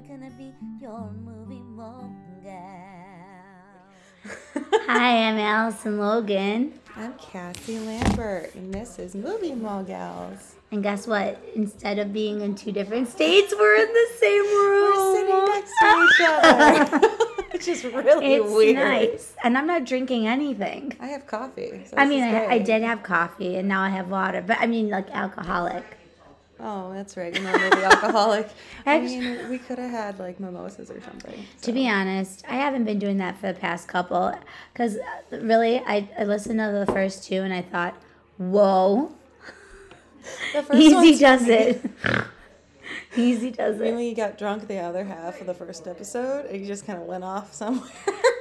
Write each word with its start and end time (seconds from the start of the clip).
never 0.00 0.18
gonna 0.18 0.30
be 0.30 0.52
your 0.80 1.10
movie 1.24 1.60
mogul. 1.62 2.10
Hi, 4.86 5.28
I'm 5.28 5.38
Allison 5.38 5.98
Logan. 5.98 6.74
I'm 6.96 7.14
Cassie 7.14 7.78
Lambert, 7.78 8.54
and 8.54 8.72
this 8.72 8.98
is 8.98 9.14
Movie 9.14 9.54
Mall 9.54 9.82
Gals. 9.82 10.54
And 10.72 10.82
guess 10.82 11.06
what? 11.06 11.42
Instead 11.54 11.98
of 11.98 12.12
being 12.12 12.40
in 12.40 12.54
two 12.54 12.72
different 12.72 13.08
states, 13.08 13.52
we're 13.58 13.76
in 13.76 13.92
the 13.92 14.06
same 14.18 14.42
room. 14.42 14.92
We're 14.94 15.16
sitting 15.16 15.44
next 15.46 15.72
to 15.80 16.06
each 16.06 16.20
other, 16.28 17.08
which 17.52 17.68
is 17.68 17.84
really 17.84 18.34
It's 18.34 18.50
weird. 18.52 18.76
nice. 18.76 19.34
And 19.44 19.58
I'm 19.58 19.66
not 19.66 19.84
drinking 19.84 20.26
anything. 20.26 20.96
I 21.00 21.08
have 21.08 21.26
coffee. 21.26 21.82
so 21.86 21.96
I 21.96 22.06
mean, 22.06 22.22
I, 22.22 22.46
I 22.46 22.58
did 22.58 22.82
have 22.82 23.02
coffee 23.02 23.56
and 23.56 23.68
now 23.68 23.82
I 23.82 23.88
have 23.90 24.08
water, 24.10 24.42
but 24.46 24.58
I 24.60 24.66
mean, 24.66 24.88
like 24.90 25.10
alcoholic. 25.10 25.84
Oh, 26.62 26.92
that's 26.92 27.16
right. 27.16 27.34
You're 27.34 27.44
not 27.44 27.58
maybe 27.60 27.82
alcoholic. 27.84 28.48
I 28.86 29.00
mean, 29.00 29.48
we 29.48 29.58
could 29.58 29.78
have 29.78 29.90
had 29.90 30.18
like 30.18 30.38
mimosas 30.38 30.90
or 30.90 31.00
something. 31.00 31.44
To 31.62 31.72
be 31.72 31.88
honest, 31.88 32.44
I 32.48 32.54
haven't 32.54 32.84
been 32.84 32.98
doing 32.98 33.18
that 33.18 33.38
for 33.38 33.52
the 33.52 33.58
past 33.58 33.88
couple 33.88 34.34
because 34.72 34.96
uh, 34.96 35.38
really, 35.38 35.78
I, 35.80 36.08
I 36.18 36.24
listened 36.24 36.58
to 36.58 36.84
the 36.86 36.92
first 36.92 37.24
two 37.24 37.42
and 37.42 37.52
I 37.52 37.62
thought, 37.62 37.94
whoa, 38.36 39.12
The 40.52 40.62
first 40.62 40.80
easy 40.80 41.18
does 41.18 41.40
funny. 41.40 41.52
it. 41.52 41.82
easy 43.16 43.50
does 43.50 43.80
it. 43.80 43.94
we 43.94 44.14
got 44.14 44.36
drunk 44.38 44.68
the 44.68 44.78
other 44.78 45.04
half 45.04 45.40
of 45.40 45.46
the 45.46 45.54
first 45.54 45.86
episode, 45.86 46.46
it 46.46 46.66
just 46.66 46.86
kind 46.86 47.00
of 47.00 47.06
went 47.06 47.24
off 47.24 47.54
somewhere. 47.54 47.90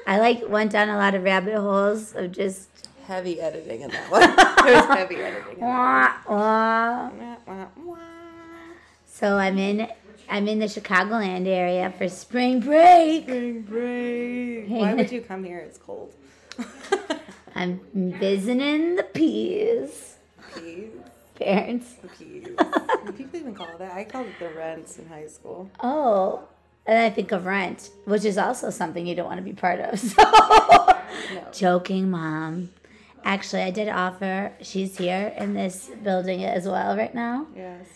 I 0.05 0.19
like 0.19 0.47
went 0.49 0.71
down 0.71 0.89
a 0.89 0.97
lot 0.97 1.15
of 1.15 1.23
rabbit 1.23 1.55
holes 1.55 2.15
of 2.15 2.31
just 2.31 2.88
heavy 3.13 3.41
editing 3.41 3.81
in 3.81 3.89
that 3.89 4.11
one. 4.11 4.21
there 4.21 4.75
was 4.75 4.97
heavy 4.97 5.15
editing. 5.15 5.59
Wah, 5.59 6.13
wah. 6.29 7.09
Wah, 7.09 7.35
wah, 7.47 7.65
wah. 7.83 7.97
So 9.07 9.37
I'm 9.37 9.57
in 9.57 9.87
I'm 10.29 10.47
in 10.47 10.59
the 10.59 10.67
Chicagoland 10.67 11.47
area 11.47 11.91
for 11.97 12.07
spring 12.07 12.59
break. 12.59 13.23
Spring 13.23 13.61
break. 13.63 14.69
Why 14.69 14.93
would 14.93 15.11
you 15.11 15.21
come 15.21 15.43
here? 15.43 15.57
It's 15.57 15.79
cold. 15.79 16.13
I'm 17.55 17.81
visiting 17.95 18.95
the 18.95 19.03
peas. 19.03 20.17
Peas. 20.53 20.91
Parents. 21.33 21.95
Peas. 22.17 22.45
Do 23.05 23.11
people 23.13 23.39
even 23.39 23.55
call 23.55 23.73
it 23.73 23.79
that? 23.79 23.93
I 23.93 24.03
called 24.03 24.27
it 24.27 24.37
the 24.37 24.49
rents 24.49 24.99
in 24.99 25.07
high 25.07 25.25
school. 25.27 25.69
Oh, 25.81 26.43
and 26.85 26.99
I 26.99 27.09
think 27.09 27.31
of 27.31 27.45
rent, 27.47 27.89
which 28.05 28.23
is 28.23 28.37
also 28.37 28.69
something 28.69 29.07
you 29.07 29.15
don't 29.15 29.25
want 29.25 29.39
to 29.39 29.43
be 29.43 29.53
part 29.53 29.79
of. 29.79 29.99
So 31.19 31.35
No. 31.35 31.51
joking, 31.51 32.09
mom. 32.09 32.69
Actually, 33.23 33.63
I 33.63 33.71
did 33.71 33.87
offer. 33.89 34.53
She's 34.61 34.97
here 34.97 35.33
in 35.37 35.53
this 35.53 35.89
building 36.03 36.43
as 36.43 36.65
well 36.65 36.97
right 36.97 37.13
now. 37.13 37.47
Yes. 37.55 37.87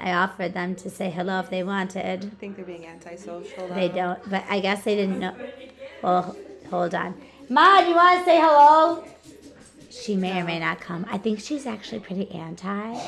I 0.00 0.12
offered 0.12 0.52
them 0.52 0.74
to 0.76 0.90
say 0.90 1.10
hello 1.10 1.38
if 1.38 1.48
they 1.50 1.62
wanted. 1.62 2.24
I 2.24 2.28
think 2.40 2.56
they're 2.56 2.64
being 2.64 2.86
antisocial. 2.86 3.68
They 3.68 3.88
don't, 3.88 4.18
but 4.28 4.44
I 4.48 4.58
guess 4.58 4.82
they 4.82 4.96
didn't 4.96 5.20
know. 5.20 5.36
Well, 6.02 6.36
hold 6.68 6.94
on. 6.94 7.14
Ma, 7.48 7.80
do 7.82 7.88
you 7.88 7.94
want 7.94 8.18
to 8.18 8.24
say 8.24 8.40
hello? 8.40 9.04
She 9.90 10.16
may 10.16 10.40
or 10.40 10.44
may 10.44 10.58
not 10.58 10.80
come. 10.80 11.06
I 11.08 11.18
think 11.18 11.38
she's 11.38 11.66
actually 11.66 12.00
pretty 12.00 12.30
anti. 12.32 12.98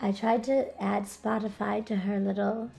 I 0.00 0.12
tried 0.12 0.44
to 0.44 0.82
add 0.82 1.04
Spotify 1.04 1.84
to 1.86 1.96
her 1.96 2.20
little 2.20 2.70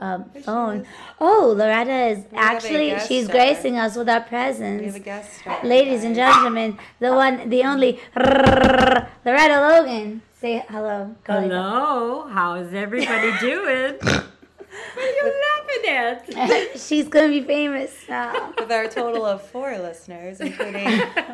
um, 0.00 0.24
phone. 0.44 0.86
Oh, 1.20 1.54
Loretta 1.56 2.06
is 2.06 2.18
have 2.18 2.32
a 2.32 2.36
actually, 2.38 2.98
she's 3.06 3.24
star. 3.24 3.36
gracing 3.36 3.78
us 3.78 3.96
with 3.96 4.08
our 4.08 4.16
We 4.18 4.20
have 4.20 4.28
presence. 4.28 4.94
a 4.96 5.00
guest 5.00 5.40
star. 5.40 5.58
Ladies 5.64 6.04
and 6.04 6.14
gentlemen, 6.14 6.78
the 7.00 7.12
one, 7.14 7.48
the 7.48 7.62
only 7.64 7.98
Loretta 8.16 9.60
Logan. 9.60 10.22
Say 10.40 10.64
hello. 10.68 11.16
Go. 11.24 11.40
Hello, 11.40 12.28
how 12.28 12.54
is 12.54 12.72
everybody 12.72 13.32
doing? 13.40 13.98
what 15.68 15.88
are 15.88 15.92
you 15.92 16.14
laughing 16.14 16.36
at? 16.36 16.80
She's 16.80 17.08
gonna 17.08 17.28
be 17.28 17.42
famous 17.42 17.92
now. 18.08 18.52
With 18.58 18.70
our 18.72 18.88
total 18.88 19.24
of 19.24 19.42
four 19.42 19.76
listeners, 19.78 20.40
including 20.46 20.86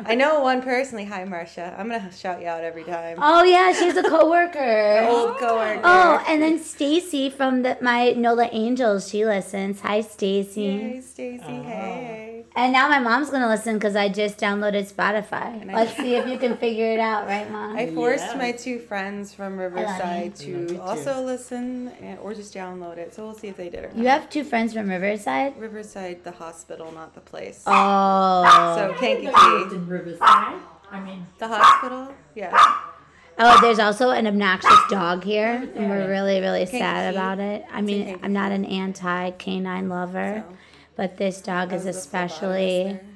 I 0.05 0.15
know 0.15 0.41
one 0.41 0.61
personally. 0.61 1.05
Hi, 1.05 1.23
Marcia. 1.25 1.75
I'm 1.77 1.89
gonna 1.89 2.11
shout 2.11 2.41
you 2.41 2.47
out 2.47 2.63
every 2.63 2.83
time. 2.83 3.17
Oh 3.21 3.43
yeah, 3.43 3.71
she's 3.73 3.95
a 3.97 4.03
coworker. 4.03 5.05
Old 5.07 5.37
coworker. 5.37 5.81
Oh, 5.83 6.23
and 6.27 6.41
then 6.41 6.59
Stacy 6.59 7.29
from 7.29 7.61
the, 7.63 7.77
my 7.81 8.11
Nola 8.11 8.49
Angels, 8.51 9.09
she 9.09 9.25
listens. 9.25 9.81
Hi, 9.81 10.01
Stacy. 10.01 10.77
Hey, 10.77 11.01
Stacy. 11.01 11.43
Oh. 11.47 11.63
Hey. 11.63 12.31
And 12.57 12.71
now 12.71 12.87
my 12.87 12.99
mom's 12.99 13.29
gonna 13.29 13.49
listen 13.49 13.73
because 13.73 13.97
I 13.97 14.07
just 14.07 14.37
downloaded 14.37 14.89
Spotify. 14.91 15.61
And 15.61 15.69
I- 15.71 15.73
Let's 15.75 15.97
see 15.97 16.15
if 16.15 16.25
you 16.25 16.37
can 16.37 16.55
figure 16.55 16.89
it 16.93 16.99
out, 16.99 17.27
right, 17.27 17.49
mom? 17.51 17.75
I 17.75 17.93
forced 17.93 18.23
Yeah. 18.27 18.37
my 18.37 18.51
two 18.53 18.79
friends 18.79 19.33
from 19.33 19.57
Riverside 19.57 20.35
to 20.37 20.79
also 20.81 21.21
listen 21.21 21.91
eh, 22.01 22.15
or 22.21 22.33
just 22.33 22.53
download 22.55 22.97
it. 22.97 23.13
So 23.13 23.25
we'll 23.25 23.33
see 23.33 23.49
if 23.49 23.57
they 23.57 23.67
did 23.69 23.83
or 23.83 23.87
not. 23.89 23.97
you 23.97 24.07
have 24.07 24.24
two 24.29 24.43
friends 24.43 24.73
from 24.73 24.89
Riverside. 24.89 25.57
Riverside, 25.57 26.23
the 26.23 26.31
hospital, 26.31 26.91
not 26.91 27.13
the 27.13 27.21
place. 27.21 27.63
Oh. 27.65 28.75
So 28.77 28.87
lived 28.87 28.99
Kankakee. 28.99 29.75
in 29.75 29.87
Riverside. 29.87 30.59
I 30.91 30.99
mean, 31.03 31.25
The 31.39 31.47
hospital? 31.47 32.13
Yeah. 32.35 32.51
Oh, 33.37 33.59
there's 33.61 33.79
also 33.79 34.11
an 34.11 34.27
obnoxious 34.27 34.79
dog 34.89 35.23
here, 35.25 35.69
and 35.75 35.89
we're 35.89 36.07
really, 36.09 36.39
really 36.39 36.65
sad 36.65 37.13
Kankakee. 37.13 37.17
about 37.17 37.39
it. 37.39 37.65
I 37.71 37.81
mean, 37.81 38.19
I'm 38.23 38.31
not 38.31 38.51
an 38.53 38.63
anti 38.65 39.31
canine 39.31 39.89
lover, 39.89 40.43
So, 40.47 40.57
but 40.95 41.17
this 41.17 41.41
dog 41.41 41.73
I 41.73 41.75
is 41.75 41.85
was 41.85 41.95
a 41.95 41.99
especially. 41.99 42.45
phlebotomist 42.45 42.91
there, 42.91 43.01
so. 43.01 43.14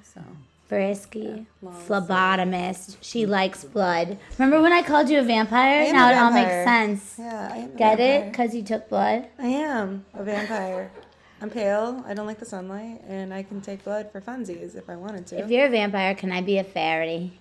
Frisky. 0.69 1.47
long 1.62 1.74
Phlebotomist. 1.74 2.97
She 3.02 3.25
likes 3.25 3.66
blood. 3.66 4.18
Remember 4.38 4.62
when 4.62 4.72
I 4.72 4.84
called 4.84 5.09
you 5.09 5.19
a 5.19 5.24
vampire? 5.24 5.81
am 5.81 5.94
now 5.94 6.07
a 6.07 6.12
it 6.12 6.18
all 6.18 6.31
makes 6.31 6.50
sense. 6.50 7.16
Yeah, 7.18 7.50
I 7.52 7.57
am 7.57 7.75
Get 7.75 8.00
it? 8.00 8.31
Because 8.31 8.56
you 8.56 8.63
took 8.63 8.88
blood? 8.88 9.28
I 9.38 9.47
am 9.47 10.06
a 10.13 10.24
vampire. 10.24 10.91
I'm 11.41 11.50
pale. 11.50 12.03
I 12.06 12.13
don't 12.13 12.28
like 12.28 12.40
the 12.40 12.46
sunlight, 12.46 13.02
and 13.07 13.34
I 13.34 13.44
can 13.44 13.62
take 13.62 13.84
blood 13.84 14.12
for 14.12 14.22
funsies 14.22 14.75
if 14.75 14.90
I 14.90 14.96
wanted 14.96 15.25
to. 15.28 15.40
If 15.40 15.50
you're 15.50 15.66
a 15.66 15.69
vampire, 15.69 16.13
can 16.13 16.31
I 16.31 16.41
be 16.41 16.57
a 16.57 16.63
fairy? 16.63 17.31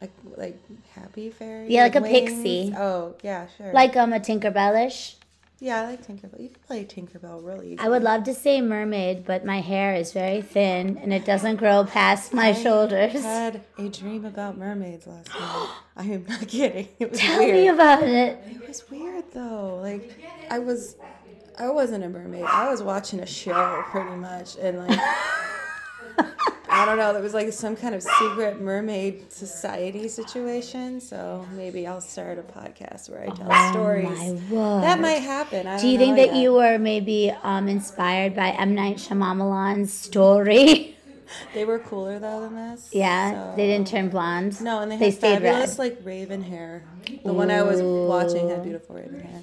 like, 0.00 0.12
like 0.36 0.58
happy 0.94 1.30
fairy. 1.30 1.68
Yeah, 1.68 1.84
like 1.84 1.96
a 1.96 2.00
with 2.00 2.10
pixie. 2.10 2.72
Oh, 2.76 3.14
yeah, 3.22 3.46
sure. 3.56 3.72
Like 3.72 3.96
I'm 3.96 4.04
um, 4.04 4.12
a 4.14 4.20
Tinkerbellish? 4.20 5.14
Yeah, 5.60 5.82
I 5.82 5.86
like 5.90 6.06
Tinkerbell. 6.06 6.40
You 6.40 6.48
can 6.48 6.62
play 6.66 6.84
Tinkerbell 6.84 7.44
really 7.44 7.68
easy. 7.74 7.78
I 7.78 7.88
would 7.88 8.02
love 8.02 8.24
to 8.24 8.34
say 8.34 8.60
mermaid, 8.62 9.24
but 9.26 9.44
my 9.44 9.60
hair 9.60 9.94
is 9.94 10.12
very 10.12 10.40
thin 10.40 10.96
and 10.98 11.12
it 11.12 11.24
doesn't 11.26 11.56
grow 11.56 11.84
past 11.84 12.32
my 12.32 12.52
shoulders. 12.52 13.14
I 13.14 13.18
had 13.20 13.60
a 13.78 13.88
dream 13.90 14.24
about 14.24 14.56
mermaids 14.56 15.06
last 15.06 15.28
night. 15.28 15.68
I 15.96 16.04
am 16.04 16.24
not 16.26 16.48
kidding. 16.48 16.88
It 16.98 17.10
was 17.10 17.20
Tell 17.20 17.38
weird. 17.38 17.54
me 17.54 17.68
about 17.68 18.02
it. 18.02 18.38
It 18.50 18.66
was 18.66 18.88
weird 18.90 19.24
though. 19.32 19.78
Like 19.82 20.18
I 20.50 20.58
was 20.58 20.96
I 21.58 21.68
wasn't 21.68 22.04
a 22.04 22.08
mermaid. 22.08 22.44
I 22.44 22.70
was 22.70 22.82
watching 22.82 23.20
a 23.20 23.26
show 23.26 23.84
pretty 23.90 24.16
much 24.16 24.56
and 24.56 24.78
like 24.78 24.98
I 26.80 26.84
don't 26.86 26.96
know, 26.96 27.14
It 27.14 27.22
was 27.22 27.34
like 27.34 27.52
some 27.52 27.76
kind 27.76 27.94
of 27.94 28.02
secret 28.02 28.60
mermaid 28.60 29.30
society 29.32 30.08
situation. 30.08 31.00
So 31.00 31.46
maybe 31.52 31.86
I'll 31.86 32.00
start 32.00 32.38
a 32.38 32.42
podcast 32.42 33.10
where 33.10 33.22
I 33.22 33.26
tell 33.34 33.72
stories. 33.72 34.08
Oh 34.10 34.34
My 34.34 34.54
word. 34.54 34.82
That 34.82 34.98
might 35.00 35.20
happen. 35.22 35.66
I 35.66 35.78
Do 35.80 35.88
you 35.88 35.98
think 35.98 36.16
that 36.16 36.28
yet. 36.28 36.36
you 36.36 36.54
were 36.54 36.78
maybe 36.78 37.30
um, 37.42 37.68
inspired 37.68 38.34
by 38.34 38.50
M. 38.52 38.74
Night 38.74 38.96
Shyamalan's 38.96 39.92
story? 39.92 40.96
They 41.54 41.64
were 41.64 41.78
cooler 41.78 42.18
though 42.18 42.40
than 42.40 42.56
this. 42.56 42.90
yeah, 42.92 43.52
so- 43.52 43.56
they 43.56 43.68
didn't 43.68 43.86
turn 43.86 44.08
blonde. 44.08 44.60
No, 44.60 44.80
and 44.80 44.90
they, 44.90 44.96
They 44.96 45.04
had 45.10 45.14
stayed 45.14 45.42
fabulous 45.42 45.70
red. 45.70 45.78
like 45.78 45.98
raven 46.02 46.42
hair. 46.42 46.82
The 47.24 47.32
one 47.32 47.52
I 47.52 47.62
was 47.62 47.80
watching 47.80 48.48
had 48.48 48.64
beautiful 48.64 48.96
raven 48.96 49.20
hair. 49.20 49.42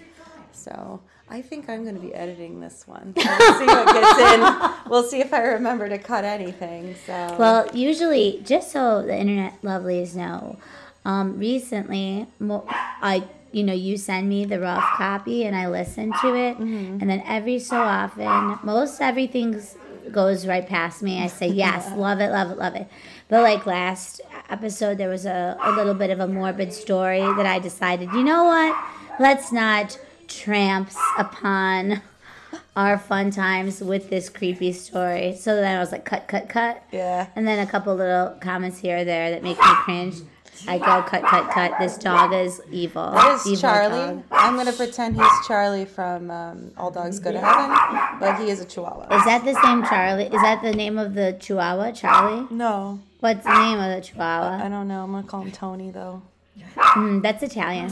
So 0.52 1.00
I 1.30 1.42
think 1.42 1.70
I'm 1.70 1.84
going 1.84 1.96
to 1.96 2.02
be 2.02 2.14
editing 2.14 2.62
this 2.62 2.88
one. 2.88 3.14
We'll 3.16 3.26
see 3.60 3.66
what 3.66 3.94
gets 3.94 4.20
in. 4.34 4.72
We'll 4.90 5.04
see 5.04 5.20
if 5.20 5.34
I 5.34 5.42
remember 5.42 5.90
to 5.90 5.98
cut 5.98 6.24
anything. 6.24 6.96
So 7.06 7.36
Well, 7.38 7.70
usually, 7.74 8.42
just 8.46 8.72
so 8.72 9.02
the 9.02 9.18
internet 9.18 9.62
lovelies 9.62 10.16
know, 10.16 10.58
um, 11.04 11.38
recently, 11.38 12.26
I 12.40 13.24
you 13.52 13.64
know 13.64 13.74
you 13.74 13.98
send 13.98 14.30
me 14.30 14.46
the 14.46 14.60
rough 14.62 14.84
copy 14.98 15.46
and 15.46 15.56
I 15.56 15.68
listen 15.68 16.14
to 16.22 16.36
it, 16.36 16.58
Mm-hmm. 16.58 17.00
and 17.02 17.10
then 17.10 17.22
every 17.28 17.60
so 17.60 17.76
often, 17.78 18.60
most 18.64 19.02
everything 19.02 19.62
goes 20.12 20.48
right 20.48 20.66
past 20.66 21.02
me. 21.04 21.22
I 21.22 21.28
say 21.28 21.48
yes, 21.50 21.92
love 21.98 22.22
it, 22.22 22.30
love 22.32 22.52
it, 22.52 22.58
love 22.58 22.76
it. 22.76 22.88
But 23.28 23.42
like 23.44 23.66
last 23.66 24.22
episode, 24.50 24.98
there 24.98 25.10
was 25.10 25.26
a, 25.26 25.58
a 25.62 25.72
little 25.74 25.94
bit 25.94 26.12
of 26.12 26.22
a 26.22 26.28
morbid 26.28 26.72
story 26.72 27.20
that 27.20 27.46
I 27.46 27.60
decided, 27.60 28.10
you 28.14 28.24
know 28.24 28.46
what? 28.46 28.74
Let's 29.20 29.52
not 29.52 30.00
tramps 30.28 30.98
upon 31.18 32.02
our 32.76 32.98
fun 32.98 33.32
times 33.32 33.82
with 33.82 34.10
this 34.10 34.30
creepy 34.30 34.72
story. 34.72 35.36
So 35.36 35.56
then 35.56 35.76
I 35.78 35.80
was 35.80 35.92
like, 35.92 36.06
cut, 36.06 36.28
cut, 36.28 36.48
cut. 36.50 36.84
yeah, 36.92 37.28
And 37.36 37.48
then 37.48 37.60
a 37.66 37.70
couple 37.70 37.96
little 37.96 38.36
comments 38.40 38.80
here 38.80 39.00
or 39.00 39.04
there 39.04 39.32
that 39.32 39.44
make 39.44 39.58
me 39.58 39.66
cringe. 39.84 40.16
I 40.68 40.80
go, 40.80 41.04
cut, 41.04 41.24
cut, 41.24 41.52
cut. 41.52 41.74
This 41.80 41.98
dog 41.98 42.34
is 42.34 42.62
evil. 42.72 43.12
that 43.12 43.36
is 43.36 43.46
evil 43.46 43.62
Charlie. 43.62 44.16
dog. 44.16 44.24
I'm 44.32 44.56
going 44.56 44.66
to 44.66 44.74
pretend 44.74 45.16
he's 45.16 45.48
Charlie 45.48 45.86
from 45.86 46.32
um, 46.32 46.72
All 46.78 46.90
Dogs 46.90 47.20
Go 47.20 47.32
to 47.32 47.40
Heaven, 47.40 48.20
but 48.20 48.40
he 48.40 48.50
is 48.50 48.60
a 48.60 48.66
Chihuahua. 48.66 49.16
Is 49.16 49.26
that 49.26 49.46
the 49.46 49.54
same 49.62 49.84
Charlie? 49.86 50.26
Is 50.26 50.42
that 50.42 50.64
the 50.64 50.74
name 50.74 50.98
of 50.98 51.14
the 51.14 51.38
Chihuahua, 51.40 51.92
Charlie? 51.92 52.48
No, 52.50 53.00
What's 53.20 53.44
the 53.44 53.60
name 53.60 53.80
of 53.80 53.96
the 53.96 54.02
Chihuahua? 54.08 54.64
I 54.66 54.70
don't 54.70 54.88
know. 54.88 55.04
I'm 55.04 55.12
going 55.12 55.24
to 55.24 55.30
call 55.30 55.42
him 55.42 55.52
Tony 55.52 55.90
though. 55.92 56.22
Mm, 56.76 57.22
that's 57.24 57.42
Italian. 57.44 57.90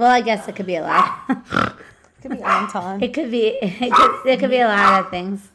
Well, 0.00 0.10
I 0.10 0.22
guess 0.22 0.48
it 0.48 0.56
could 0.56 0.64
be 0.66 0.76
a 0.76 0.82
lot. 0.82 1.20
It 1.28 2.22
could 2.22 2.30
be 2.30 2.42
Anton. 2.42 3.02
It 3.02 3.12
could 3.12 3.30
be. 3.30 3.58
It 3.62 3.92
could, 3.92 4.26
it 4.26 4.40
could 4.40 4.48
be 4.50 4.58
a 4.60 4.66
lot 4.68 5.04
of 5.04 5.10
things. 5.10 5.46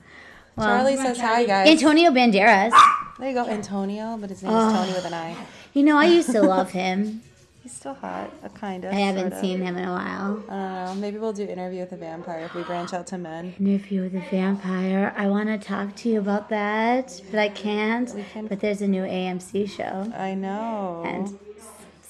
Well, 0.55 0.67
Charlie 0.67 0.97
says 0.97 1.19
hi, 1.19 1.45
guys. 1.45 1.67
Antonio 1.67 2.11
Banderas. 2.11 2.71
There 3.17 3.29
you 3.29 3.33
go, 3.35 3.47
Antonio, 3.47 4.17
but 4.21 4.29
his 4.29 4.43
name 4.43 4.53
is 4.53 4.73
Tony 4.73 4.93
with 4.93 5.05
an 5.05 5.13
I. 5.15 5.35
You 5.73 5.81
know, 5.83 5.97
I 5.97 6.05
used 6.05 6.29
to 6.31 6.41
love 6.43 6.69
him. 6.71 7.23
He's 7.63 7.73
still 7.73 7.95
hot, 7.95 8.31
uh, 8.43 8.49
kind 8.49 8.85
of. 8.85 8.93
I 8.93 8.97
haven't 8.97 9.33
seen 9.41 9.59
him 9.63 9.75
in 9.77 9.83
a 9.85 9.91
while. 9.91 10.43
I 10.47 10.85
don't 10.85 10.95
know. 10.95 11.01
Maybe 11.01 11.17
we'll 11.17 11.33
do 11.33 11.43
interview 11.45 11.79
with 11.79 11.91
a 11.93 11.97
vampire 11.97 12.41
if 12.45 12.53
we 12.53 12.61
branch 12.61 12.93
out 12.93 13.07
to 13.07 13.17
men. 13.17 13.55
Interview 13.59 14.03
with 14.03 14.13
a 14.15 14.23
vampire. 14.29 15.11
I 15.17 15.25
want 15.27 15.49
to 15.49 15.57
talk 15.57 15.95
to 15.95 16.09
you 16.09 16.19
about 16.19 16.49
that, 16.49 17.19
but 17.31 17.39
I 17.39 17.49
can't. 17.49 18.13
can- 18.31 18.45
But 18.45 18.59
there's 18.59 18.83
a 18.83 18.87
new 18.87 19.01
AMC 19.01 19.67
show, 19.67 20.13
I 20.15 20.35
know. 20.35 21.01
and 21.07 21.39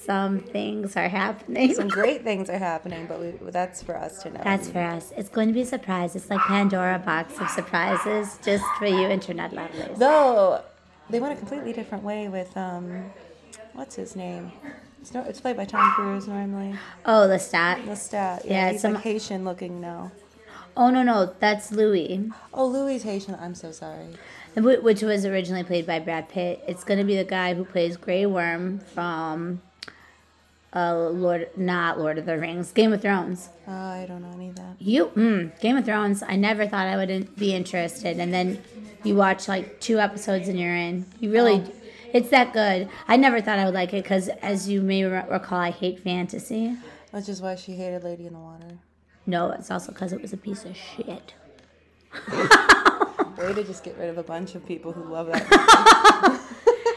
some 0.05 0.39
things 0.39 0.95
are 0.95 1.07
happening. 1.09 1.73
Some 1.73 1.87
great 1.87 2.23
things 2.23 2.49
are 2.49 2.57
happening, 2.57 3.05
but 3.07 3.19
we, 3.19 3.31
that's 3.51 3.81
for 3.81 3.97
us 3.97 4.21
to 4.23 4.29
know. 4.29 4.41
That's 4.43 4.69
for 4.69 4.79
us. 4.79 5.11
It's 5.17 5.29
going 5.29 5.47
to 5.47 5.53
be 5.53 5.61
a 5.61 5.65
surprise. 5.65 6.15
It's 6.15 6.29
like 6.29 6.39
Pandora 6.41 6.99
box 6.99 7.39
of 7.39 7.49
surprises 7.49 8.37
just 8.43 8.63
for 8.77 8.85
you 8.85 9.07
internet 9.07 9.51
lovelies. 9.51 9.97
Though 9.97 10.61
they 11.09 11.19
went 11.19 11.33
a 11.33 11.37
completely 11.37 11.73
different 11.73 12.03
way 12.03 12.27
with 12.27 12.55
um, 12.57 13.11
what's 13.73 13.95
his 13.95 14.15
name? 14.15 14.51
It's 15.01 15.13
no, 15.13 15.21
it's 15.23 15.39
played 15.41 15.57
by 15.57 15.65
Tom 15.65 15.91
Cruise 15.93 16.27
normally. 16.27 16.75
Oh, 17.05 17.27
the 17.27 17.37
stat. 17.39 17.79
Lestat. 17.85 18.45
Yeah, 18.45 18.51
Yeah, 18.51 18.71
he's 18.71 18.81
some- 18.81 18.93
like 18.95 19.03
Haitian 19.03 19.43
looking 19.45 19.79
now. 19.81 20.11
Oh 20.77 20.89
no 20.89 21.03
no, 21.03 21.33
that's 21.39 21.71
Louis, 21.71 22.29
Oh, 22.53 22.65
Louis 22.67 23.01
Haitian. 23.01 23.35
I'm 23.39 23.55
so 23.55 23.71
sorry. 23.71 24.07
which 24.57 25.01
was 25.01 25.25
originally 25.25 25.63
played 25.63 25.85
by 25.87 25.99
Brad 25.99 26.27
Pitt. 26.27 26.61
It's 26.67 26.83
going 26.83 26.97
to 26.99 27.05
be 27.05 27.15
the 27.15 27.23
guy 27.23 27.53
who 27.53 27.63
plays 27.63 27.95
Grey 27.95 28.25
Worm 28.25 28.79
from 28.79 29.61
uh, 30.75 31.09
Lord, 31.09 31.49
not 31.55 31.97
Lord 31.99 32.17
of 32.17 32.25
the 32.25 32.37
Rings, 32.37 32.71
Game 32.71 32.91
of 32.91 33.01
Thrones. 33.01 33.49
Oh, 33.67 33.71
I 33.71 34.05
don't 34.05 34.21
know 34.21 34.31
any 34.35 34.49
of 34.49 34.55
that. 34.57 34.75
You, 34.79 35.07
mm, 35.07 35.59
Game 35.61 35.77
of 35.77 35.85
Thrones. 35.85 36.21
I 36.21 36.35
never 36.35 36.67
thought 36.67 36.87
I 36.87 36.97
would 36.97 37.35
be 37.37 37.55
interested, 37.55 38.19
and 38.19 38.33
then 38.33 38.61
you 39.03 39.15
watch 39.15 39.47
like 39.47 39.79
two 39.79 39.99
episodes 39.99 40.49
and 40.49 40.59
you're 40.59 40.75
in. 40.75 41.05
You 41.19 41.31
really, 41.31 41.63
it's 42.11 42.29
that 42.29 42.51
good. 42.51 42.89
I 43.07 43.15
never 43.15 43.41
thought 43.41 43.57
I 43.57 43.65
would 43.65 43.73
like 43.73 43.93
it 43.93 44.03
because, 44.03 44.27
as 44.41 44.67
you 44.67 44.81
may 44.81 45.03
re- 45.05 45.23
recall, 45.29 45.59
I 45.59 45.71
hate 45.71 46.01
fantasy. 46.01 46.75
Which 47.11 47.29
is 47.29 47.41
why 47.41 47.55
she 47.55 47.75
hated 47.75 48.03
Lady 48.03 48.27
in 48.27 48.33
the 48.33 48.39
Water. 48.39 48.79
No, 49.25 49.51
it's 49.51 49.71
also 49.71 49.91
because 49.93 50.11
it 50.11 50.21
was 50.21 50.33
a 50.33 50.37
piece 50.37 50.65
of 50.65 50.75
shit. 50.75 51.33
Way 53.37 53.53
to 53.53 53.63
just 53.63 53.83
get 53.83 53.97
rid 53.97 54.09
of 54.09 54.17
a 54.17 54.23
bunch 54.23 54.55
of 54.55 54.65
people 54.65 54.91
who 54.91 55.03
love 55.03 55.27
that. 55.27 56.41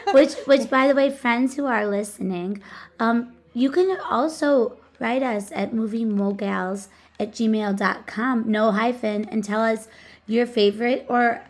which, 0.12 0.34
which, 0.46 0.68
by 0.68 0.88
the 0.88 0.94
way, 0.94 1.10
friends 1.10 1.56
who 1.56 1.66
are 1.66 1.86
listening, 1.86 2.62
um, 3.00 3.34
you 3.58 3.70
can 3.70 3.98
also 4.10 4.76
write 5.00 5.22
us 5.22 5.50
at 5.52 5.72
moviemogals 5.72 6.88
at 7.20 7.32
gmail.com, 7.32 8.44
no 8.50 8.70
hyphen, 8.72 9.24
and 9.28 9.42
tell 9.44 9.60
us 9.62 9.88
your 10.26 10.46
favorite 10.46 11.04
or 11.08 11.42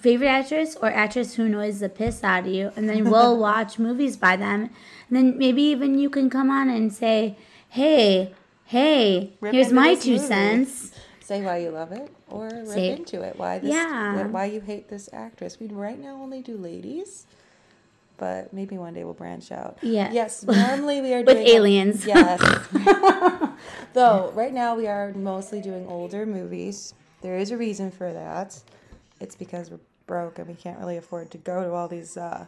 favorite 0.00 0.28
actress 0.28 0.76
or 0.80 0.88
actress 0.90 1.34
who 1.34 1.44
annoys 1.46 1.80
the 1.80 1.88
piss 1.88 2.22
out 2.24 2.46
of 2.46 2.52
you, 2.52 2.70
and 2.76 2.88
then 2.88 3.04
we'll 3.10 3.38
watch 3.38 3.78
movies 3.78 4.16
by 4.16 4.36
them. 4.36 4.70
And 5.08 5.16
then 5.16 5.38
maybe 5.38 5.62
even 5.62 5.98
you 5.98 6.08
can 6.10 6.30
come 6.30 6.50
on 6.50 6.68
and 6.68 6.92
say, 6.92 7.36
hey, 7.68 8.32
hey, 8.66 9.32
Rip 9.40 9.52
here's 9.54 9.72
my 9.72 9.94
two 9.94 10.12
movie. 10.12 10.26
cents. 10.26 10.92
Say 11.20 11.42
why 11.42 11.56
you 11.58 11.70
love 11.70 11.90
it 11.92 12.10
or 12.28 12.48
rip 12.48 12.66
Say- 12.68 12.90
into 12.92 13.22
it. 13.22 13.38
Why 13.38 13.58
this? 13.58 13.70
Yeah. 13.72 14.26
Why 14.26 14.44
you 14.44 14.60
hate 14.60 14.88
this 14.90 15.08
actress? 15.12 15.58
we'd 15.58 15.72
right 15.72 15.98
now 15.98 16.16
only 16.20 16.42
do 16.42 16.54
ladies, 16.56 17.26
but 18.16 18.52
maybe 18.52 18.78
one 18.78 18.94
day 18.94 19.04
we'll 19.04 19.14
branch 19.14 19.50
out. 19.52 19.78
Yeah. 19.82 20.10
Yes. 20.12 20.44
Normally 20.44 21.00
we 21.00 21.12
are 21.14 21.22
With 21.24 21.36
aliens. 21.36 22.06
Yes. 22.06 22.40
Though 23.92 24.30
right 24.34 24.52
now 24.52 24.74
we 24.76 24.86
are 24.86 25.12
mostly 25.14 25.60
doing 25.60 25.86
older 25.86 26.26
movies. 26.26 26.94
There 27.22 27.38
is 27.38 27.50
a 27.50 27.56
reason 27.56 27.90
for 27.90 28.12
that. 28.12 28.60
It's 29.20 29.34
because 29.36 29.70
we're 29.70 29.78
broke 30.06 30.38
and 30.38 30.48
we 30.48 30.54
can't 30.54 30.78
really 30.78 30.96
afford 30.96 31.30
to 31.30 31.38
go 31.38 31.62
to 31.64 31.72
all 31.72 31.88
these 31.88 32.16
uh, 32.16 32.46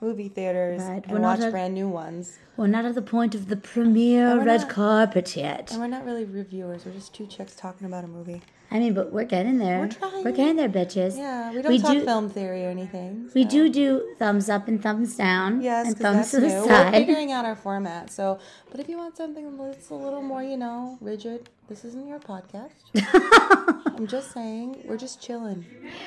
movie 0.00 0.28
theaters 0.28 0.82
Right. 0.82 1.04
and 1.06 1.22
watch 1.22 1.40
a- 1.40 1.50
brand 1.50 1.74
new 1.74 1.88
ones. 1.88 2.38
We're 2.58 2.66
not 2.66 2.84
at 2.84 2.94
the 2.96 3.02
point 3.02 3.34
of 3.36 3.48
the 3.48 3.56
premiere 3.56 4.36
red 4.44 4.62
not- 4.62 4.68
carpet 4.68 5.36
yet. 5.36 5.70
And 5.70 5.80
we're 5.80 5.86
not 5.86 6.04
really 6.04 6.24
reviewers. 6.24 6.84
We're 6.84 6.92
just 6.92 7.14
two 7.14 7.26
chicks 7.26 7.54
talking 7.54 7.86
about 7.86 8.02
a 8.04 8.08
movie. 8.08 8.42
I 8.70 8.78
mean, 8.78 8.92
but 8.92 9.10
we're 9.12 9.24
getting 9.24 9.56
there. 9.56 9.78
We're 9.80 9.88
trying. 9.88 10.24
We're 10.24 10.32
getting 10.32 10.56
there, 10.56 10.68
bitches. 10.68 11.16
Yeah, 11.16 11.52
we 11.54 11.62
don't 11.62 11.72
We 11.72 11.78
talk 11.78 11.92
do- 11.92 12.04
film 12.04 12.28
theory 12.28 12.66
or 12.66 12.68
anything. 12.68 13.30
We 13.34 13.46
do 13.46 13.70
do 13.70 14.14
thumbs 14.18 14.50
up 14.50 14.68
and 14.68 14.82
thumbs 14.82 15.16
down. 15.16 15.62
Yes, 15.62 15.86
and 15.86 15.96
thumbs 15.98 16.16
that's 16.16 16.30
to 16.32 16.40
the 16.40 16.48
new. 16.48 16.66
We're 16.66 16.90
figuring 16.90 17.32
out 17.32 17.46
our 17.46 17.56
format. 17.56 18.10
So, 18.10 18.38
but 18.70 18.78
if 18.78 18.86
you 18.90 18.98
want 18.98 19.16
something 19.16 19.56
that's 19.56 19.88
a 19.88 19.94
little 19.94 20.20
more, 20.20 20.42
you 20.42 20.58
know, 20.58 20.98
rigid, 21.00 21.48
this 21.70 21.82
isn't 21.86 22.06
your 22.06 22.18
podcast. 22.18 22.72
I'm 23.98 24.06
just 24.06 24.32
saying, 24.32 24.82
we're 24.84 24.96
just 24.98 25.20
chilling. 25.22 25.64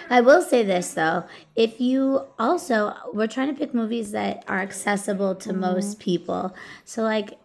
I 0.10 0.22
will 0.22 0.44
say 0.44 0.64
this 0.64 0.94
though: 0.94 1.24
if 1.56 1.82
you 1.82 2.26
also, 2.38 2.94
we're 3.12 3.28
trying 3.28 3.48
to 3.54 3.60
pick 3.60 3.74
movies 3.74 4.12
that 4.12 4.44
are 4.48 4.60
accessible 4.60 5.34
to 5.36 5.50
Mm-hmm. 5.50 5.60
most 5.62 6.00
people. 6.00 6.41
So 6.86 7.04
like. 7.04 7.38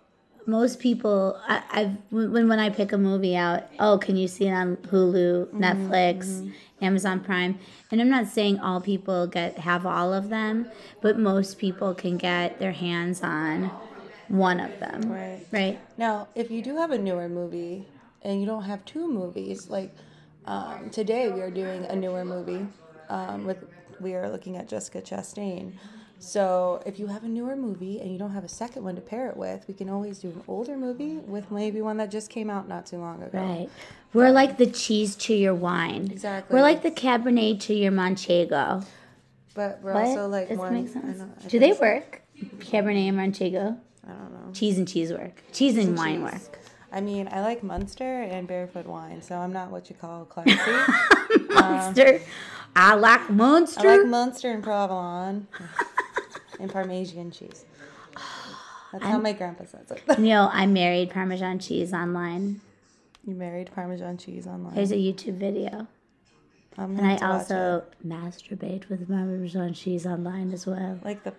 Most 0.49 0.79
people, 0.79 1.37
I, 1.49 1.57
I've 1.73 1.97
when 2.13 2.49
when 2.49 2.61
I 2.61 2.71
pick 2.71 2.93
a 2.93 2.99
movie 2.99 3.35
out, 3.35 3.65
oh, 3.81 3.99
can 3.99 4.17
you 4.17 4.29
see 4.29 4.47
it 4.47 4.53
on 4.53 4.77
Hulu, 4.77 5.47
Mm-hmm, 5.49 5.61
Netflix, 5.61 6.53
Amazon 6.81 7.19
Prime? 7.19 7.59
And 7.91 8.01
I'm 8.01 8.09
not 8.09 8.29
saying 8.29 8.61
all 8.61 8.81
people 8.81 9.27
get 9.27 9.59
have 9.59 9.85
all 9.85 10.15
of 10.15 10.29
them, 10.29 10.71
but 11.01 11.19
most 11.19 11.59
people 11.59 11.95
can 11.95 12.17
get 12.17 12.61
their 12.61 12.71
hands 12.71 13.25
on 13.25 13.73
one 14.29 14.61
of 14.61 14.71
them, 14.79 15.11
Right. 15.11 15.45
right? 15.51 15.81
Now, 15.99 16.29
if 16.37 16.49
you 16.53 16.63
do 16.63 16.77
have 16.77 16.93
a 16.93 16.99
newer 16.99 17.29
movie 17.29 17.89
and 18.23 18.39
you 18.41 18.47
don't 18.47 18.63
have 18.71 18.85
two 18.85 19.11
movies, 19.11 19.69
like 19.69 19.93
um, 20.45 20.91
today 20.91 21.29
we 21.29 21.41
are 21.41 21.51
doing 21.51 21.87
a 21.87 21.97
newer 21.97 22.25
movie 22.25 22.69
um, 23.09 23.47
with 23.47 23.59
we 23.99 24.15
are 24.15 24.31
looking 24.31 24.57
at 24.57 24.69
Jessica 24.69 25.03
Chastain. 25.03 25.73
So 26.19 26.83
if 26.87 26.99
you 26.99 27.07
have 27.09 27.25
a 27.25 27.29
newer 27.29 27.57
movie 27.57 28.01
and 28.01 28.11
you 28.11 28.19
don't 28.19 28.31
have 28.33 28.45
a 28.45 28.49
second 28.49 28.85
one 28.85 28.95
to 28.97 29.01
pair 29.01 29.29
it 29.29 29.37
with, 29.37 29.65
we 29.69 29.75
can 29.75 29.89
always 29.89 30.19
do 30.19 30.29
an 30.29 30.43
older 30.49 30.77
movie 30.77 31.19
with 31.19 31.51
maybe 31.51 31.81
one 31.83 31.99
that 31.99 32.11
just 32.11 32.31
came 32.31 32.49
out 32.51 32.69
not 32.69 32.87
too 32.87 32.99
long 32.99 33.23
ago. 33.23 33.39
Right. 33.39 33.69
We're 34.13 34.31
like 34.31 34.57
the 34.57 34.67
cheese 34.67 35.15
to 35.17 35.35
your 35.35 35.55
wine. 35.55 36.09
Exactly. 36.11 36.55
We're 36.55 36.63
like 36.63 36.83
the 36.83 36.91
Cabernet 36.91 37.61
to 37.63 37.75
your 37.75 37.93
Manchego. 37.93 38.85
But 39.55 39.81
we're 39.83 39.93
What? 39.95 40.07
also 40.07 40.27
like 40.29 40.49
Does 40.49 40.59
one. 40.59 40.75
that 40.75 40.81
make 40.83 40.93
sense? 40.93 41.21
I 41.45 41.49
Do 41.49 41.59
they 41.59 41.73
work? 41.73 42.23
Cabernet 42.59 43.09
and 43.09 43.19
Manchego? 43.19 43.79
I 44.07 44.13
don't 44.13 44.33
know. 44.33 44.53
Cheese 44.53 44.79
and 44.79 44.89
cheese 44.89 45.13
work. 45.13 45.43
Cheese 45.53 45.77
and 45.77 45.97
wine 45.97 46.23
cheese. 46.27 46.33
work. 46.49 46.59
I 46.93 47.01
mean, 47.01 47.29
I 47.31 47.41
like 47.43 47.63
Munster 47.63 48.23
and 48.23 48.47
barefoot 48.47 48.87
wine, 48.87 49.21
so 49.21 49.37
I'm 49.37 49.53
not 49.53 49.71
what 49.71 49.91
you 49.91 49.97
call 49.97 50.25
classy. 50.25 50.53
Um, 51.57 51.63
Monster. 51.73 52.21
I 52.75 52.95
like 52.95 53.29
Munster. 53.31 53.89
I 53.89 53.97
like 53.97 54.07
Munster 54.07 54.51
and 54.51 54.63
provolone 54.63 55.49
and 56.61 56.71
Parmesan 56.71 57.31
cheese. 57.31 57.65
That's 58.93 59.05
how 59.05 59.19
my 59.19 59.33
grandpa 59.33 59.65
says 59.65 59.91
it. 59.91 60.03
you 60.19 60.29
know, 60.29 60.49
I 60.53 60.67
married 60.67 61.11
Parmesan 61.11 61.59
cheese 61.59 61.93
online. 61.93 62.61
you 63.27 63.35
married 63.35 63.71
Parmesan 63.75 64.17
cheese 64.17 64.47
online. 64.47 64.75
There's 64.75 64.93
a 64.93 64.97
YouTube 64.97 65.39
video. 65.39 65.87
I'm 66.79 66.99
And 66.99 67.07
I 67.07 67.17
also 67.27 67.85
masturbate 68.07 68.89
with 68.89 69.09
Parmesan 69.09 69.75
cheese 69.75 70.07
online 70.07 70.53
as 70.53 70.67
well. 70.67 70.99
like 71.05 71.25
the 71.25 71.33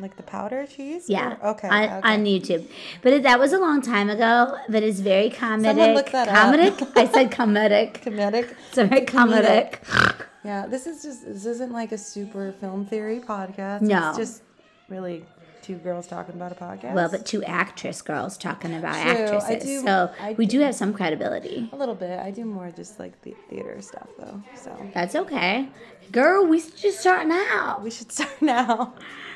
like 0.00 0.16
the 0.16 0.22
powder 0.22 0.66
cheese. 0.66 1.08
Yeah. 1.08 1.36
Or- 1.40 1.50
okay. 1.50 1.68
On, 1.68 1.84
okay. 1.84 2.00
on 2.02 2.24
YouTube. 2.24 2.66
But 3.02 3.12
it, 3.12 3.22
that 3.22 3.38
was 3.38 3.52
a 3.52 3.58
long 3.58 3.80
time 3.82 4.10
ago, 4.10 4.58
but 4.68 4.82
it's 4.82 4.98
very 4.98 5.30
comedic. 5.30 5.94
look 5.94 6.10
that 6.10 6.28
up. 6.28 6.54
comedic? 6.54 6.92
I 6.96 7.06
said 7.06 7.30
comedic. 7.30 8.02
Comedic. 8.02 8.54
It's 8.68 8.76
very 8.76 9.06
comedic. 9.06 9.78
Yeah. 10.44 10.66
This 10.66 10.86
is 10.86 11.02
just 11.02 11.24
this 11.24 11.46
isn't 11.46 11.72
like 11.72 11.92
a 11.92 11.98
super 11.98 12.52
film 12.52 12.84
theory 12.84 13.20
podcast. 13.20 13.82
No. 13.82 14.08
It's 14.08 14.18
just 14.18 14.42
really 14.88 15.24
two 15.62 15.76
girls 15.76 16.06
talking 16.08 16.34
about 16.34 16.50
a 16.52 16.54
podcast. 16.56 16.92
Well, 16.94 17.08
but 17.08 17.24
two 17.24 17.42
actress 17.44 18.02
girls 18.02 18.36
talking 18.36 18.74
about 18.74 18.94
True, 19.00 19.12
actresses. 19.36 19.62
do- 19.64 19.80
so 19.82 20.10
I 20.20 20.32
we 20.32 20.46
do 20.46 20.58
do. 20.58 20.64
have 20.64 20.74
some 20.74 20.92
credibility. 20.92 21.68
a 21.72 21.76
little 21.76 21.94
bit. 21.94 22.18
I 22.18 22.30
do 22.32 22.44
more 22.44 22.70
just 22.70 22.98
like 22.98 23.20
the 23.22 23.34
theater 23.48 23.80
stuff 23.80 24.08
though. 24.18 24.42
So 24.56 24.76
That's 24.92 25.14
okay. 25.14 25.68
Girl, 26.10 26.44
we 26.46 26.58
should 26.60 26.76
just 26.76 27.00
starting 27.00 27.30
out. 27.32 27.82
we 27.82 27.90
should 27.90 28.10
start 28.10 28.30
now. 28.42 28.94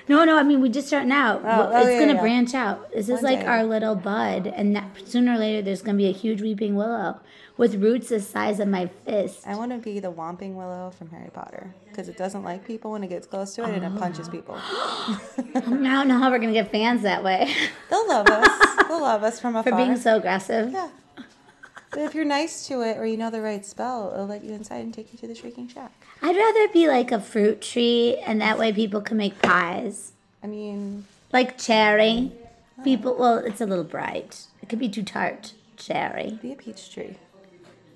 No, 0.09 0.25
no, 0.25 0.39
I 0.39 0.43
mean, 0.45 0.61
we 0.61 0.69
just 0.69 0.87
starting 0.87 1.11
out. 1.11 1.43
Oh, 1.45 1.49
oh 1.49 1.77
it's 1.79 1.87
oh, 1.87 1.91
yeah, 1.91 1.97
going 1.97 2.09
to 2.09 2.15
yeah. 2.15 2.21
branch 2.21 2.55
out. 2.55 2.93
This 2.93 3.09
is 3.09 3.23
One 3.23 3.25
like 3.25 3.41
day. 3.41 3.47
our 3.47 3.65
little 3.65 3.97
bud. 3.97 4.47
And 4.47 4.77
that, 4.77 4.85
sooner 5.07 5.35
or 5.35 5.39
later, 5.39 5.63
there's 5.63 5.83
going 5.83 5.97
to 5.97 6.03
be 6.03 6.09
a 6.09 6.13
huge 6.13 6.41
weeping 6.43 6.77
willow 6.77 7.21
with 7.57 7.75
roots 7.77 8.11
the 8.11 8.21
size 8.21 8.61
of 8.61 8.69
my 8.69 8.87
fist. 9.05 9.47
I 9.47 9.57
want 9.57 9.73
to 9.73 9.79
be 9.79 9.99
the 9.99 10.13
Whomping 10.13 10.55
Willow 10.55 10.91
from 10.91 11.11
Harry 11.11 11.31
Potter 11.33 11.75
because 11.89 12.09
it 12.09 12.17
doesn't 12.17 12.43
like 12.45 12.67
people 12.67 12.93
when 12.93 13.03
it 13.03 13.09
gets 13.09 13.27
close 13.27 13.55
to 13.55 13.65
it 13.65 13.71
and 13.71 13.85
it 13.85 13.93
oh. 13.95 13.99
punches 13.99 14.29
people. 14.29 14.57
I 14.59 15.61
don't 15.61 16.09
know 16.09 16.19
how 16.19 16.31
we're 16.31 16.39
going 16.39 16.53
to 16.53 16.61
get 16.61 16.71
fans 16.71 17.03
that 17.03 17.25
way 17.25 17.53
They'll 17.89 18.09
love 18.09 18.29
us. 18.29 18.77
They'll 18.89 19.01
love 19.01 19.23
us 19.23 19.41
from 19.41 19.57
afar 19.57 19.73
for 19.73 19.77
being 19.77 19.97
so 19.97 20.17
aggressive. 20.19 20.73
yeah. 20.73 20.91
But 21.97 22.03
if 22.03 22.15
you're 22.15 22.27
nice 22.27 22.67
to 22.67 22.83
it 22.83 22.99
or 22.99 23.07
you 23.07 23.17
know 23.17 23.31
the 23.31 23.41
right 23.41 23.65
spell, 23.65 24.13
it'll 24.13 24.27
let 24.27 24.45
you 24.45 24.53
inside 24.53 24.85
and 24.85 24.93
take 24.93 25.15
you 25.15 25.19
to 25.19 25.27
the 25.27 25.35
Shrieking 25.35 25.67
Shack. 25.67 25.91
I'd 26.21 26.37
rather 26.37 26.69
be 26.71 26.89
like 26.89 27.11
a 27.11 27.19
fruit 27.19 27.63
tree, 27.63 28.19
and 28.27 28.39
that 28.43 28.59
way 28.59 28.71
people 28.71 29.01
can 29.01 29.17
make 29.17 29.41
pies. 29.41 30.13
I 30.45 30.47
mean, 30.47 31.07
Like 31.33 31.57
cherry. 31.57 32.33
Oh. 32.79 32.83
People, 32.85 33.17
well, 33.19 33.39
it's 33.39 33.63
a 33.63 33.67
little 33.67 33.83
bright. 33.83 34.43
It 34.61 34.69
could 34.69 34.79
be 34.79 34.91
too 34.91 35.03
tart. 35.05 35.55
Cherry. 35.79 36.39
be 36.43 36.53
a 36.53 36.57
peach 36.57 36.93
tree. 36.93 37.17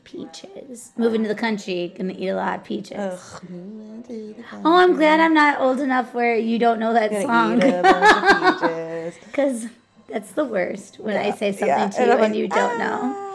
peaches. 0.05 0.93
Moving 0.97 1.23
to 1.25 1.29
the 1.29 1.35
country, 1.35 1.93
gonna 1.95 2.15
eat 2.17 2.29
a 2.31 2.37
lot 2.37 2.61
of 2.61 2.65
peaches. 2.65 2.97
Ugh. 2.99 3.51
moving 3.51 4.03
to 4.05 4.13
the 4.13 4.45
Oh, 4.65 4.79
I'm 4.79 4.97
glad 4.97 5.21
I'm 5.21 5.35
not 5.35 5.61
old 5.61 5.79
enough 5.79 6.15
where 6.15 6.37
you 6.39 6.59
don't 6.59 6.79
know 6.81 6.95
that 6.95 7.13
song. 7.13 7.59
eat 7.59 7.65
a 7.65 7.83
bunch 7.83 8.23
of 8.23 8.61
peaches. 8.63 9.19
Because 9.27 9.67
that's 10.09 10.33
the 10.33 10.47
worst 10.47 11.01
when 11.01 11.19
I 11.19 11.33
say 11.33 11.53
something 11.53 11.69
yeah. 11.69 11.89
to 11.91 12.03
you 12.03 12.13
I'm 12.13 12.13
and 12.13 12.33
like, 12.33 12.35
you 12.35 12.49
don't 12.49 12.81
ah, 12.81 12.85
know. 12.85 13.30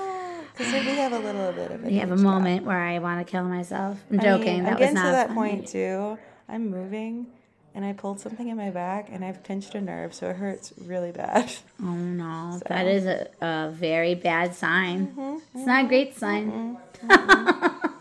Because 0.58 0.74
we 0.74 0.96
have 0.96 1.12
a 1.14 1.20
little 1.20 1.52
bit 1.52 1.72
of 1.72 1.84
a 1.84 1.88
We 1.88 1.98
have 1.98 2.12
a 2.12 2.16
moment 2.18 2.66
where 2.66 2.80
I 2.80 3.00
want 3.00 3.26
to 3.26 3.30
kill 3.30 3.44
myself. 3.44 3.98
I'm 4.10 4.20
I 4.20 4.24
joking. 4.24 4.46
mean, 4.56 4.64
that 4.64 4.74
I'm 4.74 4.74
was 4.76 4.80
getting 4.80 4.96
not 4.96 5.06
to 5.06 5.12
that 5.12 5.28
funny. 5.28 5.36
point 5.58 5.68
too. 5.68 6.18
I'm 6.48 6.70
moving, 6.70 7.28
and 7.74 7.84
I 7.84 7.92
pulled 7.94 8.20
something 8.22 8.48
in 8.48 8.56
my 8.56 8.70
back, 8.70 9.10
and 9.12 9.26
I've 9.26 9.44
pinched 9.44 9.76
a 9.76 9.82
nerve, 9.82 10.14
so 10.14 10.30
it 10.30 10.38
hurts 10.38 10.72
really 10.86 11.12
bad. 11.12 11.52
Oh 11.82 11.94
no, 11.94 12.52
So- 12.60 12.66
that 12.70 12.88
is 12.88 13.06
a, 13.06 13.28
a 13.42 13.70
very 13.72 14.16
bad 14.16 14.56
sign. 14.56 15.08
Mm-hmm, 15.08 15.38
It's 15.58 15.68
not 15.68 15.86
a 15.86 15.88
great 15.88 16.16
sign. 16.16 16.78
Oh, 17.10 17.98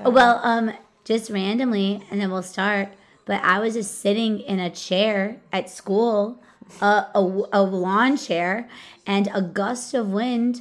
well, 0.10 0.40
um, 0.44 0.72
just 1.04 1.30
randomly, 1.30 2.02
and 2.10 2.20
then 2.20 2.30
we'll 2.30 2.42
start. 2.42 2.88
But 3.24 3.42
I 3.44 3.58
was 3.60 3.74
just 3.74 4.00
sitting 4.00 4.40
in 4.40 4.58
a 4.58 4.68
chair 4.70 5.40
at 5.52 5.70
school, 5.70 6.42
a, 6.80 7.06
a, 7.14 7.42
a 7.52 7.62
lawn 7.62 8.16
chair, 8.16 8.68
and 9.06 9.28
a 9.32 9.40
gust 9.42 9.94
of 9.94 10.08
wind 10.10 10.60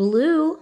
blew 0.00 0.58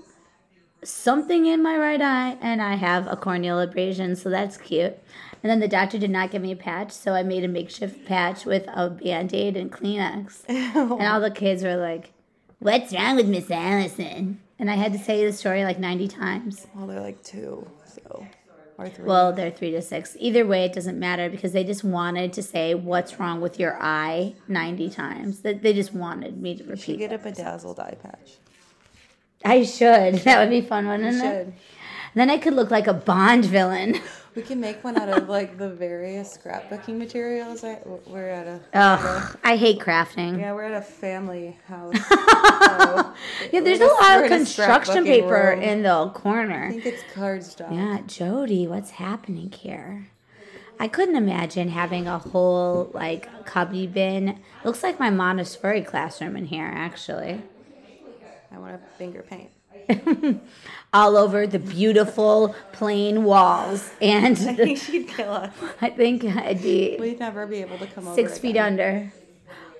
something 0.82 1.46
in 1.46 1.62
my 1.62 1.78
right 1.78 2.02
eye, 2.02 2.36
and 2.40 2.60
I 2.60 2.74
have 2.74 3.06
a 3.06 3.14
corneal 3.14 3.60
abrasion, 3.60 4.16
so 4.16 4.30
that's 4.30 4.56
cute. 4.56 4.98
And 5.40 5.48
then 5.48 5.60
the 5.60 5.68
doctor 5.68 5.96
did 5.96 6.10
not 6.10 6.32
give 6.32 6.42
me 6.42 6.50
a 6.50 6.56
patch, 6.56 6.90
so 6.90 7.12
I 7.12 7.22
made 7.22 7.44
a 7.44 7.48
makeshift 7.48 8.04
patch 8.04 8.44
with 8.44 8.64
a 8.66 8.90
band 8.90 9.32
aid 9.32 9.56
and 9.56 9.70
Kleenex. 9.70 10.42
and 10.48 11.02
all 11.02 11.20
the 11.20 11.30
kids 11.30 11.62
were 11.62 11.76
like, 11.76 12.12
What's 12.58 12.92
wrong 12.92 13.14
with 13.14 13.28
Miss 13.28 13.48
Allison? 13.48 14.40
And 14.58 14.68
I 14.68 14.74
had 14.74 14.92
to 14.92 14.98
say 14.98 15.24
the 15.24 15.32
story 15.32 15.62
like 15.62 15.78
90 15.78 16.08
times. 16.08 16.66
Well, 16.74 16.88
they're 16.88 17.00
like 17.00 17.22
two, 17.22 17.70
so 17.86 18.26
or 18.76 18.88
three. 18.88 19.04
Well, 19.04 19.32
they're 19.32 19.52
three 19.52 19.70
to 19.70 19.82
six. 19.82 20.16
Either 20.18 20.44
way, 20.44 20.64
it 20.64 20.72
doesn't 20.72 20.98
matter 20.98 21.30
because 21.30 21.52
they 21.52 21.62
just 21.62 21.84
wanted 21.84 22.32
to 22.32 22.42
say, 22.42 22.74
What's 22.74 23.20
wrong 23.20 23.40
with 23.40 23.60
your 23.60 23.80
eye 23.80 24.34
90 24.48 24.90
times. 24.90 25.42
They 25.42 25.54
they 25.54 25.72
just 25.72 25.94
wanted 25.94 26.42
me 26.42 26.56
to 26.56 26.64
repeat. 26.64 26.98
you 26.98 27.08
repeat 27.08 27.08
get 27.10 27.12
a 27.12 27.18
bedazzled 27.18 27.78
eye 27.78 27.96
patch. 28.02 28.38
I 29.44 29.62
should. 29.64 30.14
That 30.24 30.38
would 30.40 30.50
be 30.50 30.60
fun, 30.60 30.86
wouldn't 30.88 31.12
You 31.14 31.18
it? 31.18 31.22
should. 31.22 31.52
Then 32.14 32.30
I 32.30 32.38
could 32.38 32.54
look 32.54 32.70
like 32.70 32.86
a 32.86 32.94
Bond 32.94 33.44
villain. 33.44 34.00
We 34.34 34.42
can 34.44 34.60
make 34.60 34.84
one 34.84 34.96
out 34.96 35.08
of 35.08 35.28
like 35.28 35.58
the 35.58 35.68
various 35.68 36.36
scrapbooking 36.38 36.96
materials. 36.96 37.64
I, 37.64 37.80
we're 38.06 38.28
at 38.28 38.46
a 38.46 38.60
Ugh, 38.72 39.36
I 39.42 39.56
hate 39.56 39.80
crafting. 39.80 40.38
yeah, 40.38 40.52
we're 40.52 40.62
at 40.62 40.74
a 40.74 40.80
family 40.84 41.58
house. 41.66 41.96
so 42.08 43.14
Yeah, 43.50 43.60
there's 43.60 43.80
a 43.80 43.86
We're 43.86 43.94
lot 44.00 44.22
of 44.22 44.30
construction 44.30 45.02
paper 45.04 45.54
room. 45.56 45.62
in 45.62 45.82
the 45.82 46.10
corner. 46.14 46.66
I 46.66 46.70
think 46.70 46.86
it's 46.86 47.02
cardstock. 47.14 47.74
Yeah, 47.74 47.98
Jody, 48.06 48.68
what's 48.68 48.90
happening 48.90 49.50
here? 49.50 50.08
I 50.78 50.86
couldn't 50.86 51.16
imagine 51.16 51.70
having 51.70 52.06
a 52.06 52.20
whole 52.20 52.92
like 52.94 53.44
cubby 53.44 53.88
bin. 53.88 54.38
Looks 54.62 54.84
like 54.84 55.00
my 55.00 55.10
Montessori 55.10 55.82
classroom 55.82 56.36
in 56.36 56.44
here, 56.44 56.70
actually. 56.72 57.42
I 58.52 58.58
want 58.58 58.80
to 58.80 58.88
finger 58.96 59.22
paint. 59.22 59.50
All 60.92 61.16
over 61.16 61.46
the 61.46 61.58
beautiful 61.58 62.54
plain 62.72 63.24
walls, 63.24 63.90
and 64.00 64.36
I 64.48 64.54
think 64.54 64.78
she'd 64.78 65.08
kill 65.08 65.30
us. 65.32 65.52
I 65.80 65.90
think 65.90 66.24
I'd 66.24 66.62
be 66.62 66.96
We'd 66.98 67.20
never 67.20 67.46
be 67.46 67.58
able 67.58 67.78
to 67.78 67.86
come 67.86 68.06
over. 68.08 68.14
six 68.14 68.38
feet 68.38 68.50
again. 68.50 68.66
under, 68.66 69.12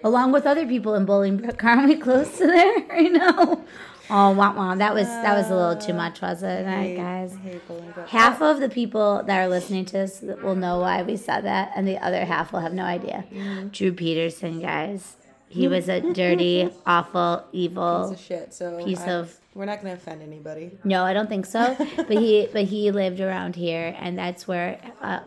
along 0.05 0.33
with 0.33 0.47
other 0.47 0.67
people 0.67 0.95
in 0.95 1.07
Bolingbrook. 1.07 1.63
Aren't 1.65 1.89
we 1.89 1.97
close 1.97 2.37
to 2.39 2.47
there? 2.47 3.01
You 3.01 3.11
know. 3.13 3.65
Oh, 4.11 4.31
wow, 4.31 4.55
wow, 4.57 4.75
that 4.75 4.95
was 4.95 5.07
that 5.07 5.37
was 5.37 5.51
a 5.51 5.55
little 5.55 5.77
too 5.77 5.93
much, 5.93 6.23
wasn't 6.23 6.67
it, 6.67 6.97
guys? 6.97 7.37
Half 8.07 8.41
of 8.41 8.59
the 8.59 8.71
people 8.71 9.23
that 9.27 9.39
are 9.39 9.49
listening 9.49 9.85
to 9.87 9.93
this 9.93 10.23
will 10.43 10.55
know 10.55 10.79
why 10.81 11.03
we 11.03 11.17
said 11.19 11.43
that, 11.45 11.73
and 11.77 11.87
the 11.87 11.99
other 11.99 12.25
half 12.25 12.51
will 12.51 12.61
have 12.61 12.73
no 12.73 12.85
idea. 12.85 13.27
Mm-hmm. 13.31 13.69
Drew 13.69 13.93
Peterson, 13.93 14.61
guys, 14.61 15.17
he 15.49 15.69
was 15.69 15.89
a 15.89 16.01
dirty, 16.13 16.71
awful, 16.87 17.45
evil 17.53 18.09
piece 18.11 18.21
of 18.21 18.25
shit. 18.25 18.55
So 18.55 18.85
piece 18.85 19.01
I- 19.01 19.13
of- 19.13 19.37
We're 19.55 19.65
not 19.65 19.83
gonna 19.83 19.95
offend 19.95 20.23
anybody. 20.23 20.79
No, 20.85 21.05
I 21.05 21.13
don't 21.13 21.29
think 21.29 21.47
so. 21.47 21.75
But 21.97 22.11
he, 22.11 22.49
but 22.53 22.65
he 22.65 22.91
lived 22.91 23.21
around 23.21 23.57
here, 23.57 23.95
and 23.99 24.19
that's 24.19 24.47
where 24.47 24.79
uh, 25.01 25.21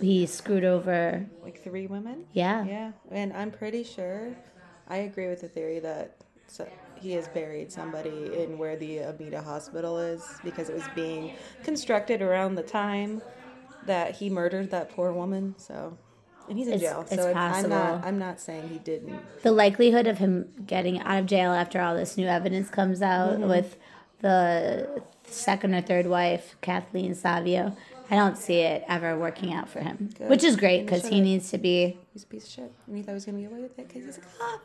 he 0.00 0.26
screwed 0.26 0.64
over. 0.64 1.26
Like 1.42 1.62
three 1.62 1.86
women. 1.86 2.26
Yeah, 2.32 2.64
Yeah, 2.64 2.92
and 3.10 3.32
I'm 3.32 3.50
pretty 3.50 3.84
sure 3.84 4.36
I 4.88 4.98
agree 4.98 5.28
with 5.28 5.40
the 5.40 5.48
theory 5.48 5.80
that 5.80 6.16
so 6.46 6.66
he 6.94 7.12
has 7.12 7.28
buried 7.28 7.70
somebody 7.70 8.42
in 8.42 8.58
where 8.58 8.76
the 8.76 8.98
Amita 8.98 9.40
Hospital 9.40 9.98
is 9.98 10.24
because 10.42 10.68
it 10.68 10.74
was 10.74 10.88
being 10.94 11.34
constructed 11.62 12.22
around 12.22 12.54
the 12.54 12.62
time 12.62 13.22
that 13.86 14.16
he 14.16 14.28
murdered 14.30 14.70
that 14.70 14.90
poor 14.90 15.12
woman. 15.12 15.54
So, 15.58 15.96
and 16.48 16.58
he's 16.58 16.66
in 16.68 16.74
It's- 16.74 16.90
jail. 16.90 17.00
it's 17.02 17.14
so 17.14 17.28
I'm 17.28 17.34
not. 17.34 17.52
possible. 17.52 18.00
I'm 18.08 18.18
not 18.18 18.40
saying 18.40 18.68
he 18.68 18.78
didn't. 18.78 19.20
the 19.42 19.52
likelihood 19.52 20.06
of 20.06 20.18
him 20.18 20.48
getting 20.66 21.00
out 21.00 21.18
of 21.20 21.26
jail 21.26 21.52
after 21.52 21.80
all 21.80 21.94
this 21.94 22.16
new 22.16 22.26
evidence 22.26 22.68
comes 22.70 23.02
out 23.02 23.34
Mm-hmm. 23.38 23.48
with 23.48 23.76
the 24.20 25.02
second 25.24 25.74
or 25.74 25.80
third 25.80 26.06
wife, 26.06 26.56
Kathleen 26.60 27.14
Savio. 27.14 27.76
I 28.10 28.16
don't 28.16 28.38
see 28.38 28.60
it 28.60 28.84
ever 28.88 29.18
working 29.18 29.52
out 29.52 29.68
for 29.68 29.80
him, 29.80 30.10
Good. 30.16 30.30
which 30.30 30.42
is 30.42 30.56
great 30.56 30.86
because 30.86 31.06
he 31.06 31.20
needs 31.20 31.50
to 31.50 31.58
be. 31.58 31.98
He's 32.14 32.22
a 32.24 32.26
piece 32.26 32.44
of 32.46 32.50
shit, 32.50 32.72
and 32.86 32.96
he 32.96 33.02
thought 33.02 33.10
he 33.12 33.14
was 33.14 33.26
gonna 33.26 33.40
get 33.42 33.50
away 33.52 33.60
with 33.60 33.78
it 33.78 33.86
because 33.86 34.04
he's 34.04 34.16
a 34.18 34.20
cop. 34.22 34.60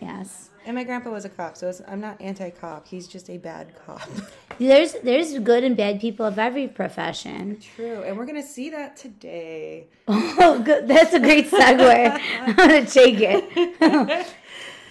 Yes, 0.00 0.50
And 0.66 0.74
my 0.76 0.84
grandpa 0.84 1.10
was 1.10 1.24
a 1.24 1.28
cop, 1.28 1.56
so 1.56 1.68
it's, 1.68 1.80
I'm 1.86 2.00
not 2.00 2.20
anti-cop. 2.20 2.86
He's 2.86 3.06
just 3.06 3.28
a 3.30 3.36
bad 3.38 3.72
cop. 3.84 4.02
there's 4.58 4.94
there's 5.02 5.38
good 5.38 5.64
and 5.64 5.76
bad 5.76 6.00
people 6.00 6.24
of 6.26 6.38
every 6.38 6.68
profession. 6.68 7.58
True, 7.76 8.02
and 8.02 8.16
we're 8.16 8.26
gonna 8.26 8.42
see 8.42 8.70
that 8.70 8.96
today. 8.96 9.86
Oh, 10.08 10.60
good. 10.62 10.86
That's 10.88 11.14
a 11.14 11.20
great 11.20 11.50
segue. 11.50 12.20
I'm 12.40 12.54
gonna 12.54 12.84
take 12.86 13.16
it. 13.20 14.26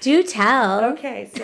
Do 0.01 0.23
tell. 0.23 0.83
Okay, 0.93 1.29
so 1.35 1.43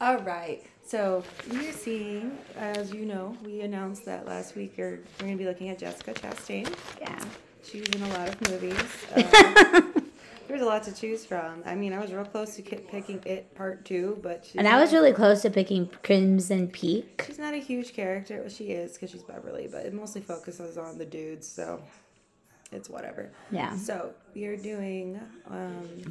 all 0.00 0.18
right. 0.18 0.62
So 0.84 1.22
we're 1.50 1.72
seeing, 1.72 2.36
as 2.56 2.92
you 2.92 3.04
know, 3.06 3.36
we 3.44 3.60
announced 3.62 4.04
that 4.06 4.26
last 4.26 4.56
week. 4.56 4.78
Or 4.78 5.00
we're 5.20 5.26
gonna 5.26 5.36
be 5.36 5.44
looking 5.46 5.68
at 5.68 5.78
Jessica 5.78 6.12
Chastain. 6.14 6.74
Yeah. 7.00 7.18
She 7.64 7.80
was 7.80 7.88
in 7.90 8.02
a 8.02 8.08
lot 8.08 8.28
of 8.28 8.50
movies. 8.50 8.82
Uh, 9.14 10.00
there 10.46 10.56
was 10.56 10.62
a 10.62 10.66
lot 10.66 10.82
to 10.84 10.92
choose 10.94 11.24
from. 11.24 11.62
I 11.66 11.74
mean, 11.74 11.92
I 11.92 11.98
was 12.00 12.12
real 12.12 12.24
close 12.24 12.56
to 12.56 12.62
picking 12.62 13.22
It 13.24 13.54
Part 13.54 13.84
Two, 13.84 14.18
but 14.22 14.48
And 14.56 14.66
I 14.68 14.80
was 14.80 14.92
really 14.92 15.12
close 15.12 15.42
to 15.42 15.50
picking 15.50 15.88
Crimson 16.02 16.68
Peak. 16.68 17.24
She's 17.26 17.38
not 17.38 17.54
a 17.54 17.58
huge 17.58 17.92
character. 17.94 18.40
Well, 18.40 18.48
she 18.48 18.66
is 18.72 18.92
because 18.94 19.10
she's 19.10 19.22
Beverly, 19.22 19.68
but 19.70 19.86
it 19.86 19.94
mostly 19.94 20.20
focuses 20.20 20.76
on 20.78 20.98
the 20.98 21.04
dudes, 21.06 21.46
so 21.48 21.80
it's 22.72 22.88
whatever. 22.88 23.30
Yeah. 23.50 23.76
So 23.76 24.12
you're 24.34 24.56
doing 24.56 25.20
um, 25.50 26.02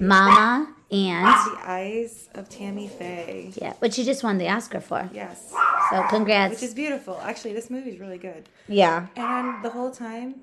Mama 0.00 0.74
and 0.90 1.26
The 1.26 1.58
Eyes 1.64 2.28
of 2.34 2.48
Tammy 2.48 2.88
Faye. 2.88 3.52
yeah, 3.56 3.72
which 3.78 3.94
she 3.94 4.04
just 4.04 4.22
won 4.22 4.38
the 4.38 4.48
Oscar 4.48 4.80
for. 4.80 5.08
Yes. 5.12 5.52
So 5.90 6.02
congrats. 6.08 6.54
Which 6.54 6.62
is 6.62 6.74
beautiful. 6.74 7.18
Actually, 7.22 7.54
this 7.54 7.70
movie's 7.70 7.98
really 8.00 8.18
good. 8.18 8.48
yeah. 8.68 9.06
And 9.16 9.64
the 9.64 9.70
whole 9.70 9.90
time, 9.90 10.36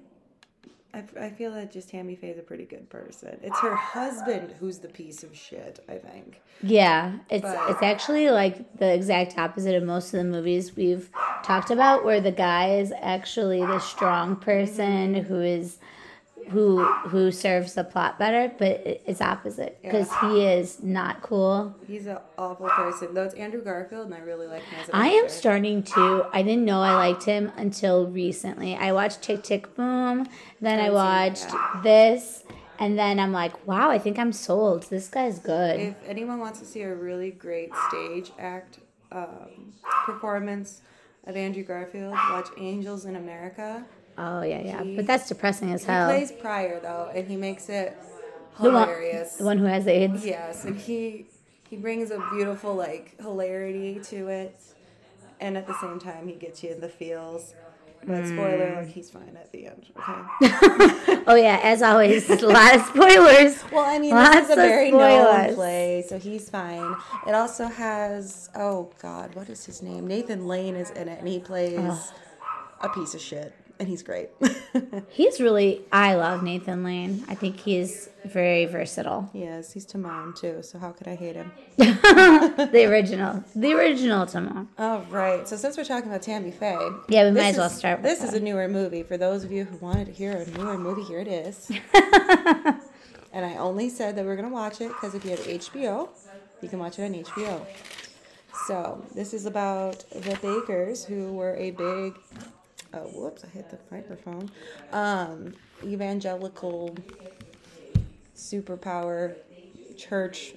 I, 0.94 1.04
I 1.20 1.30
feel 1.30 1.52
that 1.52 1.72
just 1.72 1.90
Tammy 1.90 2.16
Faye's 2.16 2.40
a 2.40 2.42
pretty 2.42 2.66
good 2.66 2.90
person. 2.90 3.40
It's 3.44 3.60
her 3.60 3.76
husband 3.76 4.56
who's 4.60 4.80
the 4.80 4.88
piece 4.88 5.24
of 5.24 5.36
shit, 5.36 5.84
I 5.88 5.96
think. 5.98 6.42
Yeah, 6.64 7.20
it's 7.30 7.44
But- 7.44 7.70
it's 7.72 7.84
actually 7.84 8.30
like 8.32 8.78
the 8.78 8.92
exact 8.92 9.38
opposite 9.38 9.76
of 9.76 9.84
most 9.84 10.14
of 10.14 10.18
the 10.18 10.24
movies 10.24 10.76
we've 10.76 11.10
talked 11.44 11.70
about, 11.70 12.04
where 12.06 12.20
the 12.22 12.32
guy 12.32 12.76
is 12.78 12.92
actually 13.02 13.60
the 13.60 13.80
strong 13.80 14.36
person 14.36 15.14
who 15.14 15.40
is 15.42 15.78
who 16.50 16.84
who 16.84 17.32
serves 17.32 17.74
the 17.74 17.84
plot 17.84 18.18
better, 18.20 18.52
but 18.58 18.82
it's 18.86 19.22
opposite 19.22 19.80
because 19.82 20.10
he 20.22 20.44
is 20.44 20.82
not 20.82 21.22
cool. 21.22 21.76
He's 21.88 22.08
an 22.08 22.18
awful 22.38 22.68
person. 22.70 23.14
Though 23.14 23.24
it's 23.24 23.36
Andrew 23.36 23.64
Garfield, 23.64 24.06
and 24.06 24.16
I 24.16 24.20
really 24.20 24.48
like 24.48 24.64
him 24.64 24.80
I 24.94 25.10
am 25.10 25.30
starting 25.30 25.84
to. 25.84 26.28
I 26.34 26.42
didn't 26.42 26.66
know 26.66 26.82
I 26.82 26.96
liked 26.96 27.24
him 27.24 27.52
until 27.58 28.08
recently. 28.08 28.76
I 28.76 28.92
watched 28.92 29.22
Tick 29.22 29.44
Tick 29.44 29.76
Boom, 29.76 30.28
then 30.62 30.80
I 30.80 30.84
Haven't 30.84 30.86
seen 30.86 30.90
it 30.90 30.94
watched 30.94 31.54
yet. 31.76 31.84
this, 31.84 32.44
and 32.80 32.98
then 32.98 33.20
I'm 33.20 33.32
like, 33.32 33.68
wow, 33.68 33.90
I 33.90 34.00
think 34.00 34.18
I'm 34.18 34.32
sold. 34.34 34.84
This 34.90 35.08
guy's 35.10 35.40
good. 35.40 35.80
If 35.80 35.96
anyone 36.08 36.40
wants 36.40 36.60
to 36.60 36.66
see 36.66 36.82
a 36.82 36.94
really 36.96 37.32
great 37.32 37.72
stage 37.90 38.32
act 38.40 38.80
um, 39.12 39.74
performance 40.06 40.82
of 41.26 41.36
Andrew 41.36 41.64
Garfield, 41.64 42.14
watch 42.14 42.48
Angels 42.58 43.06
in 43.06 43.16
America. 43.16 43.86
Oh 44.22 44.42
yeah, 44.42 44.62
yeah, 44.62 44.84
but 44.84 45.08
that's 45.08 45.30
depressing 45.30 45.72
as 45.72 45.86
hell. 45.86 46.10
He 46.10 46.18
plays 46.18 46.32
Prior 46.34 46.80
though, 46.82 47.10
and 47.16 47.26
he 47.26 47.38
makes 47.38 47.70
it 47.70 47.98
The 48.60 48.70
one- 48.70 48.88
hilarious. 48.88 49.36
The 49.38 49.46
one 49.46 49.58
who 49.58 49.66
has 49.66 49.88
AIDS. 49.88 50.26
Yes, 50.26 50.66
and 50.66 50.78
he 50.78 51.28
he 51.70 51.78
brings 51.78 52.12
a 52.12 52.22
beautiful 52.34 52.76
like 52.76 53.20
hilarity 53.22 54.02
to 54.06 54.28
it, 54.28 54.60
and 55.40 55.56
at 55.56 55.68
the 55.68 55.80
same 55.80 56.00
time 56.00 56.28
he 56.28 56.34
gets 56.34 56.62
you 56.64 56.72
in 56.72 56.82
the 56.82 56.90
feels. 56.90 57.54
But 58.06 58.26
spoiler, 58.28 58.76
like 58.76 58.88
mm. 58.88 58.92
he's 58.92 59.10
fine 59.10 59.36
at 59.36 59.52
the 59.52 59.68
end. 59.68 59.88
Okay. 59.98 61.24
Oh 61.28 61.36
yeah, 61.36 61.60
as 61.62 61.82
always, 61.82 62.28
a 62.30 62.48
lot 62.48 62.76
of 62.76 62.82
spoilers. 62.82 63.64
Well, 63.72 63.86
I 63.86 64.00
mean, 64.00 64.16
Lots 64.16 64.36
this 64.36 64.44
is 64.46 64.52
a 64.52 64.56
very 64.56 64.92
known 64.92 65.54
play, 65.54 66.04
so 66.08 66.18
he's 66.18 66.50
fine. 66.50 66.96
It 67.28 67.36
also 67.36 67.68
has 67.68 68.50
oh 68.56 68.92
god, 69.02 69.36
what 69.36 69.48
is 69.50 69.66
his 69.66 69.82
name? 69.82 70.08
Nathan 70.08 70.48
Lane 70.48 70.76
is 70.76 70.90
in 70.92 71.08
it, 71.08 71.20
and 71.20 71.28
he 71.28 71.40
plays 71.40 72.12
a 72.82 72.90
piece 72.90 73.14
of 73.14 73.22
shit, 73.22 73.54
and 73.80 73.88
he's 73.88 74.04
great. 74.04 74.30
He's 75.10 75.40
really. 75.42 75.82
I 75.92 76.16
love 76.16 76.44
Nathan 76.44 76.84
Lane. 76.84 77.24
I 77.28 77.34
think 77.36 77.58
he's 77.60 78.10
very 78.26 78.66
versatile. 78.66 79.30
he 79.34 79.44
is. 79.44 79.72
He's 79.74 79.86
Timon 79.86 80.34
too, 80.34 80.62
so 80.62 80.78
how 80.78 80.92
could 80.92 81.08
I 81.08 81.16
hate 81.16 81.36
him? 81.36 81.52
The 81.78 82.86
original, 82.90 83.44
the 83.56 83.74
original 83.74 84.26
Timon. 84.28 84.68
All 84.78 85.02
right. 85.10 85.48
So 85.48 85.56
since 85.56 85.78
we're 85.78 85.86
talking 85.86 86.10
about 86.10 86.22
Tammy 86.22 86.52
Faye, 86.52 86.78
Yeah, 87.08 87.24
we 87.26 87.32
might 87.32 87.50
as 87.52 87.58
well 87.58 87.68
is- 87.68 87.74
start 87.78 88.02
with 88.02 88.12
This 88.12 88.20
that. 88.20 88.28
is 88.30 88.34
a 88.36 88.40
newer 88.40 88.68
movie 88.68 89.02
for 89.04 89.18
those 89.18 89.44
of 89.44 89.52
you 89.52 89.64
who 89.66 89.78
wanted 89.78 90.06
to 90.08 90.12
hear 90.12 90.34
a 90.34 90.46
newer 90.58 90.78
movie. 90.78 91.04
Here 91.04 91.20
it 91.20 91.28
is. 91.28 91.72
and 93.34 93.46
I 93.46 93.56
only 93.58 93.90
said 93.90 94.16
that 94.18 94.26
we're 94.26 94.36
gonna 94.36 94.50
watch 94.50 94.82
it 94.82 94.90
because 94.90 95.16
if 95.16 95.24
you 95.24 95.32
have 95.32 95.40
HBO, 95.40 96.10
you 96.62 96.70
can 96.70 96.80
watch 96.80 97.00
it 97.00 97.04
on 97.06 97.14
HBO. 97.24 97.66
So 98.68 99.04
this 99.16 99.34
is 99.34 99.46
about 99.46 100.04
the 100.12 100.36
Bakkers, 100.44 101.06
who 101.06 101.34
were 101.34 101.56
a 101.56 101.72
big. 101.72 102.16
Oh, 102.94 103.00
whoops! 103.14 103.44
I 103.44 103.48
hit 103.50 103.70
the 103.70 103.78
microphone. 103.92 104.50
Um, 104.92 105.54
evangelical 105.84 106.96
superpower 108.36 109.36
church 109.98 110.54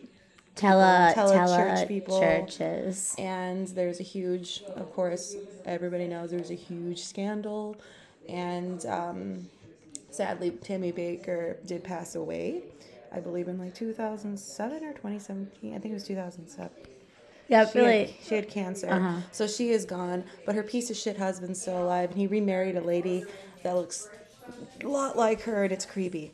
Tele, 0.55 1.13
Tele- 1.15 1.33
tele, 1.33 1.57
church 1.57 1.89
people. 1.89 2.21
churches. 2.21 3.15
and 3.19 3.67
there's 3.69 4.01
a 4.01 4.03
huge 4.03 4.63
of 4.77 4.93
course 4.93 5.35
everybody 5.65 6.07
knows 6.07 6.31
there's 6.31 6.51
a 6.51 6.55
huge 6.55 7.01
scandal 7.03 7.77
and 8.29 8.85
um, 8.87 9.49
sadly 10.11 10.51
tammy 10.51 10.93
bakker 10.93 11.57
did 11.67 11.83
pass 11.83 12.15
away 12.15 12.63
i 13.13 13.19
believe 13.19 13.49
in 13.49 13.59
like 13.59 13.75
2007 13.75 14.85
or 14.85 14.93
2017 14.93 15.75
i 15.75 15.79
think 15.79 15.91
it 15.93 15.95
was 15.95 16.05
2007 16.07 16.71
Yeah, 17.49 17.67
she, 17.69 17.79
really. 17.79 18.05
had, 18.07 18.11
she 18.23 18.35
had 18.37 18.49
cancer 18.49 18.89
Uh-huh. 18.89 19.21
so 19.33 19.47
she 19.47 19.71
is 19.71 19.85
gone 19.85 20.25
but 20.47 20.55
her 20.55 20.63
piece 20.63 20.91
of 20.91 20.97
shit 20.97 21.17
husband's 21.19 21.61
still 21.61 21.83
alive 21.83 22.11
and 22.11 22.19
he 22.19 22.27
remarried 22.27 22.77
a 22.77 22.81
lady 22.81 23.25
that 23.63 23.75
looks 23.75 24.09
a 24.83 24.87
lot 24.89 25.17
like 25.17 25.43
her 25.43 25.65
and 25.65 25.73
it's 25.73 25.85
creepy 25.87 26.33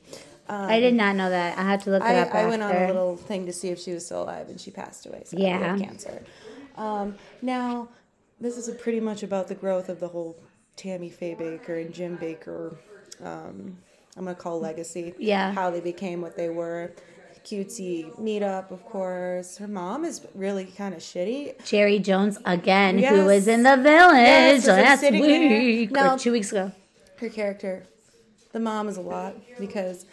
I 0.51 0.81
did 0.81 0.95
not 0.95 1.15
know 1.15 1.29
that. 1.29 1.59
I 1.59 1.63
had 1.63 1.81
to 1.83 1.91
look 1.91 2.03
it 2.03 2.07
I, 2.07 2.21
up. 2.21 2.35
I 2.35 2.47
went 2.47 2.63
on 2.63 2.75
a 2.75 2.87
little 2.87 3.17
thing 3.19 3.45
to 3.45 3.53
see 3.53 3.69
if 3.69 3.79
she 3.79 3.93
was 3.93 4.07
still 4.07 4.23
alive, 4.23 4.49
and 4.49 4.59
she 4.59 4.71
passed 4.71 5.05
away. 5.05 5.25
So 5.27 5.37
Yeah. 5.37 5.77
cancer. 5.77 6.23
Um, 6.77 7.17
now, 7.43 7.89
this 8.41 8.57
is 8.57 8.67
a 8.69 8.73
pretty 8.73 8.99
much 9.01 9.23
about 9.23 9.49
the 9.49 9.55
growth 9.55 9.91
of 9.91 10.01
the 10.01 10.09
whole 10.09 10.39
Tammy 10.77 11.11
Faye 11.11 11.35
Bakker 11.35 11.85
and 11.85 11.93
Jim 11.93 12.17
Bakker. 12.17 12.77
Um, 13.23 13.77
I'm 14.17 14.25
gonna 14.25 14.35
call 14.35 14.59
legacy. 14.59 15.15
Yeah. 15.19 15.53
How 15.53 15.71
they 15.71 15.81
became 15.81 16.23
what 16.23 16.35
they 16.35 16.49
were. 16.49 16.93
Cutesy 17.45 18.11
meetup, 18.19 18.71
of 18.71 18.85
course. 18.85 19.57
Her 19.59 19.69
mom 19.69 20.05
is 20.05 20.25
really 20.35 20.65
kind 20.67 20.95
of 20.95 21.01
shitty. 21.01 21.65
Cherry 21.65 21.99
Jones 21.99 22.39
again, 22.45 22.99
who 22.99 23.25
was 23.25 23.49
in 23.49 23.63
the 23.63 23.77
village 23.77 24.65
Yes, 24.65 24.67
last 24.67 25.03
week 25.11 25.91
Now- 25.91 26.15
or 26.15 26.19
two 26.19 26.33
weeks 26.33 26.51
ago. 26.53 26.73
her 27.19 27.29
character, 27.29 27.85
the 28.53 28.61
mom 28.61 28.89
is 28.89 28.97
a 28.97 29.01
lot 29.03 29.35
because 29.59 30.07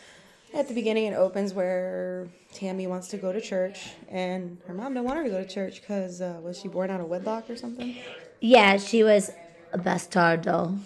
at 0.54 0.68
the 0.68 0.74
beginning 0.74 1.06
it 1.06 1.16
opens 1.16 1.54
where 1.54 2.28
Tammy 2.54 2.88
wants 2.88 3.08
to 3.10 3.18
go 3.18 3.32
to 3.34 3.42
church 3.42 3.90
and 4.10 4.58
her 4.68 4.74
mom 4.74 4.94
don't 4.94 5.04
want 5.04 5.18
her 5.18 5.24
to 5.26 5.30
go 5.30 5.42
to 5.44 5.48
church 5.48 5.82
because 5.82 6.22
uh, 6.22 6.40
was 6.42 6.60
she 6.60 6.68
born 6.68 6.90
out 6.90 7.02
of 7.02 7.08
wedlock 7.08 7.50
or 7.50 7.56
something? 7.56 7.96
Yeah, 8.40 8.78
she 8.78 9.04
was 9.04 9.32
a 9.74 9.78
bastardo. 9.78 10.78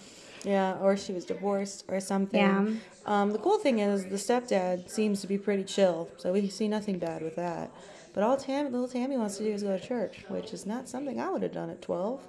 Yeah, 0.44 0.78
or 0.80 0.96
she 0.96 1.12
was 1.14 1.26
divorced 1.26 1.86
or 1.90 2.00
something. 2.00 2.40
Yeah. 2.40 2.66
Um, 3.06 3.32
the 3.32 3.40
cool 3.40 3.58
thing 3.60 3.80
is 3.80 4.06
the 4.06 4.16
stepdad 4.16 4.90
seems 4.90 5.20
to 5.22 5.28
be 5.28 5.38
pretty 5.38 5.64
chill, 5.64 6.10
so 6.18 6.32
we 6.32 6.48
see 6.50 6.68
nothing 6.68 6.98
bad 7.00 7.22
with 7.22 7.36
that. 7.36 7.72
But 8.14 8.24
all 8.24 8.38
Tam, 8.38 8.72
little 8.72 8.88
Tammy 8.88 9.18
wants 9.18 9.38
to 9.38 9.44
do 9.44 9.52
is 9.52 9.64
go 9.64 9.78
to 9.78 9.86
church, 9.86 10.26
which 10.30 10.54
is 10.54 10.66
not 10.66 10.88
something 10.90 11.20
I 11.20 11.30
would 11.30 11.44
have 11.44 11.52
done 11.54 11.70
at 11.70 11.82
twelve. 11.82 12.22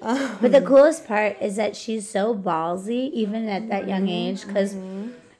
But 0.00 0.50
the 0.50 0.60
coolest 0.60 1.06
part 1.06 1.36
is 1.40 1.56
that 1.56 1.76
she's 1.76 2.08
so 2.08 2.34
ballsy, 2.34 3.10
even 3.12 3.48
at 3.48 3.68
that 3.68 3.86
young 3.86 4.08
age, 4.08 4.44
because 4.44 4.74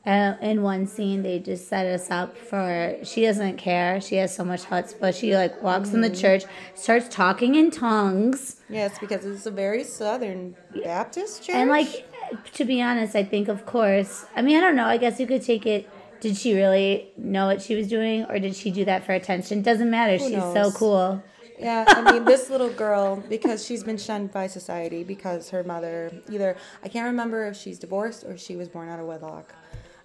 uh, 0.07 0.35
in 0.41 0.63
one 0.63 0.87
scene 0.87 1.23
they 1.25 1.41
just 1.41 1.67
set 1.69 1.85
us 1.87 2.11
up 2.13 2.37
for 2.37 2.97
she 3.03 3.23
doesn't 3.23 3.57
care. 3.57 4.01
She 4.01 4.17
has 4.17 4.33
so 4.35 4.45
much 4.45 4.63
huts, 4.65 4.93
but 4.95 5.17
She 5.17 5.35
like 5.35 5.61
walks 5.63 5.93
in 5.95 6.01
the 6.01 6.11
church, 6.11 6.45
starts 6.77 7.09
talking 7.09 7.57
in 7.57 7.71
tongues, 7.73 8.61
Yes, 8.69 8.99
because 9.01 9.25
it's 9.25 9.47
a 9.47 9.51
very 9.51 9.83
southern 9.83 10.55
Baptist 10.85 11.43
church. 11.43 11.57
and 11.57 11.69
like 11.69 12.07
to 12.55 12.65
be 12.65 12.83
honest, 12.83 13.15
I 13.15 13.25
think 13.25 13.49
of 13.49 13.67
course. 13.67 14.27
I 14.37 14.43
mean, 14.43 14.57
I 14.57 14.61
don't 14.61 14.77
know. 14.77 14.87
I 14.87 14.97
guess 14.97 15.21
you 15.21 15.27
could 15.27 15.43
take 15.43 15.67
it. 15.67 15.89
Did 16.21 16.37
she 16.37 16.55
really 16.55 17.11
know 17.17 17.47
what 17.47 17.63
she 17.63 17.75
was 17.75 17.89
doing, 17.89 18.25
or 18.27 18.39
did 18.39 18.55
she 18.55 18.71
do 18.71 18.85
that 18.85 19.05
for 19.05 19.13
attention? 19.13 19.63
Doesn't 19.63 19.91
matter. 19.91 20.19
She's 20.19 20.31
so 20.31 20.71
cool. 20.73 21.23
Yeah, 21.59 21.85
I 21.87 22.13
mean, 22.13 22.25
this 22.25 22.51
little 22.51 22.71
girl, 22.71 23.23
because 23.29 23.65
she's 23.65 23.85
been 23.85 23.99
shunned 23.99 24.33
by 24.33 24.47
society 24.49 25.05
because 25.05 25.51
her 25.51 25.63
mother, 25.63 26.11
either, 26.29 26.57
I 26.83 26.89
can't 26.89 27.07
remember 27.07 27.47
if 27.47 27.57
she's 27.57 27.79
divorced 27.79 28.25
or 28.25 28.37
she 28.37 28.57
was 28.57 28.69
born 28.69 28.89
out 28.89 28.99
of 28.99 29.07
wedlock, 29.07 29.55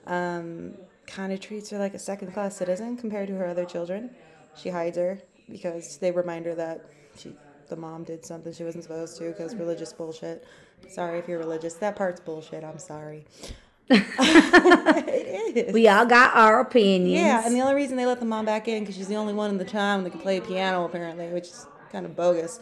um, 0.05 0.75
kind 1.07 1.33
of 1.33 1.39
treats 1.39 1.69
her 1.71 1.79
like 1.79 1.95
a 1.95 1.99
second 1.99 2.33
class 2.33 2.55
citizen 2.55 2.95
compared 2.97 3.27
to 3.29 3.35
her 3.35 3.47
other 3.47 3.65
children. 3.65 4.11
She 4.55 4.69
hides 4.69 4.97
her 4.97 5.19
because 5.49 5.97
they 5.97 6.11
remind 6.11 6.45
her 6.45 6.55
that 6.55 6.85
she, 7.17 7.35
the 7.69 7.75
mom 7.75 8.03
did 8.03 8.23
something 8.25 8.53
she 8.53 8.63
wasn't 8.63 8.83
supposed 8.83 9.17
to 9.17 9.29
because 9.29 9.55
religious 9.55 9.93
bullshit. 9.93 10.45
Sorry 10.89 11.19
if 11.19 11.27
you're 11.27 11.39
religious. 11.39 11.75
That 11.75 11.95
part's 11.95 12.19
bullshit. 12.19 12.63
I'm 12.63 12.79
sorry. 12.79 13.25
it 13.89 15.67
is. 15.67 15.73
We 15.73 15.87
all 15.87 16.05
got 16.05 16.35
our 16.35 16.59
opinions. 16.59 17.13
Yeah, 17.13 17.45
and 17.45 17.55
the 17.55 17.61
only 17.61 17.75
reason 17.75 17.97
they 17.97 18.05
let 18.05 18.19
the 18.19 18.25
mom 18.25 18.45
back 18.45 18.67
in 18.67 18.81
because 18.81 18.95
she's 18.95 19.07
the 19.07 19.15
only 19.15 19.33
one 19.33 19.49
in 19.49 19.57
the 19.57 19.65
town 19.65 20.03
that 20.03 20.11
can 20.11 20.19
play 20.19 20.39
piano 20.39 20.85
apparently, 20.85 21.29
which 21.29 21.45
is 21.45 21.67
kind 21.91 22.05
of 22.05 22.15
bogus. 22.15 22.59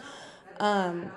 Um, 0.60 1.12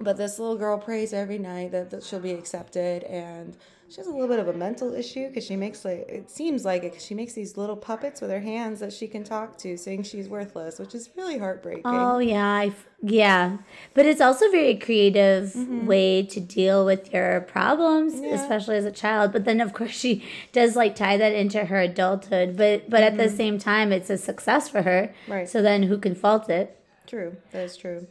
but 0.00 0.16
this 0.16 0.38
little 0.38 0.56
girl 0.56 0.78
prays 0.78 1.12
every 1.12 1.38
night 1.38 1.72
that, 1.72 1.90
that 1.90 2.02
she'll 2.02 2.20
be 2.20 2.32
accepted, 2.32 3.02
and 3.04 3.56
she 3.88 3.96
has 3.98 4.06
a 4.06 4.10
little 4.10 4.28
bit 4.28 4.38
of 4.38 4.48
a 4.48 4.52
mental 4.52 4.94
issue 4.94 5.28
because 5.28 5.44
she 5.44 5.56
makes 5.56 5.84
like 5.84 6.08
it 6.08 6.30
seems 6.30 6.64
like 6.64 6.82
it 6.84 6.94
'cause 6.94 7.04
she 7.04 7.14
makes 7.14 7.34
these 7.34 7.56
little 7.56 7.76
puppets 7.76 8.20
with 8.20 8.30
her 8.30 8.40
hands 8.40 8.80
that 8.80 8.92
she 8.92 9.06
can 9.06 9.22
talk 9.22 9.56
to, 9.58 9.76
saying 9.76 10.02
she's 10.04 10.28
worthless, 10.28 10.78
which 10.78 10.94
is 10.94 11.10
really 11.16 11.38
heartbreaking. 11.38 11.82
Oh 11.84 12.18
yeah, 12.18 12.46
I 12.46 12.66
f 12.68 12.86
yeah, 13.02 13.58
but 13.92 14.06
it's 14.06 14.22
also 14.22 14.46
a 14.46 14.50
very 14.50 14.76
creative 14.76 15.52
Mm-hmm. 15.52 15.86
way 15.86 16.22
to 16.22 16.40
deal 16.40 16.84
with 16.86 17.12
your 17.12 17.42
problems, 17.42 18.14
especially 18.14 18.76
as 18.76 18.86
a 18.86 18.90
child. 18.90 19.30
But 19.32 19.44
then, 19.44 19.60
of 19.60 19.74
course, 19.74 19.90
she 19.92 20.24
does 20.52 20.74
like 20.74 20.96
tie 20.96 21.18
that 21.18 21.32
into 21.34 21.66
her 21.66 21.80
adulthood. 21.80 22.56
But 22.56 22.88
but 22.88 23.02
at 23.02 23.16
the 23.18 23.28
same 23.28 23.58
time, 23.58 23.92
it's 23.92 24.08
a 24.10 24.16
success 24.16 24.68
for 24.68 24.82
her. 24.82 25.12
Mm-hmm. 25.24 25.32
Right. 25.32 25.48
So 25.48 25.60
then, 25.62 25.84
who 25.84 25.98
can 25.98 26.14
fault 26.14 26.48
it? 26.48 26.76
True, 27.06 27.36
that 27.52 27.64
is 27.64 27.76
true. 27.76 28.06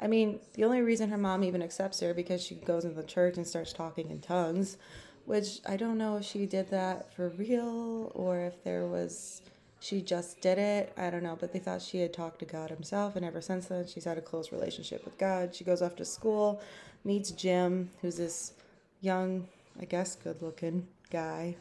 I 0.00 0.06
mean, 0.08 0.40
the 0.54 0.64
only 0.64 0.82
reason 0.82 1.08
her 1.10 1.16
mom 1.18 1.42
even 1.44 1.62
accepts 1.62 2.00
her 2.00 2.12
because 2.14 2.42
she 2.42 2.54
goes 2.56 2.84
into 2.84 2.96
the 3.00 3.06
church 3.06 3.36
and 3.36 3.46
starts 3.46 3.72
talking 3.72 4.10
in 4.10 4.20
tongues, 4.20 4.76
which 5.24 5.60
I 5.68 5.76
don't 5.76 5.98
know 5.98 6.16
if 6.18 6.24
she 6.24 6.46
did 6.46 6.70
that 6.70 7.12
for 7.14 7.28
real 7.30 8.12
or 8.14 8.40
if 8.40 8.62
there 8.64 8.86
was 8.86 9.42
she 9.80 10.00
just 10.00 10.40
did 10.40 10.58
it. 10.58 10.92
I 10.96 11.10
don't 11.10 11.22
know, 11.22 11.36
but 11.38 11.52
they 11.52 11.58
thought 11.58 11.80
she 11.82 12.00
had 12.00 12.12
talked 12.12 12.38
to 12.40 12.44
God 12.44 12.70
himself, 12.70 13.14
and 13.16 13.24
ever 13.24 13.40
since 13.40 13.66
then 13.66 13.86
she's 13.86 14.04
had 14.04 14.18
a 14.18 14.22
close 14.22 14.50
relationship 14.50 15.04
with 15.04 15.16
God. 15.18 15.54
She 15.54 15.64
goes 15.64 15.80
off 15.82 15.96
to 15.96 16.04
school, 16.04 16.60
meets 17.04 17.30
Jim, 17.30 17.90
who's 18.02 18.16
this 18.16 18.52
young, 19.00 19.46
I 19.80 19.84
guess, 19.84 20.16
good-looking 20.16 20.86
guy. 21.10 21.56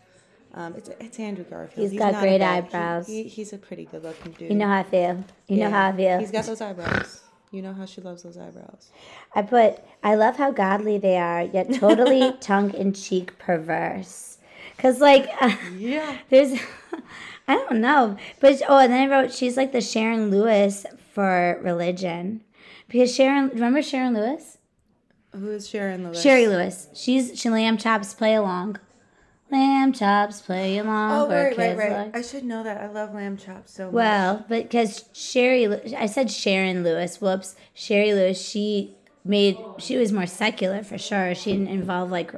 Um, 0.54 0.74
it's, 0.76 0.90
it's 1.00 1.20
Andrew 1.20 1.44
Garfield. 1.44 1.92
He's 1.92 2.00
got 2.00 2.14
not 2.14 2.22
great 2.22 2.40
bad- 2.40 2.66
eyebrows. 2.66 3.08
he- 3.08 3.24
he's 3.24 3.52
a 3.52 3.58
pretty 3.58 3.86
good-looking 3.86 4.32
dude. 4.32 4.50
You 4.50 4.56
know 4.56 4.68
how 4.68 4.80
I 4.80 4.84
feel. 4.84 5.24
You 5.48 5.58
know 5.58 5.70
how 5.70 5.90
I 5.90 5.96
feel. 5.96 6.20
He's 6.20 6.32
got 6.32 6.46
those 6.46 6.62
eyebrows. 6.62 7.22
You 7.56 7.62
know 7.62 7.74
how 7.74 7.86
she 7.86 8.02
loves 8.02 8.24
those 8.24 8.38
eyebrows. 8.38 8.92
I 9.34 9.42
put, 9.42 9.80
I 10.04 10.16
love 10.16 10.36
how 10.36 10.52
godly 10.52 10.98
they 10.98 11.16
are, 11.18 11.44
yet 11.44 11.74
totally 11.74 12.34
tongue 12.42 12.74
in 12.74 12.92
cheek 12.92 13.38
perverse. 13.40 14.40
Because, 14.76 15.00
like, 15.00 15.30
Yeah. 15.78 16.18
there's, 16.30 16.60
I 17.48 17.56
don't 17.56 17.80
know. 17.80 18.18
But, 18.42 18.62
oh, 18.68 18.78
and 18.78 18.92
then 18.92 19.10
I 19.10 19.22
wrote, 19.22 19.32
she's 19.32 19.56
like 19.56 19.72
the 19.72 19.80
Sharon 19.80 20.32
Lewis 20.32 20.86
for 21.14 21.58
religion. 21.64 22.42
Because 22.90 23.16
Sharon, 23.16 23.48
remember 23.52 23.82
Sharon 23.82 24.14
Lewis? 24.14 24.58
Who 25.32 25.52
is 25.52 25.70
Sharon 25.70 26.04
Lewis? 26.04 26.22
Shari 26.22 26.48
Lewis. 26.50 26.90
She's, 26.94 27.40
she 27.40 27.50
lamb 27.50 27.78
chops 27.78 28.14
play 28.14 28.36
along. 28.36 28.80
Lamb 29.52 29.94
chops 29.94 30.42
play 30.42 30.78
along. 30.80 31.12
Oh, 31.12 31.30
right, 31.30 31.56
right, 31.58 31.78
right. 31.78 31.92
like- 31.92 32.18
I 32.18 32.22
should 32.22 32.44
know 32.44 32.64
that. 32.64 32.82
I 32.82 32.88
love 32.88 33.14
lamb 33.14 33.38
chops 33.38 33.74
so 33.74 33.86
much. 33.86 33.94
Well, 33.94 34.46
but 34.50 34.64
because 34.64 35.06
Shari, 35.14 35.68
I 35.96 36.08
said 36.08 36.32
Sharon 36.32 36.84
Lewis. 36.84 37.22
Whoops, 37.22 37.56
Shari 37.74 38.14
Lewis. 38.14 38.42
She 38.42 38.96
made. 39.24 39.58
She 39.78 39.98
was 39.98 40.12
more 40.12 40.26
secular 40.26 40.84
for 40.84 40.98
sure. 40.98 41.36
She 41.36 41.52
didn't 41.52 41.68
involve 41.70 42.10
like 42.10 42.34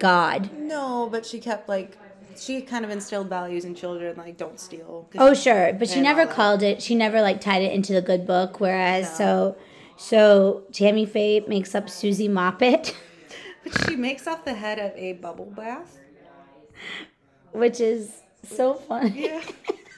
God. 0.00 0.50
No, 0.58 1.08
but 1.10 1.24
she 1.24 1.38
kept 1.38 1.68
like 1.68 1.96
she 2.36 2.62
kind 2.62 2.84
of 2.84 2.90
instilled 2.90 3.28
values 3.28 3.64
in 3.64 3.74
children, 3.76 4.16
like 4.16 4.36
don't 4.36 4.58
steal. 4.58 5.08
Oh 5.18 5.34
sure, 5.34 5.72
but 5.72 5.88
she 5.88 6.00
never 6.00 6.26
called 6.26 6.62
it. 6.64 6.82
She 6.82 6.94
never 6.96 7.20
like 7.22 7.40
tied 7.40 7.62
it 7.62 7.72
into 7.72 7.92
the 7.92 8.02
good 8.02 8.26
book. 8.26 8.58
Whereas 8.60 9.16
so, 9.16 9.56
so 9.96 10.64
Tammy 10.72 11.06
Faye 11.06 11.40
makes 11.46 11.74
up 11.76 11.88
Susie 11.88 12.28
Moppet. 12.28 12.92
But 13.62 13.84
she 13.90 13.94
makes 13.94 14.26
off 14.26 14.46
the 14.46 14.54
head 14.54 14.78
of 14.78 14.96
a 14.96 15.12
bubble 15.12 15.44
bath. 15.44 15.98
Which 17.52 17.80
is 17.80 18.22
so 18.42 18.74
funny. 18.74 19.24
Yeah. 19.24 19.42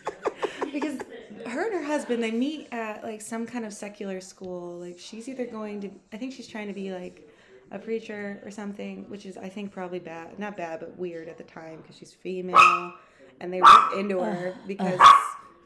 because 0.73 0.99
her 1.47 1.67
and 1.67 1.75
her 1.75 1.85
husband 1.85 2.23
they 2.23 2.31
meet 2.31 2.69
at 2.73 3.03
like 3.03 3.21
some 3.21 3.47
kind 3.47 3.65
of 3.65 3.73
secular 3.73 4.21
school. 4.21 4.79
Like 4.79 4.99
she's 4.99 5.29
either 5.29 5.47
going 5.47 5.81
to 5.83 5.91
I 6.13 6.17
think 6.17 6.33
she's 6.33 6.49
trying 6.49 6.69
to 6.69 6.73
be 6.73 6.93
like 6.93 7.29
a 7.71 7.79
preacher 7.79 8.41
or 8.45 8.51
something, 8.51 9.05
which 9.09 9.27
is 9.27 9.37
I 9.37 9.49
think 9.49 9.73
probably 9.73 9.99
bad, 9.99 10.39
not 10.39 10.57
bad, 10.57 10.81
but 10.81 10.97
weird 10.99 11.29
at 11.29 11.39
the 11.39 11.45
time 11.45 11.79
because 11.79 11.97
she's 11.97 12.13
female, 12.13 12.93
and 13.41 13.53
they 13.53 13.61
were 13.61 13.99
into 13.99 14.21
her 14.21 14.55
because 14.67 15.01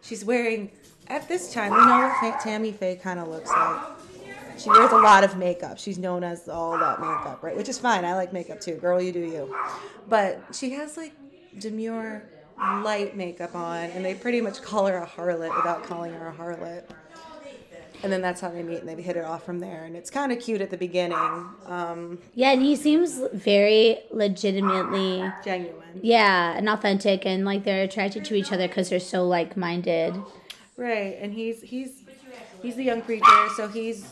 she's 0.00 0.24
wearing. 0.24 0.70
At 1.08 1.28
this 1.28 1.52
time, 1.52 1.70
we 1.70 1.78
know 1.78 2.12
what 2.20 2.40
Tammy 2.40 2.72
Faye 2.72 2.96
kind 2.96 3.20
of 3.20 3.28
looks 3.28 3.50
like. 3.50 3.80
She 4.58 4.68
wears 4.70 4.92
a 4.92 4.96
lot 4.98 5.22
of 5.24 5.36
makeup. 5.36 5.78
She's 5.78 5.98
known 5.98 6.24
as 6.24 6.48
all 6.48 6.78
that 6.78 7.00
makeup, 7.00 7.42
right? 7.42 7.56
Which 7.56 7.68
is 7.68 7.78
fine. 7.78 8.04
I 8.04 8.14
like 8.14 8.32
makeup 8.32 8.60
too. 8.60 8.74
Girl, 8.76 9.00
you 9.00 9.12
do 9.12 9.20
you. 9.20 9.54
But 10.08 10.40
she 10.52 10.70
has 10.72 10.96
like 10.96 11.12
demure 11.58 12.22
light 12.58 13.16
makeup 13.16 13.54
on, 13.54 13.84
and 13.90 14.04
they 14.04 14.14
pretty 14.14 14.40
much 14.40 14.62
call 14.62 14.86
her 14.86 14.98
a 14.98 15.06
harlot 15.06 15.54
without 15.56 15.82
calling 15.84 16.12
her 16.14 16.28
a 16.28 16.32
harlot. 16.32 16.84
And 18.02 18.12
then 18.12 18.20
that's 18.20 18.42
how 18.42 18.50
they 18.50 18.62
meet, 18.62 18.80
and 18.80 18.88
they 18.88 19.00
hit 19.00 19.16
it 19.16 19.24
off 19.24 19.44
from 19.44 19.58
there. 19.58 19.84
And 19.84 19.96
it's 19.96 20.10
kind 20.10 20.30
of 20.30 20.38
cute 20.38 20.60
at 20.60 20.68
the 20.70 20.76
beginning, 20.76 21.16
um, 21.64 22.18
Yeah, 22.34 22.52
and 22.52 22.60
he 22.60 22.76
seems 22.76 23.18
very 23.32 23.98
legitimately, 24.10 25.30
genuine. 25.44 26.00
yeah, 26.02 26.54
and 26.56 26.68
authentic, 26.68 27.24
and 27.24 27.44
like 27.46 27.64
they're 27.64 27.82
attracted 27.84 28.24
to 28.26 28.34
each 28.34 28.52
other 28.52 28.68
because 28.68 28.90
they're 28.90 29.00
so 29.00 29.26
like 29.26 29.56
minded. 29.56 30.14
Right, 30.76 31.16
and 31.20 31.32
he's 31.32 31.62
he's 31.62 32.02
he's 32.62 32.76
the 32.76 32.84
young 32.84 33.00
preacher, 33.00 33.24
so 33.56 33.66
he's 33.66 34.06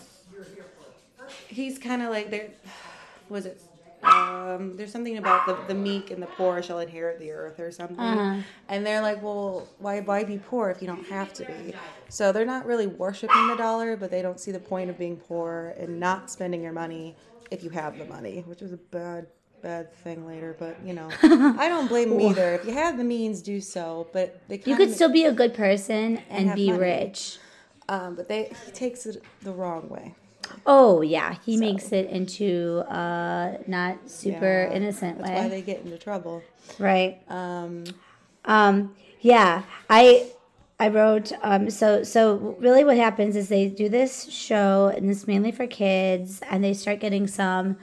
he's 1.55 1.79
kind 1.79 2.03
of 2.03 2.11
like 2.11 2.31
there. 2.31 2.49
Was 3.29 3.47
it? 3.47 3.61
Um, 4.03 4.77
there's 4.77 4.93
something 4.93 5.17
about 5.17 5.47
the, 5.47 5.57
the 5.67 5.75
meek 5.75 6.11
and 6.11 6.23
the 6.23 6.27
poor 6.27 6.63
shall 6.63 6.79
inherit 6.81 7.19
the 7.19 7.31
earth 7.31 7.59
or 7.59 7.71
something, 7.73 7.99
Uh-huh. 8.01 8.43
and 8.69 8.85
they're 8.85 9.01
like, 9.01 9.23
well, 9.23 9.67
why 9.79 10.01
why 10.01 10.25
be 10.25 10.37
poor 10.37 10.69
if 10.69 10.83
you 10.83 10.87
don't 10.87 11.07
have 11.07 11.33
to 11.35 11.45
be? 11.47 11.75
So 12.11 12.31
they're 12.31 12.45
not 12.45 12.67
really 12.67 12.87
worshiping 12.87 13.49
the 13.49 13.57
dollar, 13.57 13.97
but 13.97 14.11
they 14.11 14.21
don't 14.21 14.39
see 14.39 14.53
the 14.53 14.59
point 14.61 14.91
of 14.91 14.99
being 14.99 15.17
poor 15.17 15.75
and 15.79 15.99
not 15.99 16.31
spending 16.31 16.63
your 16.63 16.73
money 16.75 17.17
if 17.51 17.65
you 17.65 17.71
have 17.71 17.97
the 17.99 18.05
money, 18.05 18.45
which 18.47 18.61
is 18.61 18.73
a 18.75 18.77
bad 18.77 19.27
bad 19.63 19.91
thing 20.05 20.27
later. 20.27 20.55
But 20.59 20.77
you 20.85 20.93
know, 20.93 21.09
I 21.23 21.69
don't 21.71 21.89
blame 21.89 22.11
them 22.11 22.21
either. 22.21 22.53
If 22.57 22.67
you 22.67 22.75
have 22.75 22.99
the 22.99 23.05
means, 23.05 23.41
do 23.41 23.59
so. 23.59 24.07
But 24.13 24.39
they 24.49 24.61
You 24.67 24.77
could 24.77 24.93
still 24.93 25.11
be 25.11 25.25
a 25.25 25.33
good 25.33 25.55
person 25.55 26.21
and 26.29 26.49
have 26.49 26.57
be 26.57 26.67
money. 26.69 26.79
rich. 26.79 27.39
um, 27.89 28.17
but 28.17 28.29
they 28.29 28.53
he 28.67 28.71
takes 28.73 29.07
it 29.07 29.23
the 29.41 29.53
wrong 29.53 29.89
way. 29.89 30.15
Oh 30.67 31.03
yeah, 31.03 31.37
he 31.45 31.57
makes 31.57 31.93
it 31.93 32.09
into 32.11 32.79
uh 32.89 33.59
not 33.67 34.09
super 34.09 34.69
Yeah, 34.71 34.77
innocent 34.77 35.19
That's 35.19 35.29
way. 35.29 35.35
That's 35.35 35.45
why 35.45 35.49
they 35.51 35.63
get 35.63 35.85
into 35.85 35.99
trouble. 35.99 36.43
right. 36.79 37.21
Um, 37.29 37.85
Um, 38.47 38.95
yeah, 39.21 39.63
I 39.89 40.27
I 40.79 40.89
wrote 40.89 41.33
um, 41.43 41.71
so 41.71 42.03
so 42.03 42.57
really 42.59 42.85
what 42.85 42.97
happens 42.97 43.37
is 43.37 43.49
they 43.49 43.69
do 43.69 43.89
this 43.89 44.31
show 44.31 44.93
and 44.95 45.11
it's 45.11 45.27
mainly 45.27 45.53
for 45.53 45.67
kids 45.67 46.41
and 46.51 46.63
they 46.63 46.75
start 46.75 47.01
getting 47.01 47.27
some 47.27 47.77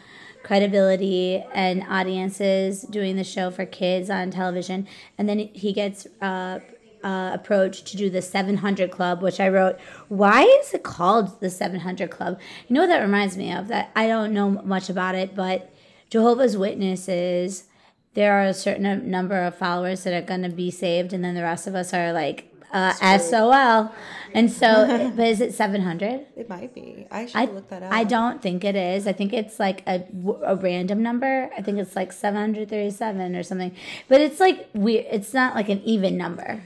credibility 0.43 1.43
and 1.54 1.84
audiences 1.89 2.82
doing 2.84 3.15
the 3.15 3.24
show 3.24 3.50
for 3.52 3.65
kids 3.65 4.10
on 4.10 4.30
television 4.32 4.88
and 5.17 5.30
then 5.30 5.39
he 5.39 5.71
gets 5.71 6.08
uh, 6.21 6.60
uh, 7.04 7.32
approached 7.34 7.88
to 7.88 7.98
do 7.98 8.10
the 8.10 8.22
700 8.22 8.92
club 8.92 9.22
which 9.22 9.40
i 9.40 9.48
wrote 9.48 9.80
why 10.08 10.44
is 10.44 10.74
it 10.74 10.84
called 10.84 11.40
the 11.40 11.50
700 11.50 12.10
club 12.10 12.40
you 12.68 12.74
know 12.74 12.82
what 12.82 12.88
that 12.88 13.02
reminds 13.02 13.38
me 13.38 13.52
of 13.52 13.68
that 13.68 13.92
i 13.96 14.08
don't 14.08 14.34
know 14.34 14.50
much 14.50 14.90
about 14.90 15.16
it 15.16 15.36
but 15.36 15.74
jehovah's 16.10 16.58
witnesses 16.58 17.66
there 18.14 18.34
are 18.34 18.44
a 18.44 18.54
certain 18.54 19.10
number 19.10 19.42
of 19.44 19.56
followers 19.56 20.04
that 20.04 20.14
are 20.14 20.26
going 20.26 20.44
to 20.44 20.50
be 20.50 20.70
saved, 20.70 21.14
and 21.14 21.24
then 21.24 21.36
the 21.36 21.44
rest 21.44 21.68
of 21.68 21.76
us 21.76 21.94
are 21.94 22.12
like 22.12 22.54
uh, 22.74 22.94
SOL. 23.18 23.94
And 24.34 24.52
so, 24.52 25.12
but 25.16 25.28
is 25.28 25.42
it 25.42 25.54
700? 25.54 26.26
it 26.36 26.50
might 26.50 26.74
be. 26.74 27.08
I 27.10 27.26
should 27.26 27.36
I, 27.36 27.46
look 27.46 27.70
that 27.70 27.84
up. 27.84 27.92
I 27.92 28.04
don't 28.04 28.42
think 28.42 28.64
it 28.64 28.76
is. 28.76 29.08
I 29.08 29.14
think 29.14 29.34
it's 29.34 29.60
like 29.60 29.84
a, 29.88 30.06
a 30.44 30.56
random 30.56 31.02
number. 31.02 31.50
I 31.58 31.62
think 31.62 31.80
it's 31.80 31.96
like 31.96 32.12
737 32.12 33.36
or 33.36 33.44
something. 33.44 33.76
But 34.08 34.22
it's 34.22 34.40
like 34.40 34.70
weird. 34.74 35.06
It's 35.10 35.34
not 35.34 35.56
like 35.56 35.70
an 35.70 35.82
even 35.84 36.18
number. 36.18 36.64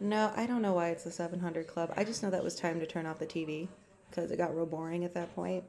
No, 0.00 0.32
I 0.36 0.46
don't 0.46 0.62
know 0.62 0.72
why 0.74 0.88
it's 0.90 1.04
the 1.04 1.10
700 1.10 1.66
Club. 1.66 1.92
I 1.96 2.04
just 2.04 2.22
know 2.22 2.30
that 2.30 2.44
was 2.44 2.54
time 2.54 2.80
to 2.80 2.86
turn 2.86 3.06
off 3.06 3.18
the 3.18 3.26
TV 3.26 3.68
because 4.10 4.30
it 4.30 4.36
got 4.36 4.54
real 4.54 4.66
boring 4.66 5.04
at 5.04 5.14
that 5.14 5.34
point. 5.34 5.64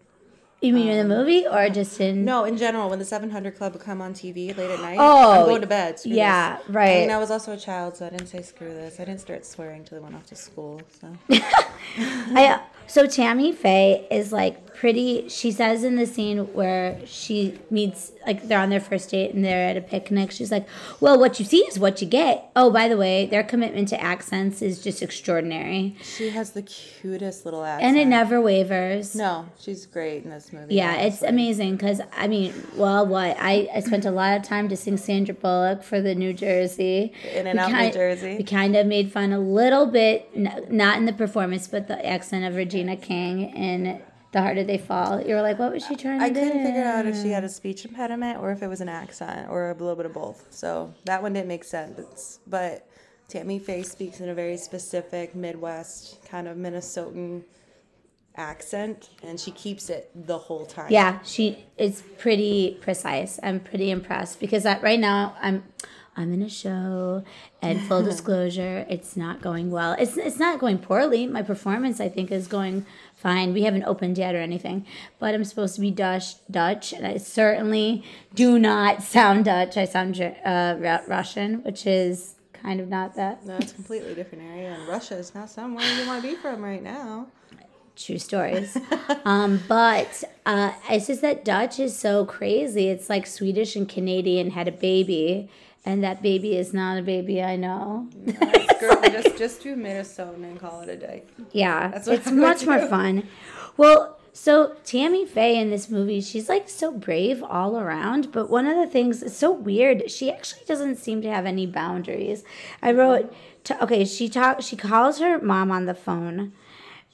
You 0.61 0.73
mean 0.73 0.89
in 0.89 1.07
the 1.07 1.15
movie 1.15 1.47
or 1.47 1.69
just 1.69 2.01
in? 2.01 2.19
Um, 2.19 2.25
No, 2.25 2.43
in 2.43 2.57
general, 2.57 2.89
when 2.89 2.99
the 2.99 3.05
700 3.05 3.55
Club 3.57 3.71
would 3.73 3.81
come 3.81 4.01
on 4.01 4.13
TV 4.13 4.55
late 4.57 4.69
at 4.69 4.81
night, 4.81 4.97
Oh, 4.99 5.31
I'm 5.31 5.45
going 5.45 5.61
to 5.61 5.67
bed. 5.67 6.01
Yeah, 6.03 6.57
this. 6.57 6.69
right. 6.69 6.97
I 6.97 6.99
mean, 6.99 7.11
I 7.11 7.17
was 7.17 7.31
also 7.31 7.53
a 7.53 7.57
child, 7.57 7.95
so 7.95 8.05
I 8.05 8.09
didn't 8.09 8.27
say 8.27 8.41
screw 8.41 8.67
this. 8.73 8.99
I 8.99 9.05
didn't 9.05 9.21
start 9.21 9.45
swearing 9.45 9.79
until 9.79 9.99
I 9.99 10.01
went 10.01 10.15
off 10.15 10.25
to 10.27 10.35
school. 10.35 10.81
So 10.99 11.13
I, 11.95 12.59
so 12.89 13.05
Tammy 13.07 13.51
Faye 13.53 14.05
is 14.11 14.31
like 14.33 14.65
pretty. 14.75 15.27
She 15.29 15.51
says 15.51 15.83
in 15.83 15.95
the 15.97 16.05
scene 16.05 16.37
where 16.53 16.99
she 17.05 17.59
meets, 17.69 18.13
like 18.25 18.47
they're 18.47 18.59
on 18.59 18.69
their 18.69 18.79
first 18.79 19.09
date 19.11 19.33
and 19.33 19.43
they're 19.43 19.69
at 19.69 19.75
a 19.75 19.81
picnic. 19.81 20.31
She's 20.31 20.51
like, 20.51 20.65
"Well, 21.01 21.19
what 21.19 21.37
you 21.39 21.45
see 21.45 21.59
is 21.69 21.77
what 21.77 22.01
you 22.01 22.07
get." 22.07 22.49
Oh, 22.55 22.71
by 22.71 22.87
the 22.87 22.95
way, 22.95 23.25
their 23.25 23.43
commitment 23.43 23.89
to 23.89 24.01
accents 24.01 24.61
is 24.61 24.81
just 24.81 25.01
extraordinary, 25.03 25.95
she 26.01 26.29
has 26.29 26.51
the 26.51 26.61
cutest 26.61 27.43
little 27.43 27.63
accent. 27.65 27.89
and 27.89 27.97
it 27.97 28.05
never 28.07 28.39
wavers. 28.41 29.15
No, 29.15 29.47
she's 29.59 29.85
great 29.85 30.23
in 30.23 30.29
this 30.29 30.53
movie. 30.53 30.75
Yeah, 30.75 30.95
it's 30.95 31.21
amazing 31.23 31.75
because 31.75 31.99
I 32.15 32.27
mean, 32.29 32.53
well, 32.77 33.05
what 33.05 33.35
I, 33.37 33.67
I 33.75 33.81
spent 33.81 34.05
a 34.05 34.11
lot 34.11 34.37
of 34.37 34.43
time 34.43 34.69
to 34.69 34.77
sing 34.77 34.95
Sandra 34.95 35.35
Bullock 35.35 35.83
for 35.83 35.99
the 35.99 36.15
New 36.15 36.31
Jersey. 36.31 37.11
In 37.33 37.47
and 37.47 37.59
We 37.59 37.65
out 37.65 37.71
New 37.83 37.91
Jersey. 37.91 38.37
We 38.37 38.43
kind 38.45 38.77
of 38.77 38.87
made 38.87 39.11
fun 39.11 39.33
a 39.33 39.39
little 39.39 39.87
bit, 39.87 40.29
n- 40.33 40.65
not 40.69 40.97
in 40.97 41.03
the 41.05 41.11
performance, 41.13 41.67
but 41.67 41.89
the 41.89 42.05
accent 42.05 42.45
of 42.45 42.55
Regina 42.55 42.78
A 42.87 42.95
king 42.95 43.41
in 43.53 44.01
The 44.31 44.41
Harder 44.41 44.63
They 44.63 44.77
Fall. 44.77 45.19
You 45.21 45.35
were 45.35 45.41
like, 45.41 45.59
what 45.59 45.73
was 45.73 45.85
she 45.85 45.95
trying 45.95 46.19
to 46.19 46.25
I 46.25 46.29
do? 46.29 46.35
couldn't 46.35 46.63
figure 46.63 46.83
out 46.83 47.05
if 47.05 47.21
she 47.21 47.31
had 47.31 47.43
a 47.43 47.49
speech 47.49 47.83
impediment 47.83 48.39
or 48.39 48.51
if 48.51 48.61
it 48.63 48.67
was 48.67 48.79
an 48.79 48.87
accent 48.89 49.49
or 49.49 49.71
a 49.71 49.73
little 49.73 49.95
bit 49.95 50.05
of 50.05 50.13
both. 50.13 50.45
So 50.51 50.93
that 51.05 51.21
one 51.21 51.33
didn't 51.33 51.49
make 51.49 51.65
sense. 51.65 52.39
But 52.47 52.87
Tammy 53.27 53.59
Faye 53.59 53.83
speaks 53.83 54.21
in 54.21 54.29
a 54.29 54.33
very 54.33 54.55
specific 54.55 55.35
Midwest 55.35 56.23
kind 56.25 56.47
of 56.47 56.55
Minnesotan 56.55 57.43
accent, 58.35 59.09
and 59.21 59.39
she 59.39 59.51
keeps 59.51 59.89
it 59.89 60.09
the 60.15 60.37
whole 60.37 60.65
time. 60.65 60.87
Yeah, 60.89 61.19
she 61.23 61.65
is 61.77 62.03
pretty 62.17 62.77
precise. 62.81 63.39
I'm 63.43 63.59
pretty 63.59 63.91
impressed 63.91 64.39
because 64.39 64.65
I, 64.65 64.79
right 64.79 64.99
now 64.99 65.35
I'm 65.41 65.63
I'm 66.19 66.33
in 66.33 66.41
a 66.41 66.49
show, 66.49 67.23
and 67.61 67.81
full 67.87 68.03
disclosure, 68.03 68.85
it's 68.89 69.15
not 69.15 69.41
going 69.41 69.71
well. 69.71 69.93
It's 69.97 70.17
it's 70.17 70.37
not 70.37 70.59
going 70.59 70.79
poorly. 70.79 71.25
My 71.25 71.41
performance, 71.41 72.01
I 72.01 72.09
think, 72.09 72.29
is 72.29 72.47
going 72.47 72.85
fine. 73.15 73.53
We 73.53 73.63
haven't 73.63 73.85
opened 73.85 74.17
yet 74.17 74.35
or 74.35 74.39
anything, 74.39 74.85
but 75.17 75.33
I'm 75.33 75.45
supposed 75.45 75.75
to 75.75 75.81
be 75.81 75.91
Dutch, 75.91 76.35
Dutch, 76.51 76.91
and 76.91 77.07
I 77.07 77.17
certainly 77.17 78.03
do 78.35 78.59
not 78.59 79.01
sound 79.01 79.45
Dutch. 79.45 79.77
I 79.77 79.85
sound 79.85 80.19
uh, 80.21 81.01
Russian, 81.07 81.63
which 81.63 81.87
is 81.87 82.35
kind 82.51 82.81
of 82.81 82.89
not 82.89 83.15
that. 83.15 83.45
No, 83.45 83.55
it's 83.57 83.71
a 83.71 83.75
completely 83.75 84.13
different 84.13 84.43
area, 84.43 84.73
and 84.73 84.87
Russia 84.87 85.15
is 85.15 85.33
not 85.33 85.49
somewhere 85.49 85.85
you 85.85 86.05
want 86.05 86.21
to 86.21 86.29
be 86.29 86.35
from 86.35 86.63
right 86.63 86.83
now. 86.83 87.27
true 87.95 88.17
stories. 88.17 88.77
um, 89.25 89.61
but 89.67 90.23
uh, 90.45 90.73
it's 90.89 91.07
just 91.07 91.21
that 91.21 91.45
Dutch 91.45 91.79
is 91.79 91.97
so 91.97 92.25
crazy. 92.25 92.87
It's 92.89 93.09
like 93.09 93.25
Swedish 93.25 93.75
and 93.75 93.87
Canadian 93.87 94.51
had 94.51 94.67
a 94.67 94.71
baby, 94.71 95.49
and 95.85 96.03
that 96.03 96.21
baby 96.21 96.55
is 96.55 96.73
not 96.73 96.97
a 96.97 97.01
baby 97.01 97.41
I 97.41 97.55
know. 97.55 98.07
Girl, 98.79 99.01
just 99.01 99.37
just 99.37 99.63
do 99.63 99.75
Minnesotan 99.75 100.43
and 100.43 100.59
call 100.59 100.81
it 100.81 100.89
a 100.89 100.95
day. 100.95 101.23
Yeah, 101.51 101.89
That's 101.89 102.07
what 102.07 102.19
it's 102.19 102.27
I'm 102.27 102.39
much 102.39 102.65
more 102.65 102.85
fun. 102.87 103.27
Well, 103.77 104.19
so 104.33 104.75
Tammy 104.85 105.25
Faye 105.25 105.59
in 105.59 105.69
this 105.69 105.89
movie, 105.89 106.21
she's 106.21 106.47
like 106.47 106.69
so 106.69 106.91
brave 106.91 107.43
all 107.43 107.77
around. 107.77 108.31
But 108.31 108.49
one 108.49 108.65
of 108.65 108.77
the 108.77 108.87
things 108.87 109.21
it's 109.23 109.35
so 109.35 109.51
weird. 109.51 110.09
She 110.09 110.31
actually 110.31 110.63
doesn't 110.65 110.97
seem 110.97 111.21
to 111.23 111.29
have 111.29 111.45
any 111.45 111.65
boundaries. 111.65 112.43
I 112.81 112.91
wrote, 112.91 113.33
to, 113.65 113.83
okay, 113.83 114.05
she 114.05 114.29
talk, 114.29 114.61
she 114.61 114.75
calls 114.75 115.19
her 115.19 115.39
mom 115.39 115.71
on 115.71 115.85
the 115.85 115.93
phone, 115.93 116.53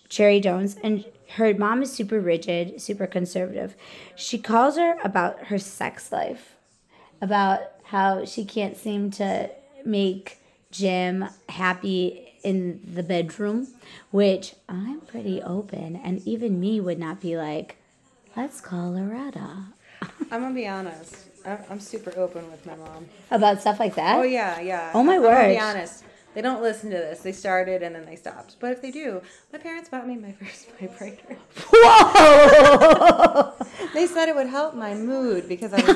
Cherry 0.09 0.39
Jones, 0.39 0.77
and 0.83 1.05
her 1.35 1.53
mom 1.53 1.81
is 1.81 1.91
super 1.91 2.19
rigid, 2.19 2.79
super 2.81 3.07
conservative. 3.07 3.75
She 4.15 4.37
calls 4.37 4.77
her 4.77 4.97
about 5.03 5.45
her 5.45 5.57
sex 5.57 6.11
life, 6.11 6.55
about 7.21 7.61
how 7.85 8.25
she 8.25 8.45
can't 8.45 8.77
seem 8.77 9.11
to 9.11 9.49
make 9.83 10.39
Jim 10.71 11.25
happy 11.49 12.33
in 12.43 12.81
the 12.85 13.03
bedroom, 13.03 13.67
which 14.11 14.55
I'm 14.69 15.01
pretty 15.01 15.41
open, 15.41 15.95
and 15.95 16.21
even 16.27 16.59
me 16.59 16.79
would 16.79 16.99
not 16.99 17.19
be 17.21 17.37
like, 17.37 17.77
let's 18.35 18.61
call 18.61 18.91
Loretta 18.93 19.65
I'm 20.31 20.41
gonna 20.41 20.53
be 20.53 20.67
honest. 20.67 21.27
I'm, 21.45 21.79
super 21.79 22.11
open 22.17 22.49
with 22.49 22.65
my 22.65 22.75
mom. 22.75 23.05
about 23.29 23.61
stuff 23.61 23.79
like 23.79 23.93
that. 23.95 24.17
Oh 24.17 24.23
yeah, 24.23 24.59
yeah. 24.59 24.91
Oh, 24.95 25.03
my 25.03 25.17
I'm 25.17 25.21
gonna 25.21 25.49
be 25.49 25.59
honest. 25.59 26.03
They 26.33 26.41
don't 26.41 26.61
listen 26.61 26.89
to 26.89 26.97
this. 26.97 27.21
They 27.21 27.31
started 27.31 27.83
and 27.83 27.95
then 27.95 28.05
they 28.05 28.15
stopped. 28.15 28.55
But 28.59 28.71
if 28.71 28.81
they 28.81 28.89
do, 28.91 29.21
my 29.53 29.59
parents 29.59 29.87
bought 29.89 30.07
me 30.07 30.17
my 30.17 30.31
first 30.39 30.67
vibrator. 30.79 31.37
Whoa! 31.71 33.53
They 33.93 34.07
said 34.07 34.27
it 34.27 34.35
would 34.35 34.47
help 34.47 34.73
my 34.75 34.95
mood 34.95 35.47
because 35.47 35.71
I 35.73 35.81
was. 35.81 35.95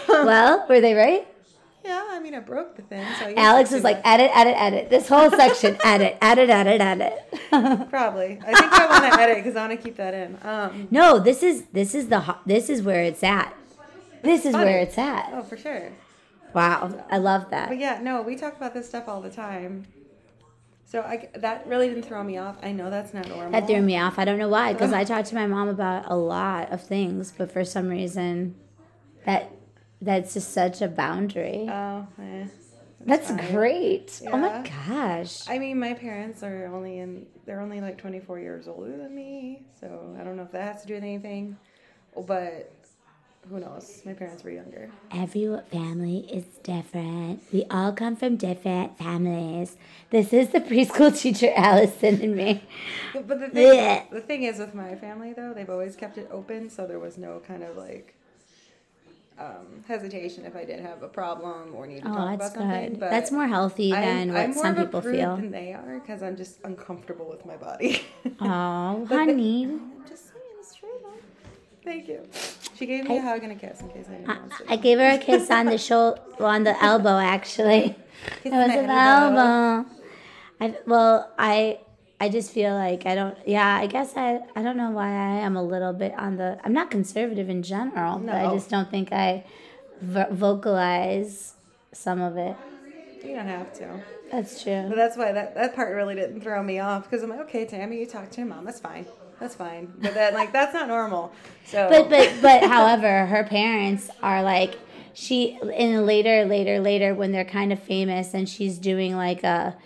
well, 0.26 0.66
were 0.68 0.80
they 0.80 0.94
right? 0.94 1.26
yeah, 1.84 2.06
I 2.10 2.20
mean, 2.20 2.34
I 2.34 2.40
broke 2.40 2.76
the 2.76 2.82
thing. 2.82 3.06
So 3.18 3.32
Alex 3.36 3.72
is 3.72 3.82
like, 3.82 3.98
much. 3.98 4.06
edit, 4.06 4.30
edit, 4.34 4.54
edit. 4.56 4.90
This 4.90 5.08
whole 5.08 5.30
section, 5.30 5.78
edit, 5.84 6.18
edit, 6.20 6.50
edit, 6.50 6.80
edit. 6.80 7.88
probably. 7.90 8.38
I 8.46 8.52
think 8.52 8.72
I 8.72 8.86
want 8.86 9.14
to 9.14 9.20
edit 9.20 9.36
because 9.36 9.56
I 9.56 9.66
want 9.66 9.80
to 9.80 9.82
keep 9.82 9.96
that 9.96 10.14
in. 10.14 10.38
Um, 10.42 10.88
no, 10.90 11.18
this 11.18 11.42
is 11.42 11.64
this 11.72 11.94
is 11.94 12.08
the 12.08 12.36
this 12.44 12.68
is 12.68 12.82
where 12.82 13.02
it's 13.02 13.22
at. 13.22 13.54
This 14.22 14.44
is 14.44 14.52
funny. 14.52 14.66
where 14.66 14.80
it's 14.80 14.98
at. 14.98 15.30
oh, 15.32 15.42
for 15.42 15.56
sure. 15.56 15.90
Wow, 16.52 17.04
I 17.10 17.18
love 17.18 17.48
that. 17.50 17.68
But 17.68 17.78
yeah, 17.78 18.00
no, 18.02 18.22
we 18.22 18.36
talk 18.36 18.56
about 18.56 18.74
this 18.74 18.86
stuff 18.86 19.08
all 19.08 19.22
the 19.22 19.30
time. 19.30 19.86
So 20.84 21.02
I, 21.02 21.28
that 21.36 21.66
really 21.68 21.88
didn't 21.88 22.04
throw 22.04 22.22
me 22.24 22.36
off. 22.36 22.56
I 22.62 22.72
know 22.72 22.90
that's 22.90 23.14
not 23.14 23.28
normal. 23.28 23.52
That 23.52 23.68
threw 23.68 23.80
me 23.80 23.96
off. 23.96 24.18
I 24.18 24.24
don't 24.24 24.38
know 24.38 24.48
why, 24.48 24.72
because 24.72 24.92
I 24.92 25.04
talked 25.04 25.28
to 25.28 25.36
my 25.36 25.46
mom 25.46 25.68
about 25.68 26.10
a 26.10 26.16
lot 26.16 26.72
of 26.72 26.82
things, 26.82 27.32
but 27.36 27.52
for 27.52 27.64
some 27.64 27.88
reason, 27.88 28.56
that 29.24 29.52
that's 30.00 30.34
just 30.34 30.52
such 30.52 30.82
a 30.82 30.88
boundary. 30.88 31.66
Oh, 31.68 32.06
eh. 32.20 32.46
That's 33.06 33.28
fine. 33.28 33.52
great. 33.52 34.20
Oh 34.30 34.36
my 34.36 34.62
gosh. 34.86 35.48
I 35.48 35.58
mean, 35.58 35.78
my 35.78 35.94
parents 35.94 36.42
are 36.42 36.66
only 36.66 36.98
in, 36.98 37.26
they're 37.46 37.60
only 37.60 37.80
like 37.80 37.96
24 37.96 38.38
years 38.40 38.68
older 38.68 38.96
than 38.96 39.14
me. 39.14 39.62
So 39.80 40.14
I 40.20 40.24
don't 40.24 40.36
know 40.36 40.42
if 40.42 40.52
that 40.52 40.74
has 40.74 40.82
to 40.82 40.88
do 40.88 40.94
with 40.94 41.02
anything. 41.02 41.56
But 42.14 42.72
who 43.48 43.58
knows? 43.58 44.02
My 44.04 44.12
parents 44.12 44.44
were 44.44 44.50
younger. 44.50 44.90
Every 45.12 45.48
family 45.70 46.18
is 46.30 46.44
different. 46.62 47.42
We 47.52 47.64
all 47.70 47.92
come 47.92 48.16
from 48.16 48.36
different 48.36 48.98
families. 48.98 49.76
This 50.10 50.32
is 50.32 50.50
the 50.50 50.60
preschool 50.60 51.18
teacher 51.18 51.50
Allison 51.56 52.20
and 52.20 52.36
me. 52.36 52.62
But 53.14 53.40
the 53.40 53.48
thing, 53.48 54.06
the 54.12 54.20
thing 54.20 54.42
is 54.42 54.58
with 54.58 54.74
my 54.74 54.94
family 54.94 55.32
though, 55.32 55.54
they've 55.54 55.70
always 55.70 55.96
kept 55.96 56.18
it 56.18 56.28
open, 56.30 56.68
so 56.68 56.86
there 56.86 56.98
was 56.98 57.16
no 57.16 57.40
kind 57.46 57.62
of 57.62 57.76
like 57.76 58.14
um, 59.40 59.84
hesitation 59.88 60.44
if 60.44 60.54
I 60.54 60.64
did 60.64 60.80
have 60.80 61.02
a 61.02 61.08
problem 61.08 61.74
or 61.74 61.86
need 61.86 62.02
to 62.02 62.10
Oh, 62.10 62.14
talk 62.14 62.38
that's 62.38 62.52
about 62.52 62.52
something. 62.62 62.90
good. 62.90 63.00
But 63.00 63.10
That's 63.10 63.32
more 63.32 63.46
healthy 63.46 63.94
I'm, 63.94 64.02
than 64.02 64.30
I'm 64.30 64.48
what 64.50 64.54
more 64.56 64.64
some 64.64 64.76
people 64.76 65.00
feel. 65.00 65.36
than 65.36 65.50
they 65.50 65.72
are 65.72 65.98
because 66.00 66.22
I'm 66.22 66.36
just 66.36 66.58
uncomfortable 66.64 67.26
with 67.28 67.44
my 67.46 67.56
body. 67.56 68.02
Oh, 68.42 69.06
honey. 69.08 69.64
I'm 69.64 70.02
just 70.08 70.28
saying, 70.28 70.42
it's 70.60 70.74
true. 70.74 70.88
Thank 71.84 72.08
you. 72.08 72.26
She 72.76 72.86
gave 72.86 73.04
me 73.08 73.16
a 73.18 73.22
hug 73.22 73.42
and 73.42 73.52
a 73.52 73.54
kiss 73.54 73.80
in 73.80 73.88
case 73.90 74.06
I, 74.10 74.14
anyone 74.14 74.36
wants 74.40 74.58
to. 74.58 74.70
I 74.72 74.76
gave 74.76 74.98
her 74.98 75.08
a 75.10 75.18
kiss 75.18 75.50
on 75.50 75.66
the 75.66 75.78
shoulder, 75.78 76.20
on 76.40 76.64
the 76.64 76.82
elbow, 76.82 77.18
actually. 77.18 77.96
Kiss 78.42 78.52
It 78.52 78.56
was 78.56 78.70
an 78.72 78.90
elbow. 78.90 79.36
elbow. 79.40 79.90
I 80.60 80.74
well, 80.86 81.32
I 81.38 81.80
I 82.22 82.28
just 82.28 82.52
feel 82.52 82.74
like 82.74 83.06
I 83.06 83.14
don't. 83.14 83.36
Yeah, 83.46 83.76
I 83.76 83.86
guess 83.86 84.12
I 84.16 84.40
I 84.54 84.62
don't 84.62 84.76
know 84.76 84.90
why 84.90 85.08
I 85.08 85.40
am 85.40 85.56
a 85.56 85.62
little 85.62 85.94
bit 85.94 86.12
on 86.18 86.36
the. 86.36 86.58
I'm 86.62 86.74
not 86.74 86.90
conservative 86.90 87.48
in 87.48 87.62
general, 87.62 88.18
but 88.18 88.34
I 88.34 88.52
just 88.52 88.68
don't 88.68 88.90
think 88.90 89.10
I 89.10 89.44
vo- 90.02 90.28
vocalize 90.30 91.54
some 91.92 92.20
of 92.20 92.36
it. 92.36 92.56
You 93.24 93.36
don't 93.36 93.46
have 93.46 93.72
to. 93.74 94.00
That's 94.30 94.62
true. 94.62 94.84
But 94.88 94.96
that's 94.96 95.16
why 95.16 95.32
that, 95.32 95.54
that 95.54 95.74
part 95.74 95.94
really 95.94 96.14
didn't 96.14 96.40
throw 96.42 96.62
me 96.62 96.78
off 96.78 97.04
because 97.04 97.22
I'm 97.22 97.30
like, 97.30 97.40
okay, 97.40 97.64
Tammy, 97.64 97.98
you 97.98 98.06
talk 98.06 98.30
to 98.30 98.38
your 98.38 98.46
mom. 98.46 98.64
That's 98.64 98.80
fine. 98.80 99.06
That's 99.40 99.54
fine. 99.54 99.92
But 100.00 100.14
then, 100.14 100.34
like, 100.34 100.52
that's 100.52 100.74
not 100.74 100.86
normal. 100.88 101.32
So, 101.64 101.88
But 101.90 102.10
but 102.10 102.32
but 102.42 102.64
however, 102.64 103.26
her 103.26 103.44
parents 103.44 104.10
are 104.22 104.42
like 104.42 104.78
she 105.14 105.58
in 105.74 106.06
later 106.06 106.44
later 106.44 106.80
later 106.80 107.14
when 107.14 107.32
they're 107.32 107.44
kind 107.46 107.72
of 107.72 107.82
famous 107.82 108.34
and 108.34 108.48
she's 108.48 108.78
doing 108.78 109.16
like 109.16 109.42
a 109.42 109.76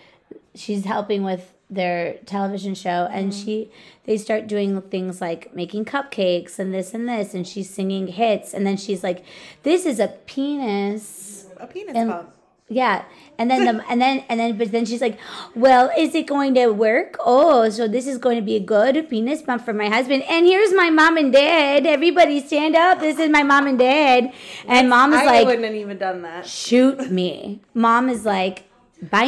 she's 0.55 0.85
helping 0.85 1.23
with 1.23 1.54
their 1.75 2.15
television 2.27 2.75
show 2.75 3.09
and 3.11 3.33
mm-hmm. 3.33 3.45
she 3.45 3.71
they 4.05 4.17
start 4.17 4.47
doing 4.47 4.81
things 4.83 5.21
like 5.21 5.55
making 5.55 5.85
cupcakes 5.85 6.59
and 6.59 6.73
this 6.73 6.95
and 6.95 7.09
this 7.09 7.35
and 7.35 7.47
she's 7.47 7.71
singing 7.71 8.07
hits 8.07 8.55
and 8.55 8.67
then 8.67 8.77
she's 8.77 9.03
like 9.03 9.25
this 9.63 9.87
is 9.87 9.99
a 9.99 10.09
penis. 10.27 11.47
A 11.59 11.67
penis 11.67 11.95
and- 11.95 12.11
pump. 12.11 12.35
yeah 12.69 13.05
and 13.39 13.51
then 13.51 13.65
the 13.65 13.85
and 13.91 14.01
then 14.01 14.25
and 14.29 14.41
then 14.41 14.57
but 14.57 14.71
then 14.73 14.85
she's 14.85 15.01
like 15.01 15.19
well 15.55 15.91
is 15.99 16.15
it 16.15 16.27
going 16.27 16.55
to 16.55 16.69
work? 16.69 17.17
Oh 17.21 17.69
so 17.69 17.89
this 17.89 18.07
is 18.07 18.19
going 18.19 18.37
to 18.37 18.43
be 18.43 18.57
a 18.57 18.61
good 18.61 19.09
penis 19.09 19.43
pump 19.43 19.65
for 19.65 19.73
my 19.73 19.89
husband. 19.89 20.23
And 20.29 20.47
here's 20.47 20.73
my 20.73 20.91
mom 20.91 21.17
and 21.17 21.33
dad. 21.33 21.87
Everybody 21.87 22.41
stand 22.41 22.77
up. 22.77 23.01
This 23.01 23.19
is 23.19 23.31
my 23.31 23.43
mom 23.43 23.67
and 23.67 23.79
dad. 23.79 24.33
And 24.67 24.89
mom 24.89 25.13
is 25.13 25.21
I 25.21 25.27
like 25.27 25.47
wouldn't 25.47 25.65
have 25.65 25.75
even 25.75 25.99
done 25.99 26.23
that. 26.23 26.47
shoot 26.47 27.11
me. 27.11 27.61
Mom 27.75 28.09
is 28.09 28.25
like 28.25 28.65
bye. 29.11 29.25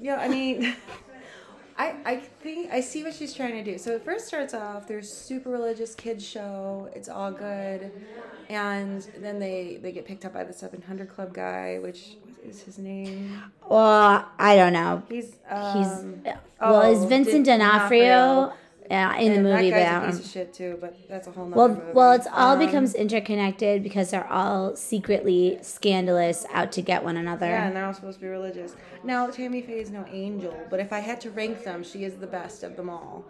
Yeah, 0.00 0.18
I 0.20 0.28
mean, 0.28 0.74
I 1.76 1.94
I 2.04 2.16
think 2.16 2.70
I 2.72 2.80
see 2.80 3.02
what 3.02 3.14
she's 3.14 3.34
trying 3.34 3.52
to 3.52 3.64
do. 3.64 3.78
So 3.78 3.92
it 3.92 4.04
first 4.04 4.26
starts 4.26 4.54
off. 4.54 4.86
There's 4.86 5.12
super 5.12 5.50
religious 5.50 5.94
kids 5.94 6.24
show. 6.26 6.88
It's 6.94 7.08
all 7.08 7.32
good, 7.32 7.90
and 8.48 9.02
then 9.18 9.38
they 9.38 9.78
they 9.82 9.92
get 9.92 10.04
picked 10.04 10.24
up 10.24 10.32
by 10.34 10.44
the 10.44 10.52
700 10.52 11.08
Club 11.08 11.32
guy, 11.34 11.78
which 11.80 12.16
is 12.46 12.62
his 12.62 12.78
name? 12.78 13.42
well 13.70 14.28
i 14.38 14.54
don't 14.54 14.74
know 14.74 15.02
He's 15.08 15.24
he's 15.72 15.86
um, 15.88 16.22
well 16.60 16.82
is 16.82 17.02
oh, 17.02 17.06
vincent 17.06 17.46
Di- 17.46 17.56
d'onofrio 17.56 18.52
yeah, 18.90 19.16
in 19.16 19.32
the 19.34 19.40
movie 19.42 19.70
That 19.70 20.00
but 20.00 20.06
guy's 20.06 20.14
a 20.14 20.18
piece 20.18 20.26
of 20.26 20.32
shit 20.32 20.52
too, 20.54 20.78
but 20.80 20.96
that's 21.08 21.26
a 21.26 21.30
whole 21.30 21.46
nother 21.46 21.56
Well, 21.58 21.68
movie. 21.68 21.80
well, 21.94 22.12
it's 22.12 22.26
all 22.32 22.52
Um, 22.52 22.58
becomes 22.58 22.94
interconnected 22.94 23.82
because 23.82 24.10
they're 24.10 24.30
all 24.30 24.76
secretly 24.76 25.58
scandalous, 25.62 26.46
out 26.52 26.72
to 26.72 26.82
get 26.82 27.02
one 27.04 27.16
another. 27.16 27.46
Yeah, 27.46 27.66
and 27.66 27.76
they're 27.76 27.84
all 27.86 27.94
supposed 27.94 28.18
to 28.18 28.24
be 28.24 28.28
religious. 28.30 28.74
Now, 29.02 29.28
Tammy 29.28 29.62
Faye 29.62 29.80
is 29.80 29.90
no 29.90 30.04
angel, 30.10 30.54
but 30.70 30.80
if 30.80 30.92
I 30.92 30.98
had 31.00 31.20
to 31.22 31.30
rank 31.30 31.64
them, 31.64 31.82
she 31.82 32.04
is 32.04 32.16
the 32.16 32.26
best 32.26 32.62
of 32.62 32.76
them 32.76 32.88
all. 32.90 33.24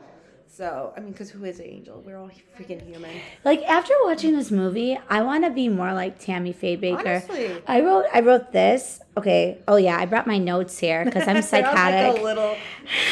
So, 0.46 0.92
I 0.96 1.00
mean, 1.00 1.10
because 1.10 1.30
who 1.30 1.44
is 1.44 1.58
an 1.58 1.66
angel? 1.66 2.00
We're 2.06 2.16
all 2.16 2.30
freaking 2.56 2.80
human. 2.86 3.10
Like 3.44 3.62
after 3.64 3.92
watching 4.04 4.36
this 4.36 4.52
movie, 4.52 4.96
I 5.10 5.20
want 5.22 5.42
to 5.44 5.50
be 5.50 5.68
more 5.68 5.92
like 5.92 6.20
Tammy 6.20 6.52
Faye 6.52 6.76
Bakker. 6.76 7.28
Honestly. 7.28 7.60
I 7.66 7.80
wrote 7.80 8.04
I 8.14 8.20
wrote 8.20 8.52
this. 8.52 9.00
Okay. 9.16 9.58
Oh 9.66 9.74
yeah, 9.76 9.98
I 9.98 10.06
brought 10.06 10.28
my 10.28 10.38
notes 10.38 10.78
here 10.78 11.04
because 11.04 11.26
I'm 11.26 11.42
psychotic. 11.50 12.12
like 12.12 12.20
a 12.20 12.22
little 12.24 12.56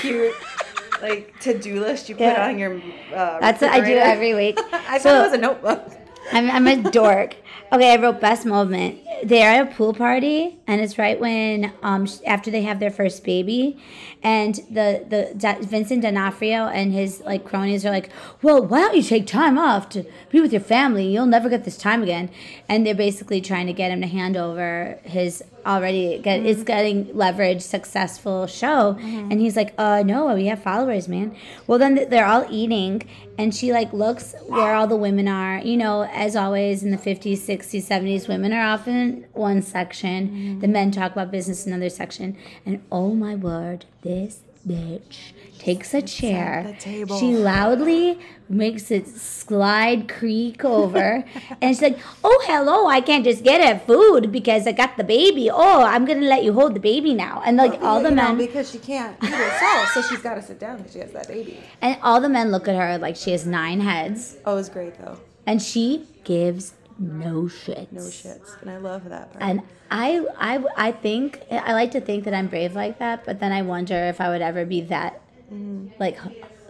cute, 0.02 0.33
like 1.02 1.38
to-do 1.40 1.80
list 1.80 2.08
you 2.08 2.14
put 2.14 2.22
Yeah. 2.24 2.46
on 2.48 2.58
your. 2.58 2.76
Uh, 3.14 3.40
That's 3.40 3.60
what 3.60 3.70
I 3.72 3.80
do 3.80 3.94
every 3.96 4.34
week. 4.34 4.58
I 4.72 4.98
So- 4.98 5.10
thought 5.10 5.20
it 5.20 5.30
was 5.30 5.32
a 5.38 5.38
notebook. 5.38 5.92
I'm, 6.32 6.48
I'm 6.50 6.66
a 6.68 6.90
dork. 6.90 7.34
Okay, 7.72 7.92
I 7.92 7.96
wrote 7.96 8.20
best 8.20 8.46
moment. 8.46 9.00
They're 9.24 9.50
at 9.50 9.66
a 9.72 9.74
pool 9.74 9.92
party, 9.92 10.58
and 10.68 10.80
it's 10.80 10.96
right 10.98 11.18
when 11.18 11.72
um 11.82 12.06
after 12.26 12.50
they 12.50 12.62
have 12.62 12.78
their 12.80 12.90
first 12.90 13.24
baby, 13.24 13.76
and 14.22 14.54
the 14.70 15.04
the 15.08 15.56
Vincent 15.66 16.02
D'Onofrio 16.02 16.66
and 16.68 16.92
his 16.92 17.20
like 17.22 17.44
cronies 17.44 17.84
are 17.84 17.90
like, 17.90 18.10
"Well, 18.42 18.64
why 18.64 18.80
don't 18.82 18.96
you 18.96 19.02
take 19.02 19.26
time 19.26 19.58
off 19.58 19.88
to 19.90 20.04
be 20.30 20.40
with 20.40 20.52
your 20.52 20.60
family? 20.62 21.06
You'll 21.12 21.26
never 21.26 21.48
get 21.48 21.64
this 21.64 21.76
time 21.78 22.02
again." 22.02 22.30
And 22.68 22.86
they're 22.86 22.94
basically 22.94 23.40
trying 23.40 23.66
to 23.66 23.72
get 23.72 23.90
him 23.90 24.00
to 24.02 24.06
hand 24.06 24.36
over 24.36 24.98
his 25.02 25.42
already 25.66 26.18
get 26.18 26.44
it's 26.44 26.61
mm-hmm. 26.61 26.66
getting 26.66 27.16
leverage 27.16 27.62
successful 27.62 28.46
show, 28.46 28.94
mm-hmm. 28.94 29.31
and 29.31 29.40
he's 29.40 29.57
like, 29.57 29.75
"Uh, 29.79 30.03
no, 30.05 30.35
we 30.35 30.46
have 30.46 30.62
followers, 30.62 31.09
man." 31.09 31.37
Well, 31.66 31.79
then 31.79 32.07
they're 32.09 32.27
all 32.27 32.46
eating, 32.51 33.03
and 33.38 33.55
she 33.55 33.72
like 33.72 33.92
looks 33.92 34.35
where 34.46 34.75
all 34.75 34.87
the 34.87 34.96
women 34.96 35.29
are. 35.29 35.59
You 35.59 35.77
know, 35.77 36.05
as 36.05 36.37
always 36.37 36.83
in 36.83 36.90
the 36.90 36.98
50s, 36.98 37.38
60s, 37.38 37.87
70s, 37.87 38.29
women 38.29 38.53
are 38.53 38.64
often 38.64 39.27
one 39.33 39.62
section. 39.62 40.59
The 40.61 40.66
mm-hmm. 40.66 40.72
men 40.72 40.90
talk 40.90 41.12
about 41.12 41.31
business 41.31 41.66
another 41.66 41.90
section. 41.90 42.37
And 42.66 42.83
oh 42.90 43.14
my 43.14 43.35
word, 43.35 43.87
this 44.03 44.40
bitch 44.66 45.33
takes 45.62 45.94
a 45.94 46.03
chair. 46.03 46.77
She 46.83 47.37
loudly 47.37 48.18
makes 48.48 48.90
it 48.90 49.07
slide 49.07 50.09
creak 50.09 50.64
over. 50.64 51.25
and 51.61 51.68
she's 51.70 51.83
like, 51.83 51.98
Oh, 52.25 52.38
hello, 52.46 52.87
I 52.87 53.01
can't 53.01 53.25
just 53.25 53.42
get 53.44 53.59
her 53.66 53.79
food 53.87 54.33
because 54.33 54.66
I 54.66 54.72
got 54.72 54.96
the 54.96 55.05
baby. 55.05 55.48
Oh, 55.51 55.83
I'm 55.83 56.05
going 56.05 56.20
to 56.20 56.27
let 56.27 56.42
you 56.44 56.53
hold 56.53 56.75
the 56.75 56.81
baby 56.81 57.14
now. 57.14 57.42
And 57.46 57.57
like 57.57 57.81
all 57.83 58.03
the 58.03 58.09
You 58.11 58.14
know, 58.16 58.29
men. 58.29 58.38
because 58.38 58.70
she 58.72 58.79
can't 58.79 59.16
eat 59.22 59.31
herself, 59.31 59.88
so 59.94 60.03
she's 60.03 60.20
got 60.20 60.35
to 60.35 60.42
sit 60.42 60.59
down 60.59 60.79
because 60.79 60.92
she 60.92 60.98
has 60.98 61.12
that 61.12 61.29
baby. 61.29 61.59
And 61.81 61.96
all 62.03 62.20
the 62.20 62.29
men 62.29 62.51
look 62.51 62.66
at 62.68 62.75
her 62.77 62.98
like 62.98 63.16
she 63.16 63.31
has 63.31 63.46
nine 63.46 63.81
heads, 63.81 64.37
Oh, 64.44 64.53
it 64.53 64.57
was 64.57 64.68
great 64.68 64.98
though. 64.98 65.18
and 65.46 65.62
she 65.62 66.07
gives 66.25 66.75
no 66.98 67.44
shits. 67.44 67.90
No 67.90 68.03
shits, 68.03 68.61
and 68.61 68.70
I 68.70 68.77
love 68.77 69.09
that 69.09 69.33
part. 69.33 69.42
And 69.42 69.62
I, 69.90 70.25
I, 70.38 70.64
I 70.88 70.92
think 70.92 71.40
I 71.51 71.72
like 71.72 71.90
to 71.92 72.01
think 72.01 72.25
that 72.25 72.35
I'm 72.35 72.48
brave 72.48 72.75
like 72.75 72.98
that, 72.98 73.25
but 73.25 73.40
then 73.40 73.51
I 73.53 73.62
wonder 73.62 73.94
if 73.94 74.20
I 74.20 74.29
would 74.29 74.42
ever 74.42 74.64
be 74.66 74.83
that. 74.83 75.20
Mm-hmm. 75.52 75.88
Like, 76.00 76.18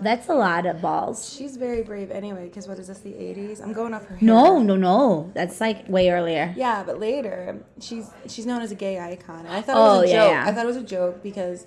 that's 0.00 0.28
a 0.28 0.34
lot 0.34 0.66
of 0.66 0.80
balls. 0.82 1.32
She's 1.32 1.56
very 1.56 1.82
brave 1.82 2.10
anyway, 2.10 2.46
because 2.48 2.66
what 2.66 2.78
is 2.78 2.88
this, 2.88 2.98
the 2.98 3.10
80s? 3.12 3.62
I'm 3.62 3.72
going 3.72 3.94
off 3.94 4.04
her 4.06 4.16
hair. 4.16 4.26
No, 4.26 4.60
no, 4.60 4.74
no. 4.76 5.30
That's 5.34 5.60
like 5.60 5.88
way 5.88 6.10
earlier. 6.10 6.52
Yeah, 6.56 6.82
but 6.84 6.98
later 6.98 7.58
she's 7.80 8.10
she's 8.28 8.44
known 8.46 8.62
as 8.62 8.72
a 8.72 8.74
gay 8.74 8.98
icon, 8.98 9.40
and 9.46 9.48
I 9.54 9.60
thought 9.62 9.76
Oh, 9.76 9.98
it 9.98 10.02
was 10.02 10.10
a 10.10 10.12
yeah, 10.14 10.22
joke. 10.24 10.30
yeah. 10.32 10.44
I 10.48 10.52
thought 10.52 10.64
it 10.64 10.68
was 10.68 10.76
a 10.76 10.82
joke 10.82 11.22
because 11.22 11.66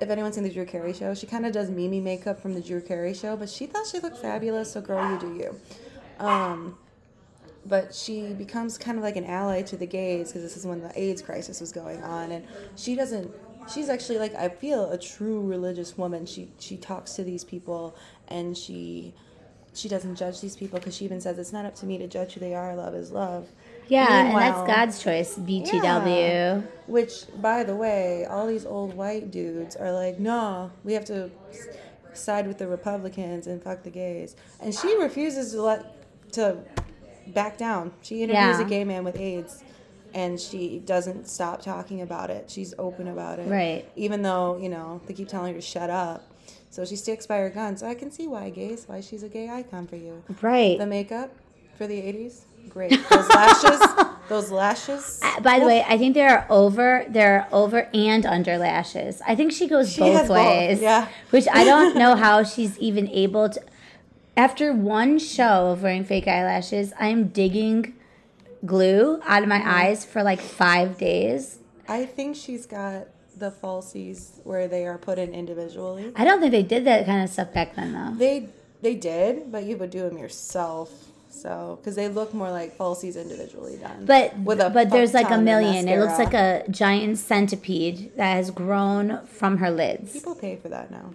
if 0.00 0.10
anyone's 0.10 0.34
seen 0.34 0.44
the 0.44 0.50
Drew 0.52 0.64
Carey 0.66 0.92
show, 0.92 1.14
she 1.14 1.26
kind 1.26 1.46
of 1.46 1.52
does 1.52 1.70
Mimi 1.70 2.00
makeup 2.00 2.40
from 2.40 2.54
the 2.54 2.60
Drew 2.60 2.80
Carey 2.80 3.14
show, 3.14 3.36
but 3.36 3.48
she 3.48 3.66
thought 3.66 3.86
she 3.86 4.00
looked 4.00 4.18
fabulous. 4.18 4.72
So 4.72 4.80
girl, 4.80 5.08
you 5.12 5.18
do 5.20 5.34
you. 5.36 5.60
Um, 6.26 6.76
but 7.64 7.94
she 7.94 8.32
becomes 8.32 8.76
kind 8.78 8.96
of 8.98 9.02
like 9.04 9.16
an 9.16 9.24
ally 9.24 9.62
to 9.62 9.76
the 9.76 9.86
gays 9.86 10.28
because 10.28 10.42
this 10.42 10.56
is 10.56 10.66
when 10.66 10.80
the 10.80 10.92
AIDS 11.00 11.22
crisis 11.22 11.60
was 11.60 11.72
going 11.72 12.02
on, 12.02 12.32
and 12.32 12.44
she 12.76 12.94
doesn't 12.96 13.30
she's 13.72 13.88
actually 13.88 14.18
like 14.18 14.34
I 14.34 14.48
feel 14.48 14.90
a 14.90 14.98
true 14.98 15.40
religious 15.46 15.96
woman. 15.98 16.26
She 16.26 16.48
she 16.58 16.76
talks 16.76 17.14
to 17.14 17.24
these 17.24 17.44
people 17.44 17.96
and 18.28 18.56
she 18.56 19.14
she 19.74 19.88
doesn't 19.88 20.16
judge 20.16 20.40
these 20.40 20.56
people 20.56 20.78
because 20.78 20.96
she 20.96 21.04
even 21.04 21.20
says 21.20 21.38
it's 21.38 21.52
not 21.52 21.66
up 21.66 21.74
to 21.76 21.86
me 21.86 21.98
to 21.98 22.06
judge 22.06 22.32
who 22.34 22.40
they 22.40 22.54
are. 22.54 22.74
Love 22.74 22.94
is 22.94 23.10
love. 23.12 23.46
Yeah, 23.88 24.24
and 24.26 24.36
that's 24.36 24.66
God's 24.66 25.02
choice. 25.02 25.36
BTW. 25.38 26.06
Yeah. 26.18 26.60
Which, 26.86 27.24
by 27.40 27.62
the 27.62 27.76
way, 27.76 28.24
all 28.24 28.46
these 28.48 28.66
old 28.66 28.94
white 28.94 29.30
dudes 29.30 29.76
are 29.76 29.92
like, 29.92 30.18
no, 30.18 30.72
we 30.82 30.92
have 30.94 31.04
to 31.04 31.30
side 32.12 32.48
with 32.48 32.58
the 32.58 32.66
Republicans 32.66 33.46
and 33.46 33.62
fuck 33.62 33.84
the 33.84 33.90
gays. 33.90 34.34
And 34.60 34.74
she 34.74 34.96
refuses 34.96 35.52
to 35.52 35.62
let 35.62 36.32
to 36.32 36.56
back 37.28 37.58
down. 37.58 37.92
She 38.02 38.22
interviews 38.24 38.58
Yeah. 38.58 38.66
a 38.66 38.68
gay 38.68 38.82
man 38.82 39.04
with 39.04 39.20
AIDS, 39.20 39.62
and 40.16 40.40
she 40.40 40.78
doesn't 40.78 41.28
stop 41.28 41.60
talking 41.62 42.00
about 42.00 42.30
it. 42.30 42.50
She's 42.50 42.72
open 42.78 43.06
about 43.06 43.38
it, 43.38 43.48
Right. 43.48 43.84
Even 43.94 44.22
though 44.22 44.56
you 44.56 44.68
know 44.70 45.00
they 45.06 45.14
keep 45.14 45.28
telling 45.28 45.54
her 45.54 45.60
to 45.60 45.64
shut 45.66 45.90
up. 45.90 46.24
So 46.70 46.84
she 46.84 46.96
sticks 46.96 47.26
by 47.26 47.36
her 47.38 47.50
guns. 47.50 47.80
So 47.80 47.86
I 47.88 47.94
can 47.94 48.10
see 48.10 48.26
why 48.26 48.50
gays, 48.50 48.84
why 48.86 49.00
she's 49.00 49.22
a 49.22 49.28
gay 49.28 49.48
icon 49.48 49.86
for 49.86 49.96
you. 49.96 50.22
Right. 50.42 50.76
The 50.78 50.86
makeup 50.86 51.30
for 51.78 51.86
the 51.86 52.00
'80s, 52.00 52.40
great. 52.70 52.90
Those 53.10 53.28
lashes, 53.28 53.80
those 54.28 54.50
lashes. 54.50 55.20
Uh, 55.22 55.40
By 55.40 55.58
the 55.60 55.66
way, 55.66 55.84
I 55.86 55.98
think 55.98 56.14
there 56.14 56.30
are 56.38 56.46
over 56.50 57.04
there 57.08 57.40
are 57.42 57.48
over 57.52 57.88
and 57.94 58.24
under 58.26 58.56
lashes. 58.58 59.20
I 59.26 59.34
think 59.34 59.52
she 59.52 59.68
goes 59.68 59.92
She 59.92 60.00
both 60.00 60.16
has 60.16 60.28
both, 60.28 60.36
ways. 60.38 60.80
yeah. 60.80 61.08
Which 61.30 61.46
I 61.52 61.62
don't 61.64 61.96
know 61.96 62.16
how 62.24 62.42
she's 62.42 62.78
even 62.78 63.06
able 63.10 63.50
to. 63.50 63.60
After 64.36 64.72
one 64.74 65.18
show 65.18 65.68
of 65.72 65.82
wearing 65.82 66.04
fake 66.04 66.28
eyelashes, 66.28 66.92
I 67.00 67.08
am 67.08 67.28
digging 67.28 67.94
glue 68.66 69.20
out 69.24 69.42
of 69.42 69.48
my 69.48 69.58
Mm-hmm. 69.58 69.68
eyes 69.70 70.04
for 70.04 70.22
like 70.22 70.40
five 70.40 70.98
days. 70.98 71.58
I 71.88 72.04
think 72.04 72.36
she's 72.36 72.66
got 72.66 73.06
the 73.36 73.50
falsies 73.50 74.44
where 74.44 74.66
they 74.66 74.86
are 74.86 74.98
put 74.98 75.18
in 75.18 75.34
individually. 75.34 76.12
I 76.16 76.24
don't 76.24 76.40
think 76.40 76.52
they 76.52 76.62
did 76.62 76.84
that 76.86 77.06
kind 77.06 77.22
of 77.22 77.30
stuff 77.30 77.52
back 77.52 77.76
then 77.76 77.92
though. 77.92 78.12
They 78.16 78.48
they 78.82 78.94
did, 78.94 79.50
but 79.52 79.64
you 79.64 79.76
would 79.78 79.90
do 79.90 80.00
them 80.08 80.18
yourself. 80.18 80.90
So, 81.28 81.78
because 81.80 81.96
they 81.96 82.08
look 82.08 82.32
more 82.32 82.50
like 82.50 82.78
falsies 82.78 83.20
individually 83.20 83.76
done. 83.76 84.06
But 84.06 84.38
with 84.38 84.58
a 84.58 84.70
but 84.70 84.88
there's 84.90 85.12
like 85.12 85.30
a 85.30 85.36
million. 85.38 85.86
It 85.86 85.98
looks 85.98 86.18
like 86.18 86.32
a 86.32 86.64
giant 86.70 87.18
centipede 87.18 88.16
that 88.16 88.32
has 88.36 88.50
grown 88.50 89.24
from 89.26 89.58
her 89.58 89.70
lids. 89.70 90.12
people 90.14 90.34
pay 90.34 90.56
for 90.56 90.70
that 90.70 90.90
now. 90.90 91.12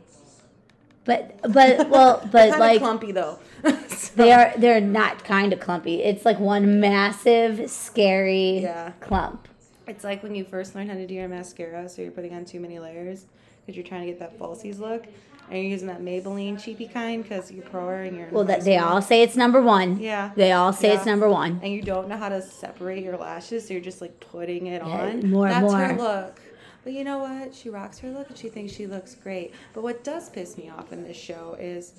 But 1.05 1.39
but 1.51 1.89
well 1.89 2.27
but 2.31 2.59
like 2.59 2.79
clumpy 2.79 3.11
though. 3.11 3.39
So- 3.89 4.13
They 4.15 4.31
are 4.33 4.53
they're 4.57 4.81
not 4.81 5.23
kind 5.23 5.53
of 5.53 5.59
clumpy. 5.59 6.01
It's 6.03 6.25
like 6.25 6.39
one 6.39 6.79
massive, 6.79 7.69
scary 7.69 8.59
Yeah. 8.59 8.91
clump. 8.99 9.47
It's 9.87 10.03
like 10.03 10.23
when 10.23 10.35
you 10.35 10.43
first 10.43 10.75
learn 10.75 10.87
how 10.87 10.95
to 10.95 11.05
do 11.07 11.13
your 11.13 11.27
mascara, 11.27 11.87
so 11.89 12.01
you're 12.01 12.11
putting 12.11 12.33
on 12.33 12.45
too 12.45 12.59
many 12.59 12.79
layers 12.79 13.25
because 13.61 13.75
you're 13.75 13.85
trying 13.85 14.01
to 14.01 14.07
get 14.07 14.19
that 14.19 14.37
falsies 14.39 14.79
look, 14.79 15.05
and 15.49 15.57
you're 15.59 15.67
using 15.71 15.87
that 15.87 16.01
Maybelline 16.01 16.61
cheapy 16.61 16.87
kind 16.87 17.21
because 17.23 17.51
you're 17.51 17.65
poor 17.65 17.93
and 17.95 18.17
you're 18.17 18.29
Well, 18.31 18.43
that 18.45 18.63
they 18.63 18.77
all 18.77 19.01
say 19.01 19.21
it's 19.21 19.35
number 19.35 19.61
one. 19.61 19.99
Yeah. 19.99 20.31
They 20.35 20.51
all 20.51 20.71
say 20.73 20.93
it's 20.95 21.05
number 21.05 21.29
one. 21.29 21.59
and 21.63 21.71
you 21.73 21.81
don't 21.81 22.07
know 22.07 22.17
how 22.17 22.29
to 22.29 22.41
separate 22.41 23.03
your 23.03 23.17
lashes, 23.17 23.67
so 23.67 23.73
you're 23.73 23.83
just 23.83 24.01
like 24.01 24.19
putting 24.19 24.67
it 24.67 24.81
on. 24.81 25.29
more 25.29 25.47
and 25.47 25.63
That's 25.65 25.73
her 25.73 25.93
more. 25.93 26.03
look. 26.05 26.41
But 26.83 26.93
you 26.93 27.03
know 27.03 27.19
what? 27.19 27.53
She 27.53 27.69
rocks 27.69 27.99
her 27.99 28.09
look 28.09 28.29
and 28.29 28.37
she 28.37 28.49
thinks 28.49 28.73
she 28.73 28.87
looks 28.87 29.13
great. 29.13 29.53
But 29.73 29.83
what 29.83 30.03
does 30.03 30.29
piss 30.29 30.57
me 30.57 30.69
off 30.69 30.91
in 30.91 31.03
this 31.03 31.17
show 31.17 31.55
is 31.59 31.93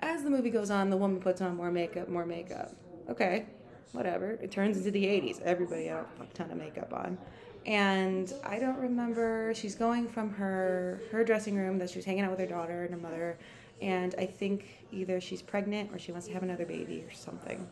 as 0.00 0.22
the 0.22 0.30
movie 0.30 0.50
goes 0.50 0.70
on, 0.70 0.90
the 0.90 0.96
woman 0.96 1.20
puts 1.20 1.40
on 1.40 1.56
more 1.56 1.70
makeup, 1.70 2.08
more 2.08 2.26
makeup. 2.26 2.74
Okay, 3.08 3.46
whatever. 3.92 4.32
It 4.42 4.50
turns 4.50 4.76
into 4.76 4.90
the 4.90 5.04
80s. 5.04 5.40
Everybody 5.42 5.86
had 5.86 5.98
a 5.98 6.06
fuck 6.18 6.32
ton 6.34 6.50
of 6.50 6.58
makeup 6.58 6.92
on. 6.92 7.18
And 7.64 8.32
I 8.44 8.58
don't 8.58 8.78
remember. 8.78 9.52
She's 9.54 9.74
going 9.74 10.08
from 10.08 10.30
her 10.34 11.00
her 11.10 11.24
dressing 11.24 11.56
room 11.56 11.78
that 11.78 11.90
she 11.90 11.98
was 11.98 12.04
hanging 12.04 12.22
out 12.22 12.30
with 12.30 12.38
her 12.40 12.46
daughter 12.46 12.84
and 12.84 12.94
her 12.94 13.00
mother, 13.00 13.38
and 13.82 14.14
I 14.18 14.26
think 14.26 14.66
either 14.92 15.20
she's 15.20 15.42
pregnant 15.42 15.90
or 15.92 15.98
she 15.98 16.12
wants 16.12 16.28
to 16.28 16.32
have 16.32 16.44
another 16.44 16.64
baby 16.64 17.04
or 17.06 17.12
something. 17.12 17.66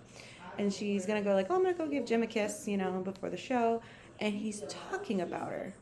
And 0.58 0.72
she's 0.72 1.06
gonna 1.06 1.22
go 1.22 1.34
like, 1.34 1.46
"Oh, 1.48 1.54
I'm 1.54 1.62
gonna 1.62 1.74
go 1.74 1.86
give 1.86 2.06
Jim 2.06 2.22
a 2.24 2.26
kiss," 2.26 2.66
you 2.66 2.76
know, 2.76 3.02
before 3.04 3.30
the 3.30 3.36
show, 3.36 3.82
and 4.18 4.34
he's 4.34 4.62
talking 4.68 5.20
about 5.20 5.50
her, 5.50 5.74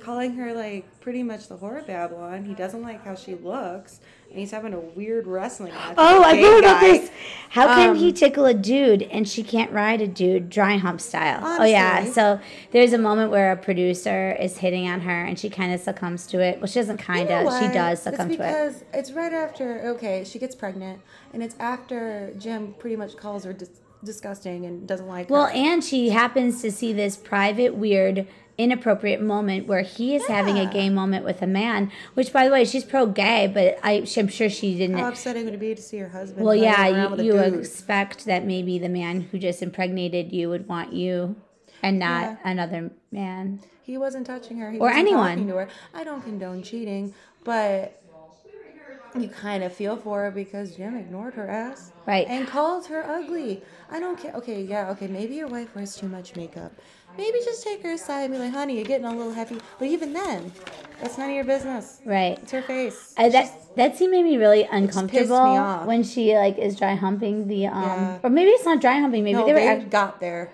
calling 0.00 0.34
her 0.34 0.54
like 0.54 1.00
pretty 1.00 1.22
much 1.22 1.48
the 1.48 1.56
horror 1.58 1.82
Babylon. 1.86 2.44
He 2.44 2.54
doesn't 2.54 2.82
like 2.82 3.04
how 3.04 3.14
she 3.14 3.34
looks, 3.34 4.00
and 4.36 4.42
he's 4.42 4.50
having 4.50 4.74
a 4.74 4.78
weird 4.78 5.26
wrestling 5.26 5.72
match. 5.72 5.94
Oh, 5.96 6.22
I 6.22 6.36
heard 6.36 6.58
about 6.58 6.80
this. 6.82 7.10
How 7.48 7.68
can 7.74 7.90
Um, 7.90 7.96
he 7.96 8.12
tickle 8.12 8.44
a 8.44 8.52
dude 8.52 9.00
and 9.04 9.26
she 9.26 9.42
can't 9.42 9.72
ride 9.72 10.02
a 10.02 10.06
dude 10.06 10.50
dry 10.50 10.76
hump 10.76 11.00
style? 11.00 11.40
Oh 11.42 11.64
yeah. 11.64 12.04
So 12.04 12.38
there's 12.70 12.92
a 12.92 12.98
moment 12.98 13.30
where 13.30 13.50
a 13.50 13.56
producer 13.56 14.36
is 14.38 14.58
hitting 14.58 14.86
on 14.90 15.00
her 15.00 15.24
and 15.24 15.38
she 15.38 15.48
kind 15.48 15.72
of 15.72 15.80
succumbs 15.80 16.26
to 16.26 16.40
it. 16.40 16.58
Well, 16.60 16.66
she 16.66 16.78
doesn't 16.80 16.98
kind 16.98 17.30
You 17.30 17.34
know 17.44 17.48
of. 17.48 17.62
She 17.62 17.72
does 17.72 18.02
succumb 18.02 18.28
it's 18.30 18.36
to 18.36 18.44
it. 18.44 18.48
because 18.52 18.84
it's 18.92 19.12
right 19.12 19.32
after 19.32 19.80
okay 19.94 20.22
she 20.22 20.38
gets 20.38 20.54
pregnant 20.54 21.00
and 21.32 21.42
it's 21.42 21.56
after 21.58 22.34
jim 22.38 22.74
pretty 22.78 22.96
much 22.96 23.16
calls 23.16 23.44
her 23.44 23.54
dis- 23.54 23.70
disgusting 24.04 24.66
and 24.66 24.86
doesn't 24.86 25.08
like 25.08 25.30
it. 25.30 25.32
Well, 25.32 25.46
her 25.46 25.52
and 25.52 25.82
she 25.82 26.10
happens 26.10 26.60
to 26.60 26.70
see 26.70 26.92
this 26.92 27.16
private, 27.16 27.74
weird, 27.74 28.26
inappropriate 28.58 29.20
moment 29.20 29.66
where 29.66 29.82
he 29.82 30.14
is 30.16 30.26
having 30.26 30.58
a 30.58 30.66
gay 30.66 30.88
moment 30.88 31.24
with 31.24 31.42
a 31.42 31.46
man. 31.46 31.90
Which, 32.14 32.32
by 32.32 32.44
the 32.46 32.50
way, 32.50 32.64
she's 32.64 32.84
pro-gay, 32.84 33.50
but 33.52 33.78
I, 33.82 34.04
I'm 34.16 34.28
sure 34.28 34.48
she 34.48 34.76
didn't. 34.78 34.96
how 34.98 35.08
upsetting 35.08 35.44
would 35.44 35.54
it 35.54 35.60
be 35.60 35.74
to 35.74 35.82
see 35.82 35.98
her 35.98 36.08
husband 36.08 36.44
Well, 36.44 36.54
yeah, 36.54 36.90
around 36.90 37.10
with 37.12 37.20
a 37.20 37.24
you, 37.24 37.34
you 37.34 37.40
expect 37.58 38.24
that 38.24 38.44
maybe 38.46 38.78
the 38.78 38.88
man 38.88 39.22
who 39.22 39.38
just 39.38 39.62
impregnated 39.62 40.32
you 40.32 40.48
would 40.48 40.66
want 40.68 40.92
you 40.92 41.36
and 41.82 41.98
not 41.98 42.22
Yeah. 42.22 42.36
another 42.44 42.90
man. 43.12 43.60
he 43.82 43.98
wasn't 43.98 44.26
touching 44.26 44.56
her 44.58 44.70
he 44.72 44.78
Or 44.78 44.88
wasn't 44.88 44.98
anyone. 45.00 45.46
to 45.46 45.54
her 45.56 45.68
i 45.94 46.02
don't 46.02 46.22
condone 46.22 46.62
cheating 46.62 47.14
but 47.44 48.02
you 49.18 49.28
kind 49.28 49.62
of 49.62 49.72
feel 49.72 49.96
for 49.96 50.22
her 50.24 50.30
because 50.30 50.74
jim 50.76 50.96
ignored 50.96 51.34
her 51.34 51.48
ass 51.48 51.92
Right. 52.06 52.26
and 52.28 52.46
called 52.48 52.86
her 52.86 53.04
ugly 53.08 53.62
i 53.90 54.00
don't 54.00 54.18
care 54.18 54.32
okay 54.34 54.60
yeah 54.62 54.90
okay 54.90 55.06
maybe 55.06 55.34
your 55.36 55.46
wife 55.48 55.74
wears 55.74 55.94
too 55.96 56.08
much 56.08 56.34
makeup 56.36 56.72
maybe 57.16 57.38
just 57.44 57.62
take 57.64 57.82
her 57.82 57.92
aside 57.92 58.22
and 58.22 58.32
be 58.34 58.38
like 58.38 58.52
honey 58.52 58.76
you're 58.76 58.84
getting 58.84 59.06
a 59.06 59.14
little 59.14 59.32
heavy. 59.32 59.58
But 59.78 59.88
even 59.88 60.12
then 60.12 60.52
that's 61.00 61.18
none 61.18 61.28
of 61.30 61.34
your 61.36 61.44
business. 61.44 62.00
Right. 62.04 62.38
it's 62.42 62.52
her 62.52 62.62
face. 62.62 63.14
I, 63.16 63.28
that 63.30 63.52
that 63.76 63.96
scene 63.96 64.10
made 64.10 64.24
me 64.24 64.36
really 64.36 64.64
uncomfortable 64.70 65.84
when 65.84 66.02
she 66.02 66.34
like 66.36 66.58
is 66.58 66.76
dry 66.76 66.94
humping 66.94 67.48
the 67.48 67.66
um 67.66 67.82
Yeah. 67.82 68.18
or 68.22 68.30
maybe 68.30 68.50
it's 68.50 68.64
not 68.64 68.80
dry 68.80 68.98
humping 69.00 69.24
maybe 69.24 69.38
no, 69.38 69.46
they 69.46 69.52
were 69.52 69.58
they 69.60 69.68
act- 69.68 69.90
got 69.90 70.20
there. 70.20 70.50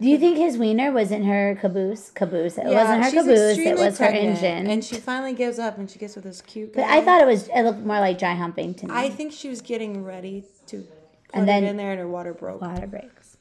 Do 0.00 0.08
you 0.08 0.16
think 0.16 0.38
his 0.38 0.56
wiener 0.56 0.90
was 0.92 1.10
in 1.10 1.24
her 1.24 1.58
caboose? 1.60 2.10
Caboose. 2.10 2.56
It 2.56 2.64
Yeah, 2.68 2.72
wasn't 2.82 3.04
her 3.04 3.10
caboose 3.10 3.58
it 3.58 3.76
was 3.76 3.98
her 3.98 4.06
engine. 4.06 4.66
and 4.66 4.82
she 4.82 4.96
finally 4.96 5.34
gives 5.34 5.58
up 5.58 5.76
and 5.76 5.90
she 5.90 5.98
gets 5.98 6.14
with 6.14 6.24
this 6.24 6.40
cute 6.40 6.74
guy 6.74 6.80
but 6.82 6.90
I 6.90 7.02
thought 7.04 7.20
it 7.20 7.26
was 7.26 7.48
it 7.48 7.62
looked 7.62 7.80
more 7.80 8.00
like 8.00 8.18
dry 8.18 8.34
humping 8.34 8.72
to 8.76 8.86
me. 8.86 8.92
I 8.94 9.10
think 9.10 9.32
she 9.32 9.48
was 9.50 9.60
getting 9.60 10.02
ready 10.02 10.44
to 10.68 10.78
put 10.78 10.88
And 11.34 11.46
then- 11.46 11.64
it 11.64 11.68
in 11.70 11.76
there 11.76 11.90
and 11.92 12.00
her 12.00 12.08
water 12.08 12.32
broke. 12.32 12.62
Water 12.62 12.86
breaks. 12.86 13.36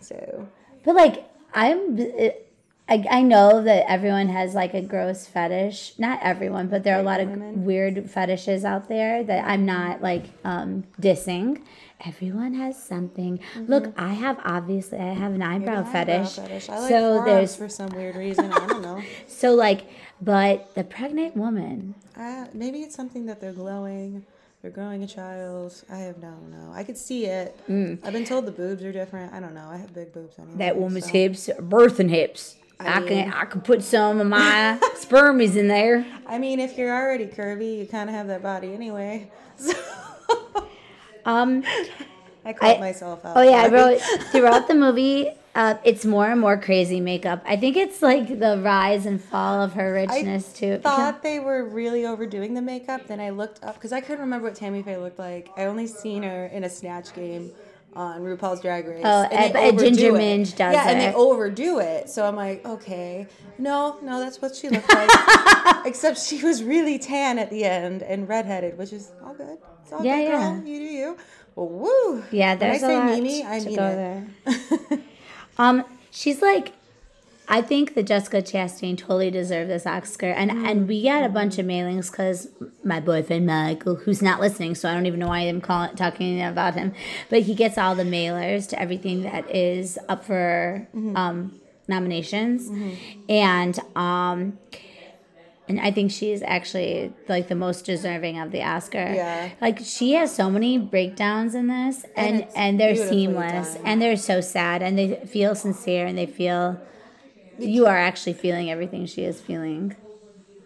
So 0.00 0.46
But 0.84 0.94
like 0.94 1.24
I'm 1.54 1.98
I, 2.86 3.02
I 3.10 3.22
know 3.22 3.62
that 3.62 3.90
everyone 3.90 4.28
has 4.28 4.54
like 4.54 4.74
a 4.74 4.82
gross 4.82 5.26
fetish. 5.26 5.98
Not 5.98 6.18
everyone, 6.22 6.68
but 6.68 6.84
there 6.84 6.96
are 6.96 7.00
a 7.00 7.04
lot 7.04 7.20
of 7.20 7.30
Women. 7.30 7.64
weird 7.64 8.10
fetishes 8.10 8.62
out 8.64 8.88
there 8.88 9.24
that 9.24 9.44
I'm 9.46 9.64
not 9.64 10.02
like 10.02 10.24
um 10.44 10.84
dissing. 11.00 11.62
Everyone 12.04 12.52
has 12.54 12.82
something. 12.82 13.40
Look, 13.56 13.94
I 13.96 14.12
have 14.12 14.38
obviously 14.44 14.98
I 14.98 15.14
have 15.14 15.32
an 15.32 15.40
eyebrow, 15.42 15.82
Mm-hmm. 15.84 15.96
Eyebrow 15.96 16.26
fetish. 16.26 16.68
I 16.68 16.78
like 16.80 16.88
so 16.90 17.22
there's 17.24 17.56
for 17.56 17.68
some 17.70 17.88
weird 17.90 18.16
reason. 18.16 18.52
I 18.52 18.66
don't 18.66 18.82
know. 18.82 19.02
so 19.26 19.54
like 19.54 19.86
but 20.20 20.74
the 20.74 20.84
pregnant 20.84 21.36
woman 21.36 21.94
Uh, 22.16 22.46
maybe 22.52 22.80
it's 22.80 22.94
something 22.94 23.24
that 23.26 23.40
they're 23.40 23.52
glowing. 23.52 24.26
They're 24.64 24.70
growing 24.70 25.02
a 25.02 25.06
child. 25.06 25.74
I 25.90 25.98
have 25.98 26.16
no, 26.22 26.32
no. 26.50 26.72
I 26.72 26.84
could 26.84 26.96
see 26.96 27.26
it. 27.26 27.54
I've 27.68 28.14
been 28.14 28.24
told 28.24 28.46
the 28.46 28.50
boobs 28.50 28.82
are 28.82 28.92
different. 28.92 29.34
I 29.34 29.38
don't 29.38 29.52
know. 29.54 29.68
I 29.70 29.76
have 29.76 29.92
big 29.92 30.10
boobs 30.14 30.38
anyway. 30.38 30.54
Mm. 30.54 30.58
that 30.60 30.76
woman's 30.78 31.04
so- 31.04 31.12
hips 31.12 31.50
birthing 31.58 32.08
hips. 32.08 32.56
I, 32.80 33.00
mean- 33.00 33.08
can 33.08 33.32
I 33.34 33.44
can 33.44 33.60
put 33.60 33.82
some 33.82 34.20
of 34.22 34.26
my 34.26 34.78
spermies 34.94 35.56
in 35.56 35.68
there. 35.68 36.06
I 36.26 36.38
mean, 36.38 36.60
if 36.60 36.78
you're 36.78 36.96
already 36.96 37.26
curvy, 37.26 37.76
you 37.76 37.86
kind 37.86 38.08
of 38.08 38.16
have 38.16 38.26
that 38.28 38.42
body 38.42 38.72
anyway. 38.72 39.30
So 39.58 39.74
Um 41.26 41.62
I 42.46 42.54
called 42.54 42.78
I- 42.78 42.80
myself 42.80 43.22
out. 43.26 43.36
Oh 43.36 43.42
yeah, 43.42 43.64
I 43.64 43.68
wrote 43.68 44.00
throughout 44.32 44.66
the 44.66 44.74
movie. 44.74 45.28
Uh, 45.54 45.76
it's 45.84 46.04
more 46.04 46.26
and 46.26 46.40
more 46.40 46.56
crazy 46.58 47.00
makeup. 47.00 47.40
I 47.46 47.56
think 47.56 47.76
it's 47.76 48.02
like 48.02 48.40
the 48.40 48.60
rise 48.60 49.06
and 49.06 49.22
fall 49.22 49.62
of 49.62 49.74
her 49.74 49.92
richness 49.92 50.52
too. 50.52 50.74
I 50.74 50.78
thought 50.78 51.22
they 51.22 51.38
were 51.38 51.64
really 51.64 52.04
overdoing 52.04 52.54
the 52.54 52.62
makeup. 52.62 53.06
Then 53.06 53.20
I 53.20 53.30
looked 53.30 53.62
up 53.62 53.74
because 53.74 53.92
I 53.92 54.00
couldn't 54.00 54.20
remember 54.20 54.48
what 54.48 54.56
Tammy 54.56 54.82
Faye 54.82 54.96
looked 54.96 55.18
like. 55.18 55.50
I 55.56 55.66
only 55.66 55.86
seen 55.86 56.24
her 56.24 56.46
in 56.46 56.64
a 56.64 56.68
snatch 56.68 57.14
game 57.14 57.52
on 57.94 58.22
RuPaul's 58.22 58.60
Drag 58.62 58.88
Race. 58.88 59.02
Oh, 59.04 59.22
and 59.30 59.54
and- 59.56 59.76
but 59.76 59.84
Ginger 59.84 60.08
it. 60.08 60.14
Minj 60.14 60.56
does 60.56 60.74
Yeah, 60.74 60.88
and 60.88 61.00
they 61.00 61.14
overdo 61.14 61.78
it. 61.78 62.10
So 62.10 62.26
I'm 62.26 62.34
like, 62.34 62.66
okay, 62.66 63.28
no, 63.56 63.96
no, 64.02 64.18
that's 64.18 64.42
what 64.42 64.56
she 64.56 64.68
looked 64.68 64.92
like. 64.92 65.08
Except 65.86 66.18
she 66.18 66.42
was 66.42 66.64
really 66.64 66.98
tan 66.98 67.38
at 67.38 67.50
the 67.50 67.62
end 67.64 68.02
and 68.02 68.28
redheaded, 68.28 68.76
which 68.76 68.92
is 68.92 69.12
all 69.24 69.34
good. 69.34 69.58
It's 69.84 69.92
all 69.92 70.04
Yeah, 70.04 70.16
good, 70.22 70.30
girl. 70.32 70.56
You 70.66 70.78
do 70.80 70.84
you. 70.84 71.16
Well, 71.54 71.68
woo. 71.68 72.24
Yeah, 72.32 72.54
when 72.54 72.70
I 72.70 72.78
there's 72.78 72.82
a 72.82 72.88
lot 72.88 73.04
Mimi, 73.14 73.44
I 73.46 73.58
to 73.60 73.66
mean 73.66 73.76
go 73.76 74.26
it. 74.48 75.00
Um, 75.58 75.84
she's 76.10 76.42
like, 76.42 76.72
I 77.46 77.60
think 77.60 77.94
that 77.94 78.04
Jessica 78.04 78.40
Chastain 78.40 78.96
totally 78.96 79.30
deserved 79.30 79.68
this 79.68 79.84
Oscar, 79.86 80.30
and 80.30 80.50
and 80.50 80.88
we 80.88 81.02
got 81.02 81.24
a 81.24 81.28
bunch 81.28 81.58
of 81.58 81.66
mailings 81.66 82.10
because 82.10 82.48
my 82.82 83.00
boyfriend 83.00 83.46
Michael, 83.46 83.96
who's 83.96 84.22
not 84.22 84.40
listening, 84.40 84.74
so 84.74 84.88
I 84.88 84.94
don't 84.94 85.04
even 85.04 85.20
know 85.20 85.28
why 85.28 85.40
I'm 85.40 85.60
calling 85.60 85.94
talking 85.94 86.42
about 86.42 86.74
him, 86.74 86.94
but 87.28 87.42
he 87.42 87.54
gets 87.54 87.76
all 87.76 87.94
the 87.94 88.02
mailers 88.04 88.66
to 88.70 88.80
everything 88.80 89.22
that 89.24 89.50
is 89.54 89.98
up 90.08 90.24
for 90.24 90.88
um, 91.16 91.60
nominations, 91.86 92.70
and 93.28 93.78
um, 93.94 94.58
and 95.66 95.80
I 95.80 95.90
think 95.90 96.10
she's 96.10 96.42
actually 96.42 97.12
like 97.28 97.48
the 97.48 97.54
most 97.54 97.86
deserving 97.86 98.38
of 98.38 98.50
the 98.50 98.62
Oscar. 98.62 99.12
Yeah. 99.14 99.50
like 99.60 99.78
she 99.82 100.12
has 100.12 100.34
so 100.34 100.50
many 100.50 100.78
breakdowns 100.78 101.54
in 101.54 101.68
this, 101.68 102.04
and 102.16 102.40
it's 102.40 102.54
and, 102.54 102.78
they're 102.78 102.96
seamless, 102.96 103.74
done. 103.74 103.82
and 103.86 104.02
they're 104.02 104.16
so 104.16 104.40
sad, 104.40 104.82
and 104.82 104.98
they 104.98 105.14
feel 105.26 105.54
sincere, 105.54 106.06
and 106.06 106.18
they 106.18 106.26
feel 106.26 106.80
you 107.58 107.86
are 107.86 107.96
actually 107.96 108.34
feeling 108.34 108.70
everything 108.70 109.06
she 109.06 109.24
is 109.24 109.40
feeling. 109.40 109.96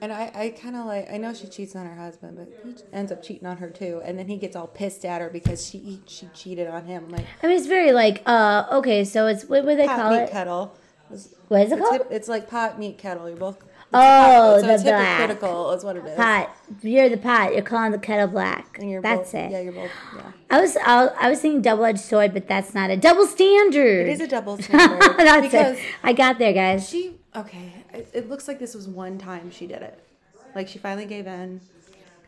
And 0.01 0.13
I, 0.13 0.31
I 0.33 0.49
kind 0.51 0.77
of 0.77 0.87
like, 0.87 1.11
I 1.11 1.17
know 1.17 1.35
she 1.35 1.49
cheats 1.49 1.75
on 1.75 1.85
her 1.85 1.97
husband, 1.97 2.37
but 2.37 2.49
he 2.65 2.77
ends 2.93 3.11
up 3.11 3.21
cheating 3.21 3.49
on 3.49 3.57
her 3.57 3.69
too. 3.69 4.01
And 4.05 4.17
then 4.17 4.29
he 4.29 4.37
gets 4.37 4.55
all 4.55 4.69
pissed 4.69 5.05
at 5.05 5.21
her 5.21 5.29
because 5.29 5.67
she 5.69 6.01
she 6.07 6.29
cheated 6.35 6.69
on 6.69 6.85
him. 6.85 7.09
Like, 7.09 7.27
I 7.43 7.49
mean, 7.49 7.57
it's 7.57 7.67
very 7.67 7.93
like, 7.93 8.23
uh, 8.25 8.67
okay, 8.73 9.05
so 9.05 9.27
it's 9.27 9.45
what 9.45 9.65
would 9.65 9.79
they 9.79 9.87
pot 9.87 9.97
call 10.01 10.11
meat 10.13 10.23
it? 10.23 10.31
kettle. 10.31 10.77
What 11.09 11.63
is 11.63 11.73
it 11.73 11.79
it's, 11.79 11.89
called? 11.89 11.93
hip- 12.03 12.09
it's 12.11 12.29
like 12.29 12.49
pot 12.49 12.79
meat 12.79 12.99
kettle. 12.99 13.29
You're 13.29 13.39
both. 13.39 13.59
Oh, 13.93 14.61
so 14.61 14.67
the 14.67 14.75
it's 14.75 14.83
black. 14.83 15.21
hypocritical 15.21 15.71
is 15.73 15.83
what 15.85 15.97
it 15.97 16.05
is. 16.05 16.17
Pot. 16.17 16.55
You're 16.83 17.09
the 17.09 17.17
pot. 17.17 17.55
You're 17.55 17.63
calling 17.63 17.93
the 17.93 17.99
kettle 17.99 18.27
black. 18.27 18.79
And 18.79 18.91
you're 18.91 19.01
That's 19.01 19.33
both, 19.33 19.41
it. 19.41 19.51
Yeah, 19.53 19.61
you're 19.61 19.73
both. 19.73 19.91
Yeah. 20.15 20.33
I 20.51 20.61
was 20.61 20.77
I, 20.85 21.07
I 21.21 21.31
was 21.31 21.41
thinking 21.41 21.63
double 21.63 21.85
edged 21.87 22.01
sword, 22.01 22.35
but 22.35 22.47
that's 22.49 22.75
not 22.75 22.91
a 22.91 22.97
double 22.97 23.27
standard. 23.27 24.07
It 24.07 24.13
is 24.13 24.21
a 24.21 24.27
double 24.29 24.59
standard. 24.63 25.01
that's 25.19 25.47
because 25.47 25.79
it. 25.79 25.85
I 26.03 26.13
got 26.13 26.39
there, 26.39 26.53
guys. 26.53 26.89
She 26.89 27.17
okay. 27.35 27.73
It, 27.95 28.11
it 28.13 28.29
looks 28.29 28.47
like 28.47 28.59
this 28.59 28.75
was 28.75 28.87
one 28.89 29.17
time 29.17 29.51
she 29.51 29.67
did 29.67 29.81
it. 29.83 29.99
Like 30.55 30.69
she 30.69 30.79
finally 30.79 31.07
gave 31.07 31.27
in, 31.27 31.61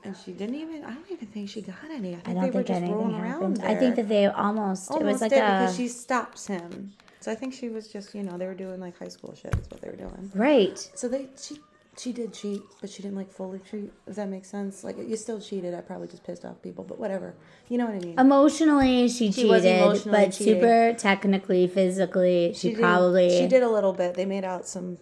and 0.04 0.16
she 0.16 0.32
didn't 0.32 0.54
even. 0.54 0.84
I 0.84 0.94
don't 0.94 1.10
even 1.10 1.26
think 1.28 1.50
she 1.50 1.60
got 1.62 1.74
any. 1.90 2.14
I 2.14 2.20
think 2.20 2.28
I 2.28 2.32
they 2.32 2.34
don't 2.34 2.46
were 2.46 2.52
think 2.52 2.66
just 2.68 2.76
anything 2.78 2.96
rolling 2.96 3.14
happened. 3.16 3.58
around. 3.58 3.70
I 3.70 3.74
think 3.76 3.96
that 3.96 4.08
they 4.08 4.26
almost, 4.26 4.90
almost 4.90 5.02
it 5.02 5.04
was 5.04 5.20
like 5.20 5.30
did 5.30 5.38
a 5.38 5.40
because 5.60 5.76
she 5.76 5.88
stops 5.88 6.46
him. 6.46 6.92
So 7.20 7.30
I 7.30 7.34
think 7.34 7.52
she 7.54 7.68
was 7.68 7.88
just 7.88 8.14
you 8.14 8.22
know 8.22 8.38
they 8.38 8.46
were 8.46 8.54
doing 8.54 8.80
like 8.80 8.98
high 8.98 9.08
school 9.08 9.34
shit. 9.34 9.54
Is 9.54 9.70
what 9.70 9.80
they 9.80 9.88
were 9.88 9.96
doing. 9.96 10.30
right. 10.34 10.78
So 10.94 11.06
they 11.08 11.28
she 11.40 11.58
she 11.98 12.12
did 12.12 12.32
cheat, 12.32 12.62
but 12.80 12.88
she 12.88 13.02
didn't 13.02 13.16
like 13.16 13.30
fully 13.30 13.60
cheat. 13.70 13.92
Does 14.06 14.16
that 14.16 14.28
make 14.28 14.44
sense? 14.46 14.82
Like 14.84 14.96
you 14.96 15.16
still 15.16 15.40
cheated. 15.40 15.74
I 15.74 15.80
probably 15.82 16.08
just 16.08 16.24
pissed 16.24 16.44
off 16.46 16.62
people, 16.62 16.82
but 16.84 16.98
whatever. 16.98 17.34
You 17.68 17.76
know 17.78 17.86
what 17.86 17.94
I 17.96 17.98
mean? 17.98 18.18
Emotionally, 18.18 19.08
she 19.08 19.32
She 19.32 19.44
was 19.44 19.62
cheated, 19.64 19.82
emotionally 19.82 20.18
but 20.26 20.32
cheating. 20.32 20.54
super 20.54 20.94
technically, 20.98 21.66
physically, 21.66 22.52
she, 22.54 22.70
did- 22.70 22.78
probably 22.80 23.28
she 23.38 23.46
did 23.48 23.62
a 23.62 23.68
little 23.68 23.92
bit. 23.92 24.14
They 24.14 24.24
made 24.24 24.44
out 24.44 24.66
some. 24.66 24.96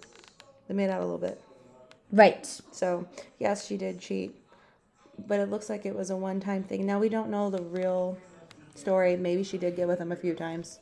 They 0.66 0.74
made 0.74 0.90
out 0.90 1.00
a 1.00 1.04
little 1.04 1.18
bit. 1.18 1.40
right. 2.10 2.44
So 2.72 3.06
yes, 3.38 3.64
she 3.66 3.76
did 3.76 4.00
cheat, 4.00 4.34
but 5.26 5.38
it 5.40 5.50
looks 5.50 5.68
like 5.70 5.86
it 5.86 5.94
was 5.94 6.10
a 6.10 6.16
one-time 6.16 6.64
thing. 6.64 6.84
Now 6.84 6.98
we 6.98 7.08
don't 7.08 7.30
know 7.30 7.48
the 7.48 7.62
real 7.62 8.18
story. 8.74 9.16
Maybe 9.16 9.44
she 9.44 9.56
did 9.56 9.76
get 9.76 9.86
with 9.88 9.98
him 10.00 10.10
a 10.12 10.16
few 10.16 10.34
times, 10.34 10.80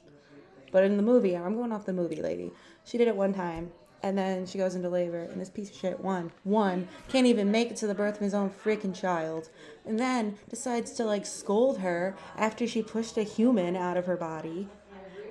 but 0.72 0.84
in 0.84 0.96
the 0.96 1.02
movie, 1.02 1.36
I'm 1.36 1.54
going 1.54 1.72
off 1.72 1.86
the 1.86 1.92
movie, 1.92 2.20
lady. 2.22 2.52
She 2.84 2.98
did 2.98 3.08
it 3.08 3.16
one 3.16 3.34
time, 3.34 3.70
and 4.02 4.16
then 4.16 4.46
she 4.46 4.58
goes 4.58 4.74
into 4.74 4.88
labor, 4.88 5.22
and 5.22 5.40
this 5.40 5.50
piece 5.50 5.70
of 5.70 5.76
shit 5.76 6.00
one 6.00 6.30
one 6.44 6.88
can't 7.08 7.26
even 7.26 7.50
make 7.50 7.70
it 7.70 7.76
to 7.78 7.86
the 7.86 7.94
birth 7.94 8.16
of 8.16 8.20
his 8.20 8.34
own 8.34 8.50
freaking 8.50 8.94
child, 8.94 9.48
and 9.84 9.98
then 9.98 10.38
decides 10.48 10.92
to 10.92 11.04
like 11.04 11.26
scold 11.26 11.78
her 11.78 12.16
after 12.36 12.66
she 12.66 12.82
pushed 12.82 13.16
a 13.16 13.22
human 13.22 13.76
out 13.76 13.96
of 13.96 14.06
her 14.06 14.16
body. 14.16 14.68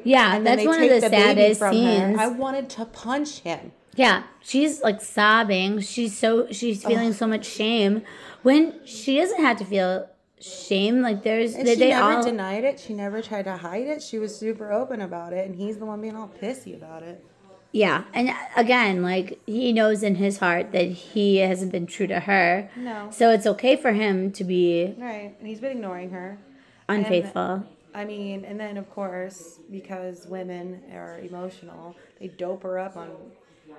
Yeah, 0.03 0.35
And 0.35 0.45
that's 0.45 0.63
one 0.63 0.83
of 0.83 0.89
take 0.89 1.01
the 1.01 1.09
saddest 1.09 1.59
from 1.59 1.73
scenes. 1.73 2.17
Her. 2.17 2.21
I 2.21 2.27
wanted 2.27 2.69
to 2.71 2.85
punch 2.85 3.39
him. 3.39 3.71
Yeah, 3.95 4.23
she's 4.41 4.81
like 4.83 5.01
sobbing. 5.01 5.79
She's 5.79 6.17
so 6.17 6.51
she's 6.51 6.83
feeling 6.83 7.13
so 7.13 7.25
much 7.27 7.45
shame 7.45 8.03
when 8.43 8.85
she 8.85 9.17
doesn't 9.17 9.41
have 9.41 9.57
to 9.57 9.65
feel 9.65 10.07
shame. 10.39 11.01
Like 11.01 11.23
there's 11.23 11.55
And 11.55 11.67
they, 11.67 11.73
she 11.73 11.79
they 11.79 11.89
never 11.89 12.17
all 12.17 12.23
denied 12.23 12.63
it. 12.63 12.79
She 12.79 12.93
never 12.93 13.21
tried 13.21 13.43
to 13.45 13.57
hide 13.57 13.87
it. 13.87 14.01
She 14.01 14.19
was 14.19 14.37
super 14.37 14.71
open 14.71 15.01
about 15.01 15.33
it, 15.33 15.45
and 15.47 15.55
he's 15.55 15.77
the 15.77 15.85
one 15.85 16.01
being 16.01 16.15
all 16.15 16.31
pissy 16.41 16.75
about 16.75 17.03
it. 17.03 17.23
yeah. 17.71 18.03
And 18.13 18.29
uh, 18.29 18.33
again, 18.55 19.01
like 19.01 19.39
he 19.45 19.71
knows 19.73 20.03
in 20.03 20.15
his 20.15 20.37
heart 20.39 20.71
that 20.71 20.85
he 20.89 21.37
hasn't 21.37 21.71
been 21.71 21.87
true 21.87 22.07
to 22.07 22.19
her. 22.21 22.69
No. 22.75 23.09
So 23.11 23.31
it's 23.31 23.45
okay 23.47 23.75
for 23.75 23.91
him 23.93 24.31
to 24.33 24.43
be 24.43 24.93
Right, 24.97 25.35
and 25.39 25.47
he's 25.47 25.59
been 25.59 25.71
ignoring 25.71 26.09
her. 26.11 26.37
unfaithful. 26.89 27.63
I 27.93 28.03
mean, 28.03 28.43
and 28.43 28.59
then 28.59 28.75
of 28.77 28.89
course, 28.89 29.59
because 29.71 30.27
women 30.27 30.81
are 30.93 31.19
emotional, 31.19 31.95
they 32.19 32.27
dope 32.27 32.63
her 32.63 32.77
up 32.77 32.97
on 32.97 33.09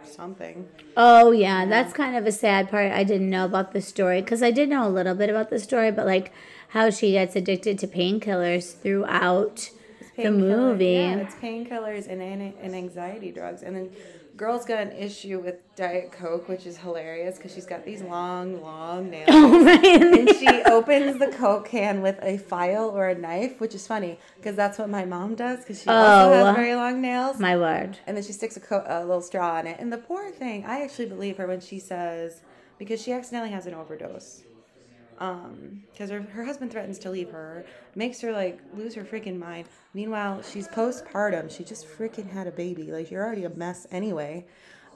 something. 0.09 0.69
Oh 0.97 1.31
yeah, 1.33 1.67
that's 1.67 1.93
kind 1.93 2.17
of 2.17 2.27
a 2.27 2.33
sad 2.33 2.71
part. 2.71 2.93
I 2.93 3.05
didn't 3.05 3.31
know 3.31 3.45
about 3.45 3.73
the 3.73 3.81
story 3.83 4.21
because 4.23 4.43
I 4.43 4.51
did 4.51 4.69
know 4.69 4.87
a 4.87 4.91
little 4.91 5.15
bit 5.15 5.31
about 5.31 5.51
the 5.51 5.59
story, 5.59 5.91
but 5.91 6.07
like 6.07 6.33
how 6.71 6.91
she 6.91 7.13
gets 7.13 7.37
addicted 7.37 7.79
to 7.81 7.87
painkillers 7.87 8.75
throughout 8.75 9.71
the 10.17 10.23
Painkiller- 10.23 10.57
movie. 10.57 10.85
Yeah, 10.87 11.17
it's 11.17 11.35
painkillers 11.37 12.09
and, 12.09 12.23
and 12.23 12.75
anxiety 12.75 13.31
drugs. 13.33 13.63
And 13.63 13.77
then 13.77 13.91
girl's 14.37 14.65
got 14.67 14.81
an 14.81 14.93
issue 14.93 15.41
with 15.41 15.57
Diet 15.77 16.13
Coke, 16.13 16.49
which 16.49 16.67
is 16.67 16.77
hilarious 16.77 17.37
because 17.37 17.55
she's 17.55 17.65
got 17.67 17.85
these 17.85 18.03
long, 18.03 18.61
long 18.63 19.11
nails. 19.11 19.29
Oh, 19.31 19.67
and 19.67 20.29
she 20.37 20.49
opens 20.65 21.19
the 21.19 21.29
Coke 21.29 21.67
can 21.69 22.03
with 22.03 22.19
a 22.23 22.37
file 22.39 22.89
or 22.91 23.09
a 23.09 23.15
knife, 23.15 23.61
which 23.61 23.75
is 23.75 23.87
funny 23.87 24.19
because 24.37 24.55
that's 24.55 24.79
what 24.79 24.89
my 24.91 25.05
mom 25.05 25.35
does 25.35 25.61
because 25.61 25.83
she 25.83 25.89
also 25.89 26.33
Oh. 26.33 26.45
has 26.45 26.55
very 26.57 26.75
long 26.75 27.01
nails. 27.01 27.39
My 27.41 27.57
word. 27.57 27.99
and 28.07 28.17
then 28.17 28.25
she 28.25 28.33
sticks 28.33 28.57
a, 28.57 28.61
co- 28.61 28.85
a 28.87 29.01
little 29.05 29.23
straw 29.23 29.59
in 29.61 29.67
it. 29.67 29.79
And 29.81 29.93
the 29.93 29.99
poor 29.99 30.31
thing, 30.31 30.65
I 30.67 30.83
actually 30.83 31.07
believe 31.07 31.39
her 31.39 31.47
when 31.47 31.61
she 31.61 31.79
says, 31.79 32.43
because 32.79 33.03
she 33.03 33.13
accidentally 33.13 33.53
has 33.53 33.67
an 33.67 33.75
overdose. 33.75 34.43
Um, 35.19 35.85
because 35.91 36.11
her, 36.11 36.21
her 36.21 36.45
husband 36.45 36.71
threatens 36.71 36.99
to 37.01 37.11
leave 37.11 37.31
her, 37.31 37.65
makes 37.95 38.21
her 38.21 38.33
like 38.33 38.61
lose 38.75 38.95
her 38.95 39.03
freaking 39.03 39.39
mind. 39.39 39.69
Meanwhile, 39.95 40.43
she's 40.43 40.69
postpartum. 40.69 41.51
She 41.51 41.65
just 41.65 41.87
freaking 41.87 42.31
had 42.31 42.47
a 42.47 42.51
baby. 42.51 42.93
Like 42.93 43.11
you're 43.11 43.25
already 43.25 43.45
a 43.45 43.51
mess 43.51 43.87
anyway. 43.91 44.47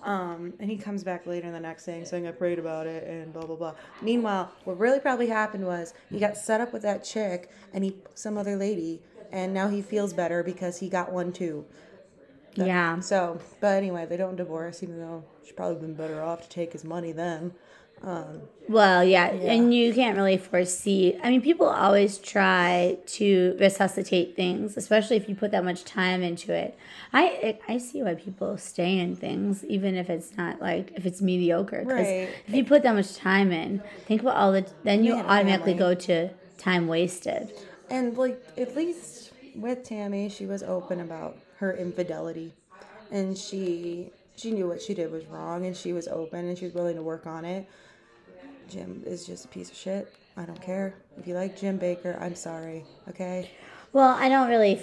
Um, 0.03 0.55
and 0.59 0.71
he 0.71 0.77
comes 0.79 1.05
back 1.05 1.27
later 1.27 1.47
in 1.47 1.53
the 1.53 1.61
next 1.61 1.85
thing 1.85 2.05
saying 2.05 2.27
I 2.27 2.33
prayed 2.33 2.59
about 2.59 2.87
it 2.87 3.07
and 3.07 3.33
blah 3.33 3.45
blah 3.45 3.57
blah. 3.57 3.75
Meanwhile, 4.01 4.53
what 4.65 4.79
really 4.79 5.01
probably 5.01 5.27
happened 5.27 5.67
was 5.67 5.95
he 6.11 6.19
got 6.19 6.37
set 6.37 6.61
up 6.61 6.73
with 6.73 6.83
that 6.83 7.05
chick 7.05 7.51
and 7.73 7.85
he 7.85 7.97
some 8.15 8.39
other 8.39 8.57
lady, 8.57 9.01
and 9.33 9.53
now 9.53 9.69
he 9.69 9.83
feels 9.83 10.13
better 10.13 10.43
because 10.43 10.79
he 10.79 10.89
got 10.89 11.13
one 11.13 11.33
too. 11.33 11.65
Yeah. 12.55 13.01
So, 13.01 13.41
but 13.61 13.77
anyway, 13.77 14.07
they 14.07 14.17
don't 14.17 14.37
divorce, 14.37 14.83
even 14.83 14.99
though 14.99 15.25
she'd 15.45 15.57
probably 15.57 15.81
been 15.81 15.95
better 15.95 16.23
off 16.23 16.43
to 16.43 16.49
take 16.49 16.73
his 16.73 16.85
money 16.85 17.13
then. 17.13 17.53
Um, 18.03 18.43
Well, 18.69 19.03
yeah, 19.03 19.27
and 19.27 19.75
you 19.75 19.93
can't 19.93 20.17
really 20.17 20.37
foresee. 20.37 21.19
I 21.23 21.29
mean, 21.31 21.43
people 21.43 21.67
always 21.67 22.19
try 22.19 22.99
to 23.19 23.57
resuscitate 23.59 24.37
things, 24.37 24.77
especially 24.77 25.17
if 25.17 25.29
you 25.29 25.35
put 25.35 25.51
that 25.51 25.65
much 25.65 25.85
time 25.85 26.23
into 26.23 26.53
it. 26.55 26.77
I 27.13 27.59
I 27.67 27.79
see 27.79 28.03
why 28.03 28.15
people 28.15 28.57
stay 28.59 28.99
in 28.99 29.17
things, 29.17 29.65
even 29.65 29.97
if 29.97 30.09
it's 30.09 30.37
not 30.37 30.61
like 30.61 30.93
if 30.95 31.05
it's 31.05 31.21
mediocre. 31.21 31.83
'cause 31.85 32.07
Right. 32.07 32.29
If 32.47 32.55
you 32.55 32.65
put 32.65 32.83
that 32.85 32.95
much 32.95 33.17
time 33.17 33.51
in, 33.51 33.83
think 34.07 34.21
about 34.23 34.37
all 34.37 34.53
the. 34.53 34.65
Then 34.85 35.03
you 35.05 35.15
a 35.15 35.19
automatically 35.19 35.75
family. 35.75 35.95
go 35.97 36.01
to 36.07 36.31
time 36.57 36.87
wasted. 36.87 37.53
and 37.91 38.17
like 38.17 38.39
at 38.57 38.77
least 38.77 39.33
with 39.57 39.83
Tammy, 39.83 40.29
she 40.29 40.47
was 40.47 40.63
open 40.63 41.01
about 41.01 41.37
her 41.59 41.77
infidelity, 41.77 42.53
and 43.11 43.37
she 43.37 44.11
she 44.37 44.53
knew 44.53 44.69
what 44.69 44.81
she 44.81 44.95
did 44.95 45.11
was 45.11 45.27
wrong, 45.27 45.67
and 45.67 45.77
she 45.77 45.93
was 45.93 46.07
open, 46.07 46.47
and 46.49 46.57
she 46.57 46.67
was 46.67 46.75
willing 46.75 46.95
to 46.97 47.03
work 47.03 47.27
on 47.27 47.45
it. 47.45 47.67
Jim 48.71 49.03
is 49.07 49.27
just 49.27 49.45
a 49.45 49.49
piece 49.49 49.71
of 49.71 49.77
shit. 49.77 50.13
I 50.37 50.45
don't 50.45 50.61
care 50.63 50.95
if 51.19 51.27
you 51.27 51.35
like 51.35 51.59
Jim 51.59 51.79
Bakker. 51.79 52.21
I'm 52.23 52.35
sorry. 52.35 52.85
Okay. 53.09 53.51
Well, 53.93 54.17
I 54.17 54.29
don't 54.29 54.49
really. 54.49 54.81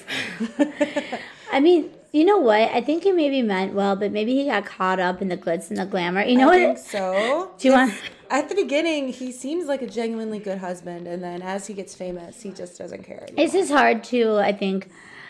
I 1.51 1.59
mean, 1.61 1.89
you 2.11 2.25
know 2.25 2.38
what? 2.38 2.69
I 2.71 2.81
think 2.81 3.03
he 3.03 3.11
maybe 3.11 3.41
meant 3.41 3.73
well, 3.73 3.95
but 3.95 4.11
maybe 4.11 4.35
he 4.35 4.45
got 4.45 4.65
caught 4.65 4.99
up 4.99 5.21
in 5.21 5.29
the 5.29 5.38
glitz 5.38 5.69
and 5.69 5.77
the 5.77 5.85
glamour. 5.85 6.23
You 6.23 6.38
know 6.38 6.47
what 6.47 6.59
I 6.59 6.67
what? 6.67 6.77
think 6.77 6.88
so. 6.88 7.51
Do 7.57 7.67
you 7.69 7.73
want? 7.73 7.93
At 8.29 8.49
the 8.49 8.55
beginning, 8.55 9.07
he 9.13 9.31
seems 9.31 9.67
like 9.67 9.81
a 9.81 9.88
genuinely 9.88 10.39
good 10.39 10.57
husband, 10.57 11.07
and 11.07 11.23
then 11.23 11.41
as 11.41 11.67
he 11.67 11.73
gets 11.73 11.95
famous, 11.95 12.41
he 12.41 12.51
just 12.51 12.77
doesn't 12.77 13.03
care. 13.03 13.23
anymore. 13.23 13.43
It's 13.45 13.53
just 13.53 13.71
hard 13.71 14.03
to, 14.05 14.35
I 14.39 14.51
think, 14.51 14.89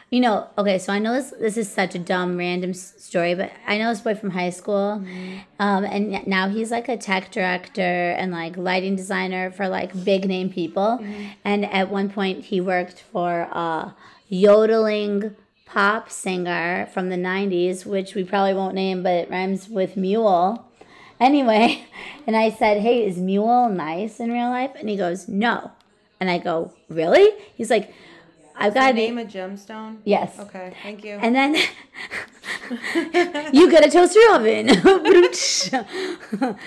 you 0.10 0.20
know. 0.20 0.47
Okay, 0.58 0.78
so 0.78 0.93
I 0.93 0.99
know 0.99 1.14
this. 1.14 1.34
This 1.39 1.58
is 1.58 1.70
such 1.70 1.95
a 1.95 1.99
dumb, 1.99 2.38
random 2.38 2.74
story, 2.74 3.36
but 3.36 3.51
I 3.66 3.78
know 3.78 3.89
this 3.89 4.01
boy 4.01 4.16
from 4.16 4.32
high 4.32 4.49
school, 4.49 5.03
um, 5.60 5.84
and 5.84 6.26
now 6.28 6.49
he's 6.49 6.72
like 6.72 6.89
a 6.89 6.97
tech 6.97 7.32
director 7.32 7.82
and 7.82 8.32
like 8.32 8.58
lighting 8.58 8.95
designer 8.95 9.51
for 9.51 9.68
like 9.68 10.03
big 10.03 10.28
name 10.28 10.49
people. 10.49 11.03
And 11.43 11.66
at 11.66 11.89
one 11.89 12.10
point, 12.10 12.45
he 12.45 12.62
worked 12.62 13.01
for 13.12 13.41
a 13.51 13.95
yodeling 14.30 15.36
pop 15.66 16.10
singer 16.10 16.89
from 16.93 17.10
the 17.10 17.18
'90s, 17.18 17.86
which 17.86 18.16
we 18.16 18.24
probably 18.24 18.53
won't 18.53 18.76
name, 18.76 19.03
but 19.03 19.14
it 19.14 19.30
rhymes 19.30 19.68
with 19.70 19.97
mule. 19.97 20.64
Anyway, 21.20 21.84
and 22.28 22.36
I 22.36 22.51
said, 22.51 22.82
Hey, 22.82 23.05
is 23.05 23.18
Mule 23.18 23.70
nice 23.70 24.20
in 24.20 24.32
real 24.32 24.49
life? 24.49 24.72
And 24.80 24.89
he 24.89 24.95
goes, 24.95 25.28
No. 25.28 25.72
And 26.20 26.30
I 26.30 26.38
go, 26.38 26.74
Really? 26.89 27.30
He's 27.55 27.70
like, 27.70 27.93
I've 28.58 28.74
got 28.74 28.95
name 28.95 29.18
a 29.18 29.26
gemstone? 29.26 29.97
Yes. 30.03 30.38
Okay, 30.39 30.74
thank 30.84 31.03
you. 31.03 31.14
And 31.14 31.36
then 31.36 31.55
you 33.53 33.70
get 33.70 33.86
a 33.86 33.91
toaster 33.91 34.20
oven. 34.32 34.70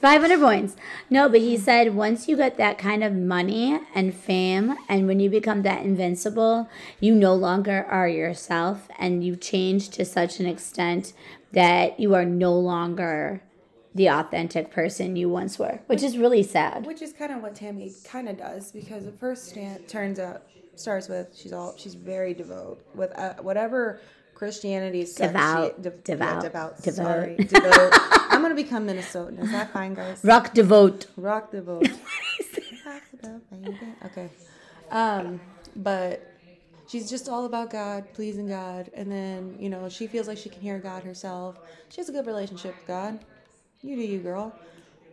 500 0.00 0.40
points. 0.40 0.76
No, 1.08 1.28
but 1.28 1.40
he 1.40 1.56
said 1.56 1.94
once 1.94 2.28
you 2.28 2.36
get 2.36 2.58
that 2.58 2.76
kind 2.78 3.02
of 3.02 3.14
money 3.14 3.80
and 3.94 4.14
fame, 4.14 4.76
and 4.88 5.06
when 5.06 5.20
you 5.20 5.30
become 5.30 5.62
that 5.62 5.82
invincible, 5.82 6.68
you 7.00 7.14
no 7.14 7.34
longer 7.34 7.86
are 7.88 8.08
yourself 8.08 8.88
and 8.98 9.24
you 9.24 9.36
change 9.36 9.88
to 9.90 10.04
such 10.04 10.38
an 10.38 10.46
extent 10.46 11.14
that 11.52 11.98
you 11.98 12.14
are 12.14 12.26
no 12.26 12.52
longer 12.52 13.42
the 13.94 14.08
authentic 14.10 14.70
person 14.70 15.16
you 15.16 15.28
once 15.30 15.58
were, 15.58 15.80
which 15.86 16.02
is 16.02 16.18
really 16.18 16.42
sad. 16.42 16.84
Which 16.84 17.00
is 17.00 17.14
kind 17.14 17.32
of 17.32 17.40
what 17.40 17.54
Tammy 17.54 17.90
kind 18.04 18.28
of 18.28 18.36
does 18.36 18.70
because 18.70 19.06
at 19.06 19.18
first 19.18 19.48
stand, 19.48 19.88
turns 19.88 20.18
out 20.18 20.42
starts 20.78 21.08
with 21.08 21.36
she's 21.36 21.52
all 21.52 21.74
she's 21.76 21.94
very 21.94 22.34
devout 22.34 22.78
with 22.94 23.16
uh, 23.18 23.34
whatever 23.40 24.00
Christianity 24.34 25.04
says. 25.06 25.28
Devout. 25.32 25.74
she, 25.76 25.82
de- 25.82 25.90
Devout. 25.90 26.34
yeah, 26.36 26.40
devout. 26.42 26.82
Devout. 26.82 26.94
Sorry, 26.94 27.36
devout. 27.48 27.92
I'm 28.30 28.42
gonna 28.42 28.54
become 28.54 28.86
Minnesotan. 28.86 29.42
Is 29.42 29.50
that 29.50 29.72
fine, 29.72 29.94
guys? 29.94 30.20
Rock 30.22 30.52
devote. 30.54 31.06
Rock 31.16 31.50
the 31.50 31.62
boat. 31.70 31.88
Rock 32.86 33.02
the 33.22 33.28
boat. 33.28 33.74
Okay. 34.06 34.28
Um, 34.90 35.40
but 35.76 36.30
she's 36.88 37.08
just 37.10 37.28
all 37.28 37.46
about 37.46 37.70
God, 37.70 38.12
pleasing 38.12 38.46
God, 38.46 38.90
and 38.94 39.10
then 39.10 39.56
you 39.58 39.68
know 39.70 39.88
she 39.88 40.06
feels 40.06 40.28
like 40.28 40.38
she 40.38 40.48
can 40.48 40.60
hear 40.60 40.78
God 40.78 41.02
herself. 41.02 41.58
She 41.88 42.00
has 42.00 42.08
a 42.08 42.12
good 42.12 42.26
relationship 42.26 42.76
with 42.76 42.86
God. 42.86 43.18
You 43.82 43.96
do 43.96 44.02
you, 44.02 44.18
girl. 44.18 44.54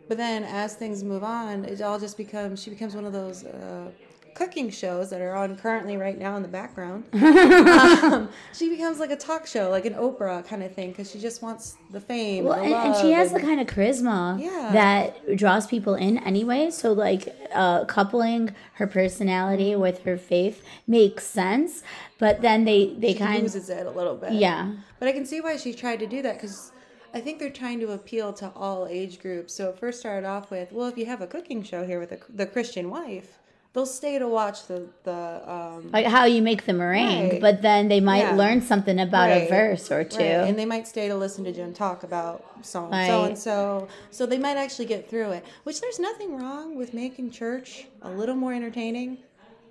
But 0.06 0.18
then 0.18 0.44
as 0.44 0.74
things 0.74 1.02
move 1.02 1.24
on, 1.24 1.64
it 1.64 1.80
all 1.80 1.98
just 1.98 2.18
becomes 2.18 2.62
she 2.62 2.68
becomes 2.70 2.94
one 2.94 3.06
of 3.06 3.12
those 3.14 3.44
uh, 3.44 3.90
cooking 4.34 4.68
shows 4.70 5.10
that 5.10 5.20
are 5.20 5.34
on 5.34 5.56
currently 5.56 5.96
right 5.96 6.18
now 6.18 6.36
in 6.36 6.42
the 6.42 6.48
background. 6.48 7.04
um, 7.14 8.28
she 8.52 8.68
becomes 8.68 8.98
like 8.98 9.10
a 9.10 9.16
talk 9.16 9.46
show, 9.46 9.70
like 9.70 9.84
an 9.86 9.94
Oprah 9.94 10.44
kind 10.46 10.62
of 10.62 10.74
thing, 10.74 10.90
because 10.90 11.10
she 11.10 11.18
just 11.20 11.42
wants 11.42 11.76
the 11.90 12.00
fame. 12.00 12.44
Well, 12.44 12.54
and, 12.54 12.72
the 12.72 12.76
and, 12.76 12.94
and 12.94 13.00
she 13.02 13.12
has 13.12 13.32
the 13.32 13.40
kind 13.40 13.60
of 13.60 13.66
charisma 13.66 14.40
Yeah. 14.40 14.70
that 14.72 15.36
draws 15.36 15.66
people 15.66 15.94
in 15.94 16.18
anyway. 16.18 16.70
So, 16.70 16.92
like, 16.92 17.34
uh, 17.54 17.84
coupling 17.84 18.54
her 18.74 18.86
personality 18.86 19.76
with 19.76 20.02
her 20.02 20.18
faith 20.18 20.64
makes 20.86 21.26
sense. 21.26 21.82
But 22.18 22.42
then 22.42 22.64
they 22.64 22.94
they 22.98 23.12
she 23.12 23.18
kind 23.18 23.36
of 23.38 23.42
loses 23.54 23.68
it 23.70 23.86
a 23.86 23.90
little 23.90 24.16
bit. 24.16 24.32
yeah. 24.32 24.72
But 24.98 25.08
I 25.08 25.12
can 25.12 25.26
see 25.26 25.40
why 25.40 25.56
she 25.56 25.74
tried 25.74 25.98
to 26.00 26.06
do 26.06 26.22
that 26.22 26.34
because 26.34 26.72
I 27.12 27.20
think 27.20 27.38
they're 27.38 27.50
trying 27.50 27.78
to 27.80 27.92
appeal 27.92 28.32
to 28.34 28.50
all 28.56 28.86
age 28.88 29.20
groups. 29.20 29.54
So 29.54 29.68
it 29.68 29.78
first 29.78 30.00
started 30.00 30.26
off 30.26 30.50
with, 30.50 30.72
well, 30.72 30.88
if 30.88 30.96
you 30.98 31.06
have 31.06 31.20
a 31.20 31.26
cooking 31.26 31.62
show 31.62 31.84
here 31.86 32.00
with 32.00 32.10
the, 32.10 32.20
the 32.28 32.46
Christian 32.46 32.90
wife, 32.90 33.38
they'll 33.74 33.84
stay 33.84 34.18
to 34.18 34.26
watch 34.28 34.66
the 34.68 34.86
the 35.02 35.42
um, 35.46 35.90
like 35.92 36.06
how 36.06 36.24
you 36.24 36.40
make 36.40 36.64
the 36.64 36.72
meringue, 36.72 37.28
Right. 37.32 37.40
but 37.40 37.60
then 37.60 37.88
they 37.88 38.00
might 38.00 38.20
Yeah. 38.20 38.36
learn 38.36 38.62
something 38.62 38.98
about 38.98 39.30
a 39.30 39.48
verse 39.48 39.90
or 39.90 40.04
two. 40.04 40.18
Right, 40.18 40.48
and 40.48 40.58
they 40.58 40.64
might 40.64 40.86
stay 40.88 41.08
to 41.08 41.14
listen 41.16 41.44
to 41.44 41.52
Jim 41.52 41.74
talk 41.74 42.02
about 42.04 42.42
so 42.62 42.86
and 42.90 43.06
so 43.06 43.24
and 43.24 43.36
so. 43.38 43.88
So 44.10 44.24
they 44.26 44.38
might 44.38 44.56
actually 44.56 44.86
get 44.86 45.10
through 45.10 45.32
it. 45.32 45.44
Which 45.64 45.80
there's 45.80 45.98
nothing 45.98 46.36
wrong 46.36 46.76
with 46.76 46.94
making 46.94 47.32
church 47.32 47.86
a 48.00 48.10
little 48.10 48.36
more 48.36 48.54
entertaining. 48.54 49.18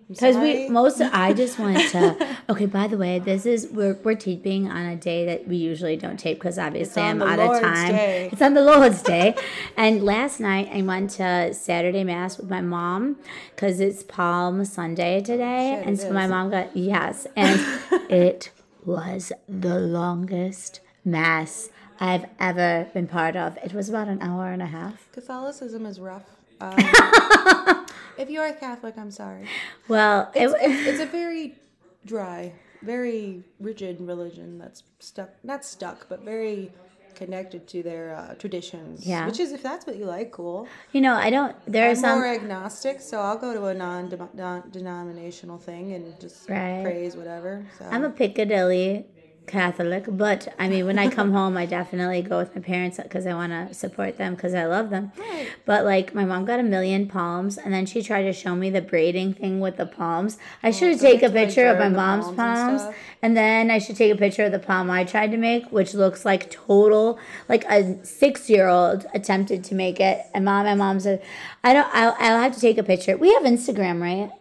Because 0.10 0.38
we 0.38 0.70
most, 0.70 1.02
I 1.02 1.34
just 1.34 1.60
wanted 1.60 1.90
to. 1.92 2.38
Okay, 2.50 2.66
by 2.66 2.88
the 2.88 2.98
way, 2.98 3.20
this 3.20 3.46
is 3.46 3.68
we're 3.72 3.96
we're 4.04 4.16
taping 4.16 4.70
on 4.70 4.86
a 4.86 4.96
day 4.96 5.26
that 5.26 5.48
we 5.48 5.56
usually 5.56 5.96
don't 5.96 6.18
tape 6.18 6.38
because 6.38 6.60
obviously 6.60 7.02
I'm 7.02 7.22
out 7.22 7.40
Lord's 7.40 7.58
of 7.58 7.64
time. 7.64 7.92
Day. 7.92 8.30
It's 8.32 8.42
on 8.42 8.54
the 8.54 8.62
Lord's 8.64 9.02
Day, 9.02 9.36
and 9.78 10.04
last 10.04 10.40
night 10.40 10.70
I 10.74 10.82
went 10.82 11.12
to 11.12 11.54
Saturday 11.54 12.04
mass 12.04 12.38
with 12.38 12.50
my 12.50 12.62
mom 12.62 13.18
because 13.56 13.80
it's 13.80 14.04
Palm 14.04 14.66
Sunday 14.66 15.22
today, 15.22 15.78
Shit, 15.78 15.88
and 15.88 16.00
so 16.00 16.12
my 16.12 16.28
mom 16.28 16.50
got 16.50 16.76
yes, 16.76 17.28
and 17.36 17.60
it 18.10 18.52
was 18.86 19.32
the 19.48 19.80
longest 19.80 20.82
mass 21.06 21.70
I've 22.00 22.26
ever 22.40 22.90
been 22.94 23.08
part 23.08 23.36
of. 23.36 23.58
It 23.64 23.74
was 23.74 23.90
about 23.90 24.08
an 24.08 24.22
hour 24.22 24.52
and 24.52 24.62
a 24.62 24.68
half. 24.68 25.12
Catholicism 25.12 25.86
is 25.86 26.00
rough. 26.00 26.24
Um, 26.62 26.78
if 28.18 28.30
you 28.30 28.42
are 28.42 28.52
Catholic, 28.54 28.98
I'm 28.98 29.12
sorry. 29.12 29.48
Well, 29.88 30.32
it, 30.36 30.44
it's, 30.44 30.54
it's, 30.62 30.88
it's 30.88 31.00
a 31.00 31.06
very 31.06 31.56
dry, 32.06 32.54
very 32.82 33.44
rigid 33.60 34.00
religion 34.02 34.58
that's 34.58 34.84
stuck, 35.00 35.30
not 35.44 35.66
stuck, 35.66 36.08
but 36.10 36.22
very 36.24 36.72
connected 37.16 37.68
to 37.68 37.84
their 37.84 38.16
uh, 38.16 38.34
traditions. 38.36 39.06
Yeah. 39.06 39.26
Which 39.26 39.40
is, 39.40 39.52
if 39.52 39.62
that's 39.62 39.86
what 39.86 39.98
you 39.98 40.06
like, 40.06 40.32
cool. 40.32 40.68
you 40.92 41.02
know, 41.02 41.14
I 41.14 41.30
don't. 41.30 41.56
There 41.68 41.86
are 41.86 41.90
I'm 41.92 41.96
some. 41.96 42.20
more 42.20 42.28
agnostic, 42.28 43.02
so 43.02 43.20
I'll 43.20 43.38
go 43.38 43.54
to 43.54 43.66
a 43.66 43.74
non 43.74 44.10
denominational 44.72 45.58
thing 45.58 45.94
and 45.94 46.20
just 46.20 46.50
Right. 46.50 46.82
praise 46.84 47.16
whatever. 47.16 47.66
So. 47.78 47.86
I'm 47.92 48.04
a 48.04 48.10
Piccadilly 48.10 49.06
Catholic, 49.46 50.06
but 50.08 50.48
I 50.58 50.70
mean, 50.70 50.86
when 50.86 50.98
I 50.98 51.10
come 51.10 51.32
home, 51.40 51.58
I 51.58 51.66
definitely 51.66 52.22
go 52.22 52.38
with 52.40 52.56
my 52.56 52.62
parents 52.62 52.98
because 53.02 53.26
I 53.28 53.34
want 53.34 53.52
to 53.52 53.74
support 53.74 54.18
them 54.18 54.36
because 54.36 54.54
I 54.54 54.66
love 54.66 54.90
them. 54.90 55.12
Right. 55.18 55.50
But 55.66 55.86
like, 55.86 56.16
my 56.16 56.26
mom 56.26 56.46
got 56.46 56.60
a 56.60 56.64
million 56.64 57.08
palms, 57.08 57.58
and 57.58 57.74
then 57.74 57.86
she 57.86 58.02
tried 58.02 58.24
to 58.24 58.34
show 58.34 58.56
me 58.56 58.70
the 58.70 58.82
braiding 58.82 59.34
thing 59.34 59.60
with 59.60 59.78
the 59.78 59.86
palms. 59.86 60.38
I 60.64 60.72
should 60.72 60.94
Oh, 60.94 60.98
so 60.98 61.06
take 61.06 61.22
a 61.22 61.26
have 61.26 61.36
like, 61.36 61.48
picture 61.48 61.68
of 61.68 61.78
my 61.78 61.90
mom's 61.90 62.26
palms 62.26 62.30
and 62.30 62.38
palms, 62.38 62.82
stuff? 62.84 62.96
and 63.22 63.38
then 63.38 63.70
I 63.72 63.80
should 63.80 63.96
take 63.98 64.12
a 64.14 64.16
picture 64.18 64.44
of 64.46 64.52
the 64.52 64.60
palm 64.60 64.90
I 64.90 65.04
tried 65.04 65.32
to 65.32 65.38
make, 65.38 65.72
which 65.72 65.94
looks 65.94 66.26
like 66.26 66.50
total, 66.50 67.20
like 67.50 67.66
a 67.66 68.04
six-year-old 68.06 69.06
attempted 69.14 69.64
to 69.66 69.76
make 69.76 70.00
it. 70.00 70.22
And 70.34 70.46
mom, 70.46 70.66
my 70.66 70.76
mom 70.76 71.00
said, 71.00 71.22
"I 71.64 71.74
don't. 71.74 71.88
I'll, 71.94 72.16
I'll 72.20 72.40
have 72.42 72.54
to 72.56 72.60
take 72.60 72.78
a 72.78 72.84
picture. 72.84 73.18
We 73.18 73.34
have 73.34 73.44
Instagram, 73.44 74.02
right? 74.02 74.32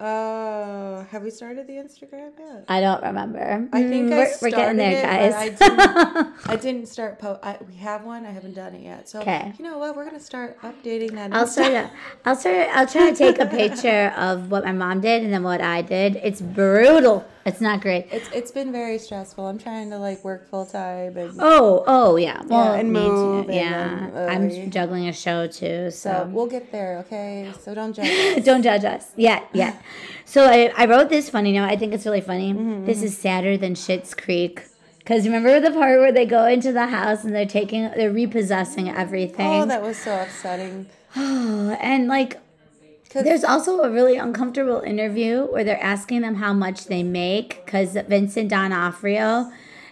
Uh, 0.00 1.02
have 1.06 1.24
we 1.24 1.30
started 1.30 1.66
the 1.66 1.72
Instagram 1.72 2.30
yet? 2.38 2.64
I 2.68 2.80
don't 2.80 3.02
remember. 3.02 3.68
I 3.72 3.82
think 3.82 4.06
Mm, 4.06 4.10
we're, 4.10 4.26
started 4.26 4.42
we're 4.42 4.50
getting 4.50 4.76
there, 4.76 4.98
it, 4.98 5.02
guys. 5.02 5.34
I 5.34 5.48
didn't, 5.48 6.48
I 6.50 6.56
didn't 6.60 6.86
start. 6.86 7.18
Po- 7.18 7.40
I, 7.42 7.56
we 7.66 7.74
have 7.76 8.04
one. 8.04 8.24
I 8.24 8.30
haven't 8.30 8.54
done 8.54 8.74
it 8.76 8.82
yet. 8.82 9.08
So 9.08 9.22
'Kay. 9.22 9.52
you 9.58 9.64
know 9.64 9.78
what? 9.78 9.96
We're 9.96 10.04
gonna 10.04 10.20
start 10.20 10.60
updating 10.62 11.12
that. 11.14 11.34
I'll 11.34 11.48
start. 11.48 11.72
A, 11.72 11.90
I'll 12.24 12.36
start. 12.36 12.68
I'll 12.74 12.86
try 12.86 13.10
to 13.10 13.16
take 13.16 13.40
a 13.40 13.46
picture 13.62 14.12
of 14.16 14.52
what 14.52 14.64
my 14.64 14.70
mom 14.72 15.00
did 15.00 15.24
and 15.24 15.32
then 15.32 15.42
what 15.42 15.60
I 15.60 15.82
did. 15.82 16.14
It's 16.22 16.40
brutal. 16.40 17.24
It's 17.48 17.60
not 17.60 17.80
great. 17.80 18.06
It's 18.10 18.28
it's 18.32 18.50
been 18.50 18.70
very 18.72 18.98
stressful. 18.98 19.46
I'm 19.46 19.58
trying 19.58 19.90
to 19.90 19.98
like 19.98 20.22
work 20.24 20.48
full 20.48 20.66
time 20.66 21.16
and 21.16 21.32
Oh, 21.40 21.84
oh 21.86 22.16
yeah. 22.16 22.42
Well, 22.46 22.74
and 22.74 22.92
me 22.92 23.00
too. 23.00 23.08
move 23.08 23.50
and 23.50 23.54
Yeah, 23.54 24.26
I'm 24.28 24.70
juggling 24.70 25.08
a 25.08 25.12
show 25.12 25.46
too, 25.46 25.90
so 25.90 26.10
so 26.10 26.30
we'll 26.30 26.46
get 26.46 26.70
there. 26.70 26.98
Okay, 26.98 27.52
so 27.60 27.74
don't 27.74 27.94
judge. 27.94 28.08
us. 28.38 28.44
don't 28.50 28.62
judge 28.62 28.84
us. 28.84 29.10
Yeah, 29.16 29.42
yeah. 29.52 29.76
So 30.24 30.44
I, 30.44 30.72
I 30.76 30.86
wrote 30.86 31.08
this 31.08 31.30
funny 31.30 31.52
note. 31.52 31.64
I 31.64 31.76
think 31.76 31.92
it's 31.94 32.04
really 32.06 32.20
funny. 32.20 32.52
Mm-hmm, 32.52 32.84
This 32.86 33.02
is 33.02 33.16
sadder 33.16 33.56
than 33.56 33.74
Schitt's 33.74 34.14
Creek. 34.14 34.62
Cause 35.06 35.24
remember 35.24 35.58
the 35.58 35.70
part 35.70 35.98
where 36.00 36.12
they 36.12 36.26
go 36.26 36.44
into 36.44 36.70
the 36.70 36.86
house 36.88 37.24
and 37.24 37.34
they're 37.34 37.46
taking, 37.46 37.84
they're 37.96 38.10
repossessing 38.12 38.90
everything, 38.90 39.62
oh, 39.62 39.64
that 39.64 39.80
was 39.80 39.96
so 39.96 40.20
upsetting. 40.20 40.84
and 41.16 42.08
like 42.08 42.38
There's 43.12 43.44
also 43.44 43.80
a 43.80 43.90
really 43.90 44.16
uncomfortable 44.16 44.80
interview 44.80 45.44
where 45.46 45.64
they're 45.64 45.82
asking 45.82 46.20
them 46.22 46.36
how 46.36 46.52
much 46.52 46.86
they 46.86 47.02
make 47.02 47.64
because 47.64 47.92
Vincent 48.06 48.50
D'Onofrio, 48.50 49.50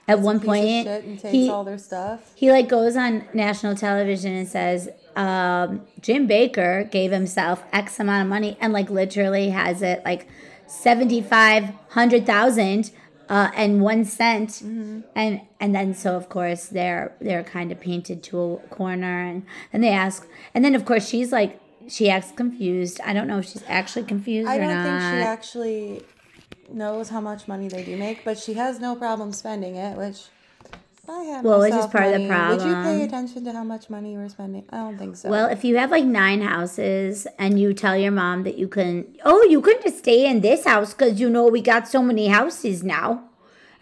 at 0.09 0.21
one 0.21 0.39
point, 0.41 0.87
shit 0.87 1.05
and 1.05 1.19
takes 1.19 1.33
he 1.33 1.49
all 1.51 1.65
their 1.65 1.79
stuff. 1.79 2.33
he 2.35 2.51
like 2.51 2.69
goes 2.69 2.97
on 2.97 3.25
national 3.35 3.75
television 3.75 4.33
and 4.35 4.47
says 4.49 4.89
um, 5.17 5.81
Jim 6.01 6.29
Bakker 6.29 6.91
gave 6.91 7.11
himself 7.11 7.63
X 7.73 7.99
amount 7.99 8.23
of 8.23 8.29
money 8.29 8.57
and 8.61 8.73
like 8.73 8.91
literally 8.91 9.51
has 9.51 9.83
it 9.83 10.03
like 10.05 10.29
seventy 10.67 11.21
five 11.23 11.71
hundred 11.91 12.27
thousand. 12.27 12.91
Uh, 13.29 13.51
and 13.57 13.81
one 13.83 14.05
cent, 14.05 14.51
Mm-hmm. 14.51 15.01
and 15.17 15.41
and 15.59 15.75
then 15.75 15.93
so 15.95 16.15
of 16.15 16.29
course 16.29 16.67
they're 16.67 17.13
they're 17.21 17.43
kind 17.43 17.73
of 17.73 17.81
painted 17.81 18.23
to 18.23 18.41
a 18.41 18.57
corner, 18.69 19.25
and 19.25 19.45
then 19.73 19.81
they 19.81 19.89
ask, 19.91 20.29
and 20.55 20.65
then 20.65 20.77
of 20.77 20.85
course 20.85 21.09
she's 21.09 21.33
like 21.33 21.59
she 21.89 22.11
acts 22.11 22.33
confused. 22.33 23.01
I 23.05 23.13
don't 23.13 23.27
know 23.27 23.39
if 23.39 23.47
she's 23.49 23.65
actually 23.67 24.05
confused 24.05 24.49
I 24.49 24.57
or 24.57 24.61
don't 24.61 24.83
think 24.83 25.01
she 25.01 25.27
actually 25.27 26.03
knows 26.71 27.09
how 27.09 27.21
much 27.21 27.49
money 27.49 27.69
they 27.69 27.85
do 27.85 27.97
make, 27.97 28.25
but 28.25 28.39
she 28.39 28.55
has 28.55 28.81
no 28.81 28.97
problem 28.97 29.33
spending 29.33 29.77
it, 29.77 29.97
which. 29.97 30.25
I 31.09 31.23
had 31.23 31.45
Well, 31.45 31.61
which 31.61 31.73
is 31.73 31.87
part 31.87 32.13
of 32.13 32.21
the 32.21 32.27
problem. 32.27 32.59
Would 32.59 32.67
you 32.67 32.83
pay 32.83 33.05
attention 33.05 33.45
to 33.45 33.53
how 33.53 33.63
much 33.63 33.89
money 33.89 34.15
you 34.15 34.19
were 34.19 34.29
spending? 34.29 34.65
I 34.71 34.79
don't 34.79 34.99
think 34.99 35.15
so. 35.15 35.29
Well, 35.29 35.49
if 35.49 35.65
you 35.65 35.77
have 35.77 35.93
like 35.93 36.05
nine 36.05 36.41
houses 36.41 37.29
and 37.39 37.61
you 37.61 37.73
tell 37.75 37.97
your 37.97 38.11
mom 38.11 38.43
that 38.43 38.59
you 38.59 38.67
can, 38.67 39.07
oh, 39.25 39.41
you 39.45 39.61
can 39.61 39.81
just 39.83 39.99
stay 39.99 40.27
in 40.27 40.41
this 40.41 40.65
house 40.65 40.95
because 40.95 41.21
you 41.21 41.31
know 41.31 41.47
we 41.47 41.61
got 41.61 41.87
so 41.87 42.03
many 42.03 42.27
houses 42.27 42.83
now. 42.83 43.23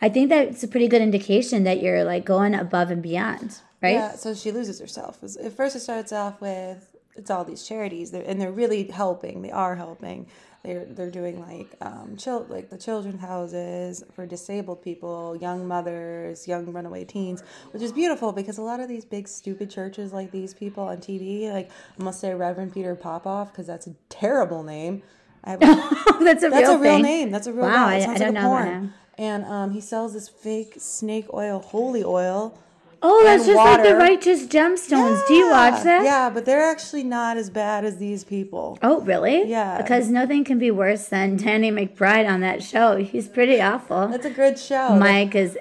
I 0.03 0.11
think 0.11 0.29
that's 0.29 0.63
a 0.63 0.69
pretty 0.69 0.87
good 0.87 1.01
indication 1.01 1.65
that 1.65 1.83
you're 1.83 2.05
like 2.05 2.27
going 2.27 2.55
above 2.55 2.91
and 2.91 3.03
beyond, 3.03 3.59
right? 3.81 3.95
Yeah, 3.95 4.17
so 4.17 4.35
she 4.35 4.53
loses 4.53 4.79
herself. 4.79 5.25
At 5.43 5.53
first, 5.55 5.77
it 5.77 5.81
starts 5.81 6.13
off 6.13 6.43
with 6.43 6.94
it's 7.17 7.31
all 7.31 7.45
these 7.45 7.67
charities, 7.67 8.11
they're, 8.11 8.23
and 8.27 8.41
they're 8.41 8.53
really 8.53 8.85
helping. 8.85 9.43
They 9.43 9.51
are 9.51 9.77
helping. 9.77 10.27
They're 10.65 10.87
they're 10.87 11.11
doing 11.11 11.41
like 11.47 11.75
um 11.83 12.17
chil- 12.17 12.47
like 12.49 12.71
the 12.71 12.79
children's 12.79 13.21
houses 13.21 14.03
for 14.15 14.25
disabled 14.25 14.83
people, 14.83 15.37
young 15.37 15.69
mothers, 15.69 16.49
young 16.49 16.73
runaway 16.73 17.05
teens, 17.05 17.43
which 17.73 17.83
is 17.83 17.93
beautiful 17.93 18.33
because 18.33 18.57
a 18.57 18.63
lot 18.63 18.81
of 18.81 18.89
these 18.89 19.05
big 19.05 19.29
stupid 19.29 19.71
churches 19.71 20.13
like 20.15 20.31
these 20.31 20.55
people 20.55 20.85
on 20.85 20.97
TV, 20.99 21.53
like 21.53 21.71
I 22.01 22.03
must 22.03 22.19
say 22.21 22.33
Reverend 22.35 22.73
Peter 22.73 22.95
Popoff 22.95 23.53
because 23.53 23.67
that's 23.67 23.87
a 23.87 23.95
terrible 24.09 24.63
name. 24.63 25.03
I 25.45 25.51
have 25.51 25.61
That's 26.21 26.43
a 26.43 26.49
That's 26.49 26.63
real 26.69 26.71
a 26.71 26.79
real 26.79 26.93
thing. 26.95 27.03
name. 27.03 27.31
That's 27.31 27.47
a 27.47 27.53
real 27.53 27.65
name. 27.67 27.73
Wow, 27.75 27.87
guy. 27.91 27.97
I- 27.97 27.99
I 27.99 28.05
don't 28.05 28.09
like 28.09 28.19
know 28.19 28.29
a 28.29 28.33
that 28.33 28.43
porn. 28.65 28.83
now. 28.85 28.91
And 29.17 29.45
um, 29.45 29.71
he 29.73 29.81
sells 29.83 30.15
this 30.15 30.29
fake 30.31 30.77
snake 30.79 31.27
oil, 31.35 31.61
holy 31.61 32.03
oil. 32.03 32.59
Oh, 33.07 33.23
that's 33.23 33.45
just 33.45 33.57
like 33.57 33.83
the. 33.83 33.97
Righteous 33.97 34.47
Gemstones. 34.47 35.27
Do 35.29 35.35
you 35.35 35.51
watch 35.51 35.83
that? 35.85 36.05
Yeah, 36.05 36.31
but 36.31 36.47
they're 36.47 36.65
actually 36.65 37.05
not 37.05 37.37
as 37.37 37.51
bad 37.51 37.85
as 37.85 37.99
these 37.99 38.25
people. 38.25 38.79
Oh, 38.83 39.01
really? 39.03 39.47
Yeah. 39.49 39.77
Because 39.77 40.09
nothing 40.09 40.43
can 40.43 40.59
be 40.59 40.71
worse 40.71 41.09
than 41.09 41.37
Danny 41.37 41.71
McBride 41.71 42.27
on 42.29 42.41
that 42.41 42.63
show. 42.63 42.97
He's 42.97 43.29
pretty 43.29 43.61
awful. 43.61 44.09
That's 44.09 44.25
a 44.25 44.31
good 44.31 44.59
show. 44.59 44.97
Mike 44.97 45.35
is 45.35 45.59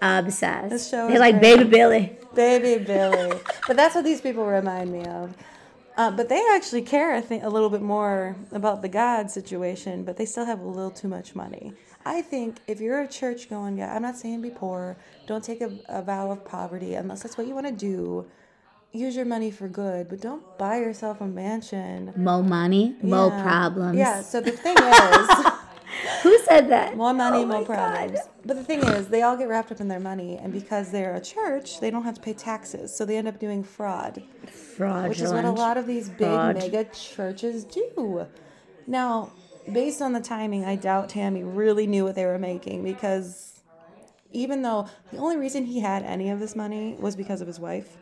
obsessed. 0.00 0.70
This 0.70 0.88
show 0.88 1.08
they 1.08 1.18
like 1.18 1.40
great. 1.40 1.56
Baby 1.56 1.70
Billy. 1.70 2.18
Baby 2.34 2.84
Billy. 2.84 3.38
but 3.66 3.76
that's 3.76 3.94
what 3.94 4.04
these 4.04 4.20
people 4.20 4.46
remind 4.46 4.90
me 4.90 5.04
of. 5.04 5.34
Uh, 5.96 6.10
but 6.12 6.28
they 6.28 6.40
actually 6.54 6.82
care, 6.82 7.12
I 7.12 7.20
think, 7.20 7.42
a 7.42 7.48
little 7.48 7.70
bit 7.70 7.82
more 7.82 8.36
about 8.52 8.82
the 8.82 8.88
God 8.88 9.30
situation, 9.30 10.04
but 10.04 10.16
they 10.16 10.24
still 10.24 10.44
have 10.44 10.60
a 10.60 10.66
little 10.66 10.92
too 10.92 11.08
much 11.08 11.34
money. 11.34 11.72
I 12.04 12.22
think 12.22 12.60
if 12.66 12.80
you're 12.80 13.00
a 13.00 13.08
church 13.08 13.50
going 13.50 13.76
guy, 13.76 13.86
I'm 13.94 14.02
not 14.02 14.16
saying 14.16 14.40
be 14.40 14.50
poor, 14.50 14.96
don't 15.26 15.44
take 15.44 15.60
a, 15.60 15.70
a 15.88 16.02
vow 16.02 16.30
of 16.30 16.44
poverty 16.44 16.94
unless 16.94 17.22
that's 17.22 17.36
what 17.36 17.46
you 17.46 17.54
want 17.54 17.66
to 17.66 17.72
do. 17.72 18.26
Use 18.92 19.14
your 19.16 19.26
money 19.26 19.50
for 19.50 19.68
good, 19.68 20.08
but 20.08 20.20
don't 20.20 20.42
buy 20.56 20.78
yourself 20.78 21.20
a 21.20 21.26
mansion. 21.26 22.12
Mo 22.16 22.42
money, 22.42 22.96
mo 23.02 23.28
Yeah. 23.28 23.42
problems. 23.42 23.98
Yeah, 23.98 24.22
so 24.22 24.40
the 24.40 24.52
thing 24.52 24.76
is. 24.78 25.46
Who 26.22 26.38
said 26.44 26.68
that? 26.70 26.96
More 26.96 27.12
money, 27.12 27.42
Oh 27.42 27.46
more 27.46 27.64
problems. 27.64 28.18
But 28.44 28.56
the 28.56 28.64
thing 28.64 28.80
is, 28.82 29.08
they 29.08 29.22
all 29.22 29.36
get 29.36 29.48
wrapped 29.48 29.72
up 29.72 29.80
in 29.80 29.88
their 29.88 30.00
money, 30.00 30.36
and 30.38 30.52
because 30.52 30.90
they're 30.90 31.14
a 31.14 31.20
church, 31.20 31.80
they 31.80 31.90
don't 31.90 32.04
have 32.04 32.14
to 32.14 32.20
pay 32.20 32.32
taxes, 32.34 32.94
so 32.94 33.04
they 33.04 33.16
end 33.16 33.28
up 33.28 33.38
doing 33.38 33.62
fraud, 33.62 34.22
Fraud. 34.76 35.08
which 35.08 35.20
is 35.20 35.32
what 35.32 35.44
a 35.44 35.50
lot 35.50 35.76
of 35.76 35.86
these 35.86 36.08
big 36.08 36.28
Fraud. 36.28 36.56
mega 36.56 36.84
churches 36.84 37.64
do. 37.64 38.26
Now, 38.86 39.32
based 39.72 40.00
on 40.02 40.12
the 40.12 40.20
timing, 40.20 40.64
I 40.64 40.76
doubt 40.76 41.08
Tammy 41.10 41.42
really 41.42 41.86
knew 41.86 42.04
what 42.04 42.14
they 42.14 42.24
were 42.24 42.38
making 42.38 42.82
because 42.84 43.60
even 44.30 44.62
though 44.62 44.88
the 45.12 45.18
only 45.18 45.36
reason 45.36 45.64
he 45.66 45.80
had 45.80 46.02
any 46.02 46.30
of 46.30 46.40
this 46.40 46.54
money 46.54 46.96
was 46.98 47.16
because 47.16 47.40
of 47.40 47.46
his 47.46 47.58
wife. 47.58 47.96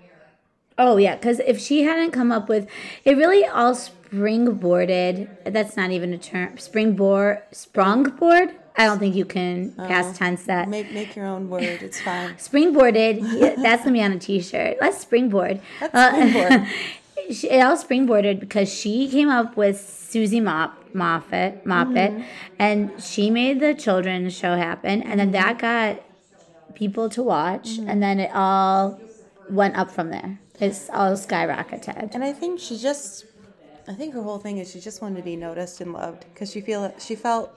Oh 0.79 0.97
yeah, 0.99 1.15
because 1.17 1.39
if 1.41 1.59
she 1.59 1.85
hadn't 1.85 2.11
come 2.11 2.31
up 2.31 2.49
with, 2.49 2.69
it 3.05 3.17
really 3.17 3.47
all 3.47 3.75
springboarded. 3.75 5.29
That's 5.45 5.77
not 5.77 5.91
even 5.91 6.13
a 6.13 6.19
term. 6.19 6.59
Springboard, 6.59 7.43
sprungboard. 7.53 8.55
I 8.79 8.85
don't 8.85 8.99
think 8.99 9.15
you 9.15 9.25
can 9.25 9.73
past 9.73 10.17
tense 10.17 10.45
that. 10.45 10.69
Make 10.69 10.93
make 10.93 11.17
your 11.17 11.25
own 11.25 11.49
word. 11.49 11.63
It's 11.63 12.01
fine. 12.01 12.35
Springboarded. 12.37 13.57
that's 13.63 13.85
gonna 13.85 13.93
be 13.95 14.03
on 14.03 14.13
a 14.13 14.19
T-shirt. 14.19 14.77
Let's 14.81 14.99
springboard. 14.99 15.61
Let's 15.81 15.95
Uh, 15.95 16.11
springboard. 16.11 16.69
she- 17.33 17.51
it 17.51 17.61
all 17.65 17.77
springboarded 17.77 18.41
because 18.41 18.73
she 18.73 19.09
came 19.09 19.29
up 19.29 19.57
with 19.57 19.79
Susie 19.81 20.41
Mop 20.41 20.73
Moffat 20.95 21.65
Moppet, 21.65 22.11
Mm-hmm. 22.13 22.23
and 22.59 23.03
she 23.03 23.31
made 23.31 23.61
the 23.61 23.75
children's 23.75 24.35
show 24.37 24.57
happen, 24.57 25.03
and 25.03 25.21
then 25.21 25.33
that 25.33 25.59
got 25.59 26.01
people 26.75 27.09
to 27.11 27.23
watch, 27.23 27.69
Mm-hmm. 27.79 27.89
and 27.91 28.03
then 28.03 28.21
it 28.21 28.31
all 28.35 29.01
went 29.51 29.77
up 29.77 29.91
from 29.91 30.11
there. 30.11 30.39
It's 30.61 30.89
all 30.91 31.13
skyrocketed. 31.13 32.15
And 32.15 32.25
I 32.25 32.33
think 32.33 32.59
she 32.61 32.79
just, 32.79 33.27
I 33.87 33.93
think 33.93 34.15
her 34.15 34.23
whole 34.23 34.39
thing 34.39 34.59
is 34.59 34.71
she 34.71 34.81
just 34.81 35.03
wanted 35.03 35.17
to 35.19 35.23
be 35.23 35.37
noticed 35.37 35.81
and 35.81 35.93
loved 35.93 36.25
because 36.33 36.51
she 36.51 36.61
feel 36.61 36.93
she 36.99 37.15
felt. 37.15 37.51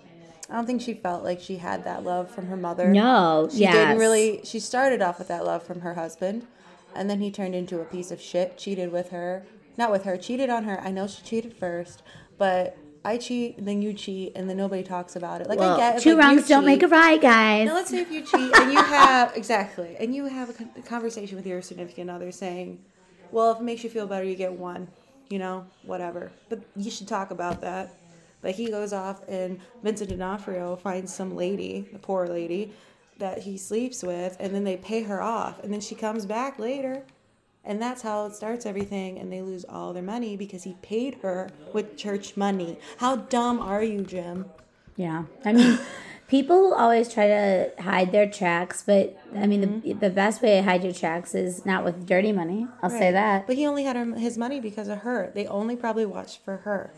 I 0.51 0.55
don't 0.55 0.65
think 0.65 0.81
she 0.81 0.95
felt 0.95 1.23
like 1.23 1.39
she 1.39 1.57
had 1.57 1.83
that 1.83 2.03
love 2.03 2.29
from 2.31 2.47
her 2.47 2.57
mother. 2.57 2.89
No, 2.89 3.47
she 3.51 3.59
yes. 3.59 3.73
didn't 3.73 3.99
really. 3.99 4.41
She 4.43 4.59
started 4.59 4.99
off 5.01 5.19
with 5.19 5.27
that 5.27 5.45
love 5.45 5.61
from 5.63 5.81
her 5.81 5.93
husband, 5.93 6.47
and 6.95 7.07
then 7.09 7.21
he 7.21 7.29
turned 7.31 7.53
into 7.55 7.79
a 7.81 7.85
piece 7.85 8.09
of 8.11 8.19
shit. 8.19 8.57
Cheated 8.57 8.91
with 8.91 9.11
her, 9.11 9.45
not 9.79 9.91
with 9.91 10.03
her. 10.03 10.15
Cheated 10.17 10.51
on 10.51 10.65
her. 10.65 10.79
I 10.81 10.91
know 10.91 11.07
she 11.07 11.23
cheated 11.23 11.55
first, 11.55 12.03
but 12.37 12.77
I 13.03 13.17
cheat, 13.17 13.65
then 13.65 13.81
you 13.81 13.93
cheat, 13.93 14.33
and 14.35 14.47
then 14.47 14.57
nobody 14.57 14.83
talks 14.83 15.15
about 15.15 15.41
it. 15.41 15.47
Like 15.47 15.57
Well, 15.57 15.73
I 15.73 15.77
get 15.77 15.95
if, 15.95 16.03
two 16.03 16.15
like, 16.15 16.23
you 16.23 16.29
wrongs 16.37 16.47
don't 16.47 16.65
make 16.65 16.83
a 16.83 16.87
right, 16.87 17.19
guys. 17.19 17.65
now 17.65 17.73
let's 17.73 17.89
say 17.89 18.01
if 18.01 18.11
you 18.11 18.21
cheat 18.21 18.55
and 18.55 18.71
you 18.71 18.77
have 18.77 19.31
exactly, 19.35 19.95
and 19.97 20.13
you 20.13 20.25
have 20.25 20.49
a 20.49 20.79
a 20.79 20.81
conversation 20.83 21.37
with 21.37 21.47
your 21.47 21.61
significant 21.61 22.09
other 22.09 22.31
saying, 22.31 22.83
"Well, 23.31 23.53
if 23.53 23.59
it 23.59 23.63
makes 23.63 23.83
you 23.83 23.89
feel 23.89 24.05
better, 24.05 24.25
you 24.25 24.35
get 24.35 24.51
one," 24.51 24.89
you 25.29 25.39
know, 25.39 25.65
whatever. 25.83 26.31
But 26.49 26.59
you 26.75 26.91
should 26.91 27.07
talk 27.07 27.31
about 27.31 27.61
that. 27.61 27.95
But 28.41 28.51
he 28.51 28.69
goes 28.69 28.93
off, 28.93 29.27
and 29.27 29.59
Vincent 29.83 30.09
D'Onofrio 30.09 30.75
finds 30.77 31.13
some 31.13 31.35
lady, 31.35 31.89
the 31.91 31.99
poor 31.99 32.25
lady, 32.27 32.73
that 33.17 33.39
he 33.39 33.57
sleeps 33.57 34.01
with, 34.01 34.37
and 34.39 34.55
then 34.55 34.63
they 34.63 34.77
pay 34.77 35.03
her 35.03 35.21
off, 35.21 35.61
and 35.61 35.73
then 35.73 35.81
she 35.81 35.95
comes 35.95 36.25
back 36.25 36.57
later. 36.57 37.03
And 37.65 37.81
that's 37.81 38.01
how 38.01 38.25
it 38.25 38.35
starts 38.35 38.65
everything, 38.65 39.19
and 39.19 39.31
they 39.31 39.41
lose 39.41 39.65
all 39.67 39.93
their 39.93 40.01
money 40.03 40.35
because 40.37 40.63
he 40.63 40.75
paid 40.81 41.15
her 41.21 41.49
with 41.73 41.97
church 41.97 42.35
money. 42.37 42.79
How 42.97 43.17
dumb 43.17 43.59
are 43.59 43.83
you, 43.83 44.01
Jim? 44.01 44.45
Yeah, 44.95 45.25
I 45.45 45.53
mean, 45.53 45.77
people 46.27 46.73
always 46.73 47.13
try 47.13 47.27
to 47.27 47.71
hide 47.79 48.11
their 48.11 48.29
tracks, 48.29 48.81
but 48.85 49.17
I 49.35 49.45
mean, 49.45 49.61
Mm-hmm. 49.61 49.79
the, 49.87 49.93
the 49.93 50.09
best 50.09 50.41
way 50.41 50.55
to 50.57 50.63
hide 50.63 50.83
your 50.83 50.93
tracks 50.93 51.35
is 51.35 51.65
not 51.65 51.83
with 51.83 52.05
dirty 52.07 52.31
money. 52.31 52.65
I'll 52.81 52.89
say 52.89 53.11
that. 53.11 53.45
But 53.45 53.55
he 53.57 53.65
only 53.67 53.83
had 53.83 53.95
her, 53.95 54.05
his 54.15 54.37
money 54.37 54.59
because 54.59 54.87
of 54.87 54.99
her. 54.99 55.31
They 55.35 55.45
only 55.47 55.75
probably 55.75 56.05
watched 56.05 56.43
for 56.43 56.57
her. 56.57 56.91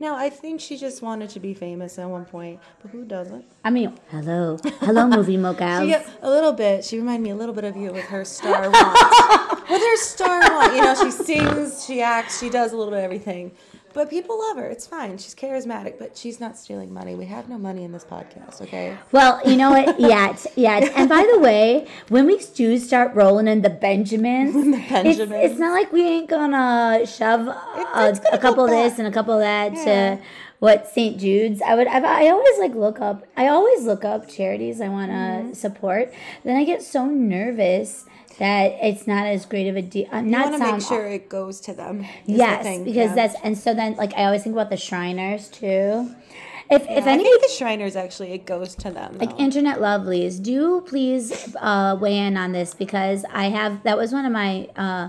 Now, 0.00 0.16
I 0.16 0.30
think 0.30 0.62
she 0.62 0.78
just 0.78 1.02
wanted 1.02 1.28
to 1.28 1.40
be 1.40 1.52
famous 1.52 1.98
at 1.98 2.08
one 2.08 2.24
point, 2.24 2.58
but 2.80 2.90
who 2.90 3.04
doesn't? 3.04 3.44
I 3.62 3.68
mean, 3.68 3.92
hello, 4.10 4.56
hello, 4.80 5.06
movie 5.06 5.36
moguls. 5.36 5.80
She 5.90 5.94
a 6.22 6.30
little 6.30 6.54
bit. 6.54 6.86
She 6.86 6.96
reminded 6.96 7.22
me 7.22 7.30
a 7.30 7.34
little 7.34 7.54
bit 7.54 7.64
of 7.64 7.76
you 7.76 7.92
with 7.92 8.06
her 8.06 8.24
star 8.24 8.70
want. 8.70 9.60
with 9.70 9.82
her 9.82 9.96
star 9.98 10.40
want, 10.40 10.74
you 10.74 10.80
know, 10.80 10.94
she 10.94 11.10
sings, 11.10 11.84
she 11.84 12.00
acts, 12.00 12.40
she 12.40 12.48
does 12.48 12.72
a 12.72 12.78
little 12.78 12.90
bit 12.90 13.00
of 13.00 13.04
everything. 13.04 13.52
But 13.92 14.08
people 14.08 14.38
love 14.38 14.56
her. 14.56 14.66
It's 14.66 14.86
fine. 14.86 15.18
She's 15.18 15.34
charismatic, 15.34 15.98
but 15.98 16.16
she's 16.16 16.38
not 16.38 16.56
stealing 16.56 16.94
money. 16.94 17.14
We 17.16 17.24
have 17.26 17.48
no 17.48 17.58
money 17.58 17.82
in 17.82 17.90
this 17.92 18.04
podcast, 18.04 18.60
okay? 18.62 18.96
Well, 19.10 19.40
you 19.44 19.56
know 19.56 19.70
what? 19.70 19.98
Yet, 20.00 20.46
yet. 20.56 20.84
And 20.94 21.08
by 21.08 21.28
the 21.32 21.38
way, 21.40 21.88
when 22.08 22.26
we 22.26 22.38
do 22.54 22.78
start 22.78 23.14
rolling 23.14 23.48
in 23.48 23.62
the 23.62 23.70
Benjamins, 23.70 24.54
It's, 24.56 24.88
Benjamins. 24.90 25.32
it's 25.50 25.58
not 25.58 25.72
like 25.72 25.92
we 25.92 26.02
ain't 26.06 26.28
gonna 26.30 27.04
shove 27.06 27.48
a, 27.48 28.20
a 28.32 28.38
couple 28.38 28.64
of 28.64 28.70
this 28.70 28.98
and 28.98 29.08
a 29.08 29.12
couple 29.12 29.34
of 29.34 29.40
that 29.40 29.72
Yeah. 29.74 30.16
to 30.16 30.22
what 30.60 30.86
St. 30.88 31.18
Jude's. 31.18 31.60
I 31.62 31.74
would. 31.74 31.86
I've, 31.88 32.04
I 32.04 32.28
always 32.28 32.58
like 32.58 32.74
look 32.74 33.00
up. 33.00 33.26
I 33.36 33.48
always 33.48 33.84
look 33.84 34.04
up 34.04 34.28
charities 34.28 34.80
I 34.80 34.88
want 34.88 35.10
to 35.10 35.16
Mm-hmm. 35.16 35.52
support. 35.54 36.12
Then 36.44 36.56
I 36.56 36.64
get 36.64 36.82
so 36.82 37.06
nervous 37.06 38.04
that 38.40 38.76
it's 38.82 39.06
not 39.06 39.26
as 39.26 39.46
great 39.46 39.68
of 39.68 39.76
a 39.76 39.82
deal. 39.82 40.06
I'm 40.10 40.26
You 40.26 40.30
not 40.32 40.50
want 40.50 40.62
to 40.62 40.72
make 40.72 40.82
sure 40.82 41.06
it 41.06 41.28
goes 41.28 41.60
to 41.62 41.72
them. 41.72 41.98
the 42.26 42.32
Yes, 42.32 42.64
thing, 42.64 42.84
because 42.84 43.10
yeah. 43.10 43.14
that's 43.14 43.36
and 43.44 43.56
so 43.56 43.72
then 43.74 43.94
like 43.96 44.12
I 44.16 44.24
always 44.24 44.42
think 44.42 44.54
about 44.54 44.70
the 44.70 44.76
Shriners 44.76 45.48
too. 45.48 46.14
If 46.70 46.82
if 46.88 47.04
I 47.06 47.10
any 47.12 47.22
think 47.24 47.42
the 47.42 47.48
Shriners 47.48 47.96
actually, 47.96 48.32
it 48.32 48.46
goes 48.46 48.74
to 48.76 48.90
them. 48.90 49.18
like 49.18 49.38
internet 49.40 49.78
lovelies, 49.78 50.42
do 50.42 50.80
please 50.82 51.54
uh, 51.60 51.96
weigh 52.00 52.18
in 52.18 52.36
on 52.36 52.52
this 52.52 52.74
because 52.74 53.24
I 53.32 53.44
have 53.50 53.82
that 53.84 53.96
was 53.96 54.12
one 54.12 54.24
of 54.24 54.32
my 54.32 54.68
uh, 54.76 55.08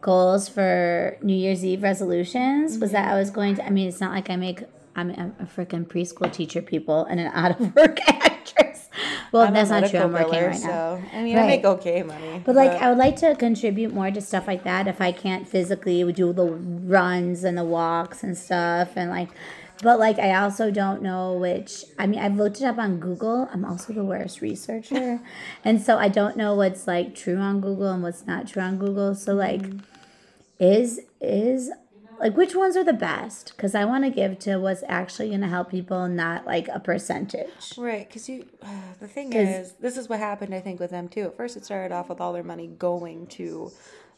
goals 0.00 0.48
for 0.48 1.16
New 1.22 1.34
Year's 1.34 1.64
Eve 1.64 1.82
resolutions 1.82 2.78
was 2.78 2.90
that 2.92 3.08
I 3.12 3.16
was 3.18 3.30
going 3.30 3.54
to. 3.56 3.64
I 3.66 3.70
mean, 3.70 3.88
it's 3.88 4.00
not 4.00 4.12
like 4.12 4.30
I 4.30 4.36
make. 4.36 4.62
I'm 4.98 5.10
a, 5.10 5.30
a 5.40 5.44
freaking 5.44 5.84
preschool 5.86 6.32
teacher, 6.32 6.62
people, 6.62 7.04
and 7.04 7.20
an 7.20 7.26
out 7.34 7.52
of 7.60 7.74
work. 7.76 7.98
Well, 9.32 9.42
I'm 9.46 9.54
that's 9.54 9.70
not 9.70 9.88
true. 9.90 10.00
I'm 10.00 10.12
working 10.12 10.28
biller, 10.28 10.50
right 10.50 10.60
now. 10.60 10.96
So, 11.00 11.02
I 11.12 11.22
mean, 11.22 11.38
I 11.38 11.46
make 11.46 11.64
okay 11.64 12.02
money. 12.02 12.42
But 12.44 12.54
like, 12.54 12.70
I 12.70 12.88
would 12.88 12.98
like 12.98 13.16
to 13.16 13.34
contribute 13.34 13.92
more 13.92 14.10
to 14.10 14.20
stuff 14.20 14.46
like 14.46 14.64
that 14.64 14.86
if 14.86 15.00
I 15.00 15.12
can't 15.12 15.48
physically 15.48 16.10
do 16.12 16.32
the 16.32 16.44
runs 16.44 17.44
and 17.44 17.56
the 17.56 17.64
walks 17.64 18.22
and 18.22 18.36
stuff, 18.36 18.90
and 18.96 19.10
like, 19.10 19.28
but 19.82 19.98
like, 19.98 20.18
I 20.18 20.34
also 20.34 20.70
don't 20.70 21.02
know 21.02 21.34
which. 21.34 21.84
I 21.98 22.06
mean, 22.06 22.20
I've 22.20 22.36
looked 22.36 22.60
it 22.60 22.64
up 22.64 22.78
on 22.78 22.98
Google. 22.98 23.48
I'm 23.52 23.64
also 23.64 23.92
the 23.92 24.04
worst 24.04 24.40
researcher, 24.40 25.20
and 25.64 25.82
so 25.82 25.98
I 25.98 26.08
don't 26.08 26.36
know 26.36 26.54
what's 26.54 26.86
like 26.86 27.14
true 27.14 27.38
on 27.38 27.60
Google 27.60 27.90
and 27.90 28.02
what's 28.02 28.26
not 28.26 28.48
true 28.48 28.62
on 28.62 28.78
Google. 28.78 29.14
So 29.14 29.34
like, 29.34 29.62
mm-hmm. 29.62 29.78
is 30.58 31.00
is 31.20 31.70
like 32.20 32.36
which 32.36 32.54
ones 32.54 32.76
are 32.76 32.84
the 32.84 32.92
best? 32.92 33.52
Because 33.56 33.74
I 33.74 33.84
want 33.84 34.04
to 34.04 34.10
give 34.10 34.38
to 34.40 34.56
what's 34.58 34.82
actually 34.88 35.28
going 35.28 35.40
to 35.42 35.48
help 35.48 35.70
people, 35.70 36.08
not 36.08 36.46
like 36.46 36.68
a 36.68 36.80
percentage. 36.80 37.72
Right, 37.76 38.06
because 38.08 38.28
you, 38.28 38.46
the 39.00 39.08
thing 39.08 39.32
is, 39.32 39.72
this 39.80 39.96
is 39.96 40.08
what 40.08 40.18
happened, 40.18 40.54
I 40.54 40.60
think, 40.60 40.80
with 40.80 40.90
them 40.90 41.08
too. 41.08 41.22
At 41.22 41.36
first, 41.36 41.56
it 41.56 41.64
started 41.64 41.92
off 41.94 42.08
with 42.08 42.20
all 42.20 42.32
their 42.32 42.42
money 42.42 42.66
going 42.66 43.26
to 43.28 43.70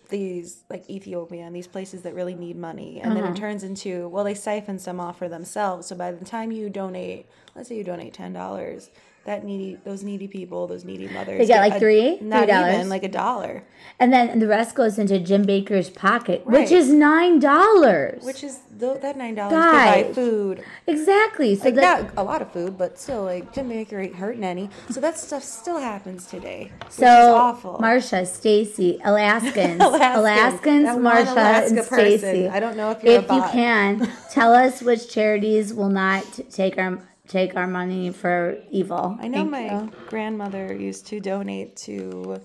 these, 0.08 0.62
like 0.70 0.88
Ethiopia 0.88 1.42
and 1.42 1.54
these 1.54 1.66
places 1.66 2.02
that 2.02 2.14
really 2.14 2.34
need 2.34 2.56
money. 2.56 3.00
And 3.00 3.14
then 3.14 3.24
Uh-huh. 3.24 3.32
it 3.32 3.36
turns 3.36 3.62
into, 3.62 4.08
well, 4.08 4.24
they 4.24 4.34
siphon 4.34 4.78
some 4.78 5.00
off 5.00 5.18
for 5.18 5.28
themselves. 5.28 5.86
So 5.86 5.96
by 5.96 6.12
the 6.12 6.24
time 6.24 6.50
you 6.50 6.70
donate, 6.70 7.26
let's 7.54 7.68
say 7.68 7.76
you 7.76 7.84
donate 7.84 8.14
$10, 8.14 8.88
that 9.24 9.44
needy, 9.44 9.78
those 9.84 10.02
needy 10.02 10.26
people, 10.26 10.66
those 10.66 10.84
needy 10.84 11.06
mothers. 11.08 11.38
They 11.38 11.46
get, 11.46 11.60
like, 11.60 11.74
a- 11.74 11.78
three? 11.80 12.18
not 12.20 12.44
Three 12.44 12.46
dollars? 12.52 12.74
even 12.76 12.88
like 12.88 13.02
a 13.04 13.08
dollar, 13.08 13.62
And 14.00 14.10
then 14.12 14.38
the 14.38 14.46
rest 14.48 14.74
goes 14.74 14.98
into 14.98 15.18
Jim 15.18 15.44
Bakker's 15.44 15.90
pocket, 15.90 16.46
which 16.46 16.70
is 16.70 16.88
nine 16.90 17.38
dollars. 17.38 18.22
which 18.24 18.42
is 18.42 18.60
th- 18.80 19.00
that 19.02 19.16
nine 19.18 19.34
dollars 19.34 19.52
to 19.52 19.58
buy 19.58 20.12
food. 20.14 20.64
exactly. 20.86 21.54
So 21.56 21.64
Like 21.66 21.74
that 21.74 22.02
not 22.04 22.12
a 22.16 22.22
lot 22.22 22.40
of 22.42 22.52
food, 22.52 22.78
but 22.78 22.98
still, 22.98 23.24
like 23.24 23.52
Jim 23.52 23.68
Bakker 23.68 24.02
ain't 24.02 24.14
hurting 24.14 24.44
any. 24.44 24.70
So 24.90 25.00
that 25.00 25.18
stuff 25.18 25.42
still 25.42 25.78
happens 25.78 26.26
today, 26.26 26.70
so 26.88 27.06
awful. 27.34 27.78
Marsha, 27.82 28.26
Stacy, 28.26 28.98
Alaskans, 29.04 29.80
Alaskan. 29.82 30.16
Alaskans, 30.18 30.88
Marsha, 30.88 31.32
Alaska 31.32 31.76
and. 31.76 31.84
Stacy. 31.84 32.48
I 32.48 32.60
don't 32.60 32.76
know 32.76 32.92
if 32.92 33.02
you're 33.02 33.14
a 33.14 33.18
If 33.18 33.30
you 33.30 33.42
can, 33.52 34.10
tell 34.30 34.54
us 34.54 34.80
which 34.80 35.10
charities 35.12 35.74
will 35.74 35.90
not 35.90 36.24
take 36.50 36.78
our 36.78 36.98
take 37.28 37.54
our 37.56 37.66
money 37.66 38.10
for 38.10 38.58
evil. 38.70 39.16
I 39.20 39.28
know 39.28 39.38
Thank 39.48 39.50
my 39.50 39.82
you. 39.82 39.92
grandmother 40.08 40.74
used 40.74 41.06
to 41.08 41.20
donate 41.20 41.76
to. 41.76 42.40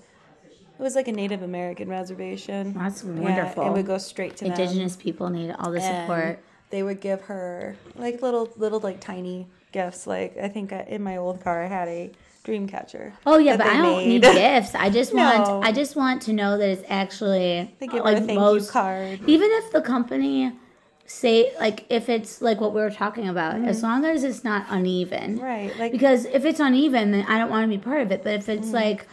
It 0.78 0.82
was 0.82 0.94
like 0.94 1.08
a 1.08 1.12
Native 1.12 1.42
American 1.42 1.88
reservation. 1.88 2.72
That's 2.74 3.02
Yeah, 3.04 3.10
wonderful. 3.10 3.66
it 3.66 3.70
would 3.72 3.86
go 3.86 3.98
straight 3.98 4.36
to 4.38 4.44
them. 4.44 4.52
Indigenous 4.52 4.96
people 4.96 5.30
need 5.30 5.54
all 5.58 5.70
the 5.70 5.80
and 5.80 5.96
support. 6.02 6.44
They 6.70 6.82
would 6.82 7.00
give 7.00 7.22
her 7.22 7.76
like 7.96 8.22
little, 8.22 8.52
little 8.56 8.80
like 8.80 9.00
tiny 9.00 9.46
gifts. 9.72 10.06
Like 10.06 10.36
I 10.36 10.48
think 10.48 10.72
I, 10.72 10.80
in 10.88 11.02
my 11.02 11.16
old 11.16 11.40
car 11.42 11.62
I 11.62 11.66
had 11.68 11.88
a 11.88 12.10
dream 12.42 12.66
catcher. 12.66 13.12
Oh 13.24 13.38
yeah, 13.38 13.56
but 13.56 13.66
I 13.66 13.76
don't 13.76 13.96
made. 14.04 14.08
need 14.08 14.22
gifts. 14.34 14.74
I 14.74 14.90
just 14.90 15.14
No. 15.14 15.22
want 15.22 15.64
I 15.64 15.72
just 15.72 15.94
want 15.96 16.22
to 16.22 16.32
know 16.32 16.58
that 16.58 16.68
it's 16.68 16.82
actually 16.88 17.72
They 17.78 17.86
give 17.86 18.04
like 18.04 18.18
a 18.18 18.20
thank 18.22 18.38
most 18.38 18.66
you 18.66 18.72
card. 18.72 19.20
even 19.26 19.48
if 19.52 19.70
the 19.72 19.80
company 19.80 20.52
say 21.14 21.52
like 21.60 21.84
if 21.88 22.08
it's 22.08 22.42
like 22.42 22.60
what 22.60 22.72
we 22.74 22.80
were 22.80 22.90
talking 22.90 23.28
about, 23.28 23.56
as 23.64 23.82
long 23.82 24.04
as 24.04 24.24
it's 24.24 24.42
not 24.44 24.66
uneven. 24.68 25.36
Mm-hmm. 25.36 25.44
Right, 25.44 25.78
like- 25.78 25.92
because 25.92 26.24
if 26.26 26.44
it's 26.44 26.60
uneven 26.60 27.12
then 27.12 27.24
I 27.28 27.38
don't 27.38 27.50
want 27.50 27.70
to 27.70 27.76
be 27.78 27.82
part 27.82 28.00
of 28.02 28.10
it. 28.12 28.22
But 28.24 28.34
if 28.34 28.48
it's 28.48 28.66
Mm-hmm. 28.66 28.74
like 28.84 29.06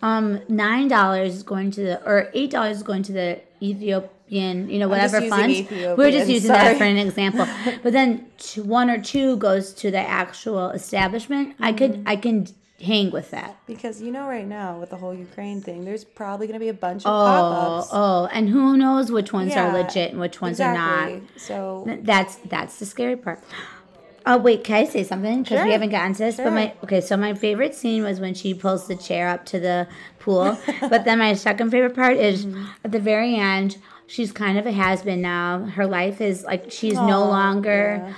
um 0.00 0.40
nine 0.48 0.86
dollars 0.88 1.34
is 1.34 1.42
going 1.42 1.70
to 1.72 1.80
the 1.88 1.94
or 2.10 2.30
eight 2.34 2.50
dollars 2.52 2.76
is 2.78 2.82
going 2.84 3.02
to 3.04 3.12
the 3.12 3.40
Ethiopian, 3.60 4.68
you 4.70 4.78
know, 4.78 4.88
whatever 4.88 5.20
using 5.20 5.66
fund. 5.66 5.98
We're 5.98 6.10
just 6.12 6.30
using 6.30 6.52
that 6.52 6.76
for 6.78 6.84
an 6.84 6.96
example. 6.98 7.46
but 7.82 7.92
then 7.92 8.26
t- 8.38 8.60
one 8.60 8.88
or 8.90 9.00
two 9.00 9.36
goes 9.38 9.72
to 9.74 9.90
the 9.90 9.98
actual 9.98 10.70
establishment. 10.70 11.56
I 11.58 11.72
could 11.72 11.92
Mm-hmm. 11.92 12.08
I 12.08 12.16
can 12.16 12.46
hang 12.80 13.10
with 13.10 13.30
that. 13.32 13.56
Because 13.66 14.00
you 14.00 14.10
know, 14.12 14.26
right 14.28 14.46
now 14.46 14.78
with 14.78 14.90
the 14.90 14.96
whole 14.96 15.14
Ukraine 15.14 15.60
thing, 15.60 15.84
there's 15.84 16.04
probably 16.04 16.46
going 16.46 16.58
to 16.58 16.64
be 16.64 16.68
a 16.68 16.74
bunch 16.74 17.02
of 17.04 17.10
Oh, 17.10 17.24
pop-ups. 17.26 17.88
oh, 17.92 17.96
oh, 18.24 18.28
and 18.32 18.48
who 18.48 18.76
knows 18.76 19.10
which 19.10 19.32
ones 19.32 19.54
are 19.54 19.72
legit 19.72 20.12
and 20.12 20.20
which 20.20 20.40
ones 20.40 20.60
are 20.60 20.74
not. 20.74 21.20
So 21.36 21.84
That's 22.02 22.36
that's 22.36 22.78
the 22.78 22.86
scary 22.86 23.16
part. 23.16 23.42
Oh 24.26 24.36
wait, 24.36 24.62
can 24.62 24.76
I 24.76 24.84
say 24.84 25.04
something? 25.04 25.42
Because 25.42 25.64
we 25.64 25.72
haven't 25.72 25.88
gotten 25.90 26.12
to 26.12 26.18
this. 26.18 26.36
But 26.36 26.52
my 26.52 26.74
okay, 26.84 27.00
so 27.00 27.16
my 27.16 27.32
favorite 27.34 27.74
scene 27.74 28.02
was 28.02 28.20
when 28.20 28.34
she 28.34 28.52
pulls 28.52 28.86
the 28.86 28.96
chair 28.96 29.28
up 29.28 29.46
to 29.46 29.58
the 29.60 29.88
pool. 30.18 30.58
but 30.80 31.04
then 31.04 31.18
my 31.18 31.32
second 31.34 31.70
favorite 31.70 31.94
part 31.94 32.16
is 32.16 32.44
Mm-hmm. 32.46 32.64
at 32.84 32.92
the 32.92 33.00
very 33.00 33.36
end. 33.36 33.78
She's 34.06 34.32
kind 34.32 34.56
of 34.58 34.66
a 34.66 34.72
has 34.72 35.02
been 35.02 35.20
now. 35.20 35.60
Her 35.66 35.86
life 35.86 36.20
is 36.20 36.44
like 36.44 36.70
she's 36.70 36.94
no 36.94 37.26
longer 37.26 38.02
yeah. 38.06 38.14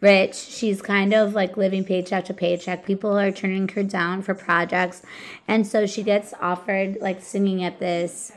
Rich. 0.00 0.34
She's 0.34 0.82
kind 0.82 1.12
of 1.14 1.34
like 1.34 1.56
living 1.56 1.84
paycheck 1.84 2.24
to 2.26 2.34
paycheck. 2.34 2.84
People 2.86 3.18
are 3.18 3.30
turning 3.32 3.68
her 3.68 3.82
down 3.82 4.22
for 4.22 4.34
projects. 4.34 5.02
And 5.48 5.66
so 5.66 5.86
she 5.86 6.02
gets 6.02 6.34
offered 6.40 6.98
like 7.00 7.22
singing 7.22 7.62
at 7.64 7.78
this 7.80 8.32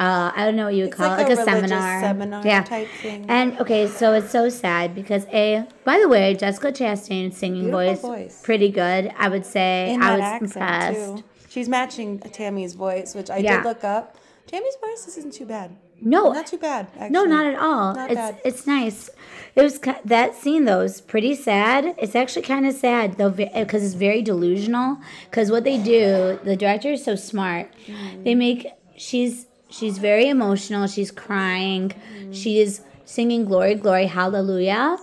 uh, 0.00 0.32
I 0.34 0.44
don't 0.44 0.56
know 0.56 0.64
what 0.64 0.74
you 0.74 0.82
would 0.82 0.88
It's 0.88 0.96
call 0.96 1.08
like 1.10 1.28
it, 1.30 1.32
a 1.32 1.36
like 1.36 1.46
a 1.46 1.50
religious 1.52 1.68
seminar. 1.70 2.00
seminar 2.00 2.46
yeah. 2.46 2.62
type 2.64 2.88
thing. 3.00 3.26
And 3.28 3.58
okay, 3.60 3.86
so 3.86 4.12
it's 4.14 4.30
so 4.30 4.48
sad 4.48 4.92
because 4.94 5.24
a 5.26 5.66
by 5.84 6.00
the 6.00 6.08
way, 6.08 6.34
Jessica 6.34 6.72
Chastain's 6.72 7.36
singing 7.36 7.70
voice, 7.70 8.00
voice. 8.00 8.40
pretty 8.42 8.70
good. 8.70 9.12
I 9.16 9.28
would 9.28 9.46
say 9.46 9.92
in 9.94 10.02
I 10.02 10.16
was 10.18 10.42
impressed. 10.42 10.98
too. 11.18 11.24
She's 11.48 11.68
matching 11.68 12.18
Tammy's 12.18 12.74
voice, 12.74 13.14
which 13.14 13.30
I 13.30 13.36
Yeah. 13.36 13.58
did 13.58 13.64
look 13.64 13.84
up. 13.84 14.16
Tammy's 14.48 14.76
voice 14.84 15.06
isn't 15.16 15.32
too 15.32 15.46
bad. 15.46 15.76
No, 16.04 16.32
Not 16.32 16.46
too 16.46 16.58
bad. 16.58 16.86
Actually. 16.94 17.10
No, 17.10 17.24
not 17.24 17.46
at 17.46 17.58
all. 17.58 17.94
Not 17.94 18.10
it's 18.10 18.20
bad. 18.20 18.40
it's 18.44 18.66
nice. 18.66 19.10
It 19.56 19.62
was 19.62 19.80
that 20.04 20.34
scene 20.34 20.64
though 20.64 20.80
is 20.80 21.00
pretty 21.00 21.34
sad. 21.34 21.94
It's 21.98 22.14
actually 22.14 22.42
kind 22.42 22.66
of 22.66 22.74
sad 22.74 23.16
though 23.16 23.30
because 23.30 23.82
it's 23.82 23.94
very 23.94 24.20
delusional. 24.20 24.98
Because 25.30 25.50
what 25.50 25.64
they 25.64 25.78
do, 25.78 26.38
the 26.44 26.56
director 26.56 26.92
is 26.92 27.04
so 27.04 27.14
smart. 27.14 27.72
Mm-hmm. 27.86 28.24
They 28.24 28.34
make 28.34 28.66
she's 28.96 29.46
she's 29.70 29.98
very 29.98 30.28
emotional. 30.28 30.86
She's 30.88 31.10
crying. 31.10 31.90
Mm-hmm. 31.90 32.32
She 32.32 32.60
is 32.60 32.82
singing 33.06 33.46
"Glory, 33.46 33.74
Glory, 33.76 34.06
Hallelujah," 34.06 34.98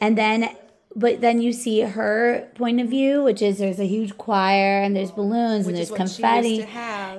and 0.00 0.16
then. 0.16 0.48
But 0.94 1.20
then 1.20 1.40
you 1.40 1.52
see 1.52 1.80
her 1.80 2.46
point 2.54 2.80
of 2.80 2.88
view, 2.88 3.22
which 3.22 3.40
is 3.40 3.58
there's 3.58 3.80
a 3.80 3.86
huge 3.86 4.18
choir 4.18 4.82
and 4.82 4.94
there's 4.94 5.10
balloons 5.10 5.66
Which 5.66 5.72
and 5.72 5.76
there's 5.78 5.90
what 5.90 5.96
she 6.10 6.22
used 6.22 6.68
confetti. 6.68 6.68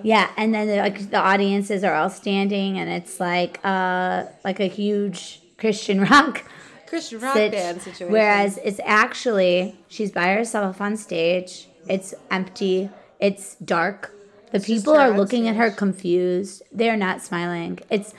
Yeah, 0.03 0.29
and 0.37 0.53
then 0.53 0.77
like 0.77 1.09
the 1.09 1.17
audiences 1.17 1.83
are 1.83 1.93
all 1.95 2.09
standing, 2.09 2.77
and 2.77 2.89
it's 2.89 3.19
like 3.19 3.59
uh 3.63 4.25
like 4.43 4.59
a 4.59 4.67
huge 4.67 5.41
Christian 5.57 6.01
rock. 6.09 6.43
Christian 6.87 7.19
rock 7.19 7.33
sit- 7.33 7.51
band 7.51 7.81
situation. 7.81 8.13
Whereas 8.13 8.59
it's 8.63 8.79
actually 8.85 9.75
she's 9.87 10.11
by 10.11 10.33
herself 10.33 10.79
on 10.79 10.95
stage. 10.95 11.67
It's 11.87 12.13
empty. 12.29 12.89
It's 13.19 13.55
dark. 13.55 14.13
The 14.51 14.59
just 14.59 14.67
people 14.67 14.93
are 14.95 15.09
looking 15.09 15.47
at 15.47 15.55
her 15.55 15.71
confused. 15.71 16.59
confused. 16.59 16.63
They're 16.71 16.97
not 16.97 17.21
smiling. 17.21 17.79
It's 17.89 18.13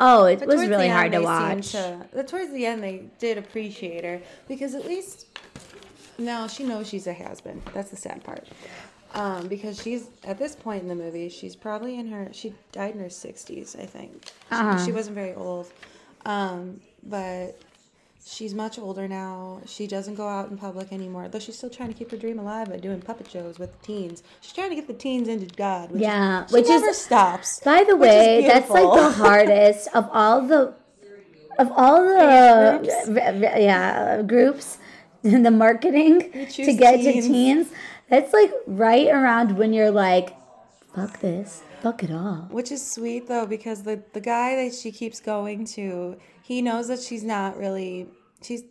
oh, 0.00 0.24
it 0.24 0.40
But 0.40 0.48
was 0.48 0.66
really 0.66 0.88
hard 0.88 1.12
to 1.12 1.20
watch. 1.20 1.72
To, 1.72 2.24
towards 2.26 2.52
the 2.52 2.66
end, 2.66 2.82
they 2.82 3.04
did 3.18 3.38
appreciate 3.38 4.04
her 4.04 4.20
because 4.48 4.74
at 4.74 4.84
least 4.86 5.26
now 6.18 6.46
she 6.46 6.64
knows 6.64 6.88
she's 6.88 7.06
a 7.06 7.12
has 7.12 7.40
been. 7.40 7.62
That's 7.72 7.90
the 7.90 7.96
sad 7.96 8.24
part. 8.24 8.48
Um, 9.14 9.48
because 9.48 9.80
she's 9.82 10.08
at 10.24 10.38
this 10.38 10.54
point 10.54 10.82
in 10.82 10.88
the 10.88 10.94
movie, 10.94 11.28
she's 11.28 11.56
probably 11.56 11.98
in 11.98 12.08
her. 12.12 12.28
She 12.32 12.54
died 12.72 12.94
in 12.94 13.00
her 13.00 13.10
sixties, 13.10 13.76
I 13.76 13.84
think. 13.86 14.26
She, 14.26 14.32
Uh-huh. 14.52 14.84
she 14.84 14.92
wasn't 14.92 15.16
very 15.16 15.34
old, 15.34 15.72
um, 16.26 16.80
but 17.02 17.58
she's 18.24 18.54
much 18.54 18.78
older 18.78 19.06
now. 19.08 19.60
She 19.66 19.86
doesn't 19.86 20.14
go 20.14 20.28
out 20.28 20.50
in 20.50 20.56
public 20.58 20.92
anymore, 20.92 21.28
though 21.28 21.38
she's 21.38 21.56
still 21.56 21.70
trying 21.70 21.88
to 21.88 21.94
keep 21.94 22.10
her 22.10 22.16
dream 22.16 22.38
alive 22.38 22.68
by 22.70 22.76
doing 22.78 23.00
puppet 23.00 23.30
shows 23.30 23.58
with 23.58 23.80
teens. 23.82 24.22
She's 24.40 24.52
trying 24.52 24.70
to 24.70 24.74
get 24.76 24.86
the 24.86 24.94
teens 24.94 25.28
into 25.28 25.46
God. 25.54 25.90
Which 25.92 26.02
Yeah, 26.02 26.46
she 26.46 26.54
which 26.54 26.64
is- 26.64 26.80
never 26.80 26.92
stops. 26.92 27.60
By 27.60 27.84
the 27.84 27.96
way, 27.96 28.44
that's 28.46 28.70
like 28.70 28.92
the 28.94 29.10
hardest 29.24 29.88
of 29.94 30.08
all 30.12 30.46
the 30.46 30.74
of 31.58 31.70
all 31.76 32.02
the 32.02 33.04
v- 33.08 33.62
yeah 33.64 34.22
groups 34.22 34.78
in 35.22 35.42
the 35.42 35.50
marketing 35.50 36.20
to 36.52 36.72
get 36.72 36.96
teens. 37.00 37.26
to 37.26 37.32
teens. 37.32 37.66
That's 38.08 38.32
like 38.32 38.52
right 38.66 39.08
around 39.08 39.56
when 39.58 39.72
you're 39.72 39.90
like, 39.90 40.34
fuck 40.94 41.20
this, 41.20 41.62
fuck 41.82 42.02
it 42.02 42.10
all. 42.10 42.48
Which 42.50 42.72
is 42.72 42.84
sweet 42.90 43.28
though, 43.28 43.46
because 43.46 43.82
the 43.82 44.02
the 44.14 44.20
guy 44.20 44.56
that 44.56 44.74
she 44.74 44.90
keeps 44.90 45.20
going 45.20 45.64
to, 45.76 46.16
he 46.50 46.60
knows 46.62 46.88
that 46.88 46.98
she's 46.98 47.22
not 47.22 47.56
really 47.56 48.08
she's 48.42 48.64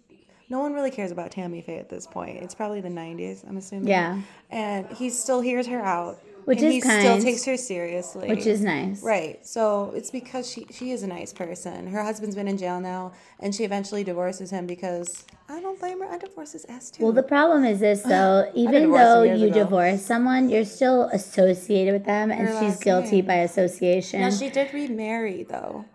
no 0.50 0.60
one 0.60 0.74
really 0.74 0.92
cares 0.92 1.12
about 1.12 1.32
Tammy 1.32 1.62
Faye 1.62 1.78
at 1.78 1.90
this 1.90 2.06
point. 2.08 2.38
It's 2.44 2.54
probably 2.54 2.82
the 2.82 2.90
nineties, 2.90 3.46
I'm 3.48 3.56
assuming. 3.56 3.88
Yeah. 3.88 4.20
And 4.50 4.86
he 4.92 5.10
still 5.12 5.40
hears 5.40 5.66
her 5.68 5.80
out. 5.80 6.20
Which 6.44 6.60
and 6.62 6.74
he 6.74 6.82
still 6.82 7.22
takes 7.22 7.46
her 7.46 7.56
seriously. 7.56 8.28
Which 8.28 8.48
is 8.48 8.62
nice. 8.62 9.02
Right. 9.02 9.46
So 9.46 9.94
it's 9.96 10.12
because 10.12 10.50
she 10.52 10.66
she 10.72 10.92
is 10.92 11.04
a 11.04 11.08
nice 11.08 11.32
person. 11.32 11.88
Her 11.88 12.04
husband's 12.04 12.36
been 12.36 12.50
in 12.50 12.58
jail 12.58 12.82
now 12.82 13.14
and 13.40 13.56
she 13.56 13.64
eventually 13.64 14.04
divorces 14.04 14.50
him 14.50 14.66
because 14.68 15.24
I 15.48 15.62
don't 15.62 15.80
blame 15.80 16.02
her. 16.02 16.08
I 16.08 16.18
divorce 16.18 16.52
his 16.52 16.66
ass 16.66 16.92
too. 16.92 17.04
Well, 17.04 17.14
the 17.14 17.24
problem 17.24 17.64
is 17.64 17.80
this 17.80 18.02
though. 18.14 18.52
Even 18.56 18.92
though 18.92 19.24
you 19.24 19.46
ago. 19.46 19.64
divorce 19.64 20.02
someone, 20.02 20.50
you're 20.50 20.66
still 20.66 21.04
associated 21.14 21.94
with 21.94 22.06
them, 22.06 22.30
and 22.30 22.50
Her 22.50 22.60
she's 22.60 22.78
guilty 22.78 23.18
name. 23.18 23.28
by 23.28 23.36
association. 23.36 24.20
now 24.20 24.32
she 24.32 24.50
did 24.50 24.74
remarry 24.74 25.44
though. 25.44 25.86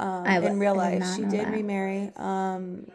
Um, 0.00 0.26
I 0.26 0.36
in 0.38 0.58
real 0.58 0.76
life, 0.76 1.04
she 1.16 1.22
did 1.22 1.46
that. 1.46 1.52
remarry. 1.52 2.12
Um, 2.16 2.90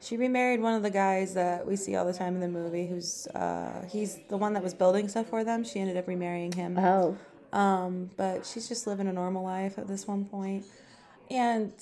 she 0.00 0.16
remarried 0.16 0.60
one 0.60 0.74
of 0.74 0.82
the 0.82 0.90
guys 0.90 1.34
that 1.34 1.66
we 1.66 1.76
see 1.76 1.96
all 1.96 2.04
the 2.04 2.12
time 2.12 2.34
in 2.34 2.40
the 2.40 2.48
movie. 2.48 2.86
Who's 2.86 3.26
uh, 3.28 3.86
he's 3.90 4.18
the 4.28 4.36
one 4.36 4.52
that 4.54 4.62
was 4.62 4.74
building 4.74 5.08
stuff 5.08 5.28
for 5.28 5.44
them. 5.44 5.64
She 5.64 5.80
ended 5.80 5.96
up 5.96 6.06
remarrying 6.06 6.52
him. 6.52 6.78
oh, 6.78 7.16
Um, 7.52 8.10
but 8.16 8.46
she's 8.46 8.68
just 8.68 8.86
living 8.86 9.08
a 9.08 9.12
normal 9.12 9.44
life 9.44 9.78
at 9.78 9.88
this 9.88 10.06
one 10.06 10.24
point. 10.24 10.64
And 11.30 11.72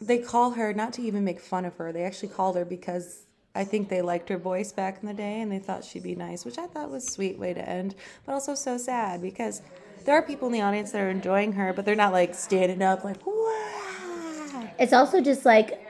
they 0.00 0.18
call 0.18 0.52
her 0.52 0.72
not 0.72 0.92
to 0.94 1.02
even 1.02 1.24
make 1.24 1.40
fun 1.40 1.64
of 1.64 1.76
her. 1.76 1.92
They 1.92 2.02
actually 2.04 2.28
called 2.28 2.56
her 2.56 2.64
because 2.64 3.26
I 3.54 3.64
think 3.64 3.88
they 3.88 4.02
liked 4.02 4.28
her 4.28 4.36
voice 4.36 4.70
back 4.70 4.98
in 5.00 5.08
the 5.08 5.14
day 5.14 5.40
and 5.40 5.50
they 5.50 5.58
thought 5.58 5.82
she'd 5.84 6.02
be 6.02 6.14
nice, 6.14 6.44
which 6.44 6.58
I 6.58 6.66
thought 6.66 6.90
was 6.90 7.06
a 7.08 7.10
sweet 7.10 7.38
way 7.38 7.54
to 7.54 7.68
end, 7.68 7.94
but 8.24 8.32
also 8.32 8.54
so 8.54 8.76
sad 8.76 9.22
because 9.22 9.62
there 10.06 10.16
are 10.16 10.22
people 10.22 10.46
in 10.46 10.52
the 10.52 10.62
audience 10.62 10.92
that 10.92 11.02
are 11.02 11.10
enjoying 11.10 11.52
her, 11.52 11.72
but 11.72 11.84
they're 11.84 11.94
not 11.94 12.12
like 12.12 12.34
standing 12.34 12.80
up 12.80 13.04
like, 13.04 13.24
wow. 13.26 14.70
it's 14.78 14.92
also 14.92 15.20
just 15.20 15.44
like 15.44 15.86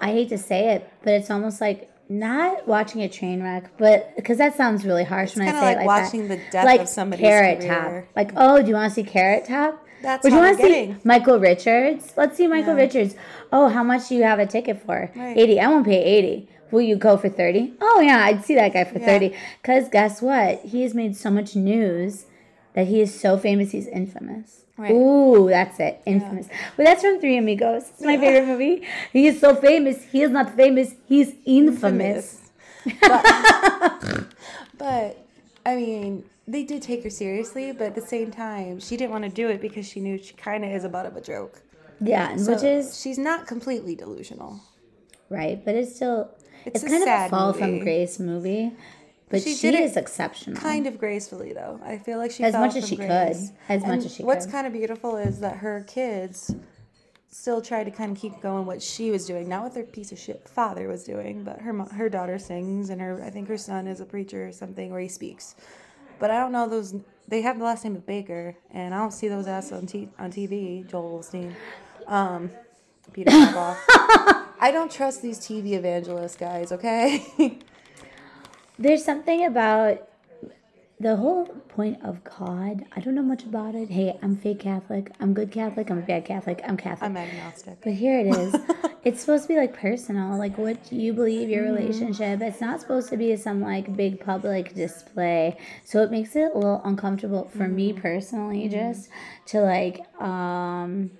I 0.00 0.12
hate 0.12 0.30
to 0.30 0.38
say 0.38 0.74
it, 0.74 0.90
but 1.02 1.12
it's 1.12 1.30
almost 1.30 1.60
like 1.60 1.90
not 2.08 2.66
watching 2.66 3.02
a 3.02 3.08
train 3.08 3.42
wreck, 3.42 3.70
but 3.78 4.16
because 4.16 4.38
that 4.38 4.56
sounds 4.56 4.84
really 4.84 5.04
harsh 5.04 5.36
when 5.36 5.46
I 5.46 5.52
say 5.52 5.60
like 5.60 5.76
it 5.76 5.78
like 5.78 5.86
watching 5.86 6.28
that. 6.28 6.38
the 6.38 6.50
death 6.50 6.64
like 6.64 6.80
of 6.80 6.88
somebody's 6.88 7.22
Carrot 7.22 7.60
career. 7.60 8.02
Top. 8.02 8.16
Like, 8.16 8.32
oh, 8.36 8.60
do 8.62 8.68
you 8.68 8.74
want 8.74 8.90
to 8.90 8.94
see 8.94 9.04
Carrot 9.04 9.44
Top? 9.46 9.86
That's 10.02 10.24
Would 10.24 10.32
you 10.32 10.38
want 10.38 10.58
to 10.58 10.64
see. 10.64 10.96
Michael 11.04 11.38
Richards? 11.38 12.14
Let's 12.16 12.36
see 12.36 12.46
Michael 12.46 12.74
Yeah. 12.74 12.84
Richards. 12.84 13.14
Oh, 13.52 13.68
how 13.68 13.84
much 13.84 14.08
do 14.08 14.14
you 14.14 14.22
have 14.22 14.38
a 14.38 14.46
ticket 14.46 14.82
for? 14.82 15.12
Right. 15.14 15.36
Eighty. 15.36 15.60
I 15.60 15.68
won't 15.68 15.84
pay 15.84 16.02
eighty. 16.02 16.48
Will 16.70 16.82
you 16.82 16.94
go 16.94 17.16
for 17.16 17.28
30? 17.28 17.74
Oh, 17.80 18.00
yeah, 18.00 18.24
I'd 18.24 18.44
see 18.44 18.54
that 18.54 18.72
guy 18.72 18.84
for 18.84 19.00
Yeah. 19.00 19.06
30. 19.06 19.34
Because 19.60 19.88
guess 19.88 20.22
what? 20.22 20.60
He 20.60 20.82
has 20.82 20.94
made 20.94 21.16
so 21.16 21.28
much 21.28 21.56
news 21.56 22.26
that 22.74 22.86
he 22.86 23.00
is 23.00 23.18
so 23.18 23.36
famous, 23.38 23.72
he's 23.72 23.86
infamous. 23.88 24.64
Right. 24.76 24.92
Ooh, 24.92 25.48
that's 25.50 25.78
it. 25.78 26.00
Infamous. 26.06 26.48
Well, 26.76 26.86
that's 26.86 27.02
from 27.02 27.20
Three 27.20 27.36
Amigos. 27.36 27.90
It's 27.90 28.00
my 28.00 28.16
favorite 28.16 28.46
movie. 28.46 28.86
He 29.12 29.26
is 29.26 29.38
so 29.38 29.54
famous. 29.54 30.04
He 30.04 30.22
is 30.22 30.30
not 30.30 30.56
famous. 30.56 30.94
He's 31.06 31.34
infamous. 31.44 32.50
But 34.78 35.26
I 35.66 35.76
mean, 35.76 36.24
they 36.48 36.62
did 36.62 36.80
take 36.82 37.02
her 37.04 37.10
seriously, 37.10 37.72
but 37.72 37.88
at 37.88 37.94
the 37.94 38.00
same 38.00 38.30
time, 38.30 38.80
she 38.80 38.96
didn't 38.96 39.10
want 39.10 39.24
to 39.24 39.30
do 39.30 39.48
it 39.48 39.60
because 39.60 39.86
she 39.86 40.00
knew 40.00 40.16
she 40.16 40.32
kind 40.34 40.64
of 40.64 40.70
is 40.70 40.84
a 40.84 40.88
butt 40.88 41.04
of 41.04 41.16
a 41.16 41.20
joke. 41.20 41.60
Yeah, 42.00 42.30
and 42.30 42.46
which 42.46 42.62
is 42.62 42.98
she's 42.98 43.18
not 43.18 43.46
completely 43.46 43.94
delusional. 43.94 44.60
right, 45.28 45.62
but 45.62 45.74
it's 45.74 45.94
still 45.94 46.30
It's 46.64 46.82
it's, 46.82 46.84
a 46.84 46.96
kind 46.96 47.02
of 47.02 47.26
a 47.26 47.28
fall 47.28 47.52
from 47.52 47.80
grace 47.80 48.18
movie. 48.18 48.72
But 49.30 49.42
She 49.42 49.54
she, 49.54 49.68
is 49.68 49.96
exceptional. 49.96 50.60
Kind 50.60 50.86
of 50.88 50.98
gracefully, 50.98 51.52
though. 51.52 51.80
I 51.84 51.98
feel 51.98 52.18
like 52.18 52.32
she 52.32 52.42
As 52.42 52.52
much 52.54 52.74
as 52.76 52.88
she 52.88 52.96
grace. 52.96 53.08
could. 53.68 53.74
As 53.74 53.82
much 53.86 54.04
as 54.04 54.10
she 54.12 54.16
could. 54.18 54.26
What's 54.26 54.44
could. 54.46 54.52
kind 54.52 54.66
of 54.66 54.72
beautiful 54.72 55.16
is 55.16 55.38
that 55.40 55.58
her 55.58 55.84
kids 55.86 56.54
still 57.30 57.62
tried 57.62 57.84
to 57.84 57.92
kind 57.92 58.10
of 58.10 58.20
keep 58.20 58.40
going 58.40 58.66
what 58.66 58.82
she 58.82 59.12
was 59.12 59.24
doing, 59.26 59.48
not 59.48 59.62
what 59.62 59.72
their 59.72 59.84
piece 59.84 60.10
of 60.10 60.18
shit 60.18 60.48
father 60.48 60.88
was 60.88 61.04
doing. 61.04 61.44
But 61.44 61.60
her 61.60 61.72
her 61.72 62.08
daughter 62.08 62.38
sings, 62.40 62.90
and 62.90 63.00
her 63.00 63.22
I 63.22 63.30
think 63.30 63.46
her 63.48 63.56
son 63.56 63.86
is 63.86 64.00
a 64.00 64.04
preacher 64.04 64.48
or 64.48 64.52
something 64.52 64.90
where 64.90 65.00
he 65.00 65.08
speaks. 65.08 65.54
But 66.18 66.32
I 66.32 66.40
don't 66.40 66.52
know 66.52 66.68
those. 66.68 66.94
They 67.28 67.42
have 67.42 67.58
the 67.58 67.64
last 67.64 67.84
name 67.84 67.94
of 67.94 68.04
Bakker, 68.04 68.56
and 68.72 68.92
I 68.92 68.98
don't 68.98 69.12
see 69.12 69.28
those 69.28 69.46
ass 69.46 69.70
on 69.70 69.86
t- 69.86 70.08
on 70.18 70.32
TV. 70.32 70.84
Joel 70.90 71.20
Osteen, 71.20 71.54
um, 72.08 72.50
Peter 73.12 73.30
Harbaugh. 73.30 73.76
I 74.62 74.70
don't 74.72 74.90
trust 74.90 75.22
these 75.22 75.38
TV 75.38 75.72
evangelist 75.74 76.36
guys. 76.38 76.72
Okay. 76.72 77.24
There's 78.80 79.04
something 79.04 79.44
about 79.44 80.08
the 80.98 81.16
whole 81.16 81.44
point 81.44 82.02
of 82.02 82.24
God. 82.24 82.86
I 82.96 83.00
don't 83.00 83.14
know 83.14 83.22
much 83.22 83.44
about 83.44 83.74
it. 83.74 83.90
Hey, 83.90 84.18
I'm 84.22 84.38
fake 84.38 84.60
Catholic. 84.60 85.12
I'm 85.20 85.34
good 85.34 85.52
Catholic. 85.52 85.90
I'm 85.90 85.98
a 85.98 86.00
bad 86.00 86.24
Catholic. 86.24 86.62
I'm 86.66 86.78
Catholic. 86.78 87.10
I'm 87.10 87.14
agnostic. 87.14 87.76
But 87.82 87.92
here 87.92 88.20
it 88.20 88.34
is. 88.34 88.56
it's 89.04 89.20
supposed 89.20 89.42
to 89.44 89.48
be 89.48 89.56
like 89.56 89.78
personal, 89.78 90.38
like 90.38 90.56
what 90.56 90.90
you 90.90 91.12
believe 91.12 91.50
your 91.50 91.64
mm-hmm. 91.64 91.74
relationship. 91.74 92.40
It's 92.40 92.62
not 92.62 92.80
supposed 92.80 93.10
to 93.10 93.18
be 93.18 93.36
some 93.36 93.60
like 93.60 93.94
big 93.94 94.24
public 94.24 94.74
display. 94.74 95.58
So 95.84 96.02
it 96.02 96.10
makes 96.10 96.34
it 96.34 96.50
a 96.54 96.56
little 96.56 96.80
uncomfortable 96.82 97.50
for 97.54 97.68
me 97.68 97.92
mm-hmm. 97.92 98.00
personally, 98.00 98.62
mm-hmm. 98.62 98.92
just 98.92 99.10
to 99.48 99.60
like 99.60 100.06
um, 100.22 101.10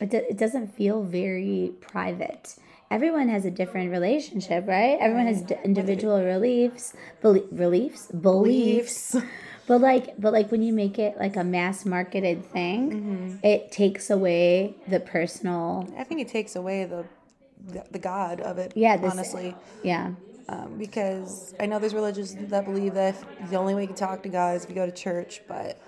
it, 0.00 0.08
do- 0.08 0.24
it 0.26 0.38
doesn't 0.38 0.74
feel 0.74 1.02
very 1.02 1.74
private. 1.82 2.56
Everyone 2.90 3.28
has 3.28 3.44
a 3.44 3.50
different 3.52 3.92
relationship, 3.92 4.66
right? 4.66 4.98
Everyone 5.00 5.26
has 5.26 5.42
d- 5.42 5.54
individual 5.64 6.18
beliefs, 6.20 6.92
belie- 7.22 7.46
beliefs, 7.54 8.06
beliefs. 8.08 9.16
But 9.66 9.82
like, 9.82 10.20
but 10.20 10.32
like 10.32 10.50
when 10.50 10.62
you 10.64 10.72
make 10.72 10.98
it 10.98 11.16
like 11.16 11.36
a 11.36 11.44
mass 11.44 11.86
marketed 11.86 12.44
thing, 12.44 13.38
it 13.44 13.70
takes 13.70 14.10
away 14.10 14.74
the 14.88 14.98
personal. 14.98 15.88
I 15.96 16.02
think 16.02 16.20
it 16.22 16.26
takes 16.26 16.56
away 16.56 16.86
the 16.86 17.04
the, 17.68 17.84
the 17.92 17.98
God 18.00 18.40
of 18.40 18.58
it. 18.58 18.72
Yeah, 18.74 18.96
this- 18.96 19.12
honestly, 19.12 19.54
Yeah, 19.84 20.14
um, 20.48 20.74
because 20.76 21.54
I 21.60 21.66
know 21.66 21.78
there's 21.78 21.94
religions 21.94 22.34
that 22.48 22.64
believe 22.64 22.94
that 22.94 23.14
the 23.48 23.56
only 23.56 23.76
way 23.76 23.82
you 23.82 23.86
can 23.86 23.94
talk 23.96 24.24
to 24.24 24.28
God 24.28 24.56
is 24.56 24.64
if 24.64 24.70
you 24.70 24.74
go 24.74 24.86
to 24.86 24.90
church, 24.92 25.42
but 25.46 25.78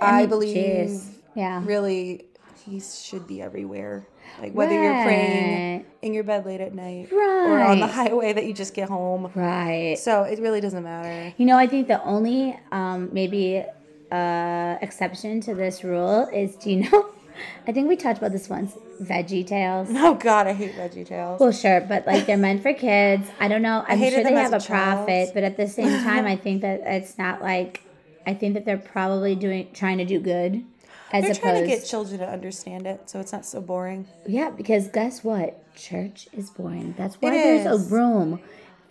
I, 0.00 0.20
mean, 0.20 0.28
believe 0.30 0.56
jeez. 0.88 1.10
Yeah. 1.34 1.60
really 1.66 2.24
He 2.64 2.80
should 2.80 3.26
be 3.26 3.42
everywhere. 3.42 4.06
Like 4.40 4.52
whether 4.54 4.74
you're 4.74 5.04
praying 5.04 5.86
in 6.02 6.14
your 6.14 6.24
bed 6.24 6.44
late 6.46 6.60
at 6.60 6.74
night 6.74 7.08
right. 7.12 7.46
or 7.46 7.60
on 7.60 7.80
the 7.80 7.86
highway 7.86 8.32
that 8.32 8.44
you 8.44 8.52
just 8.52 8.74
get 8.74 8.88
home. 8.88 9.30
Right. 9.34 9.98
So 9.98 10.22
it 10.22 10.38
really 10.40 10.60
doesn't 10.60 10.82
matter. 10.82 11.34
You 11.36 11.46
know, 11.46 11.58
I 11.58 11.66
think 11.66 11.88
the 11.88 12.02
only 12.02 12.58
um, 12.72 13.10
maybe 13.12 13.64
uh, 14.10 14.76
exception 14.82 15.40
to 15.42 15.54
this 15.54 15.84
rule 15.84 16.28
is 16.32 16.56
do 16.56 16.70
you 16.70 16.90
know? 16.90 17.10
I 17.66 17.72
think 17.72 17.88
we 17.88 17.96
talked 17.96 18.18
about 18.18 18.32
this 18.32 18.48
once. 18.48 18.76
Veggie 19.00 19.46
Tales. 19.46 19.88
Oh 20.02 20.14
God, 20.14 20.46
I 20.46 20.52
hate 20.52 20.74
Veggie 20.74 21.06
Tales. 21.06 21.40
Well, 21.40 21.52
sure, 21.52 21.80
but 21.80 22.06
like 22.06 22.26
they're 22.26 22.36
meant 22.36 22.62
for 22.62 22.72
kids. 22.72 23.28
I 23.40 23.48
don't 23.48 23.62
know. 23.62 23.84
I'm 23.88 23.98
sure 23.98 24.22
they 24.22 24.32
have 24.32 24.52
a 24.52 24.56
a 24.56 24.60
profit, 24.60 25.30
but 25.34 25.42
at 25.44 25.56
the 25.56 25.68
same 25.68 26.02
time, 26.02 26.26
I 26.26 26.36
think 26.36 26.62
that 26.62 26.80
it's 26.84 27.18
not 27.18 27.42
like. 27.42 27.82
I 28.24 28.34
think 28.34 28.54
that 28.54 28.64
they're 28.64 28.78
probably 28.78 29.34
doing 29.34 29.68
trying 29.72 29.98
to 29.98 30.04
do 30.04 30.20
good, 30.20 30.64
as 31.12 31.22
They're 31.22 31.30
opposed. 31.32 31.40
trying 31.42 31.60
to 31.62 31.66
get 31.68 31.84
children 31.84 32.20
to 32.20 32.28
understand 32.28 32.86
it, 32.86 33.08
so 33.10 33.20
it's 33.20 33.32
not 33.32 33.44
so 33.44 33.60
boring. 33.60 34.06
Yeah, 34.26 34.50
because 34.50 34.88
guess 34.88 35.22
what? 35.22 35.74
Church 35.74 36.28
is 36.32 36.50
boring. 36.50 36.94
That's 36.96 37.16
why 37.16 37.30
It 37.30 37.32
there's 37.32 37.66
is. 37.80 37.90
a 37.90 37.94
room 37.94 38.40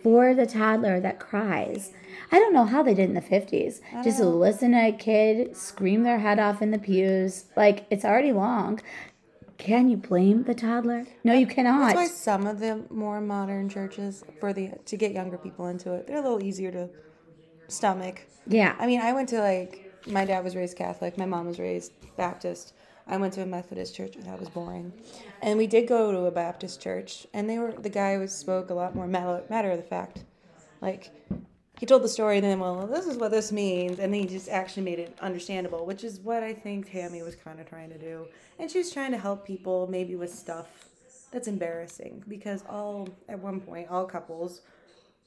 for 0.02 0.34
the 0.34 0.46
toddler 0.46 1.00
that 1.00 1.18
cries. 1.20 1.92
I 2.30 2.38
don't 2.38 2.52
know 2.52 2.64
how 2.64 2.82
they 2.82 2.94
did 2.94 3.08
in 3.08 3.14
the 3.14 3.20
50s. 3.20 3.80
Just 4.02 4.20
listen 4.20 4.72
to 4.72 4.88
a 4.88 4.92
kid 4.92 5.56
scream 5.56 6.02
their 6.02 6.18
head 6.18 6.38
off 6.38 6.60
in 6.62 6.70
the 6.70 6.78
pews. 6.78 7.44
Like, 7.56 7.86
it's 7.90 8.04
already 8.04 8.32
long. 8.32 8.80
Can 9.58 9.88
you 9.88 9.96
blame 9.96 10.42
the 10.42 10.54
toddler? 10.54 11.06
No, 11.22 11.34
you 11.34 11.46
cannot. 11.46 11.94
That's 11.94 11.94
why 11.94 12.06
some 12.08 12.46
of 12.48 12.58
the 12.58 12.82
more 12.90 13.20
modern 13.20 13.68
churches, 13.68 14.24
for 14.40 14.52
the 14.52 14.72
to 14.86 14.96
get 14.96 15.12
younger 15.12 15.38
people 15.38 15.68
into 15.68 15.92
it, 15.92 16.08
they're 16.08 16.16
a 16.18 16.22
little 16.22 16.42
easier 16.42 16.72
to 16.72 16.88
stomach. 17.68 18.22
Yeah. 18.46 18.74
I 18.78 18.86
mean, 18.86 19.00
I 19.00 19.12
went 19.12 19.28
to 19.30 19.38
like 19.40 19.91
my 20.06 20.24
dad 20.24 20.44
was 20.44 20.56
raised 20.56 20.76
Catholic, 20.76 21.18
my 21.18 21.26
mom 21.26 21.46
was 21.46 21.58
raised 21.58 21.92
Baptist. 22.16 22.74
I 23.06 23.16
went 23.16 23.32
to 23.34 23.42
a 23.42 23.46
Methodist 23.46 23.96
church 23.96 24.14
that 24.16 24.38
was 24.38 24.48
boring. 24.48 24.92
And 25.42 25.58
we 25.58 25.66
did 25.66 25.88
go 25.88 26.12
to 26.12 26.26
a 26.26 26.30
Baptist 26.30 26.80
church, 26.80 27.26
and 27.34 27.50
they 27.50 27.58
were 27.58 27.72
the 27.72 27.88
guy 27.88 28.16
was 28.16 28.32
spoke 28.32 28.70
a 28.70 28.74
lot 28.74 28.94
more 28.94 29.06
matter, 29.06 29.42
matter 29.50 29.70
of 29.70 29.76
the 29.76 29.82
fact, 29.82 30.24
like 30.80 31.10
he 31.78 31.86
told 31.86 32.02
the 32.02 32.08
story, 32.08 32.38
and 32.38 32.44
then 32.44 32.60
well, 32.60 32.86
this 32.86 33.06
is 33.06 33.16
what 33.16 33.32
this 33.32 33.50
means, 33.50 33.98
and 33.98 34.14
then 34.14 34.20
he 34.20 34.26
just 34.26 34.48
actually 34.48 34.84
made 34.84 35.00
it 35.00 35.18
understandable, 35.20 35.84
which 35.84 36.04
is 36.04 36.20
what 36.20 36.42
I 36.42 36.52
think 36.52 36.90
Tammy 36.90 37.22
was 37.22 37.34
kind 37.34 37.58
of 37.58 37.68
trying 37.68 37.90
to 37.90 37.98
do, 37.98 38.26
and 38.60 38.70
she 38.70 38.78
was 38.78 38.92
trying 38.92 39.10
to 39.10 39.18
help 39.18 39.44
people 39.44 39.88
maybe 39.90 40.14
with 40.14 40.32
stuff 40.32 40.68
that's 41.32 41.48
embarrassing 41.48 42.22
because 42.28 42.62
all 42.68 43.08
at 43.28 43.38
one 43.38 43.60
point 43.60 43.88
all 43.90 44.04
couples 44.04 44.60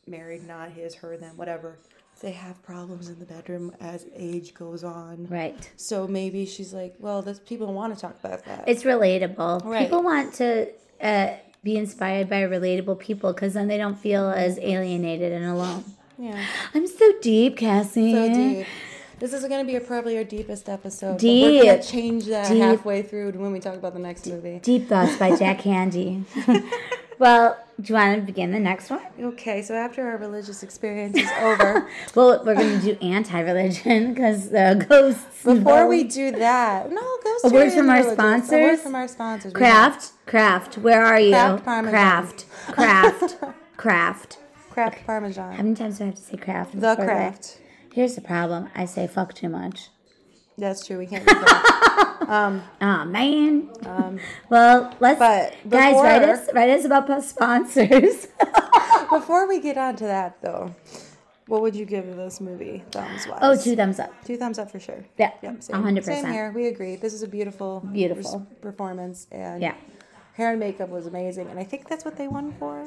married, 0.07 0.47
not 0.47 0.71
his, 0.71 0.95
her, 0.95 1.17
them, 1.17 1.35
whatever. 1.35 1.77
They 2.21 2.31
have 2.31 2.61
problems 2.63 3.09
in 3.09 3.19
the 3.19 3.25
bedroom 3.25 3.75
as 3.79 4.05
age 4.15 4.53
goes 4.53 4.83
on. 4.83 5.27
right. 5.29 5.69
So 5.75 6.07
maybe 6.07 6.45
she's 6.45 6.73
like, 6.73 6.95
well, 6.99 7.21
this 7.21 7.39
people 7.39 7.71
want 7.73 7.93
to 7.93 7.99
talk 8.01 8.17
about 8.23 8.45
that. 8.45 8.63
It's 8.67 8.83
relatable. 8.83 9.63
Right. 9.65 9.83
People 9.83 10.01
want 10.01 10.33
to 10.35 10.69
uh, 11.01 11.33
be 11.63 11.77
inspired 11.77 12.29
by 12.29 12.41
relatable 12.43 12.99
people 12.99 13.33
because 13.33 13.53
then 13.53 13.67
they 13.67 13.77
don't 13.77 13.99
feel 13.99 14.29
as 14.29 14.57
alienated 14.59 15.33
and 15.33 15.45
alone. 15.45 15.83
yeah, 16.17 16.43
I'm 16.73 16.87
so 16.87 17.11
deep, 17.21 17.57
Cassie. 17.57 18.13
so 18.13 18.33
deep. 18.33 18.67
This 19.19 19.31
is 19.31 19.45
going 19.47 19.65
to 19.65 19.71
be 19.71 19.79
probably 19.85 20.17
our 20.17 20.23
deepest 20.25 20.67
episode. 20.67 21.13
but 21.13 21.23
We're 21.23 21.61
going 21.63 21.75
Deep. 21.77 21.81
to 21.81 21.87
change 21.87 22.25
that 22.25 22.49
Deep. 22.49 22.61
halfway 22.61 23.01
through 23.01 23.31
when 23.31 23.53
we 23.53 23.59
talk 23.61 23.75
about 23.75 23.93
the 23.93 23.99
next 23.99 24.27
movie. 24.27 24.59
Deep 24.59 24.87
Thoughts 24.89 25.15
by 25.17 25.35
Jack 25.37 25.59
Handey. 25.61 26.23
well, 27.19 27.57
do 27.81 27.91
you 27.91 27.95
want 27.95 28.19
to 28.19 28.25
begin 28.25 28.51
the 28.51 28.59
next 28.59 28.89
one? 28.89 29.01
Okay, 29.19 29.61
so 29.61 29.73
after 29.75 30.07
our 30.07 30.17
religious 30.17 30.63
experience 30.63 31.17
is 31.17 31.29
over, 31.41 31.89
Well, 32.15 32.41
we're 32.45 32.55
going 32.55 32.79
to 32.79 32.93
do 32.95 32.97
anti-religion 33.05 34.13
because 34.13 34.49
the 34.49 34.85
ghosts. 34.87 35.43
before 35.43 35.87
we 35.87 36.03
do 36.05 36.31
that, 36.31 36.89
no, 36.91 37.01
ghost 37.23 37.45
A 37.45 37.49
word 37.49 37.71
from 37.73 37.89
our 37.89 37.97
religious. 37.97 38.05
A 38.19 38.21
word 38.23 38.43
sponsors? 38.45 38.81
from 38.81 38.95
our 38.95 39.07
sponsors. 39.07 39.53
Craft, 39.53 40.11
craft. 40.25 40.77
Where 40.77 41.03
are 41.03 41.19
you? 41.19 41.31
Kraft 41.31 41.65
Parmesan. 41.65 41.91
Craft, 41.91 42.49
craft, 42.71 43.37
craft. 43.77 44.37
Kraft 44.71 45.05
Parmesan. 45.05 45.53
How 45.55 45.63
many 45.63 45.75
times 45.75 45.97
do 45.97 46.03
I 46.03 46.07
have 46.07 46.15
to 46.15 46.21
say 46.21 46.37
craft? 46.37 46.79
The 46.79 46.95
craft. 46.95 47.41
that? 47.43 47.93
Here's 47.93 48.15
the 48.15 48.21
problem. 48.21 48.69
I 48.75 48.85
say 48.85 49.07
fuck 49.07 49.33
too 49.33 49.49
much. 49.49 49.89
That's 50.57 50.85
true. 50.85 50.97
We 50.97 51.05
can't 51.07 51.25
do 51.27 51.33
that. 51.33 51.71
Oh 52.27 53.05
man. 53.05 53.69
well, 54.49 54.95
let's 54.99 55.21
Um, 55.21 55.51
but 55.63 55.69
guys 55.69 55.95
write 55.95 56.23
us 56.23 56.49
write 56.53 56.69
us 56.71 56.83
about 56.85 57.05
post 57.07 57.29
sponsors. 57.29 58.27
Before 59.11 59.47
we 59.47 59.59
get 59.59 59.77
on 59.77 59.95
to 59.97 60.05
that, 60.05 60.41
though, 60.41 60.73
what 61.47 61.61
would 61.61 61.75
you 61.75 61.85
give 61.85 62.15
this 62.15 62.41
movie, 62.41 62.83
thumbs 62.91 63.27
wise? 63.27 63.39
oh, 63.41 63.55
two 63.55 63.75
thumbs 63.75 63.99
up. 63.99 64.11
Two 64.25 64.37
thumbs 64.37 64.57
up 64.57 64.71
for 64.71 64.79
sure. 64.79 65.05
Yeah, 65.17 65.31
Yep, 65.43 65.59
a 65.59 65.61
same. 65.61 66.03
Same 66.03 66.31
here. 66.31 66.51
We 66.51 66.65
agree. 66.67 66.95
This 66.95 67.13
is 67.13 67.21
a 67.21 67.27
beautiful, 67.27 67.81
Beautiful. 67.91 68.47
performance, 68.61 69.27
and 69.31 69.61
Yeah. 69.61 69.75
hair 70.33 70.49
and 70.51 70.59
makeup 70.59 70.89
was 70.89 71.05
amazing, 71.05 71.49
and 71.49 71.59
I 71.59 71.63
think 71.63 71.87
that's 71.87 72.03
what 72.03 72.15
they 72.17 72.27
won 72.27 72.53
for. 72.59 72.85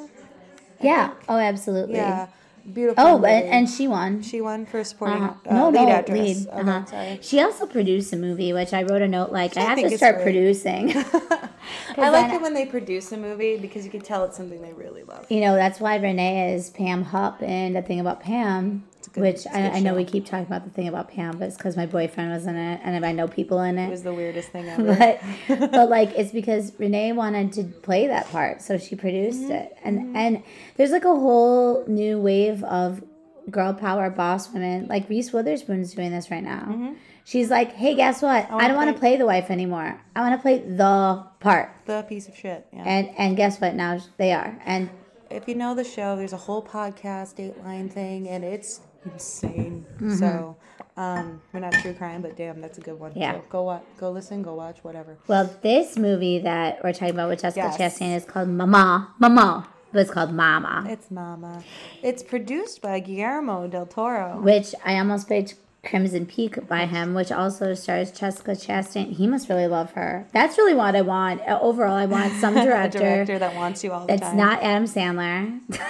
Yeah. 0.81 1.12
Oh, 1.29 1.37
absolutely. 1.39 1.97
Yeah, 1.97 2.27
beautiful. 2.73 3.05
Oh, 3.05 3.19
movie. 3.19 3.29
and, 3.31 3.45
and 3.47 3.71
she 3.71 3.89
won. 3.89 4.23
she 4.23 4.41
won 4.41 4.66
for 4.66 4.83
supporting 4.85 5.23
Uh-huh. 5.25 5.35
uh, 5.51 5.55
no, 5.55 5.69
lead 5.71 5.87
no, 5.89 5.89
actress. 5.91 6.19
lead. 6.19 6.49
Okay, 6.49 6.61
Uh-huh. 6.61 6.85
sorry. 6.87 7.19
She 7.23 7.41
also 7.41 7.66
produced 7.66 8.12
a 8.12 8.16
movie, 8.16 8.53
which 8.53 8.73
I 8.73 8.83
wrote 8.83 9.03
a 9.03 9.09
note 9.09 9.31
like 9.33 9.57
I, 9.57 9.61
I 9.61 9.64
have 9.64 9.79
to 9.79 9.97
start 9.97 10.16
great. 10.16 10.25
producing. 10.25 10.91
I 11.99 12.11
like 12.11 12.33
it 12.33 12.41
when 12.41 12.55
they 12.55 12.66
produce 12.66 13.11
a 13.12 13.16
movie 13.16 13.57
because 13.59 13.85
you 13.85 13.91
can 13.91 14.01
tell 14.01 14.25
it's 14.25 14.37
something 14.37 14.62
they 14.62 14.73
really 14.73 15.03
love. 15.03 15.27
you 15.31 15.41
know, 15.41 15.55
that's 15.55 15.81
why 15.81 15.97
Renee 15.97 16.55
is 16.55 16.71
Pam 16.71 17.03
Hupp 17.03 17.43
and 17.43 17.75
the 17.77 17.83
thing 17.83 18.01
about 18.01 18.21
Pam. 18.21 18.85
Which 19.21 19.47
I, 19.47 19.71
I 19.71 19.81
know 19.81 19.95
we 19.95 20.05
keep 20.05 20.27
talking 20.27 20.47
about 20.47 20.64
the 20.64 20.71
thing 20.71 20.89
about 20.89 21.11
Pam, 21.11 21.39
but 21.39 21.49
it's 21.49 21.57
because 21.57 21.77
my 21.77 21.87
boyfriend 21.87 22.31
was 22.31 22.47
in 22.47 22.57
it, 22.57 22.81
and 22.85 23.05
I 23.05 23.12
know 23.12 23.29
people 23.29 23.61
in 23.61 23.79
It 23.79 23.87
it. 23.87 23.91
was 23.91 24.03
the 24.03 24.14
weirdest 24.14 24.49
thing 24.51 24.69
ever. 24.71 24.95
but 24.95 25.21
but 25.71 25.89
like 25.91 26.11
it's 26.16 26.33
because 26.33 26.73
Renee 26.79 27.12
wanted 27.12 27.53
to 27.55 27.64
play 27.64 28.07
that 28.07 28.29
part, 28.31 28.62
so 28.62 28.79
she 28.79 28.97
produced 28.97 29.43
Mm-hmm. 29.43 29.53
it, 29.53 29.77
and 29.85 30.16
and 30.16 30.43
there's 30.77 30.91
like 30.91 31.05
a 31.05 31.14
whole 31.14 31.85
new 31.87 32.19
wave 32.21 32.62
of 32.64 33.03
girl 33.51 33.73
power 33.75 34.11
boss 34.11 34.53
women. 34.53 34.87
Like 34.89 35.09
Reese 35.09 35.33
Witherspoon's 35.33 35.95
doing 35.95 36.11
this 36.11 36.31
right 36.31 36.43
now. 36.45 36.66
Mm-hmm. 36.69 36.93
She's 37.25 37.51
like, 37.51 37.73
hey, 37.75 37.95
guess 37.95 38.23
what? 38.23 38.51
I, 38.51 38.69
don't 38.69 38.77
want 38.79 38.91
to 38.95 38.99
play 38.99 39.19
the 39.19 39.27
wife 39.27 39.51
anymore. 39.51 40.01
I 40.16 40.21
want 40.23 40.35
to 40.35 40.41
play 40.41 40.61
the 40.61 41.23
part. 41.41 41.71
the 41.85 42.03
piece 42.09 42.27
of 42.27 42.35
shit. 42.35 42.66
Yeah. 42.73 42.85
And 42.87 43.11
and 43.19 43.37
guess 43.37 43.61
what? 43.61 43.75
Now 43.75 44.01
they 44.16 44.33
are. 44.33 44.59
And 44.64 44.89
if 45.31 45.47
you 45.47 45.55
know 45.55 45.75
the 45.75 45.85
show, 45.85 46.16
there's 46.16 46.33
a 46.33 46.39
whole 46.39 46.62
podcast 46.62 47.35
Dateline 47.37 47.93
thing, 47.93 48.29
and 48.29 48.45
it's 48.45 48.81
insane. 49.13 49.85
So, 50.17 50.57
um, 50.97 51.41
we're 51.53 51.61
not 51.61 51.73
true 51.75 51.95
crime, 51.95 52.23
but 52.23 52.37
damn, 52.37 52.61
that's 52.61 52.79
a 52.79 52.81
good 52.81 52.99
one. 52.99 53.13
Yeah. 53.15 53.35
So 53.35 53.43
go 53.49 53.63
watch, 53.63 53.85
go 53.99 54.11
listen, 54.11 54.43
go 54.43 54.55
watch, 54.55 54.79
whatever. 54.83 55.17
well, 55.27 55.49
this 55.63 55.97
movie 55.97 56.39
that 56.41 56.83
we're 56.83 56.93
talking 56.93 57.11
about 57.11 57.29
with 57.29 57.41
Jessica 57.43 57.75
Yes. 57.79 57.99
Chastain 57.99 58.17
is 58.17 58.25
called 58.25 58.49
Mama. 58.49 59.15
Mama. 59.19 59.69
But 59.93 60.01
it's 60.01 60.11
called 60.11 60.33
Mama. 60.33 60.87
It's 60.89 61.11
Mama. 61.11 61.63
It's 62.03 62.23
produced 62.23 62.83
by 62.83 63.01
Guillermo 63.01 63.69
del 63.69 63.87
Toro. 63.87 64.39
which 64.43 64.75
I 64.85 64.99
almost 64.99 65.29
picked 65.29 65.55
Crimson 65.89 66.26
Peak 66.26 66.66
by 66.68 66.86
him, 66.86 67.14
which 67.14 67.32
also 67.32 67.74
stars 67.74 68.11
Jessica 68.12 68.53
Chastain. 68.53 69.12
He 69.16 69.26
must 69.26 69.49
really 69.49 69.66
love 69.66 69.93
her. 69.93 70.26
That's 70.32 70.59
really 70.59 70.74
what 70.74 70.95
I 70.95 71.01
want. 71.03 71.41
Uh, 71.43 71.59
Overall, 71.61 71.95
I 71.97 72.07
want 72.07 72.32
some 72.34 72.57
A 72.59 72.64
director, 72.64 72.99
director 72.99 73.39
that 73.39 73.55
wants 73.55 73.82
you 73.82 73.93
all 73.93 74.07
the 74.07 74.18
time. 74.18 74.36
not 74.36 74.62
Adam 74.62 74.84
Sandler. 74.84 75.61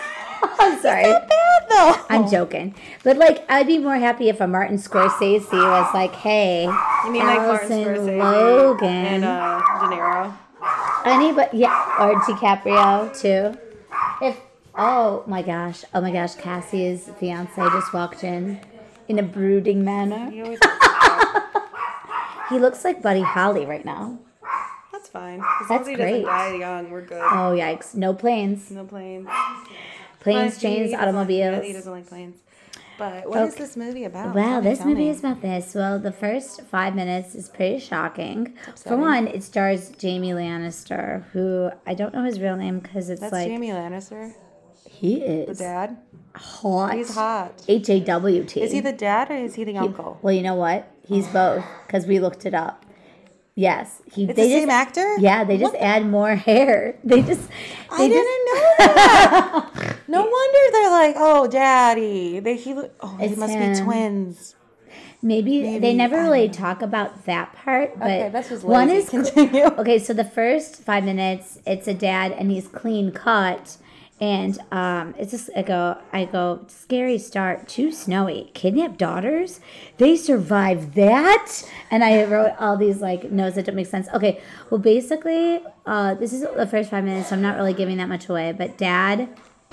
I'm 0.61 0.79
sorry. 0.81 1.03
bad 1.03 1.67
though. 1.69 1.95
I'm 2.09 2.31
joking. 2.31 2.75
But 3.03 3.17
like 3.17 3.45
I'd 3.51 3.67
be 3.67 3.79
more 3.79 3.97
happy 3.97 4.29
if 4.29 4.41
a 4.41 4.47
Martin 4.47 4.77
Scorsese 4.79 5.51
was 5.53 5.93
like, 5.95 6.13
hey, 6.15 6.65
You 6.65 7.11
mean 7.13 7.27
like 7.27 7.39
Martin 7.41 7.73
Allison 7.73 8.07
Scorsese 8.07 8.19
Logan. 8.19 8.89
and 8.89 9.25
uh, 9.25 9.59
De 9.81 9.97
Niro? 9.97 10.37
Anybody 11.05 11.59
yeah, 11.59 11.95
or 12.01 12.15
DiCaprio 12.21 13.19
too. 13.21 13.59
If 14.25 14.41
oh 14.77 15.25
my 15.27 15.43
gosh, 15.43 15.85
oh 15.95 16.01
my 16.01 16.13
gosh, 16.13 16.35
Cassie's 16.37 17.09
fiance 17.19 17.61
just 17.61 17.93
walked 17.93 18.23
in 18.23 18.61
in 19.09 19.19
a 19.19 19.23
brooding 19.23 19.85
manner. 19.85 20.31
He 22.51 22.59
looks 22.59 22.83
like 22.83 23.03
Buddy 23.03 23.21
Holly 23.21 23.67
right 23.67 23.85
now. 23.85 24.19
That's 24.91 25.09
fine. 25.11 25.35
As 25.41 25.41
long 25.41 25.67
That's 25.69 25.83
as 25.83 25.89
he 25.89 25.95
great. 25.97 26.11
doesn't 26.23 26.25
die 26.25 26.55
young, 26.55 26.91
we're 26.91 27.03
good. 27.03 27.21
Oh 27.21 27.53
yikes! 27.55 27.95
No 27.95 28.15
planes, 28.15 28.71
No 28.71 28.85
planes. 28.87 29.29
planes, 30.21 30.55
he 30.55 30.61
trains, 30.63 30.79
doesn't 30.79 30.93
like- 30.93 31.03
automobiles. 31.03 31.67
he 31.67 31.73
doesn't 31.75 31.93
like 31.93 32.07
planes. 32.09 32.37
But 32.99 33.29
what 33.29 33.43
is 33.43 33.53
Okay. 33.53 33.63
this 33.65 33.77
movie 33.77 34.05
about? 34.05 34.35
Wow, 34.35 34.43
Tell 34.43 34.63
me, 34.63 34.71
this 34.71 34.79
tell 34.79 34.89
movie 34.89 35.03
me. 35.05 35.09
is 35.11 35.19
about 35.21 35.43
this. 35.43 35.75
Well, 35.75 35.99
the 36.01 36.11
first 36.11 36.63
five 36.63 36.95
minutes 36.97 37.35
is 37.35 37.49
pretty 37.51 37.79
shocking. 37.81 38.55
For 38.65 38.71
upsetting. 38.71 39.01
one, 39.01 39.27
it 39.29 39.43
stars 39.45 39.91
Jamie 39.91 40.33
Lannister, 40.33 41.25
who 41.33 41.71
I 41.87 41.93
don't 41.95 42.15
know 42.15 42.25
his 42.25 42.41
real 42.41 42.57
name 42.57 42.79
because 42.81 43.11
it's 43.11 43.21
That's 43.21 43.33
like 43.33 43.47
Jamie 43.47 43.69
Lannister, 43.69 44.33
he 44.99 45.23
is. 45.23 45.59
the 45.59 45.65
dad. 45.65 45.97
hot. 46.35 46.95
He's 46.95 47.15
hot. 47.15 47.53
H 47.69 47.89
A 47.89 48.01
W 48.01 48.45
T. 48.45 48.63
Is 48.63 48.73
he 48.73 48.81
the 48.81 48.93
dad 48.93 49.31
or 49.31 49.37
is 49.37 49.55
he 49.55 49.65
the 49.65 49.77
uncle? 49.77 50.19
Well, 50.23 50.35
you 50.35 50.43
know 50.43 50.55
what? 50.55 50.91
He's 51.07 51.27
both 51.39 51.65
because 51.87 52.07
we 52.07 52.19
looked 52.21 52.45
it 52.47 52.55
up. 52.55 52.85
Yes, 53.55 54.03
he. 54.13 54.23
It's 54.25 54.37
they 54.37 54.43
the 54.45 54.49
just, 54.49 54.61
same 54.61 54.71
actor. 54.71 55.17
Yeah, 55.19 55.43
they 55.45 55.59
just 55.59 55.75
add 55.77 56.07
more 56.07 56.37
hair. 56.37 56.97
They 57.05 57.23
just. 57.23 57.49
I 57.91 57.99
They 57.99 58.09
didn't 58.09 58.45
know 58.47 58.75
that. 58.79 59.97
no 60.09 60.21
wonder 60.23 60.59
they're 60.73 60.91
like, 60.91 61.15
oh, 61.19 61.49
daddy. 61.49 62.39
They 62.39 62.57
he. 62.57 62.75
Oh, 63.01 63.17
they 63.19 63.27
It's 63.27 63.37
must 63.37 63.53
him. 63.53 63.73
be 63.73 63.81
twins. 63.81 64.55
Maybe, 65.21 65.61
Maybe, 65.63 65.79
they 65.81 65.95
never 65.95 66.19
really 66.23 66.49
talk 66.49 66.81
about 66.81 67.25
that 67.27 67.53
part, 67.53 67.99
but 67.99 68.05
Okay, 68.07 68.29
that's 68.33 68.51
just 68.51 68.63
one 68.63 68.89
is 68.89 69.09
Continue. 69.09 69.65
okay. 69.65 69.99
So 69.99 70.13
the 70.15 70.23
first 70.25 70.77
five 70.85 71.03
minutes, 71.03 71.59
it's 71.67 71.89
a 71.89 71.95
dad 71.95 72.31
and 72.31 72.53
he's 72.53 72.69
clean 72.69 73.11
cut, 73.11 73.79
and 74.21 74.59
um, 74.73 75.15
it's 75.19 75.31
just 75.31 75.51
I 75.57 75.63
go 75.63 75.99
I 76.13 76.25
go 76.25 76.65
scary 76.67 77.19
start 77.19 77.69
too 77.69 77.93
snowy 77.93 78.51
kidnapped 78.55 78.99
daughters 78.99 79.61
they 79.99 80.17
survive 80.17 80.95
that 80.95 81.63
and 81.91 82.03
I 82.03 82.25
wrote 82.25 82.53
all 82.59 82.77
these 82.77 83.01
like 83.01 83.31
notes 83.31 83.57
that 83.57 83.67
don't 83.67 83.77
make 83.77 83.87
sense. 83.87 84.09
Okay, 84.13 84.41
well 84.71 84.81
basically 84.81 85.61
uh, 85.87 86.15
this 86.15 86.33
is 86.33 86.43
the 86.57 86.67
first 86.67 86.91
five 86.91 87.05
minutes, 87.05 87.29
so 87.31 87.37
I'm 87.37 87.43
not 87.43 87.57
really 87.57 87.73
giving 87.75 87.97
that 87.99 88.09
much 88.09 88.29
away. 88.29 88.53
But 88.53 88.77
dad 88.77 89.29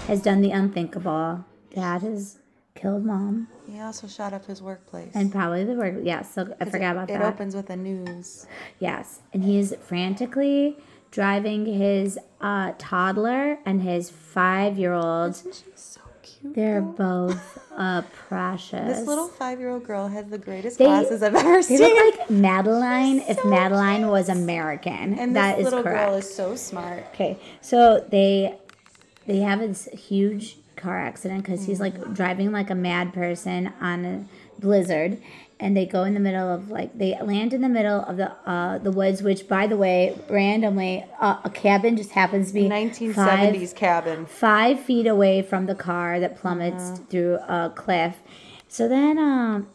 has 0.07 0.21
done 0.21 0.41
the 0.41 0.51
unthinkable. 0.51 1.43
Dad 1.73 2.01
has 2.03 2.39
killed 2.75 3.05
mom 3.05 3.47
He 3.69 3.79
also 3.79 4.05
shot 4.07 4.33
up 4.33 4.45
his 4.45 4.61
workplace. 4.61 5.11
and 5.15 5.31
probably 5.31 5.63
the 5.63 5.73
work 5.73 5.95
yes. 6.03 6.33
So 6.33 6.53
I 6.59 6.65
forgot 6.65 6.91
about 6.91 7.09
it 7.09 7.13
that. 7.13 7.21
It 7.21 7.25
opens 7.25 7.55
with 7.55 7.67
the 7.67 7.77
news. 7.77 8.45
Yes, 8.79 9.21
and 9.33 9.43
he's 9.43 9.73
frantically 9.77 10.77
driving 11.19 11.65
his 11.65 12.19
uh, 12.41 12.73
toddler 12.77 13.57
and 13.65 13.81
his 13.81 14.09
five-year-old. 14.09 15.33
So 15.75 16.01
cute. 16.21 16.53
They're 16.53 16.81
though. 16.81 17.27
both 17.29 17.59
uh, 17.77 18.01
precious. 18.27 18.97
This 18.97 19.07
little 19.07 19.29
five-year-old 19.29 19.85
girl 19.85 20.09
has 20.09 20.27
the 20.27 20.37
greatest 20.37 20.77
They- 20.77 20.83
glasses 20.85 21.23
I've 21.23 21.33
ever 21.33 21.55
They 21.57 21.61
seen. 21.61 21.79
look 21.79 22.19
like 22.19 22.29
Madeline 22.29 23.19
if 23.29 23.43
Madeline 23.45 24.07
was 24.09 24.27
American. 24.27 25.17
and 25.17 25.33
that 25.37 25.55
this 25.57 25.67
is 25.67 25.71
little 25.73 25.83
correct. 25.83 26.09
girl 26.09 26.15
is 26.17 26.35
so 26.35 26.57
smart. 26.57 27.05
Okay, 27.13 27.39
so 27.61 28.05
they 28.09 28.57
they 29.25 29.37
have 29.39 29.59
this 29.59 29.85
huge 29.93 30.57
car 30.75 30.99
accident 30.99 31.43
because 31.43 31.65
he's 31.65 31.79
like 31.79 32.13
driving 32.13 32.51
like 32.51 32.69
a 32.69 32.75
mad 32.75 33.13
person 33.13 33.71
on 33.79 34.03
a 34.03 34.25
blizzard, 34.59 35.17
and 35.59 35.75
they 35.75 35.85
go 35.85 36.03
in 36.03 36.13
the 36.13 36.19
middle 36.19 36.49
of 36.53 36.69
like 36.69 36.97
they 36.97 37.17
land 37.21 37.53
in 37.53 37.61
the 37.61 37.69
middle 37.69 38.01
of 38.01 38.17
the 38.17 38.31
uh 38.49 38.77
the 38.79 38.91
woods. 38.91 39.21
Which, 39.23 39.47
by 39.47 39.67
the 39.67 39.77
way, 39.77 40.17
randomly 40.29 41.05
uh, 41.21 41.37
a 41.43 41.49
cabin 41.49 41.95
just 41.97 42.11
happens 42.11 42.47
to 42.49 42.53
be 42.53 42.63
1970s 42.69 43.15
five, 43.69 43.75
cabin. 43.75 44.25
five 44.25 44.79
feet 44.81 45.07
away 45.07 45.41
from 45.41 45.65
the 45.65 45.75
car 45.75 46.19
that 46.19 46.37
plummets 46.37 46.83
Uh-huh. 46.83 46.95
through 47.09 47.35
a 47.47 47.71
cliff. 47.75 48.15
So 48.67 48.87
then, 48.87 49.17
um. 49.17 49.67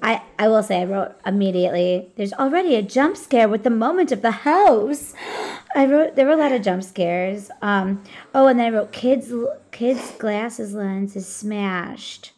I, 0.00 0.22
I 0.38 0.46
will 0.46 0.62
say 0.62 0.82
I 0.82 0.84
wrote 0.84 1.16
immediately 1.26 2.12
there's 2.16 2.32
already 2.34 2.76
a 2.76 2.82
jump 2.82 3.16
scare 3.16 3.48
with 3.48 3.64
the 3.64 3.70
moment 3.70 4.12
of 4.12 4.22
the 4.22 4.30
house. 4.30 5.12
I 5.74 5.86
wrote 5.86 6.14
there 6.14 6.24
were 6.24 6.34
a 6.34 6.36
lot 6.36 6.52
of 6.52 6.62
jump 6.62 6.84
scares. 6.84 7.50
Um, 7.62 8.04
oh, 8.32 8.46
and 8.46 8.60
then 8.60 8.72
I 8.72 8.76
wrote 8.76 8.92
kids 8.92 9.32
kids 9.72 10.12
glasses 10.12 10.72
lens 10.72 11.16
is 11.16 11.26
smashed. 11.26 12.30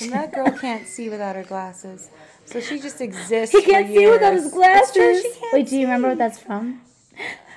And 0.00 0.12
that 0.12 0.32
girl 0.32 0.50
can't 0.58 0.86
see 0.86 1.08
without 1.08 1.36
her 1.36 1.42
glasses. 1.44 2.10
So 2.44 2.60
she 2.60 2.78
just 2.78 3.00
exists. 3.00 3.54
He 3.54 3.62
can't 3.62 3.86
for 3.88 3.92
see 3.94 4.06
without 4.08 4.32
his 4.32 4.52
glasses. 4.52 4.96
It's 4.96 5.22
true, 5.22 5.32
she 5.32 5.40
can't 5.40 5.52
Wait, 5.52 5.68
do 5.68 5.76
you 5.76 5.86
remember 5.86 6.08
what 6.08 6.18
that's 6.18 6.38
from? 6.38 6.80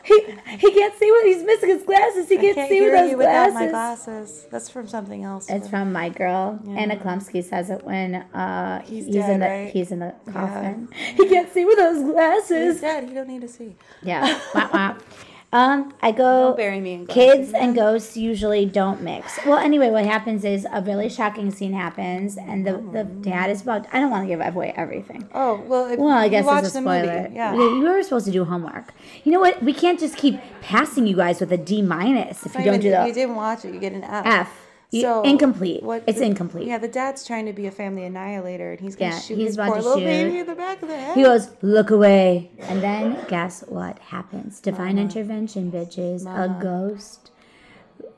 He 0.05 0.19
he 0.57 0.71
can't 0.73 0.93
see 0.99 1.09
what 1.09 1.25
he's 1.25 1.43
missing 1.43 1.69
his 1.69 1.83
glasses. 1.83 2.27
He 2.27 2.35
can't, 2.37 2.55
can't 2.55 2.69
see 2.69 2.75
hear 2.79 2.91
without 2.91 3.03
his 3.03 3.11
you 3.11 3.17
without 3.17 3.53
my 3.53 3.67
glasses. 3.67 4.05
glasses. 4.05 4.47
That's 4.51 4.69
from 4.69 4.87
something 4.87 5.23
else. 5.23 5.49
It's 5.49 5.69
from 5.69 5.93
My 5.93 6.09
Girl. 6.09 6.59
Anna 6.67 6.97
Chlumsky 6.97 7.41
says 7.41 7.69
it 7.69 7.83
when 7.85 8.15
uh, 8.15 8.81
he's, 8.81 9.05
He's 9.05 9.15
in 9.15 9.39
the 9.39 9.45
right? 9.47 9.71
he's 9.71 9.91
in 9.93 9.99
the 9.99 10.13
coffin. 10.29 10.89
He 11.15 11.29
can't 11.29 11.51
see 11.53 11.63
without 11.63 11.95
his 11.95 12.03
glasses. 12.03 12.73
He's 12.73 12.81
dead. 12.81 13.07
He 13.07 13.13
don't 13.15 13.29
need 13.29 13.41
to 13.41 13.47
see. 13.47 13.75
Yeah. 14.01 14.39
wah, 14.53 14.69
wah. 14.73 14.95
Um, 15.53 15.93
I 16.01 16.11
go. 16.11 16.47
Don't 16.47 16.57
bury 16.57 16.79
me 16.81 16.93
in 16.93 17.05
glasses, 17.05 17.23
Kids 17.51 17.53
and 17.53 17.75
ghosts 17.75 18.17
usually 18.17 18.65
don't 18.65 19.01
mix. 19.01 19.39
Well, 19.45 19.59
anyway, 19.59 19.91
what 19.91 20.03
happens 20.03 20.43
is 20.43 20.65
a 20.73 20.81
really 20.81 21.09
shocking 21.09 21.51
scene 21.51 21.73
happens, 21.73 22.37
and 22.37 22.65
the, 22.65 22.73
the 22.91 23.03
dad 23.03 23.51
is 23.51 23.61
about. 23.61 23.85
I 23.93 23.99
don't 23.99 24.09
want 24.09 24.23
to 24.23 24.27
give 24.27 24.41
away 24.41 24.73
everything. 24.75 25.29
Oh 25.33 25.61
well. 25.67 25.95
Well, 25.95 26.09
I 26.17 26.27
guess 26.27 26.43
it's 26.65 26.75
a 26.75 26.81
movie, 26.81 27.05
spoiler. 27.07 27.29
Yeah. 27.31 27.53
You 27.53 27.81
were 27.83 28.01
supposed 28.01 28.25
to 28.25 28.31
do 28.31 28.43
homework. 28.45 28.93
You 29.23 29.31
know 29.31 29.39
what? 29.39 29.61
We 29.61 29.73
can't 29.73 29.99
just 29.99 30.17
keep 30.17 30.39
passing 30.61 31.05
you 31.05 31.15
guys 31.15 31.39
with 31.39 31.51
a 31.51 31.57
D 31.57 31.83
minus 31.83 32.45
if 32.45 32.55
you 32.55 32.61
don't 32.65 32.67
even- 32.75 32.81
do 32.81 32.89
that. 32.89 33.07
You 33.07 33.13
didn't 33.13 33.35
watch 33.35 33.63
it. 33.63 33.73
You 33.75 33.79
get 33.79 33.93
an 33.93 34.03
F. 34.03 34.25
F. 34.25 34.62
So 35.01 35.21
incomplete. 35.23 35.83
what 35.83 36.03
it's 36.07 36.19
the- 36.19 36.25
incomplete. 36.25 36.67
Yeah, 36.67 36.77
the 36.77 36.87
dad's 36.87 37.25
trying 37.25 37.45
to 37.47 37.53
be 37.53 37.65
a 37.67 37.71
family 37.71 38.03
annihilator, 38.03 38.71
and 38.71 38.79
he's 38.79 38.95
gonna 38.95 39.11
Yeah, 39.11 39.19
shoot 39.19 39.37
he's 39.37 39.47
his 39.47 39.55
about 39.55 39.67
poor 39.67 39.75
to 39.77 39.81
little 39.81 39.99
shoot. 39.99 40.05
baby 40.05 40.39
in 40.39 40.45
the 40.45 40.55
back 40.55 40.81
of 40.81 40.87
the 40.89 40.95
head. 40.97 41.15
He 41.15 41.23
goes, 41.23 41.49
look 41.61 41.89
away. 41.91 42.51
And 42.59 42.81
then 42.81 43.17
guess 43.27 43.63
what 43.67 43.99
happens? 43.99 44.59
Divine 44.59 44.97
intervention, 44.99 45.71
bitches. 45.71 46.25
A 46.27 46.47
ghost 46.61 47.31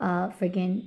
uh 0.00 0.28
friggin' 0.28 0.86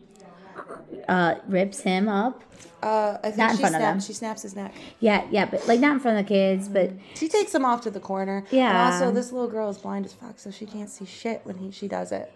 uh 1.07 1.35
rips 1.47 1.81
him 1.81 2.07
up. 2.07 2.43
uh, 2.83 3.17
I 3.23 3.27
think 3.27 3.37
Not 3.37 3.51
in 3.51 3.55
she 3.57 3.61
front 3.61 3.75
of 3.75 3.81
them. 3.81 3.93
snaps. 3.99 4.05
She 4.05 4.13
snaps 4.13 4.41
his 4.43 4.55
neck. 4.55 4.73
Yeah, 4.99 5.25
yeah, 5.31 5.45
but 5.45 5.67
like 5.67 5.79
not 5.79 5.93
in 5.93 5.99
front 5.99 6.19
of 6.19 6.25
the 6.25 6.29
kids, 6.29 6.67
but 6.69 6.91
She 7.15 7.27
takes 7.27 7.53
him 7.53 7.65
off 7.65 7.81
to 7.81 7.89
the 7.91 7.99
corner. 7.99 8.45
Yeah. 8.51 8.69
And 8.69 8.93
also, 8.93 9.11
this 9.11 9.31
little 9.31 9.47
girl 9.49 9.69
is 9.69 9.77
blind 9.79 10.05
as 10.05 10.13
fuck, 10.13 10.37
so 10.39 10.51
she 10.51 10.65
can't 10.65 10.89
see 10.89 11.05
shit 11.05 11.41
when 11.45 11.57
he 11.57 11.71
she 11.71 11.87
does 11.87 12.11
it. 12.11 12.31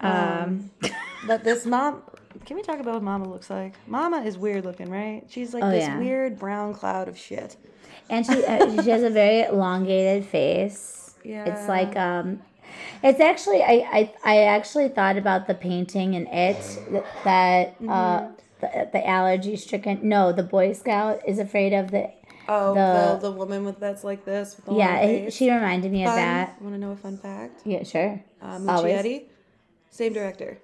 Um, 0.00 0.70
but 1.26 1.44
this 1.44 1.66
mom. 1.66 2.02
Can 2.46 2.56
we 2.56 2.62
talk 2.62 2.80
about 2.80 2.94
what 2.94 3.02
Mama 3.02 3.28
looks 3.28 3.50
like? 3.50 3.74
Mama 3.86 4.22
is 4.22 4.36
weird 4.38 4.64
looking, 4.64 4.90
right? 4.90 5.22
She's 5.28 5.52
like 5.54 5.62
Oh, 5.62 5.70
this 5.70 5.84
yeah. 5.84 5.98
weird 5.98 6.38
brown 6.38 6.74
cloud 6.74 7.06
of 7.08 7.16
shit. 7.18 7.56
and 8.08 8.24
she 8.26 8.44
uh, 8.44 8.82
she 8.82 8.90
has 8.90 9.02
a 9.02 9.10
very 9.10 9.42
elongated 9.42 10.24
face. 10.24 11.14
Yeah. 11.24 11.44
It's 11.44 11.68
like 11.68 11.94
um 11.96 12.40
it's 13.02 13.20
actually 13.20 13.62
I, 13.62 13.86
I 13.92 14.14
I 14.24 14.36
actually 14.44 14.88
thought 14.88 15.16
about 15.18 15.46
the 15.46 15.54
painting 15.54 16.14
in 16.14 16.26
it 16.26 16.56
that, 16.90 17.04
that 17.24 17.88
uh 17.88 18.28
the, 18.60 18.88
the 18.92 19.06
allergy 19.08 19.56
stricken. 19.56 20.00
No, 20.02 20.32
the 20.32 20.42
Boy 20.42 20.72
Scout 20.72 21.20
is 21.26 21.38
afraid 21.38 21.72
of 21.72 21.90
the. 21.90 22.10
Oh, 22.48 22.74
The- 22.74 23.18
the, 23.20 23.30
the, 23.30 23.36
woman 23.36 23.64
with 23.64 23.78
that's 23.78 24.02
like 24.04 24.24
this. 24.24 24.56
Yeah, 24.70 24.98
it, 25.00 25.32
she 25.32 25.48
reminded 25.50 25.92
me 25.92 26.04
of 26.04 26.14
that. 26.14 26.60
Want 26.60 26.74
to 26.74 26.78
know 26.80 26.90
a 26.92 26.96
fun 26.96 27.18
fact? 27.18 27.60
Yeah, 27.64 27.84
sure. 27.84 28.20
Uh, 28.40 28.58
Always. 28.68 28.96
Muschietti, 29.04 29.24
same 29.90 30.12
director. 30.12 30.58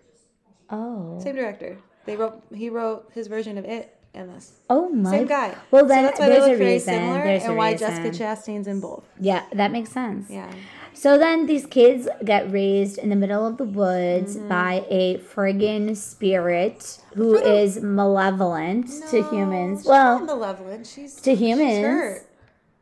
Oh. 0.71 1.19
Same 1.23 1.37
director. 1.37 1.79
They 2.05 2.17
wrote. 2.17 2.43
He 2.55 2.71
wrote 2.71 3.11
his 3.13 3.27
version 3.27 3.59
of 3.59 3.65
it 3.65 3.95
and 4.15 4.31
this. 4.35 4.53
Oh 4.71 4.89
my. 4.89 5.11
Same 5.11 5.27
guy. 5.27 5.55
Well, 5.71 5.83
so 5.85 5.89
that's 5.89 6.19
why 6.19 6.29
there's 6.29 6.45
they 6.47 6.55
a 6.55 6.57
very 6.57 6.73
reason. 6.73 6.95
similar, 6.95 7.23
There's 7.25 7.45
and 7.45 7.57
why 7.57 7.73
reason. 7.73 7.89
Jessica 7.89 8.11
Chastain's 8.25 8.67
in 8.67 8.81
both. 8.81 9.05
Yeah, 9.21 9.45
that 9.53 9.71
makes 9.73 9.91
sense. 9.91 10.31
Yeah. 10.31 10.51
So 10.95 11.17
then 11.17 11.47
these 11.47 11.65
kids 11.67 12.09
get 12.25 12.51
raised 12.51 12.99
in 12.99 13.09
the 13.11 13.15
middle 13.17 13.47
of 13.47 13.57
the 13.57 13.65
woods 13.65 14.37
Mm-hmm. 14.37 14.49
by 14.49 14.85
a 14.89 15.19
friggin' 15.19 15.97
spirit 15.97 16.99
who 17.15 17.37
is 17.37 17.81
malevolent 17.81 18.89
to 19.11 19.23
humans. 19.31 19.81
she's 19.81 19.87
Well, 19.89 20.19
not 20.19 20.27
malevolent. 20.27 20.87
She's 20.87 21.15
to 21.21 21.31
She's 21.31 21.39
humans. 21.39 21.87
hurt. 21.87 22.27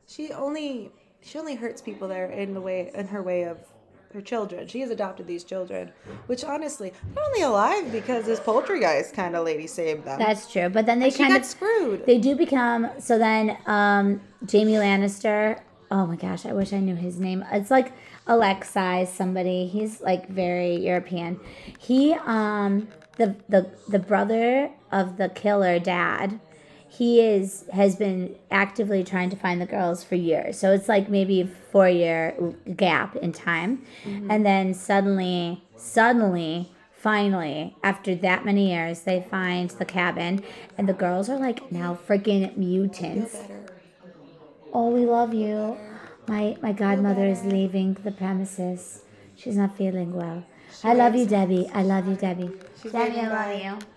She 0.07 0.33
only 0.33 0.93
she 1.21 1.39
only 1.39 1.57
hurts 1.57 1.83
people 1.83 2.07
there 2.09 2.31
in 2.31 2.55
the 2.55 2.61
way 2.61 2.91
in 2.95 3.09
her 3.09 3.23
way 3.23 3.43
of 3.43 3.59
her 4.17 4.23
children. 4.23 4.67
She 4.67 4.81
has 4.81 4.91
adopted 4.91 5.27
these 5.27 5.45
children, 5.45 5.93
which 6.27 6.43
honestly, 6.43 6.93
they're 7.15 7.23
only 7.25 7.43
alive 7.43 7.93
because 7.93 8.25
this 8.25 8.41
poltergeist 8.41 9.15
kind 9.15 9.37
of 9.37 9.45
lady 9.45 9.67
saved 9.67 10.05
them. 10.05 10.19
that's 10.19 10.51
true. 10.51 10.69
But 10.71 10.87
then 10.87 10.99
they 10.99 11.11
kind 11.11 11.37
of 11.37 11.45
screwed. 11.45 12.07
they 12.07 12.19
do 12.19 12.35
become 12.35 12.89
so 12.99 13.19
then 13.19 13.57
um 13.67 14.21
Jamie 14.45 14.73
Lannister. 14.75 15.61
Oh 15.91 16.07
my 16.07 16.17
gosh, 16.17 16.47
I 16.47 16.53
wish 16.53 16.73
I 16.73 16.81
knew 16.81 16.97
his 16.97 17.21
name. 17.21 17.45
It's 17.53 17.71
like 17.71 17.93
Alexei 18.27 19.05
somebody. 19.05 19.67
He's 19.67 20.01
like 20.01 20.29
very 20.29 20.75
European. 20.77 21.39
He 21.79 22.15
um 22.25 22.89
the 23.19 23.37
the 23.51 23.71
the 23.89 23.99
brother 23.99 24.71
of 24.91 25.19
the 25.19 25.29
killer 25.29 25.79
dad. 25.79 26.41
He 26.99 27.21
is 27.21 27.65
has 27.73 27.97
been 27.97 28.37
actively 28.51 29.05
trying 29.05 29.31
to 29.31 29.37
find 29.37 29.61
the 29.61 29.67
girls 29.67 30.03
for 30.03 30.15
years. 30.15 30.59
So 30.59 30.73
it's 30.73 30.89
like 30.89 31.09
maybe 31.11 31.39
4 31.73 31.89
year 31.89 32.21
gap 32.75 33.17
in 33.17 33.33
time. 33.33 33.83
And 34.31 34.47
then 34.47 34.73
suddenly 34.73 35.63
suddenly 35.77 36.73
finally 36.93 37.77
after 37.83 38.15
that 38.27 38.45
many 38.45 38.65
years 38.73 39.01
they 39.09 39.21
find 39.31 39.71
the 39.71 39.85
cabin 39.85 40.43
and 40.77 40.89
the 40.89 40.99
girls 41.05 41.29
are 41.29 41.39
like 41.39 41.71
now 41.71 41.99
freaking 42.07 42.57
mutants. 42.57 43.37
Oh, 44.73 44.89
we 44.91 45.05
love 45.05 45.35
you. 45.35 45.77
My 46.27 46.57
my 46.63 46.73
godmother 46.73 47.27
is 47.27 47.45
leaving 47.45 47.95
the 48.09 48.13
premises. 48.23 49.03
She's 49.37 49.57
not 49.57 49.77
feeling 49.77 50.15
well. 50.15 50.45
I 50.83 50.95
love 50.95 51.15
you, 51.15 51.27
Debbie. 51.27 51.69
I 51.73 51.83
love 51.83 52.09
you, 52.09 52.17
Debbie. 52.17 52.51
Debbie, 52.91 53.21
I 53.21 53.29
love 53.29 53.53
you. 53.65 53.96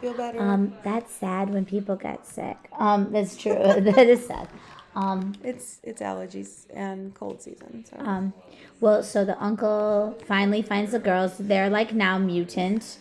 Feel 0.00 0.14
better. 0.14 0.40
Um, 0.40 0.74
that's 0.82 1.12
sad 1.12 1.50
when 1.50 1.64
people 1.64 1.96
get 1.96 2.26
sick. 2.26 2.56
Um, 2.78 3.12
that's 3.12 3.36
true. 3.36 3.54
that 3.78 4.06
is 4.06 4.26
sad. 4.26 4.48
Um, 4.96 5.34
it's 5.42 5.80
it's 5.82 6.00
allergies 6.00 6.66
and 6.72 7.14
cold 7.14 7.42
season. 7.42 7.84
So 7.84 7.96
um, 7.98 8.32
well, 8.80 9.02
so 9.02 9.24
the 9.24 9.40
uncle 9.42 10.16
finally 10.26 10.62
finds 10.62 10.92
the 10.92 10.98
girls. 10.98 11.36
They're 11.38 11.70
like 11.70 11.92
now 11.92 12.18
mutant 12.18 12.98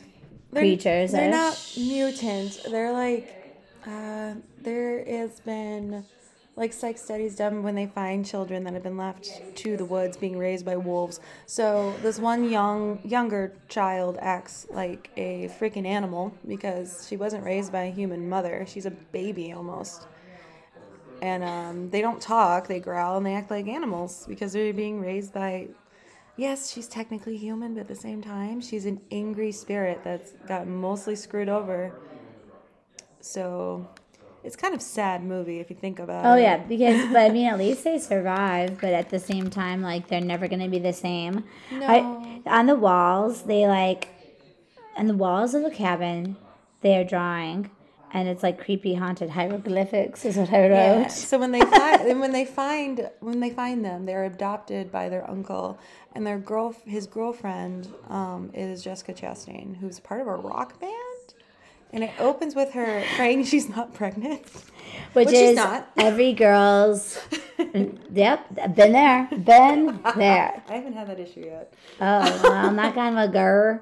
creatures. 0.51 1.11
They're 1.11 1.29
not 1.31 1.73
mutants. 1.77 2.63
They're 2.63 2.93
like, 2.93 3.59
uh, 3.85 4.35
there 4.61 5.03
has 5.05 5.39
been 5.41 6.05
like 6.55 6.71
psych 6.71 6.97
studies 6.97 7.35
done 7.35 7.63
when 7.63 7.73
they 7.73 7.87
find 7.87 8.25
children 8.25 8.63
that 8.63 8.73
have 8.73 8.83
been 8.83 8.97
left 8.97 9.41
to 9.55 9.75
the 9.75 9.85
woods 9.85 10.17
being 10.17 10.37
raised 10.37 10.65
by 10.65 10.77
wolves. 10.77 11.19
So 11.47 11.95
this 12.01 12.19
one 12.19 12.49
young 12.49 12.99
younger 13.03 13.53
child 13.69 14.17
acts 14.21 14.67
like 14.69 15.09
a 15.17 15.49
freaking 15.59 15.87
animal 15.87 16.33
because 16.47 17.07
she 17.07 17.17
wasn't 17.17 17.43
raised 17.43 17.71
by 17.71 17.83
a 17.83 17.91
human 17.91 18.29
mother. 18.29 18.65
She's 18.67 18.85
a 18.85 18.91
baby 18.91 19.51
almost. 19.51 20.07
And 21.21 21.43
um, 21.43 21.89
they 21.89 22.01
don't 22.01 22.21
talk, 22.21 22.67
they 22.67 22.79
growl, 22.79 23.17
and 23.17 23.25
they 23.25 23.33
act 23.33 23.49
like 23.49 23.67
animals 23.67 24.25
because 24.27 24.53
they're 24.53 24.73
being 24.73 24.99
raised 24.99 25.33
by 25.33 25.69
yes, 26.35 26.71
she's 26.71 26.87
technically 26.87 27.37
human, 27.37 27.75
but 27.75 27.81
at 27.81 27.87
the 27.87 27.95
same 27.95 28.21
time, 28.21 28.59
she's 28.59 28.85
an 28.85 29.01
angry 29.11 29.51
spirit 29.51 30.01
that's 30.03 30.31
got 30.47 30.67
mostly 30.67 31.15
screwed 31.15 31.49
over. 31.49 31.93
So 33.21 33.87
it's 34.43 34.55
kind 34.55 34.73
of 34.73 34.81
sad 34.81 35.23
movie 35.23 35.59
if 35.59 35.69
you 35.69 35.75
think 35.75 35.99
about 35.99 36.25
Oh 36.25 36.33
it. 36.33 36.33
Oh 36.33 36.41
yeah, 36.41 36.57
because 36.57 37.07
but 37.11 37.19
I 37.21 37.29
mean 37.29 37.47
at 37.47 37.57
least 37.65 37.83
they 37.83 37.97
survive, 37.99 38.79
but 38.81 38.93
at 38.93 39.09
the 39.09 39.19
same 39.19 39.49
time 39.49 39.81
like 39.81 40.07
they're 40.07 40.21
never 40.21 40.47
gonna 40.47 40.69
be 40.69 40.79
the 40.79 40.93
same. 40.93 41.43
I, 41.71 42.41
on 42.45 42.65
the 42.67 42.75
walls 42.75 43.43
they 43.43 43.67
like 43.67 44.09
on 44.95 45.07
the 45.07 45.15
walls 45.15 45.53
of 45.53 45.63
the 45.63 45.71
cabin 45.71 46.35
they 46.81 46.97
are 46.97 47.03
drawing 47.03 47.71
and 48.13 48.27
it's 48.27 48.43
like 48.43 48.63
creepy 48.63 48.93
haunted 48.93 49.31
hieroglyphics 49.31 50.23
is 50.23 50.37
what 50.37 50.53
I 50.53 50.69
wrote. 50.69 50.69
Yeah. 51.01 51.07
So 51.07 51.39
when 51.39 51.51
they 51.51 51.61
find 51.77 52.19
when 52.19 52.31
they 52.31 52.45
find 52.45 53.09
when 53.19 53.39
they 53.39 53.49
find 53.49 53.83
them, 53.83 54.05
they're 54.05 54.25
adopted 54.25 54.91
by 54.91 55.09
their 55.09 55.29
uncle, 55.29 55.79
and 56.13 56.25
their 56.25 56.37
girl 56.37 56.75
his 56.85 57.07
girlfriend 57.07 57.91
um, 58.09 58.51
is 58.53 58.83
Jessica 58.83 59.13
Chastain, 59.13 59.77
who's 59.77 59.99
part 59.99 60.21
of 60.21 60.27
a 60.27 60.35
rock 60.35 60.79
band. 60.79 60.93
And 61.93 62.03
it 62.03 62.11
opens 62.19 62.55
with 62.55 62.71
her 62.73 63.03
praying 63.15 63.43
she's 63.51 63.69
not 63.69 63.93
pregnant. 63.93 64.41
Which, 65.13 65.27
Which 65.27 65.29
she's 65.29 65.49
is 65.51 65.55
not. 65.55 65.89
every 65.97 66.33
girl's 66.33 67.19
Yep, 68.11 68.75
been 68.75 68.91
there. 68.91 69.27
Been 69.31 69.99
there. 70.15 70.63
I 70.69 70.73
haven't 70.73 70.93
had 70.93 71.07
that 71.07 71.19
issue 71.19 71.45
yet. 71.45 71.73
Oh 72.01 72.39
well 72.43 72.51
I'm 72.53 72.75
not 72.75 72.95
kind 72.95 73.17
of 73.17 73.29
a 73.29 73.31
girl. 73.31 73.79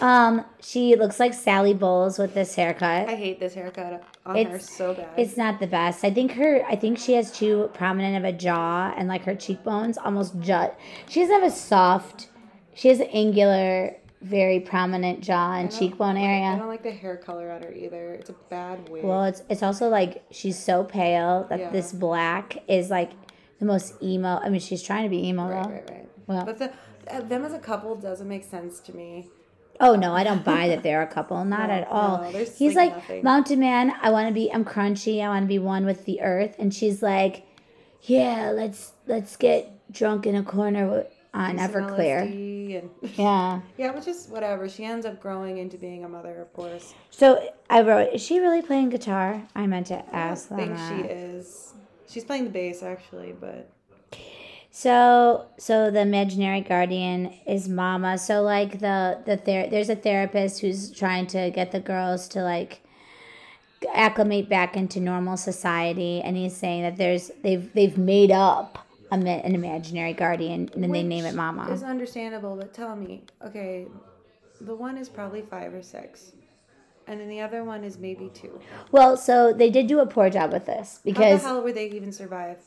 Um, 0.00 0.46
she 0.60 0.96
looks 0.96 1.20
like 1.20 1.34
Sally 1.34 1.74
Bowles 1.74 2.18
with 2.18 2.32
this 2.32 2.54
haircut. 2.54 3.06
I 3.08 3.14
hate 3.14 3.38
this 3.38 3.52
haircut 3.52 4.02
on 4.24 4.44
her 4.46 4.58
so 4.58 4.94
bad. 4.94 5.10
It's 5.18 5.36
not 5.36 5.60
the 5.60 5.66
best. 5.66 6.02
I 6.04 6.10
think 6.10 6.32
her. 6.32 6.64
I 6.66 6.76
think 6.76 6.98
she 6.98 7.12
has 7.14 7.30
too 7.30 7.70
prominent 7.74 8.16
of 8.16 8.24
a 8.24 8.32
jaw, 8.34 8.94
and 8.96 9.08
like 9.08 9.24
her 9.24 9.34
cheekbones 9.34 9.98
almost 9.98 10.40
jut. 10.40 10.78
She 11.08 11.20
doesn't 11.20 11.42
have 11.42 11.52
a 11.52 11.54
soft. 11.54 12.28
She 12.74 12.88
has 12.88 13.00
an 13.00 13.08
angular, 13.12 13.96
very 14.22 14.60
prominent 14.60 15.20
jaw 15.22 15.54
and 15.54 15.70
cheekbone 15.72 16.16
I 16.16 16.22
area. 16.22 16.44
I 16.46 16.58
don't 16.58 16.68
like 16.68 16.82
the 16.82 16.90
hair 16.92 17.16
color 17.16 17.50
on 17.50 17.62
her 17.62 17.72
either. 17.72 18.14
It's 18.14 18.28
a 18.30 18.34
bad 18.50 18.88
wig. 18.88 19.02
Well, 19.04 19.24
it's 19.24 19.42
it's 19.48 19.62
also 19.62 19.88
like 19.88 20.22
she's 20.30 20.58
so 20.58 20.84
pale 20.84 21.46
that 21.48 21.58
Yeah. 21.58 21.70
this 21.70 21.92
black 21.92 22.58
is 22.68 22.90
like 22.90 23.12
the 23.58 23.64
most 23.64 23.94
emo. 24.02 24.38
I 24.42 24.48
mean, 24.50 24.60
she's 24.60 24.82
trying 24.82 25.04
to 25.04 25.10
be 25.10 25.26
emo 25.28 25.48
right, 25.48 25.64
though. 25.64 25.70
right, 25.70 25.90
right. 25.90 26.08
Well- 26.26 26.44
but 26.44 26.58
the, 26.58 26.70
uh, 27.10 27.20
them 27.22 27.44
as 27.44 27.52
a 27.54 27.58
couple 27.58 27.94
doesn't 27.96 28.28
make 28.28 28.44
sense 28.44 28.78
to 28.80 28.94
me. 28.94 29.28
Oh 29.82 29.94
no, 29.96 30.12
I 30.14 30.24
don't 30.24 30.44
buy 30.44 30.68
that 30.68 30.82
they're 30.82 31.00
a 31.00 31.06
couple. 31.06 31.42
Not 31.46 31.68
No, 31.70 31.74
at 31.74 31.88
all. 31.88 32.18
no, 32.30 32.44
He's 32.44 32.74
like, 32.76 32.90
like 32.92 32.96
nothing. 32.98 33.24
mountain 33.24 33.60
man. 33.60 33.94
I 34.02 34.10
want 34.10 34.28
to 34.28 34.34
be. 34.34 34.52
I'm 34.52 34.64
crunchy. 34.66 35.22
I 35.24 35.28
want 35.28 35.44
to 35.44 35.48
be 35.48 35.58
one 35.58 35.86
with 35.86 36.04
the 36.04 36.20
earth. 36.20 36.54
And 36.58 36.74
she's 36.74 37.02
like, 37.02 37.46
yeah, 38.02 38.50
let's 38.50 38.92
let's 39.06 39.36
get 39.36 39.70
drunk 39.90 40.26
in 40.26 40.34
a 40.34 40.42
corner 40.42 41.06
Uh, 41.32 41.38
on 41.38 41.58
Some 41.58 41.70
Everclear. 41.70 42.22
And 42.22 42.90
Yeah. 43.16 43.60
yeah, 43.78 43.90
which 43.92 44.08
is 44.08 44.26
whatever. 44.28 44.68
She 44.68 44.84
ends 44.84 45.06
up 45.06 45.20
growing 45.20 45.58
into 45.58 45.76
being 45.76 46.04
a 46.04 46.08
mother, 46.08 46.40
of 46.40 46.52
course. 46.52 46.94
So 47.10 47.52
I 47.68 47.82
wrote, 47.82 48.12
is 48.14 48.22
she 48.22 48.40
really 48.40 48.62
playing 48.62 48.90
guitar? 48.90 49.42
I 49.54 49.66
meant 49.66 49.86
to 49.88 50.02
ask 50.14 50.48
them. 50.48 50.58
think 50.58 50.76
she 50.78 51.08
is. 51.08 51.74
She's 52.08 52.24
playing 52.24 52.44
the 52.44 52.50
bass 52.50 52.82
actually, 52.82 53.32
but 53.38 53.70
So 54.72 55.46
so 55.58 55.90
the 55.90 56.00
imaginary 56.00 56.60
guardian 56.60 57.32
is 57.46 57.68
mama. 57.68 58.18
So 58.18 58.42
like 58.42 58.80
the 58.80 59.20
the 59.24 59.36
ther- 59.36 59.68
there's 59.70 59.88
a 59.88 59.96
therapist 59.96 60.60
who's 60.60 60.90
trying 60.90 61.26
to 61.28 61.50
get 61.50 61.70
the 61.70 61.80
girls 61.80 62.26
to 62.28 62.42
like 62.42 62.82
acclimate 63.94 64.48
back 64.48 64.76
into 64.76 65.00
normal 65.00 65.36
society 65.36 66.20
and 66.20 66.36
he's 66.36 66.54
saying 66.54 66.82
that 66.82 66.96
there's 66.96 67.30
they've 67.42 67.72
they've 67.72 67.96
made 67.96 68.30
up 68.30 68.86
a, 69.10 69.16
an 69.44 69.54
imaginary 69.54 70.12
guardian 70.12 70.70
and 70.72 70.82
then 70.82 70.92
they 70.92 71.02
name 71.02 71.24
it 71.24 71.34
mama. 71.34 71.68
It's 71.70 71.82
understandable, 71.82 72.56
but 72.56 72.72
tell 72.72 72.94
me, 72.96 73.24
okay, 73.44 73.86
the 74.60 74.74
one 74.74 74.96
is 74.96 75.08
probably 75.08 75.42
five 75.42 75.74
or 75.74 75.82
six, 75.82 76.32
and 77.06 77.20
then 77.20 77.28
the 77.28 77.40
other 77.40 77.64
one 77.64 77.82
is 77.84 77.98
maybe 77.98 78.30
two. 78.32 78.60
Well, 78.92 79.16
so 79.16 79.52
they 79.52 79.70
did 79.70 79.86
do 79.86 80.00
a 80.00 80.06
poor 80.06 80.30
job 80.30 80.52
with 80.52 80.66
this 80.66 81.00
because 81.04 81.42
How 81.42 81.48
the 81.48 81.54
hell 81.54 81.62
would 81.64 81.74
they 81.74 81.88
even 81.90 82.12
survive? 82.12 82.58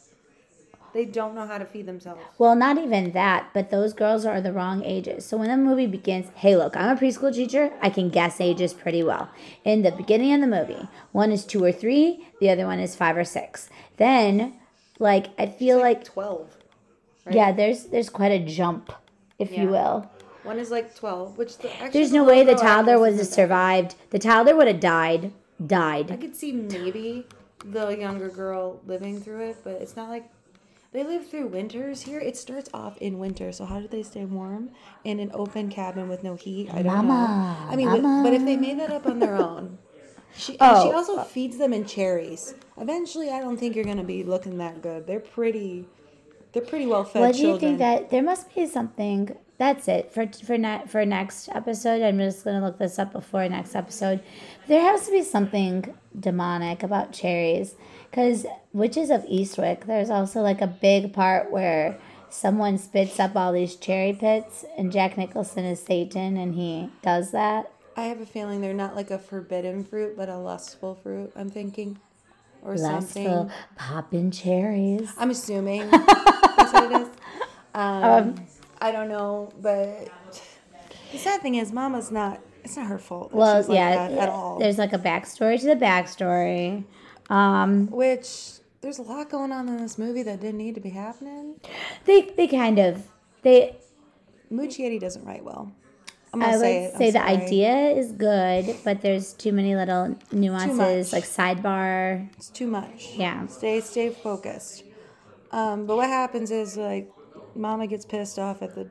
They 0.94 1.06
don't 1.06 1.34
know 1.34 1.48
how 1.48 1.58
to 1.58 1.66
feed 1.66 1.88
themselves. 1.88 2.22
Well, 2.38 2.56
not 2.56 2.78
even 2.78 3.14
that, 3.14 3.50
but 3.52 3.72
those 3.72 3.94
girls 3.94 4.26
are 4.26 4.40
the 4.40 4.54
wrong 4.54 4.84
ages. 4.84 5.26
So 5.26 5.38
when 5.38 5.50
the 5.50 5.58
movie 5.58 5.88
begins, 5.88 6.28
hey, 6.36 6.56
look, 6.56 6.78
I'm 6.78 6.96
a 6.96 7.00
preschool 7.00 7.34
teacher. 7.34 7.72
I 7.82 7.90
can 7.90 8.10
guess 8.10 8.40
ages 8.40 8.74
pretty 8.74 9.02
well. 9.02 9.30
In 9.64 9.82
the 9.82 9.92
beginning 9.92 10.34
of 10.36 10.42
the 10.42 10.48
movie, 10.48 10.88
one 11.12 11.32
is 11.32 11.46
two 11.46 11.64
or 11.64 11.72
three, 11.72 12.28
the 12.40 12.52
other 12.52 12.68
one 12.68 12.80
is 12.80 12.96
five 12.96 13.18
or 13.18 13.24
six. 13.24 13.70
Then, 13.98 14.54
like, 15.00 15.28
I 15.38 15.46
feel 15.48 15.80
like, 15.80 16.04
twelve. 16.04 16.58
yeah, 17.30 17.52
there's 17.52 17.86
there's 17.86 18.10
quite 18.10 18.32
a 18.32 18.40
jump, 18.46 18.92
if 19.40 19.52
Yeah. 19.52 19.64
you 19.64 19.70
will. 19.70 20.10
One 20.44 20.60
is 20.60 20.70
like 20.72 20.94
twelve, 20.96 21.38
which 21.38 21.58
the 21.60 21.72
actually 21.74 21.90
There's 21.92 22.12
the 22.12 22.18
no 22.18 22.24
way 22.26 22.44
the 22.44 22.54
toddler 22.56 22.94
actress 22.94 23.00
would 23.12 23.18
have 23.20 23.28
survived. 23.28 23.96
The 24.10 24.20
toddler 24.20 24.56
would 24.56 24.68
have 24.68 24.80
died. 24.82 25.32
Died. 25.66 26.12
I 26.12 26.18
could 26.18 26.36
see 26.36 26.52
maybe 26.52 27.26
the 27.64 27.88
younger 27.90 28.28
girl 28.28 28.82
living 28.86 29.22
through 29.22 29.42
it, 29.50 29.58
but 29.64 29.76
it's 29.82 29.96
not 29.96 30.10
like 30.10 30.30
they 30.92 31.04
live 31.04 31.28
through 31.30 31.48
winters 31.48 32.02
here. 32.02 32.20
It 32.20 32.36
starts 32.36 32.70
off 32.74 32.98
in 32.98 33.18
winter, 33.20 33.52
so 33.54 33.64
how 33.64 33.80
do 33.80 33.88
they 33.88 34.04
stay 34.04 34.26
warm 34.26 34.72
in 35.06 35.20
an 35.22 35.32
open 35.34 35.70
cabin 35.70 36.10
with 36.10 36.24
no 36.24 36.36
heat? 36.36 36.70
I 36.74 36.82
don't 36.82 36.88
Mama, 37.08 37.58
know. 37.66 37.72
I 37.72 37.76
mean, 37.78 37.88
but- 37.90 38.24
but 38.24 38.34
if 38.34 38.44
they 38.44 38.58
made 38.58 38.80
that 38.80 38.92
up 38.92 39.06
on 39.08 39.20
their 39.20 39.36
own, 39.36 39.78
She, 40.36 40.58
and 40.60 40.82
she 40.82 40.90
Oh. 40.90 40.96
also 40.96 41.22
feeds 41.24 41.58
them 41.58 41.74
in 41.74 41.86
cherries. 41.86 42.56
Eventually, 42.80 43.30
I 43.30 43.40
don't 43.40 43.58
think 43.58 43.76
you're 43.76 43.86
gonna 43.86 44.04
be 44.04 44.24
looking 44.24 44.58
that 44.58 44.82
good. 44.82 45.06
They're 45.08 45.20
pretty, 45.20 45.86
they're 46.52 46.64
pretty 46.64 46.86
well 46.88 47.04
fed 47.04 47.20
What 47.22 47.34
do 47.36 47.38
you 47.42 47.44
children. 47.50 47.60
think 47.60 47.80
that 47.80 48.10
there 48.10 48.24
must 48.24 48.54
be 48.54 48.66
something? 48.66 49.36
That's 49.60 49.88
it 49.88 50.12
for 50.12 50.28
for 50.44 50.58
ne- 50.58 50.82
for 50.88 51.06
next 51.06 51.48
episode. 51.50 52.02
I'm 52.02 52.18
just 52.18 52.44
gonna 52.44 52.66
look 52.66 52.80
this 52.80 52.98
up 52.98 53.14
before 53.14 53.48
next 53.48 53.76
episode. 53.76 54.20
There 54.68 54.82
has 54.82 55.06
to 55.06 55.12
be 55.12 55.22
something 55.22 55.94
demonic 56.20 56.82
about 56.84 57.12
cherries, 57.14 57.76
because 58.10 58.46
Witches 58.74 59.12
of 59.12 59.24
Eastwick. 59.26 59.86
There's 59.86 60.10
also 60.10 60.42
like 60.42 60.62
a 60.62 60.68
big 60.68 61.14
part 61.14 61.52
where 61.52 61.98
someone 62.32 62.80
spits 62.80 63.20
up 63.20 63.36
all 63.36 63.54
these 63.54 63.76
cherry 63.76 64.14
pits, 64.14 64.66
and 64.76 64.92
Jack 64.92 65.16
Nicholson 65.20 65.64
is 65.66 65.80
Satan, 65.80 66.36
and 66.36 66.56
he 66.56 66.90
does 67.04 67.30
that. 67.32 67.72
I 67.96 68.04
have 68.04 68.20
a 68.22 68.26
feeling 68.26 68.62
they're 68.62 68.74
not 68.74 68.96
like 68.96 69.12
a 69.12 69.20
forbidden 69.20 69.84
fruit, 69.84 70.16
but 70.18 70.30
a 70.30 70.38
lustful 70.38 70.96
fruit. 70.96 71.32
I'm 71.36 71.50
thinking, 71.50 72.00
or 72.64 72.78
something. 72.78 73.26
Lustful 73.26 73.52
popping 73.76 74.32
cherries. 74.32 75.12
I'm 75.18 75.30
assuming 75.30 75.90
that's 75.92 76.74
what 76.74 76.92
it 76.92 77.02
is. 77.02 77.08
Um, 77.76 78.36
I 78.82 78.92
don't 78.92 79.10
know, 79.10 79.52
but 79.62 80.10
the 81.12 81.18
sad 81.18 81.42
thing 81.42 81.56
is, 81.56 81.72
Mama's 81.72 82.12
not. 82.12 82.40
It's 82.64 82.78
not 82.78 82.88
her 82.88 82.98
fault. 82.98 83.32
That 83.32 83.38
Well, 83.38 83.60
she's 83.62 83.68
like 83.70 83.76
yeah, 83.76 84.08
that 84.08 84.18
at 84.20 84.30
all. 84.30 84.58
there's 84.58 84.78
like 84.78 84.94
a 84.94 84.98
backstory 85.00 85.60
to 85.60 85.66
the 85.66 85.76
backstory. 85.76 86.86
Um, 87.30 87.88
Which 87.92 88.54
there's 88.82 89.00
a 89.00 89.02
lot 89.02 89.30
going 89.30 89.52
on 89.52 89.68
in 89.68 89.78
this 89.78 89.98
movie 89.98 90.24
that 90.24 90.40
didn't 90.40 90.58
need 90.58 90.76
to 90.76 90.82
be 90.82 90.90
happening. 90.92 91.56
they 92.06 92.22
they 92.22 92.48
kind 92.48 92.80
of 92.80 93.04
they 93.42 93.76
Muschietti 94.52 95.00
doesn't 95.00 95.26
write 95.26 95.44
well. 95.44 95.72
Gonna 96.40 96.54
would 96.54 96.60
say 96.62 96.92
say. 96.98 97.12
The 97.12 97.20
sorry. 97.20 97.30
idea 97.30 97.76
is 97.92 98.12
good, 98.12 98.76
but 98.84 99.02
there's 99.02 99.34
too 99.34 99.52
many 99.52 99.76
little 99.76 100.16
nuances, 100.32 101.14
like 101.14 101.24
sidebar. 101.26 102.28
It's 102.38 102.50
too 102.50 102.68
much. 102.68 103.12
Yeah. 103.16 103.46
Stay 103.48 103.82
stay 103.82 104.10
focused. 104.10 104.84
Um, 105.52 105.86
but 105.86 105.98
what 105.98 106.10
happens 106.10 106.50
is 106.50 106.76
like, 106.78 107.12
Mama 107.56 107.86
gets 107.86 108.06
pissed 108.06 108.40
off 108.40 108.62
at 108.64 108.74
the 108.74 108.90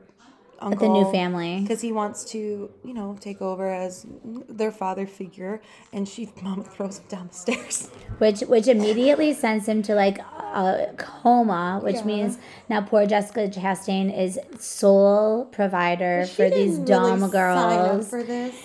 uncle 0.63 0.87
the 0.87 0.93
new 1.03 1.11
family. 1.11 1.61
because 1.61 1.81
he 1.81 1.91
wants 1.91 2.23
to, 2.31 2.69
you 2.83 2.93
know, 2.93 3.17
take 3.19 3.41
over 3.41 3.69
as 3.69 4.05
their 4.49 4.71
father 4.71 5.05
figure, 5.05 5.61
and 5.91 6.07
she 6.07 6.29
Mama 6.41 6.63
throws 6.63 6.99
him 6.99 7.05
down 7.09 7.27
the 7.27 7.33
stairs. 7.35 7.87
which 8.19 8.41
which 8.41 8.67
immediately 8.67 9.33
sends 9.33 9.67
him 9.67 9.81
to 9.83 9.95
like 9.95 10.19
a 10.19 10.93
coma, 10.97 11.79
which 11.83 11.97
Yeah. 11.97 12.03
means 12.05 12.37
now 12.69 12.81
poor 12.81 13.05
Jessica 13.05 13.47
Chastain 13.47 14.15
is 14.17 14.39
sole 14.59 15.45
provider 15.51 16.25
She 16.25 16.33
for 16.35 16.49
these 16.49 16.77
dumb 16.77 17.19
really 17.19 17.31
girls. 17.31 18.09
for 18.09 18.23
this. 18.23 18.55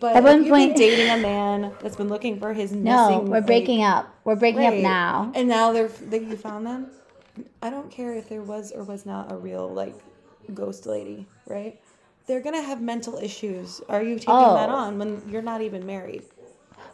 But 0.00 0.16
At 0.16 0.22
one 0.22 0.48
point- 0.48 0.74
been 0.76 0.78
dating 0.88 1.10
a 1.10 1.18
man 1.18 1.72
that's 1.82 1.96
been 1.96 2.08
looking 2.08 2.38
for 2.40 2.54
his 2.54 2.72
No, 2.72 3.18
we're 3.20 3.36
like, 3.38 3.46
breaking 3.46 3.82
up. 3.82 4.08
We're 4.24 4.34
breaking 4.36 4.64
up 4.64 4.72
now. 4.74 5.30
And 5.34 5.46
now 5.46 5.72
they're 5.72 5.88
that 5.88 6.22
you 6.22 6.36
found 6.38 6.66
them. 6.66 6.86
I 7.62 7.68
don't 7.68 7.90
care 7.90 8.14
if 8.14 8.28
there 8.30 8.40
was 8.42 8.72
or 8.72 8.82
was 8.82 9.04
not 9.04 9.30
a 9.30 9.36
real 9.36 9.68
like 9.68 9.94
ghost 10.50 10.86
lady, 10.86 11.26
right? 11.46 11.80
They're 12.26 12.40
gonna 12.40 12.62
have 12.62 12.80
mental 12.80 13.18
issues. 13.18 13.80
Are 13.88 14.02
you 14.02 14.16
taking 14.18 14.34
Oh. 14.34 14.54
that 14.54 14.68
on 14.68 14.98
when 14.98 15.22
you're 15.28 15.42
not 15.42 15.62
even 15.62 15.84
married? 15.86 16.22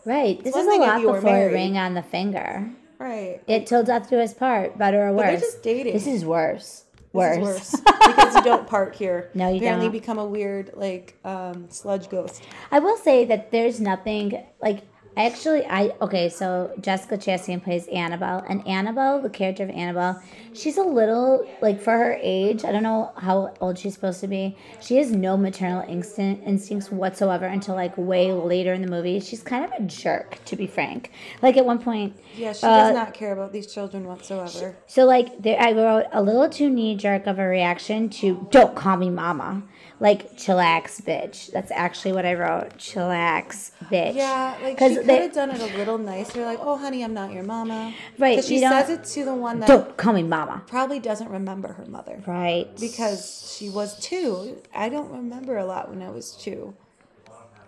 Right. 0.04 0.42
This 0.42 0.54
is 0.56 0.66
a 0.66 0.70
if 0.70 0.78
lot 0.80 1.00
before 1.00 1.18
a 1.18 1.22
married. 1.22 1.52
ring 1.52 1.76
on 1.78 1.94
the 1.94 2.02
finger. 2.02 2.68
Right. 2.98 3.40
It 3.46 3.66
till 3.66 3.82
death 3.82 4.08
do 4.08 4.18
us 4.20 4.32
part, 4.32 4.78
better 4.78 5.08
or 5.08 5.12
But 5.12 5.16
worse. 5.16 5.26
they're 5.26 5.40
just 5.40 5.62
dating. 5.62 5.92
This 5.94 6.06
is 6.06 6.24
worse. 6.24 6.84
Worse. 7.12 7.36
is 7.36 7.42
worse 7.42 7.80
because 8.06 8.34
you 8.36 8.42
don't 8.42 8.66
part 8.66 8.94
here. 8.94 9.30
No, 9.34 9.48
you 9.48 9.56
Apparently 9.56 9.86
don't. 9.86 9.92
become 9.92 10.18
a 10.18 10.24
weird 10.26 10.70
like 10.74 11.16
um, 11.24 11.66
sludge 11.70 12.08
ghost. 12.08 12.42
I 12.70 12.78
will 12.78 12.96
say 12.98 13.24
that 13.26 13.50
there's 13.50 13.80
nothing 13.80 14.42
like 14.62 14.82
actually 15.16 15.64
I 15.66 15.92
okay, 16.00 16.28
so 16.28 16.72
Jessica 16.80 17.16
Chastain 17.16 17.62
plays 17.62 17.86
Annabelle 17.88 18.44
and 18.48 18.66
Annabelle, 18.66 19.20
the 19.20 19.30
character 19.30 19.62
of 19.64 19.70
Annabelle, 19.70 20.22
she's 20.52 20.76
a 20.76 20.82
little 20.82 21.46
like 21.60 21.80
for 21.80 21.92
her 21.92 22.18
age, 22.22 22.64
I 22.64 22.72
don't 22.72 22.82
know 22.82 23.12
how 23.16 23.54
old 23.60 23.78
she's 23.78 23.94
supposed 23.94 24.20
to 24.20 24.28
be. 24.28 24.56
She 24.80 24.96
has 24.96 25.10
no 25.10 25.36
maternal 25.36 25.84
instinct 25.88 26.46
instincts 26.46 26.90
whatsoever 26.90 27.46
until 27.46 27.74
like 27.74 27.96
way 27.96 28.32
later 28.32 28.72
in 28.72 28.82
the 28.82 28.88
movie. 28.90 29.20
She's 29.20 29.42
kind 29.42 29.64
of 29.64 29.72
a 29.78 29.82
jerk, 29.82 30.38
to 30.46 30.56
be 30.56 30.66
frank. 30.66 31.10
Like 31.42 31.56
at 31.56 31.64
one 31.64 31.78
point 31.78 32.16
Yeah, 32.36 32.52
she 32.52 32.66
Uh, 32.66 32.76
does 32.76 32.94
not 32.94 33.14
care 33.14 33.32
about 33.32 33.52
these 33.52 33.72
children 33.72 34.06
whatsoever. 34.06 34.76
So 34.86 35.04
like 35.04 35.42
there, 35.42 35.60
I 35.60 35.72
wrote 35.72 36.06
a 36.12 36.22
little 36.22 36.48
too 36.48 36.68
knee 36.68 36.96
jerk 36.96 37.26
of 37.26 37.38
a 37.38 37.46
reaction 37.46 38.08
to 38.20 38.46
"Don't 38.50 38.74
call 38.74 38.96
me 38.96 39.10
mama," 39.10 39.62
like 39.98 40.36
chillax, 40.36 41.00
bitch. 41.02 41.50
That's 41.52 41.70
actually 41.70 42.12
what 42.12 42.26
I 42.26 42.34
wrote. 42.34 42.76
Chillax, 42.76 43.70
bitch. 43.84 44.14
Yeah, 44.14 44.56
like 44.62 44.78
she 44.78 44.96
could 44.96 45.06
have 45.08 45.32
done 45.32 45.50
it 45.50 45.60
a 45.60 45.76
little 45.78 45.98
nicer. 45.98 46.44
Like, 46.44 46.58
oh, 46.60 46.76
honey, 46.76 47.02
I'm 47.02 47.14
not 47.14 47.32
your 47.32 47.44
mama. 47.44 47.94
Right, 48.18 48.44
she 48.44 48.58
says 48.60 48.90
it 48.90 49.04
to 49.14 49.24
the 49.24 49.34
one 49.34 49.60
that 49.60 49.68
Don't 49.68 49.96
call 49.96 50.12
me 50.12 50.22
mama. 50.22 50.62
probably 50.66 51.00
doesn't 51.00 51.28
remember 51.30 51.72
her 51.72 51.86
mother 51.86 52.22
Right. 52.26 52.68
because 52.78 53.54
she 53.58 53.70
was 53.70 53.98
two. 54.00 54.62
I 54.74 54.88
don't 54.88 55.10
remember 55.10 55.56
a 55.56 55.64
lot 55.64 55.88
when 55.90 56.02
I 56.02 56.10
was 56.10 56.32
two. 56.32 56.74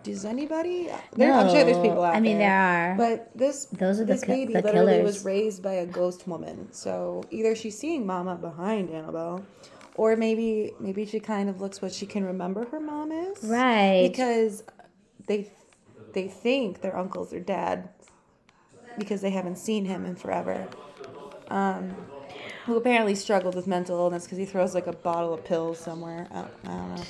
Does 0.04 0.24
anybody? 0.24 0.88
There, 1.12 1.32
I'm 1.32 1.48
sure 1.50 1.64
there's 1.64 1.76
people 1.78 2.02
out 2.02 2.12
there. 2.12 2.16
I 2.16 2.20
mean, 2.20 2.38
there. 2.38 2.48
there 2.48 2.92
are. 2.92 2.96
But 2.96 3.30
this 3.36 3.66
Those 3.66 4.00
are 4.00 4.04
the 4.04 4.12
this 4.14 4.22
ki- 4.22 4.26
baby 4.32 4.52
the 4.54 4.62
literally 4.62 4.92
killers. 4.98 5.04
was 5.16 5.24
raised 5.24 5.62
by 5.62 5.72
a 5.74 5.86
ghost 5.86 6.26
woman. 6.28 6.68
So 6.72 7.24
either 7.30 7.54
she's 7.56 7.76
seeing 7.76 8.06
Mama 8.06 8.36
behind 8.36 8.90
Annabelle, 8.90 9.44
or 9.98 10.14
maybe 10.14 10.72
maybe 10.78 11.04
she 11.04 11.18
kind 11.18 11.50
of 11.50 11.60
looks 11.60 11.82
what 11.82 11.92
she 11.92 12.06
can 12.06 12.24
remember 12.24 12.64
her 12.66 12.80
mom 12.80 13.10
is. 13.10 13.42
Right. 13.42 14.08
Because 14.08 14.62
they 15.26 15.50
they 16.14 16.28
think 16.28 16.80
their 16.80 16.96
uncle's 16.96 17.30
their 17.30 17.40
dad 17.40 17.90
because 18.96 19.20
they 19.20 19.30
haven't 19.30 19.58
seen 19.58 19.84
him 19.84 20.06
in 20.06 20.14
forever. 20.14 20.68
Um, 21.48 21.96
who 22.64 22.76
apparently 22.76 23.14
struggled 23.16 23.56
with 23.56 23.66
mental 23.66 23.98
illness 23.98 24.24
because 24.24 24.38
he 24.38 24.44
throws 24.44 24.74
like 24.74 24.86
a 24.86 24.92
bottle 24.92 25.34
of 25.34 25.44
pills 25.44 25.78
somewhere. 25.78 26.28
I 26.30 26.34
don't, 26.34 26.50
I 26.64 26.68
don't 26.68 26.94
know. 26.94 27.04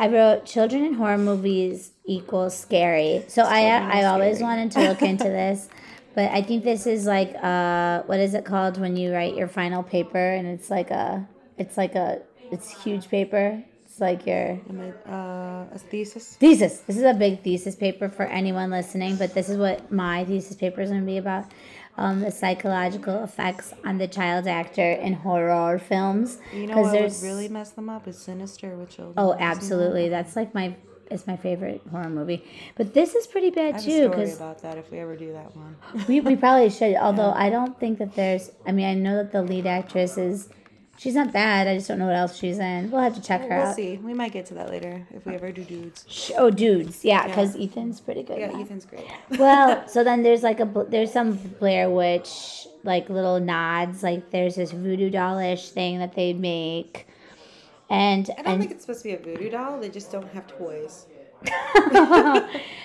I 0.00 0.08
wrote 0.08 0.44
children 0.44 0.84
in 0.84 0.94
horror 0.94 1.16
movies 1.16 1.92
equals 2.04 2.58
scary. 2.58 3.24
So 3.28 3.42
I 3.42 3.62
Children 3.62 3.90
I 3.90 4.04
always 4.04 4.40
wanted 4.40 4.70
to 4.72 4.88
look 4.88 5.00
into 5.12 5.24
this, 5.24 5.68
but 6.14 6.30
I 6.30 6.42
think 6.42 6.62
this 6.62 6.86
is 6.86 7.06
like 7.06 7.34
uh 7.42 8.02
what 8.02 8.20
is 8.20 8.34
it 8.34 8.44
called 8.44 8.78
when 8.78 8.96
you 8.96 9.14
write 9.14 9.34
your 9.34 9.48
final 9.48 9.82
paper 9.82 10.18
and 10.18 10.46
it's 10.46 10.68
like 10.68 10.90
a 10.90 11.26
it's 11.58 11.76
like 11.76 11.94
a 11.94 12.22
it's 12.50 12.82
huge 12.82 13.08
paper. 13.08 13.62
It's 13.84 14.00
like 14.00 14.26
your 14.26 14.58
uh, 15.06 15.66
a 15.74 15.78
thesis? 15.78 16.36
thesis. 16.36 16.78
This 16.80 16.96
is 16.96 17.02
a 17.02 17.12
big 17.14 17.42
thesis 17.42 17.76
paper 17.76 18.08
for 18.08 18.24
anyone 18.24 18.70
listening, 18.70 19.16
but 19.16 19.34
this 19.34 19.48
is 19.50 19.58
what 19.58 19.92
my 19.92 20.24
thesis 20.24 20.56
paper 20.56 20.80
is 20.80 20.88
going 20.90 21.02
to 21.02 21.06
be 21.06 21.18
about. 21.18 21.44
Um, 21.98 22.20
the 22.20 22.30
psychological 22.30 23.22
effects 23.22 23.74
on 23.84 23.98
the 23.98 24.08
child 24.08 24.46
actor 24.46 24.92
in 24.92 25.12
horror 25.12 25.78
films. 25.78 26.38
You 26.54 26.68
know 26.68 26.76
what 26.76 26.84
would 26.84 26.94
there's- 26.94 27.22
really 27.22 27.48
mess 27.48 27.70
them 27.70 27.90
up 27.90 28.08
is 28.08 28.16
Sinister 28.16 28.76
with 28.78 28.88
children. 28.88 29.14
Oh, 29.18 29.32
Have 29.32 29.38
you 29.38 29.38
seen 29.38 29.48
that? 29.48 29.56
absolutely. 29.56 30.08
That's 30.08 30.34
like 30.36 30.54
my 30.54 30.74
it's 31.10 31.26
my 31.26 31.36
favorite 31.36 31.82
horror 31.90 32.08
movie. 32.08 32.42
But 32.76 32.94
this 32.94 33.14
is 33.14 33.26
pretty 33.26 33.50
bad 33.50 33.78
too 33.78 34.08
because 34.08 34.36
about 34.36 34.62
that 34.62 34.78
if 34.78 34.90
we 34.90 35.00
ever 35.00 35.14
do 35.16 35.34
that 35.34 35.54
one. 35.54 35.76
we, 36.08 36.20
we 36.20 36.34
probably 36.36 36.70
should. 36.70 36.96
Although 37.00 37.32
I 37.32 37.50
don't 37.50 37.78
think 37.78 37.98
that 37.98 38.14
there's. 38.14 38.50
I 38.66 38.72
mean, 38.72 38.86
I 38.86 38.94
know 38.94 39.16
that 39.16 39.30
the 39.32 39.42
lead 39.42 39.66
actress 39.66 40.16
is. 40.16 40.48
She's 40.98 41.14
not 41.14 41.32
bad. 41.32 41.66
I 41.66 41.74
just 41.74 41.88
don't 41.88 41.98
know 41.98 42.06
what 42.06 42.14
else 42.14 42.36
she's 42.36 42.58
in. 42.58 42.90
We'll 42.90 43.00
have 43.00 43.14
to 43.16 43.22
check 43.22 43.40
her 43.42 43.52
out. 43.52 43.58
we'll 43.62 43.68
out. 43.70 43.76
see. 43.76 43.96
We 43.96 44.14
might 44.14 44.30
get 44.32 44.46
to 44.46 44.54
that 44.54 44.68
later 44.70 45.04
if 45.12 45.26
we 45.26 45.34
ever 45.34 45.50
do 45.50 45.64
dudes. 45.64 46.04
Sh- 46.08 46.30
Oh, 46.36 46.48
dudes, 46.50 47.04
yeah, 47.04 47.22
Yeah. 47.22 47.26
because 47.28 47.56
Ethan's 47.56 48.00
pretty 48.00 48.22
good. 48.22 48.38
Yeah, 48.38 48.52
now. 48.52 48.60
Ethan's 48.60 48.84
great. 48.84 49.06
well, 49.38 49.86
so 49.88 50.04
then 50.04 50.22
there's 50.22 50.42
like 50.42 50.60
a 50.60 50.66
bl- 50.66 50.82
there's 50.82 51.12
some 51.12 51.32
Blair 51.58 51.90
Witch 51.90 52.68
like 52.84 53.08
little 53.08 53.40
nods. 53.40 54.02
Like 54.02 54.30
there's 54.30 54.54
this 54.54 54.70
voodoo 54.72 55.10
dollish 55.10 55.70
thing 55.70 55.98
that 55.98 56.14
they 56.14 56.34
make, 56.34 57.06
and 57.90 58.28
I 58.38 58.42
don't 58.42 58.46
and 58.52 58.60
think 58.60 58.70
it's 58.72 58.82
supposed 58.82 59.02
to 59.02 59.08
be 59.08 59.14
a 59.14 59.18
voodoo 59.18 59.50
doll. 59.50 59.80
They 59.80 59.88
just 59.88 60.12
don't 60.12 60.28
have 60.34 60.46
toys. 60.46 61.06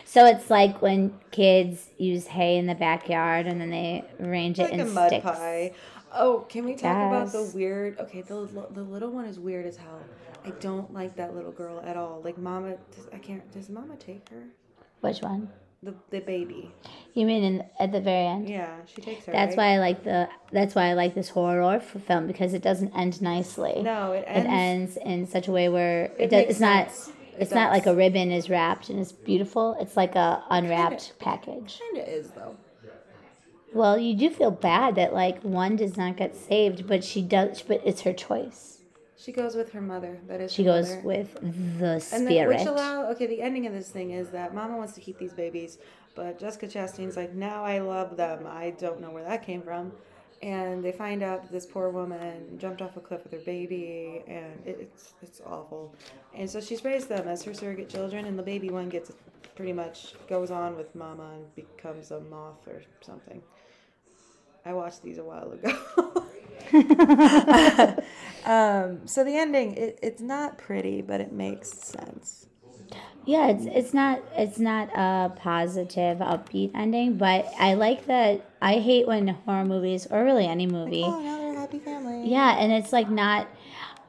so 0.05 0.25
it's 0.25 0.49
like 0.49 0.81
when 0.81 1.13
kids 1.31 1.89
use 1.99 2.25
hay 2.27 2.57
in 2.57 2.65
the 2.65 2.73
backyard 2.73 3.45
and 3.45 3.61
then 3.61 3.69
they 3.69 4.03
arrange 4.19 4.59
it 4.59 4.71
Like 4.71 4.79
a 4.79 4.81
in 4.81 4.93
mud 4.95 5.09
sticks. 5.09 5.23
pie. 5.25 5.73
Oh, 6.13 6.45
can 6.49 6.65
we 6.65 6.73
talk 6.75 6.95
about 6.95 7.31
the 7.31 7.51
weird? 7.53 7.99
Okay, 7.99 8.21
the 8.21 8.47
the 8.71 8.81
little 8.83 9.09
one 9.11 9.25
is 9.25 9.39
weird 9.39 9.65
as 9.65 9.77
hell. 9.77 10.01
I 10.45 10.51
don't 10.51 10.93
like 10.93 11.15
that 11.17 11.35
little 11.35 11.51
girl 11.51 11.81
at 11.85 11.97
all. 11.97 12.21
Like 12.23 12.37
Mama, 12.37 12.77
does, 12.95 13.07
I 13.13 13.17
can't. 13.17 13.49
Does 13.51 13.69
Mama 13.69 13.95
take 13.97 14.29
her? 14.29 14.43
Which 15.01 15.19
one? 15.21 15.49
The 15.83 15.93
the 16.09 16.19
baby. 16.21 16.71
You 17.13 17.25
mean 17.25 17.43
in, 17.43 17.65
at 17.79 17.91
the 17.91 18.01
very 18.01 18.25
end? 18.25 18.49
Yeah, 18.49 18.77
she 18.85 19.01
takes 19.01 19.25
her. 19.25 19.31
That's 19.31 19.55
right? 19.55 19.57
why 19.57 19.73
I 19.75 19.77
like 19.79 20.03
the. 20.03 20.29
That's 20.51 20.73
why 20.73 20.87
I 20.89 20.93
like 20.93 21.13
this 21.13 21.29
horror 21.29 21.79
film 21.79 22.27
because 22.27 22.53
it 22.53 22.61
doesn't 22.61 22.95
end 22.95 23.21
nicely. 23.21 23.81
No, 23.83 24.13
it 24.13 24.19
it 24.27 24.45
ends. 24.45 24.97
ends 24.97 24.97
in 24.97 25.27
such 25.27 25.47
a 25.47 25.51
way 25.51 25.69
where 25.69 26.05
it, 26.05 26.15
It 26.19 26.29
does, 26.29 26.45
it's 26.51 26.59
not. 26.59 26.91
sense. 26.91 27.09
It 27.09 27.41
It's 27.43 27.51
not 27.51 27.71
like 27.71 27.85
a 27.85 27.93
ribbon 27.93 28.31
is 28.31 28.49
wrapped 28.49 28.89
and 28.89 28.99
it's 28.99 29.11
beautiful. 29.11 29.75
It's 29.79 29.95
like 29.95 30.15
a 30.15 30.43
unwrapped 30.49 31.13
package. 31.19 31.79
Kinda 31.79 32.09
is 32.11 32.31
though. 32.31 32.55
Well, 33.77 33.99
you 33.99 34.15
do 34.15 34.31
feel 34.31 34.49
bad 34.49 34.95
that 34.95 35.13
like 35.13 35.39
one 35.43 35.75
does 35.75 35.97
not 35.97 36.17
get 36.17 36.35
saved, 36.35 36.87
but 36.87 37.03
she 37.03 37.21
does. 37.21 37.61
But 37.61 37.81
it's 37.85 38.01
her 38.01 38.11
choice. 38.13 38.79
She 39.15 39.31
goes 39.31 39.55
with 39.55 39.71
her 39.73 39.81
mother. 39.81 40.17
That 40.27 40.41
is 40.41 40.51
She 40.51 40.63
goes 40.63 40.89
mother. 40.89 41.01
with 41.01 41.33
the 41.79 41.93
And 41.93 42.01
spirit. 42.01 42.27
then, 42.27 42.47
which 42.47 42.65
allow 42.67 43.05
okay, 43.11 43.27
the 43.27 43.41
ending 43.41 43.67
of 43.67 43.73
this 43.73 43.89
thing 43.89 44.11
is 44.11 44.29
that 44.29 44.55
Mama 44.55 44.77
wants 44.77 44.93
to 44.93 45.01
keep 45.01 45.19
these 45.19 45.33
babies, 45.33 45.77
but 46.15 46.39
Jessica 46.39 46.65
Chastain's 46.67 47.15
like, 47.15 47.33
now 47.33 47.63
I 47.63 47.77
love 47.79 48.17
them. 48.17 48.47
I 48.47 48.71
don't 48.79 48.99
know 48.99 49.11
where 49.11 49.23
that 49.23 49.45
came 49.45 49.61
from, 49.61 49.91
and 50.41 50.83
they 50.83 50.91
find 50.91 51.21
out 51.21 51.43
that 51.43 51.51
this 51.51 51.65
poor 51.67 51.89
woman 51.89 52.57
jumped 52.57 52.81
off 52.81 52.97
a 52.97 52.99
cliff 52.99 53.23
with 53.23 53.31
her 53.33 53.39
baby, 53.45 54.23
and 54.27 54.59
it, 54.65 54.77
it's 54.81 55.13
it's 55.21 55.39
awful, 55.45 55.93
and 56.33 56.49
so 56.49 56.59
she's 56.61 56.83
raised 56.83 57.09
them 57.09 57.27
as 57.27 57.43
her 57.43 57.53
surrogate 57.53 57.89
children, 57.89 58.25
and 58.25 58.39
the 58.39 58.43
baby 58.43 58.69
one 58.71 58.89
gets 58.89 59.11
pretty 59.55 59.73
much 59.73 60.13
goes 60.27 60.49
on 60.51 60.75
with 60.77 60.95
Mama 60.95 61.31
and 61.35 61.55
becomes 61.55 62.09
a 62.11 62.19
moth 62.21 62.67
or 62.67 62.81
something. 63.01 63.41
I 64.67 64.73
watched 64.73 65.01
these 65.01 65.17
a 65.17 65.23
while 65.23 65.53
ago. 65.53 65.69
um, 68.45 69.07
so 69.07 69.23
the 69.23 69.37
ending, 69.37 69.75
it, 69.75 69.97
it's 70.03 70.21
not 70.21 70.57
pretty, 70.57 71.01
but 71.01 71.21
it 71.21 71.31
makes 71.31 71.69
sense. 71.71 72.47
Yeah, 73.25 73.47
it's 73.47 73.65
it's 73.65 73.93
not 73.93 74.21
it's 74.37 74.59
not 74.59 74.89
a 74.93 75.33
positive 75.37 76.17
upbeat 76.17 76.71
ending, 76.75 77.17
but 77.17 77.49
I 77.57 77.75
like 77.75 78.07
that. 78.07 78.49
I 78.61 78.79
hate 78.79 79.07
when 79.07 79.29
horror 79.29 79.63
movies 79.63 80.05
or 80.09 80.23
really 80.25 80.45
any 80.45 80.67
movie. 80.67 81.03
Oh, 81.05 81.21
now 81.21 81.37
they're 81.37 81.53
a 81.53 81.55
happy 81.55 81.79
family. 81.79 82.29
Yeah, 82.29 82.57
and 82.57 82.73
it's 82.73 82.91
like 82.91 83.09
not. 83.09 83.47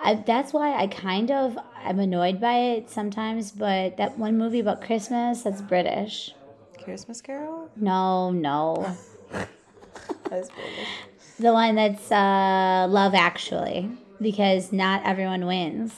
I, 0.01 0.15
that's 0.15 0.53
why 0.53 0.75
I 0.75 0.89
kind 0.89 1.31
of 1.31 1.57
I'm 1.85 2.01
annoyed 2.01 2.41
by 2.41 2.55
it 2.55 2.91
sometimes. 2.91 3.53
But 3.53 3.97
that 3.97 4.19
one 4.19 4.39
movie 4.39 4.61
about 4.61 4.83
Christmas 4.83 5.43
that's 5.43 5.63
British. 5.63 6.33
Christmas 6.83 7.21
Carol? 7.21 7.71
No, 7.77 8.31
no, 8.31 8.97
That's 10.31 10.49
British. 10.51 10.89
the 11.39 11.53
one 11.53 11.75
that's 11.77 12.11
uh, 12.11 12.87
Love 12.89 13.15
Actually, 13.15 13.91
because 14.21 14.73
not 14.73 15.03
everyone 15.05 15.47
wins. 15.47 15.95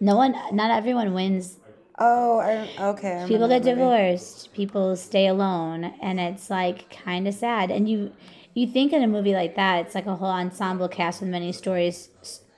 No 0.00 0.16
one, 0.16 0.36
not 0.52 0.70
everyone 0.70 1.14
wins 1.14 1.58
Oh, 1.98 2.38
I, 2.40 2.68
okay. 2.90 3.22
I 3.22 3.28
people 3.28 3.46
get 3.46 3.62
divorced 3.62 4.52
people 4.52 4.96
stay 4.96 5.28
alone 5.28 5.84
and 6.02 6.18
it's 6.18 6.50
like 6.50 6.90
kind 6.90 7.28
of 7.28 7.34
sad 7.34 7.70
and 7.70 7.88
you 7.88 8.12
you 8.54 8.66
think 8.66 8.92
in 8.92 9.02
a 9.02 9.06
movie 9.06 9.32
like 9.32 9.54
that 9.54 9.86
it's 9.86 9.94
like 9.94 10.06
a 10.06 10.16
whole 10.16 10.28
ensemble 10.28 10.88
cast 10.88 11.20
with 11.20 11.30
many 11.30 11.52
stories 11.52 12.08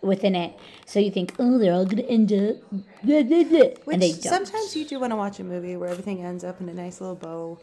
within 0.01 0.35
it 0.35 0.59
so 0.87 0.99
you 0.99 1.11
think 1.11 1.35
oh 1.39 1.59
they're 1.59 1.75
all 1.75 1.85
gonna 1.85 2.03
end 2.03 2.33
up 2.33 2.57
blah, 3.03 3.23
blah, 3.23 3.45
blah," 3.45 3.59
Which 3.85 3.95
and 3.95 4.03
they 4.03 4.13
don't 4.13 4.23
sometimes 4.23 4.75
you 4.75 4.87
do 4.87 4.99
want 5.01 5.13
to 5.13 5.17
watch 5.17 5.39
a 5.39 5.45
movie 5.45 5.77
where 5.77 5.91
everything 5.91 6.23
ends 6.23 6.43
up 6.43 6.59
in 6.63 6.69
a 6.71 6.75
nice 6.75 7.01
little 7.03 7.17
bow, 7.17 7.59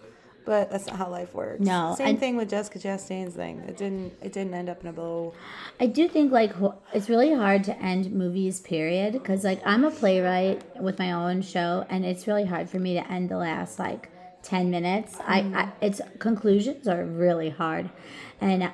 but 0.45 0.71
that's 0.71 0.87
not 0.87 0.97
how 0.97 1.09
life 1.09 1.33
works. 1.33 1.61
No, 1.61 1.95
Same 1.97 2.07
and- 2.07 2.19
thing 2.19 2.35
with 2.35 2.49
Jessica 2.49 2.79
Chastain's 2.79 3.35
thing. 3.35 3.59
It 3.67 3.77
didn't. 3.77 4.13
It 4.21 4.33
didn't 4.33 4.53
end 4.53 4.69
up 4.69 4.81
in 4.81 4.87
a 4.89 4.93
bow. 4.93 5.33
i 5.79 5.85
do 5.85 6.07
think 6.07 6.31
like 6.31 6.53
it's 6.93 7.09
really 7.09 7.33
hard 7.33 7.63
to 7.63 7.77
end 7.79 8.11
movies 8.11 8.59
period 8.59 9.13
because 9.13 9.43
like 9.43 9.61
i'm 9.65 9.83
a 9.83 9.91
playwright 9.91 10.61
with 10.81 10.99
my 10.99 11.11
own 11.11 11.41
show 11.41 11.85
and 11.89 12.05
it's 12.05 12.27
really 12.27 12.45
hard 12.45 12.69
for 12.69 12.79
me 12.79 12.93
to 12.93 13.11
end 13.11 13.29
the 13.29 13.37
last 13.37 13.79
like 13.79 14.09
10 14.43 14.69
minutes 14.69 15.17
I, 15.25 15.39
I 15.39 15.41
mm. 15.41 15.71
it's 15.81 16.01
conclusions 16.19 16.87
are 16.87 17.03
really 17.03 17.49
hard 17.49 17.89
and 18.41 18.71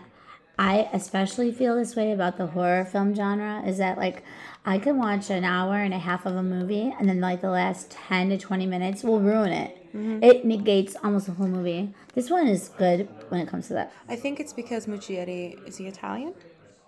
I 0.57 0.89
especially 0.91 1.53
feel 1.53 1.77
this 1.77 1.95
way 1.95 2.11
about 2.11 2.37
the 2.37 2.47
horror 2.47 2.83
film 2.83 3.15
genre 3.15 3.63
is 3.65 3.77
that 3.77 3.97
like 3.97 4.23
I 4.65 4.77
can 4.77 4.97
watch 4.97 5.29
an 5.29 5.45
hour 5.45 5.75
and 5.75 5.93
a 5.93 5.99
half 5.99 6.25
of 6.25 6.35
a 6.35 6.43
movie 6.43 6.93
and 6.99 7.07
then 7.07 7.21
like 7.21 7.39
the 7.39 7.49
last 7.49 7.91
10 7.91 8.31
to 8.31 8.37
20 8.37 8.65
minutes 8.65 9.01
will 9.01 9.21
ruin 9.21 9.53
it. 9.53 9.78
It 9.93 10.45
negates 10.45 10.95
almost 11.03 11.25
the 11.27 11.31
whole 11.33 11.47
movie. 11.47 11.93
This 12.13 12.29
one 12.29 12.47
is 12.47 12.69
good 12.77 13.07
when 13.29 13.41
it 13.41 13.47
comes 13.47 13.67
to 13.67 13.73
that. 13.73 13.91
I 14.07 14.15
think 14.15 14.39
it's 14.39 14.53
because 14.53 14.85
Muschietti 14.85 15.65
is 15.67 15.77
he 15.77 15.87
Italian 15.87 16.33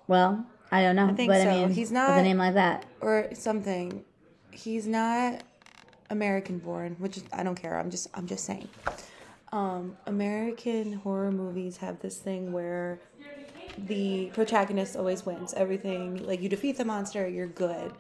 Well, 0.07 0.45
I 0.72 0.82
don't 0.84 0.95
know, 0.95 1.07
I 1.07 1.14
think 1.14 1.30
but 1.30 1.41
so. 1.41 1.49
I 1.49 1.53
mean, 1.65 1.69
He's 1.72 1.90
with 1.91 1.98
a 1.99 2.22
name 2.22 2.38
like 2.38 2.53
that. 2.53 2.86
or 3.02 3.30
something. 3.34 4.03
He's 4.52 4.86
not 4.88 5.44
American 6.10 6.60
born, 6.60 6.95
which 6.99 7.18
is, 7.18 7.23
I 7.34 7.44
don't 7.44 7.56
care. 7.56 7.78
I'm 7.80 7.90
just 7.90 8.07
I'm 8.14 8.28
just 8.28 8.45
saying. 8.45 8.68
Um, 9.52 9.98
American 10.06 10.94
horror 10.94 11.32
movies 11.32 11.78
have 11.78 11.99
this 11.99 12.18
thing 12.19 12.53
where 12.53 12.99
the 13.78 14.30
protagonist 14.34 14.95
always 14.95 15.26
wins 15.26 15.53
everything. 15.56 16.26
Like 16.26 16.41
you 16.41 16.49
defeat 16.49 16.78
the 16.78 16.86
monster, 16.86 17.28
you're 17.28 17.48
good. 17.48 17.91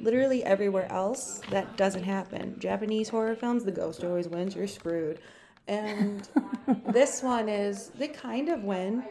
Literally 0.00 0.42
everywhere 0.44 0.90
else, 0.90 1.40
that 1.50 1.76
doesn't 1.76 2.04
happen. 2.04 2.56
Japanese 2.58 3.08
horror 3.08 3.34
films, 3.34 3.64
the 3.64 3.72
ghost 3.72 4.02
always 4.04 4.28
wins. 4.28 4.54
You're 4.54 4.66
screwed. 4.66 5.20
And 5.68 6.28
this 6.88 7.22
one 7.22 7.48
is 7.48 7.88
they 7.98 8.08
kind 8.08 8.48
of 8.48 8.64
win, 8.64 9.04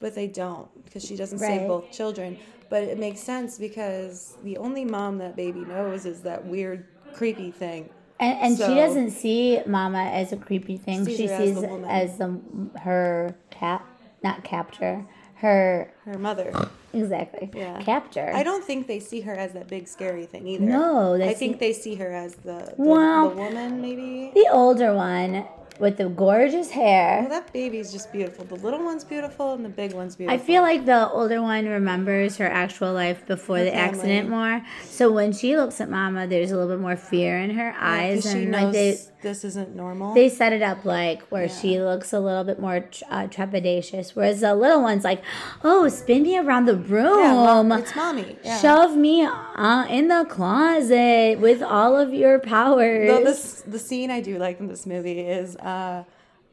but 0.00 0.14
they 0.14 0.26
don't 0.26 0.68
because 0.84 1.04
she 1.04 1.16
doesn't 1.16 1.38
save 1.38 1.66
both 1.66 1.90
children. 1.90 2.38
But 2.68 2.82
it 2.82 2.98
makes 2.98 3.20
sense 3.20 3.58
because 3.58 4.36
the 4.42 4.56
only 4.58 4.84
mom 4.84 5.18
that 5.18 5.36
baby 5.36 5.60
knows 5.60 6.04
is 6.04 6.20
that 6.22 6.44
weird, 6.44 6.86
creepy 7.14 7.50
thing. 7.50 7.90
And, 8.18 8.38
and 8.40 8.58
So- 8.58 8.68
she 8.68 8.74
doesn't 8.74 9.10
see 9.10 9.60
Mama 9.66 10.04
as 10.04 10.32
a 10.32 10.36
creepy 10.36 10.76
thing. 10.76 11.04
Sees 11.04 11.16
she 11.16 11.26
her 11.26 11.34
as 11.34 11.38
sees 11.48 11.60
the 11.60 11.68
as 11.88 12.18
the 12.18 12.40
her 12.82 13.34
cap, 13.50 13.86
not 14.22 14.42
capture, 14.42 15.06
her 15.36 15.92
Her 16.04 16.18
mother. 16.18 16.52
Exactly 16.96 17.50
Yeah. 17.54 17.80
captor. 17.82 18.30
I 18.34 18.42
don't 18.42 18.64
think 18.64 18.86
they 18.86 19.00
see 19.00 19.20
her 19.22 19.34
as 19.34 19.52
that 19.52 19.68
big 19.68 19.86
scary 19.88 20.26
thing 20.26 20.46
either. 20.46 20.64
No, 20.64 21.14
I 21.22 21.34
think 21.34 21.58
they 21.58 21.72
see 21.72 21.94
her 21.96 22.12
as 22.12 22.34
the 22.36 22.56
the, 22.56 22.74
Well- 22.78 23.30
the 23.30 23.36
woman 23.36 23.80
maybe. 23.80 24.32
the 24.34 24.48
older 24.52 24.94
one 24.94 25.44
with 25.78 25.96
the 25.98 26.08
gorgeous 26.08 26.70
hair. 26.70 27.20
Well, 27.20 27.30
that 27.30 27.52
baby's 27.52 27.92
just 27.92 28.12
beautiful. 28.12 28.44
The 28.44 28.56
little 28.56 28.82
one's 28.84 29.04
beautiful 29.04 29.52
and 29.54 29.64
the 29.64 29.68
big 29.68 29.92
one's 29.92 30.16
beautiful. 30.16 30.40
I 30.40 30.44
feel 30.44 30.62
like 30.62 30.84
the 30.86 31.08
older 31.10 31.42
one 31.42 31.66
remembers 31.66 32.36
her 32.38 32.46
actual 32.46 32.92
life 32.92 33.26
before 33.26 33.58
Her 33.58 33.64
the 33.64 33.70
family. 33.70 33.88
accident 33.88 34.28
more. 34.28 34.62
So 34.84 35.12
when 35.12 35.32
she 35.32 35.56
looks 35.56 35.80
at 35.80 35.90
Mama, 35.90 36.26
there's 36.26 36.50
a 36.50 36.56
little 36.56 36.70
bit 36.74 36.80
more 36.80 36.96
fear 36.96 37.38
in 37.38 37.50
her 37.50 37.68
Yeah, 37.68 37.76
eyes, 37.78 38.22
she 38.22 38.30
and 38.42 38.50
knows 38.50 38.62
like 38.64 38.72
they 38.72 38.98
this 39.22 39.44
isn't 39.44 39.74
normal. 39.74 40.14
they 40.14 40.28
set 40.28 40.52
it 40.52 40.62
up 40.62 40.84
like 40.84 41.22
where 41.30 41.48
she 41.48 41.80
looks 41.80 42.12
a 42.12 42.20
little 42.20 42.44
bit 42.44 42.60
more 42.60 42.76
uh, 43.10 43.26
trepidatious, 43.26 44.14
whereas 44.14 44.40
the 44.40 44.54
little 44.54 44.82
one's 44.82 45.02
like, 45.04 45.20
"Oh, 45.64 45.88
spin 45.88 46.22
me 46.22 46.38
around 46.38 46.66
the 46.66 46.76
room, 46.76 47.18
yeah, 47.18 47.32
mom, 47.32 47.72
it's 47.72 47.96
mommy. 47.96 48.36
Yeah. 48.44 48.58
shove 48.60 48.96
me 48.96 49.24
uh, 49.24 49.86
in 49.90 50.08
the 50.08 50.26
closet 50.28 51.40
with 51.40 51.60
all 51.62 51.96
of 51.98 52.12
your 52.14 52.38
powers." 52.38 53.08
Though 53.08 53.24
this 53.24 53.62
the 53.66 53.78
scene 53.78 54.10
I 54.10 54.20
do 54.20 54.38
like 54.38 54.60
in 54.60 54.68
this 54.68 54.86
movie 54.86 55.20
is 55.20 55.56
uh, 55.66 56.04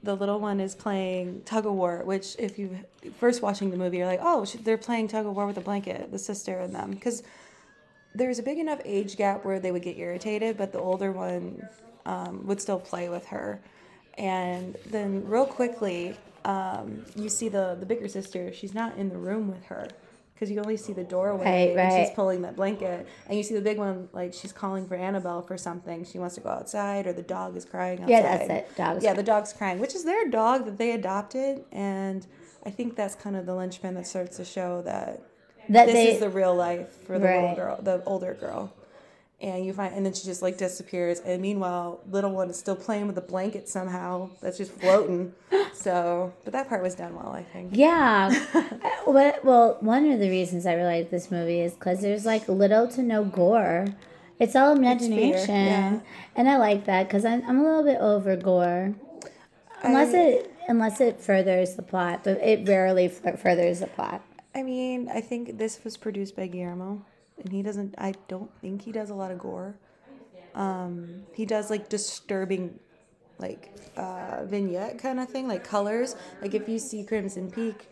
the 0.02 0.16
little 0.16 0.40
one 0.40 0.60
is 0.60 0.76
playing 0.76 1.44
tug 1.46 1.66
of 1.66 1.74
war. 1.74 2.02
Which, 2.04 2.36
if 2.38 2.60
you 2.60 2.80
first 3.20 3.42
watching 3.42 3.70
the 3.72 3.78
movie, 3.78 3.98
you're 3.98 4.08
like, 4.08 4.20
oh, 4.22 4.46
they're 4.64 4.78
playing 4.78 5.08
tug 5.08 5.26
of 5.26 5.36
war 5.36 5.46
with 5.48 5.58
a 5.58 5.62
blanket, 5.62 6.12
the 6.12 6.20
sister 6.20 6.60
and 6.60 6.74
them, 6.76 6.92
because 6.92 7.24
there's 8.16 8.40
a 8.40 8.44
big 8.44 8.60
enough 8.60 8.82
age 8.86 9.16
gap 9.16 9.46
where 9.46 9.60
they 9.60 9.72
would 9.72 9.84
get 9.84 9.98
irritated, 9.98 10.58
but 10.58 10.72
the 10.72 10.80
older 10.80 11.12
one 11.12 11.68
um, 12.06 12.46
would 12.48 12.60
still 12.60 12.80
play 12.80 13.10
with 13.10 13.26
her. 13.28 13.62
And 14.18 14.76
then, 14.88 15.10
real 15.26 15.46
quickly, 15.46 16.18
um, 16.46 17.06
you 17.16 17.30
see 17.30 17.50
the 17.50 17.78
the 17.80 17.86
bigger 17.86 18.08
sister. 18.08 18.52
She's 18.54 18.74
not 18.74 18.98
in 18.98 19.10
the 19.10 19.18
room 19.18 19.48
with 19.48 19.64
her. 19.66 19.88
Because 20.34 20.50
you 20.52 20.60
only 20.60 20.78
see 20.78 20.94
the 20.94 21.04
doorway 21.04 21.74
Right, 21.76 21.78
and 21.78 22.06
she's 22.08 22.16
pulling 22.16 22.42
that 22.42 22.56
blanket, 22.56 23.08
and 23.28 23.38
you 23.38 23.44
see 23.44 23.54
the 23.54 23.62
big 23.62 23.78
one 23.78 24.10
like 24.14 24.34
she's 24.34 24.52
calling 24.52 24.88
for 24.88 24.96
Annabelle 24.96 25.42
for 25.42 25.58
something. 25.58 26.04
She 26.06 26.20
wants 26.20 26.36
to 26.36 26.42
go 26.42 26.50
outside, 26.50 27.08
or 27.08 27.14
the 27.14 27.22
dog 27.22 27.56
is 27.56 27.66
crying 27.66 28.00
outside. 28.02 28.10
Yeah, 28.10 28.22
that's 28.22 28.50
it. 28.50 28.76
Dog's 28.76 29.04
yeah, 29.04 29.14
the 29.14 29.24
dog's 29.24 29.54
crying, 29.54 29.80
which 29.80 29.96
is 29.96 30.04
their 30.04 30.28
dog 30.30 30.66
that 30.66 30.78
they 30.78 30.92
adopted, 30.92 31.64
and 31.72 32.26
I 32.66 32.72
think 32.72 32.96
that's 32.96 33.16
kind 33.16 33.36
of 33.36 33.46
the 33.46 33.56
linchpin 33.56 33.94
that 33.96 34.08
starts 34.08 34.38
to 34.38 34.46
show 34.46 34.82
that 34.82 35.22
that 35.70 35.86
this 35.86 35.94
they 35.94 36.12
is 36.16 36.20
the 36.20 36.30
real 36.30 36.56
life 36.56 36.90
for 37.06 37.18
the 37.20 37.26
Right. 37.26 37.40
little 37.42 37.56
girl, 37.56 37.80
the 37.82 38.04
older 38.06 38.34
girl. 38.34 38.74
And 39.44 39.66
you 39.66 39.74
find, 39.74 39.94
and 39.94 40.06
then 40.06 40.14
she 40.14 40.24
just 40.24 40.42
like 40.42 40.58
disappears. 40.58 41.20
And 41.20 41.42
meanwhile, 41.42 42.00
little 42.10 42.32
one 42.32 42.50
is 42.50 42.58
still 42.58 42.78
playing 42.78 43.08
with 43.08 43.16
the 43.16 43.22
blanket 43.22 43.68
somehow. 43.68 44.30
That's 44.42 44.58
just 44.58 44.72
floating. 44.72 45.34
so, 45.74 46.34
but 46.46 46.54
that 46.54 46.70
part 46.70 46.82
was 46.82 46.96
done 46.96 47.14
well, 47.14 47.34
I 47.34 47.44
think. 47.44 47.72
Yeah. 47.74 48.32
Uh, 49.06 49.32
well, 49.44 49.78
one 49.82 50.10
of 50.10 50.20
the 50.20 50.30
reasons 50.30 50.66
I 50.66 50.74
really 50.74 51.02
like 51.02 51.12
this 51.12 51.30
movie 51.30 51.60
is 51.60 51.74
because 51.74 52.00
there's 52.02 52.26
like 52.26 52.48
little 52.48 52.88
to 52.88 53.04
no 53.04 53.26
gore. 53.26 53.86
It's 54.40 54.56
all 54.56 54.72
imagination. 54.76 55.54
yeah. 55.56 56.00
And 56.38 56.50
I 56.50 56.56
like 56.58 56.86
that 56.86 57.08
because 57.08 57.26
I'm, 57.26 57.44
I'm 57.48 57.60
a 57.60 57.64
little 57.64 57.84
bit 57.84 57.98
over 58.00 58.36
gore. 58.38 58.96
Unless 59.84 60.14
I- 60.14 60.18
it 60.20 60.56
unless 60.70 61.02
it 61.02 61.20
furthers 61.20 61.76
the 61.76 61.82
plot, 61.82 62.22
but 62.24 62.38
it 62.42 62.68
rarely 62.68 63.06
f- 63.06 63.40
furthers 63.42 63.82
the 63.82 63.88
plot. 63.88 64.22
I 64.56 64.64
mean, 64.64 65.10
I 65.14 65.20
think 65.22 65.58
this 65.58 65.84
was 65.84 65.98
produced 65.98 66.36
by 66.38 66.48
Guillermo, 66.48 67.06
and 67.42 67.52
he 67.52 67.62
doesn't. 67.62 67.96
I 67.98 68.14
don't 68.28 68.52
think 68.62 68.82
he 68.84 68.92
does 68.92 69.10
a 69.10 69.16
lot 69.16 69.32
of 69.32 69.40
gore. 69.40 69.76
Um, 70.56 71.24
he 71.34 71.46
does 71.46 71.70
like 71.70 71.90
disturbing, 71.90 72.80
like 73.40 73.72
uh, 73.98 74.46
vignette 74.46 75.00
kind 75.00 75.20
of 75.20 75.30
thing, 75.30 75.48
like 75.48 75.64
colors. 75.64 76.16
Like 76.42 76.54
if 76.54 76.70
you 76.70 76.80
see 76.80 77.04
Crimson 77.04 77.50
Peak, 77.50 77.90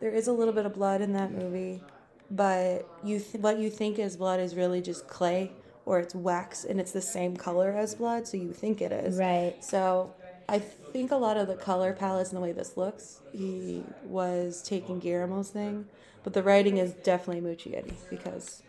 there 0.00 0.10
is 0.10 0.28
a 0.28 0.32
little 0.32 0.54
bit 0.54 0.66
of 0.66 0.74
blood 0.74 1.00
in 1.00 1.12
that 1.14 1.32
movie, 1.32 1.82
but 2.30 2.88
you 3.02 3.18
th- 3.18 3.42
what 3.42 3.58
you 3.58 3.70
think 3.70 3.98
is 3.98 4.16
blood 4.16 4.40
is 4.40 4.54
really 4.54 4.80
just 4.80 5.08
clay 5.08 5.52
or 5.84 6.00
it's 6.00 6.14
wax, 6.14 6.64
and 6.64 6.80
it's 6.80 6.90
the 6.92 7.00
same 7.00 7.36
color 7.36 7.70
as 7.70 7.94
blood, 7.94 8.26
so 8.26 8.36
you 8.36 8.52
think 8.52 8.82
it 8.82 8.90
is. 8.90 9.18
Right. 9.18 9.54
So 9.60 10.12
I 10.48 10.58
think 10.58 11.12
a 11.12 11.16
lot 11.16 11.36
of 11.36 11.46
the 11.46 11.54
color 11.54 11.92
palettes 11.92 12.30
and 12.30 12.36
the 12.36 12.40
way 12.40 12.52
this 12.52 12.76
looks, 12.76 13.20
he 13.32 13.84
was 14.04 14.62
taking 14.62 14.98
Guillermo's 14.98 15.50
thing, 15.50 15.86
but 16.24 16.34
the 16.34 16.42
writing 16.42 16.78
is 16.78 16.92
definitely 16.92 17.40
Muschietti 17.48 17.94
because 18.10 18.62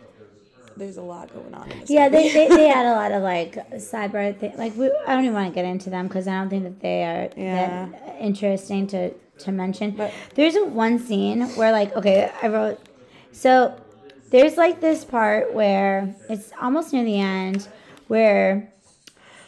there's 0.78 0.98
a 0.98 1.02
lot 1.02 1.34
going 1.34 1.54
on 1.54 1.72
in 1.72 1.80
this. 1.82 1.90
Yeah, 1.90 2.10
they, 2.10 2.32
they, 2.32 2.48
they 2.48 2.68
had 2.68 2.86
a 2.86 2.94
lot 2.94 3.12
of 3.12 3.22
like 3.24 3.56
cyber 3.74 4.36
thing. 4.38 4.54
Like 4.58 4.76
we, 4.76 4.92
I 5.08 5.14
don't 5.16 5.24
even 5.24 5.34
want 5.34 5.50
to 5.50 5.56
get 5.56 5.66
into 5.66 5.90
them 5.90 6.08
because 6.08 6.28
I 6.28 6.40
don't 6.40 6.50
think 6.50 6.64
that 6.64 6.80
they 6.80 7.04
are 7.04 7.30
Yeah. 7.36 7.90
that 7.92 8.18
interesting 8.20 8.88
to 8.88 9.12
to 9.40 9.52
mention. 9.52 9.92
But- 9.92 10.14
there's 10.36 10.56
a 10.56 10.66
one 10.66 11.00
scene 11.00 11.42
where 11.56 11.72
like 11.72 11.96
okay, 11.96 12.32
I 12.42 12.48
wrote 12.48 12.80
so 13.32 13.80
there's 14.32 14.58
like 14.58 14.82
this 14.82 15.06
part 15.06 15.54
where 15.54 16.16
it's 16.30 16.52
almost 16.62 16.92
near 16.94 17.04
the 17.06 17.20
end 17.20 17.68
where 18.08 18.72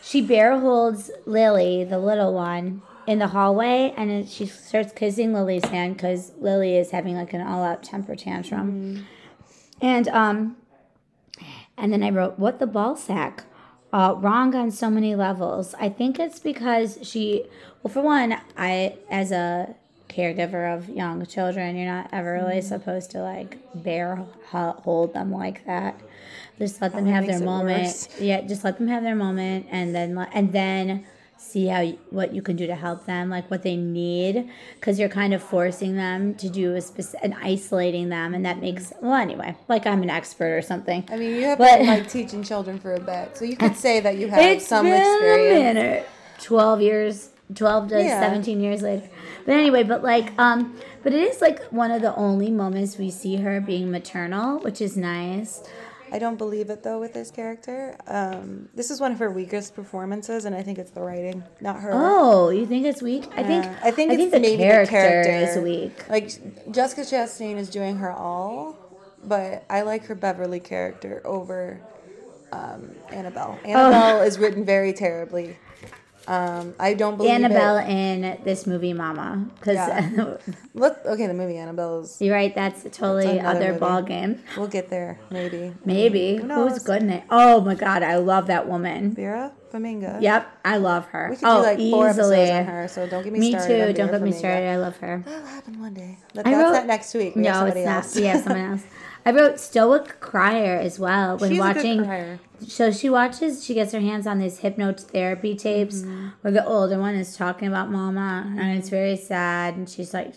she 0.02 0.22
bear 0.22 0.60
holds 0.60 1.12
Lily, 1.26 1.84
the 1.84 2.00
little 2.00 2.34
one, 2.34 2.82
in 3.06 3.20
the 3.20 3.28
hallway, 3.28 3.94
and 3.98 4.28
she 4.30 4.46
starts 4.46 4.92
kissing 4.94 5.34
Lily's 5.34 5.66
hand 5.66 5.96
because 5.96 6.32
Lily 6.40 6.78
is 6.78 6.92
having 6.92 7.16
like 7.16 7.34
an 7.34 7.42
all-out 7.42 7.84
temper 7.84 8.16
tantrum. 8.16 9.06
And 9.82 10.08
um, 10.10 10.58
and 11.80 11.92
then 11.94 12.04
I 12.04 12.10
wrote, 12.10 12.38
"What 12.40 12.60
the 12.60 12.68
ball 12.68 12.96
sack." 12.96 13.44
Uh, 13.92 14.14
wrong 14.18 14.54
on 14.54 14.70
so 14.70 14.90
many 14.90 15.16
levels. 15.16 15.74
I 15.80 15.90
think 15.90 16.20
it's 16.20 16.40
because 16.40 17.00
she. 17.02 17.46
Well, 17.82 17.92
for 17.92 18.02
one, 18.02 18.38
I 18.58 18.98
as 19.10 19.32
a 19.32 19.76
caregiver 20.10 20.76
of 20.76 20.90
young 20.90 21.26
children, 21.26 21.76
you're 21.76 21.92
not 21.92 22.10
ever 22.12 22.34
really 22.34 22.62
supposed 22.62 23.12
to 23.12 23.22
like 23.22 23.58
bear 23.74 24.26
hold 24.52 25.14
them 25.14 25.32
like 25.32 25.66
that. 25.66 26.00
Just 26.58 26.82
let 26.82 26.92
them 26.92 27.06
Probably 27.06 27.14
have 27.14 27.26
their 27.28 27.40
moment. 27.40 27.84
worse. 27.84 28.08
Yeah, 28.20 28.42
just 28.42 28.64
let 28.64 28.78
them 28.78 28.88
have 28.90 29.04
their 29.04 29.16
moment, 29.16 29.68
and 29.72 29.96
then 29.96 30.18
and 30.34 30.52
then 30.52 31.06
see 31.42 31.68
how 31.68 31.80
you, 31.80 31.98
what 32.10 32.34
you 32.34 32.42
can 32.42 32.56
do 32.58 32.68
to 32.68 32.76
help 32.76 33.06
them, 33.06 33.30
like 33.30 33.50
what 33.50 33.64
they 33.64 33.76
need, 33.78 34.50
because 34.76 35.00
you're 35.00 35.08
kind 35.10 35.34
of 35.34 35.42
forcing 35.42 35.96
them 35.96 36.36
to 36.36 36.50
do 36.50 36.76
a 36.76 36.82
specific 36.82 37.22
and 37.24 37.34
isolating 37.42 38.10
them, 38.10 38.34
and 38.36 38.46
that 38.46 38.60
makes 38.60 38.92
well 39.02 39.14
anyway. 39.16 39.56
Like 39.70 39.88
I'm 39.88 40.04
an 40.04 40.10
expert 40.10 40.58
or 40.58 40.62
something. 40.62 41.06
I 41.10 41.16
mean, 41.16 41.36
you 41.36 41.46
have 41.46 41.58
But- 41.58 41.80
been 41.80 41.88
like 41.88 42.10
teaching 42.10 42.44
children 42.44 42.78
for 42.80 42.94
a 42.94 43.00
bit, 43.00 43.38
so 43.38 43.46
you 43.46 43.56
could 43.56 43.76
say 43.78 44.00
that 44.02 44.18
you 44.18 44.28
have 44.32 44.40
It's 44.40 44.68
some 44.68 44.86
been 44.86 45.02
experience. 45.02 45.62
a 45.62 45.74
minute. 45.74 46.10
Twelve 46.42 46.82
years, 46.82 47.30
twelve 47.56 47.88
to 47.90 48.02
Yeah. 48.04 48.20
seventeen 48.20 48.60
years 48.62 48.82
later. 48.82 49.10
But 49.46 49.54
anyway, 49.56 49.84
but 49.84 50.04
like, 50.04 50.32
um, 50.38 50.76
but 51.04 51.14
it 51.14 51.24
is 51.24 51.42
like 51.42 51.64
one 51.72 51.92
of 51.92 52.02
the 52.02 52.14
only 52.16 52.52
moments 52.52 52.98
we 52.98 53.10
see 53.10 53.38
her 53.38 53.60
being 53.62 53.90
maternal, 53.90 54.60
which 54.60 54.82
is 54.82 54.96
nice. 54.98 55.64
I 56.12 56.20
don't 56.20 56.38
believe 56.38 56.70
it 56.70 56.84
though 56.84 57.00
with 57.00 57.14
this 57.14 57.32
character. 57.32 57.96
Um, 58.08 58.70
this 58.74 58.92
is 58.92 59.00
one 59.00 59.12
of 59.12 59.20
her 59.20 59.30
weakest 59.30 59.76
performances, 59.76 60.46
and 60.46 60.56
I 60.56 60.64
think 60.64 60.78
it's 60.78 60.92
the 60.92 61.02
writing, 61.02 61.44
not 61.62 61.80
her. 61.82 61.92
Oh, 61.94 62.50
you 62.50 62.66
think 62.66 62.86
it's 62.86 63.02
weak? 63.02 63.26
I 63.36 63.44
think 63.44 63.66
I 63.84 63.92
think 63.92 64.12
it's 64.12 64.32
the 64.32 64.40
maybe 64.40 64.58
character, 64.58 64.92
the 64.92 64.92
character 64.92 65.60
is 65.60 65.64
weak. 65.64 66.10
Like 66.10 66.72
Jessica 66.72 67.02
Chastain 67.02 67.58
is 67.58 67.70
doing 67.70 67.98
her 67.98 68.12
all, 68.12 68.76
but 69.24 69.66
I 69.70 69.82
like 69.82 70.06
her 70.06 70.16
Beverly 70.16 70.60
character 70.60 71.22
over 71.26 71.82
um, 72.52 72.96
Annabelle. 73.12 73.60
Oh. 73.64 73.70
Annabelle 73.70 74.22
is 74.22 74.40
written 74.40 74.66
very 74.66 74.94
terribly. 74.94 75.58
Um, 76.28 76.76
I 76.80 76.94
don't 76.94 77.18
believe 77.18 77.32
Annabelle 77.32 77.78
It. 77.78 77.90
in 77.90 78.40
this 78.44 78.68
movie, 78.68 78.94
Mama, 78.94 79.48
because 79.60 79.76
Yeah. 79.76 80.38
Look, 80.76 80.98
okay, 81.06 81.26
the 81.26 81.34
movie 81.34 81.58
Annabelle's. 81.58 82.22
you're 82.22 82.36
right. 82.36 82.54
That's 82.54 82.86
a 82.86 82.90
totally 82.90 83.40
another 83.40 83.58
other 83.58 83.68
movie. 83.70 83.80
ball 83.80 84.02
game. 84.04 84.44
We'll 84.56 84.68
get 84.68 84.90
there, 84.90 85.20
maybe. 85.32 85.74
Maybe 85.86 86.38
Who 86.38 86.48
who's 86.48 86.84
good 86.84 87.02
in 87.02 87.10
it? 87.10 87.24
Oh 87.32 87.62
my 87.62 87.74
god, 87.76 88.04
I 88.04 88.18
love 88.18 88.48
that 88.48 88.68
woman. 88.68 89.12
Vera 89.16 89.52
Farmiga. 89.74 90.22
Yep, 90.22 90.52
I 90.66 90.78
love 90.78 91.06
her. 91.08 91.30
We 91.32 91.36
could 91.38 91.46
oh, 91.48 91.58
do 91.58 91.64
like 91.64 91.78
four 91.92 92.10
easily. 92.10 92.36
episodes 92.38 92.52
on 92.60 92.66
her, 92.74 92.88
so 92.88 93.08
don't 93.08 93.24
get 93.24 93.34
me, 93.34 93.40
Me 93.40 93.52
started. 93.52 93.68
too. 93.68 93.94
Don't 93.94 94.08
Vera 94.08 94.20
get 94.20 94.26
me 94.26 94.32
started. 94.32 94.68
I 94.68 94.78
love 94.78 94.98
her. 94.98 95.24
That'll 95.26 95.48
happen 95.48 95.80
one 95.80 95.94
day. 95.96 96.18
I 96.38 96.44
that's 96.44 96.50
wrote- 96.56 96.72
not 96.74 96.86
next 96.86 97.14
week. 97.16 97.36
We 97.36 97.42
no, 97.42 97.50
it's 97.50 97.58
somebody 97.60 97.86
not. 97.86 97.96
else. 98.04 98.16
We 98.16 98.24
have 98.26 98.44
someone 98.44 98.72
else. 98.72 98.84
I 99.30 99.32
wrote 99.32 99.60
Stoic 99.60 100.20
Crier 100.20 100.78
as 100.80 100.98
well 100.98 101.38
when 101.38 101.52
She's 101.52 101.60
watching. 101.60 102.04
crier. 102.04 102.40
So 102.68 102.92
she 102.92 103.10
watches. 103.10 103.64
She 103.64 103.74
gets 103.76 103.92
her 103.94 104.00
hands 104.00 104.26
on 104.28 104.40
these 104.40 104.60
hypnotherapy 104.62 105.58
tapes 105.58 106.02
Mm-hmm. 106.02 106.28
where 106.42 106.52
the 106.52 106.66
older 106.66 106.98
one 107.00 107.16
is 107.16 107.38
talking 107.38 107.68
about 107.68 107.92
Mama, 107.92 108.54
and 108.58 108.78
it's 108.78 108.90
very 108.90 109.16
sad. 109.16 109.76
And 109.76 109.88
she's 109.90 110.14
like 110.14 110.34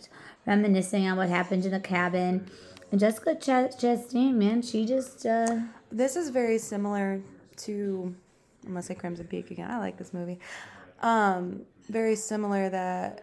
reminiscing 0.47 1.09
on 1.09 1.17
what 1.17 1.29
happened 1.29 1.65
in 1.65 1.71
the 1.73 1.81
cabin. 1.81 2.51
And 2.91 3.01
Jessica 3.01 3.35
Ch- 3.35 3.75
Chastain, 3.81 4.35
man, 4.35 4.61
she 4.63 4.85
just. 4.85 5.25
uh 5.27 5.61
This 5.91 6.15
is 6.17 6.29
very 6.31 6.59
similar 6.59 7.23
to, 7.65 8.15
I'm 8.65 8.73
gonna 8.73 8.83
say 8.83 8.95
Crimson 8.95 9.27
Peak 9.27 9.51
again. 9.51 9.71
I 9.71 9.79
like 9.79 9.97
this 9.97 10.13
movie. 10.13 10.39
Um, 11.01 11.63
very 11.89 12.15
similar 12.17 12.69
that 12.69 13.23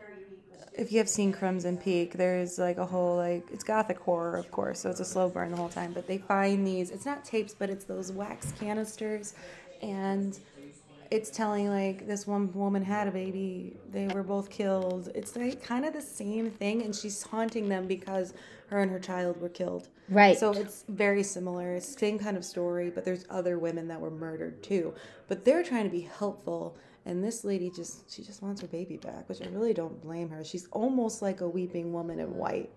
if 0.73 0.91
you 0.91 0.97
have 0.99 1.09
seen 1.09 1.31
Crimson 1.31 1.77
Peak, 1.77 2.13
there's 2.13 2.57
like 2.57 2.77
a 2.77 2.85
whole 2.85 3.17
like 3.17 3.47
it's 3.51 3.63
gothic 3.63 3.99
horror, 3.99 4.37
of 4.37 4.51
course, 4.51 4.79
so 4.79 4.89
it's 4.89 4.99
a 4.99 5.05
slow 5.05 5.29
burn 5.29 5.51
the 5.51 5.57
whole 5.57 5.69
time. 5.69 5.93
But 5.93 6.07
they 6.07 6.17
find 6.17 6.65
these. 6.65 6.91
It's 6.91 7.05
not 7.05 7.25
tapes, 7.25 7.53
but 7.57 7.69
it's 7.69 7.85
those 7.85 8.11
wax 8.11 8.51
canisters, 8.59 9.33
and 9.81 10.37
it's 11.11 11.29
telling 11.29 11.69
like 11.69 12.07
this 12.07 12.27
one 12.27 12.53
woman 12.53 12.83
had 12.83 13.07
a 13.07 13.11
baby. 13.11 13.75
They 13.91 14.07
were 14.07 14.23
both 14.23 14.49
killed. 14.49 15.09
It's 15.15 15.35
like 15.35 15.63
kind 15.63 15.85
of 15.85 15.93
the 15.93 16.01
same 16.01 16.51
thing, 16.51 16.83
and 16.83 16.95
she's 16.95 17.23
haunting 17.23 17.69
them 17.69 17.87
because 17.87 18.33
her 18.67 18.79
and 18.79 18.91
her 18.91 18.99
child 18.99 19.41
were 19.41 19.49
killed. 19.49 19.87
Right. 20.09 20.37
So 20.37 20.51
it's 20.51 20.85
very 20.87 21.23
similar. 21.23 21.75
It's 21.75 21.97
same 21.97 22.19
kind 22.19 22.37
of 22.37 22.45
story, 22.45 22.89
but 22.89 23.05
there's 23.05 23.25
other 23.29 23.57
women 23.57 23.87
that 23.87 23.99
were 23.99 24.11
murdered 24.11 24.61
too. 24.61 24.93
But 25.27 25.45
they're 25.45 25.63
trying 25.63 25.85
to 25.85 25.89
be 25.89 26.01
helpful, 26.01 26.77
and 27.10 27.23
this 27.23 27.44
lady 27.44 27.69
just 27.80 27.94
she 28.14 28.22
just 28.30 28.40
wants 28.44 28.61
her 28.61 28.68
baby 28.68 28.98
back, 28.98 29.27
which 29.30 29.41
I 29.41 29.48
really 29.57 29.73
don't 29.73 29.98
blame 30.07 30.30
her. 30.30 30.44
She's 30.44 30.68
almost 30.72 31.22
like 31.27 31.41
a 31.41 31.49
weeping 31.57 31.88
woman 31.98 32.19
in 32.19 32.30
white, 32.44 32.69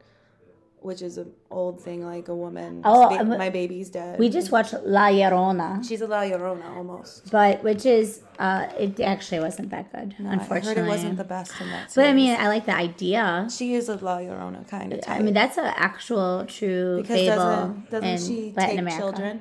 which 0.80 1.02
is 1.08 1.14
an 1.18 1.30
old 1.50 1.76
thing, 1.86 1.98
like 2.14 2.26
a 2.28 2.34
woman. 2.34 2.80
Oh, 2.84 3.08
ba- 3.16 3.24
my 3.46 3.50
baby's 3.50 3.88
dead. 3.90 4.18
we 4.18 4.28
just 4.38 4.50
watched 4.50 4.74
La 4.96 5.06
Llorona, 5.18 5.86
she's 5.88 6.00
a 6.00 6.06
La 6.14 6.22
Llorona 6.22 6.66
almost. 6.78 7.30
but 7.30 7.62
which 7.62 7.84
is 7.86 8.22
uh 8.38 8.66
it 8.84 8.98
actually 9.00 9.40
wasn't 9.48 9.68
that 9.74 9.92
good, 9.92 10.14
unfortunately. 10.18 10.70
I 10.72 10.74
heard 10.74 10.78
it 10.86 10.88
wasn't 10.96 11.16
the 11.18 11.24
best 11.36 11.52
in 11.60 11.68
that. 11.74 11.92
but 11.94 12.06
I 12.06 12.12
mean, 12.20 12.34
I 12.44 12.48
like 12.54 12.64
the 12.72 12.74
idea. 12.88 13.46
she 13.58 13.74
is 13.74 13.88
a 13.88 13.96
La 14.08 14.16
Llorona 14.18 14.66
kind 14.68 14.92
of. 14.94 15.00
Type. 15.02 15.20
I 15.20 15.22
mean, 15.22 15.34
that's 15.34 15.58
an 15.58 15.70
actual 15.88 16.44
true 16.56 17.02
because 17.02 17.16
fable 17.20 17.36
doesn't 17.36 17.90
doesn't 17.90 18.08
in 18.08 18.18
she 18.18 18.38
Latin 18.56 18.70
take 18.70 18.78
America. 18.84 19.00
children? 19.02 19.34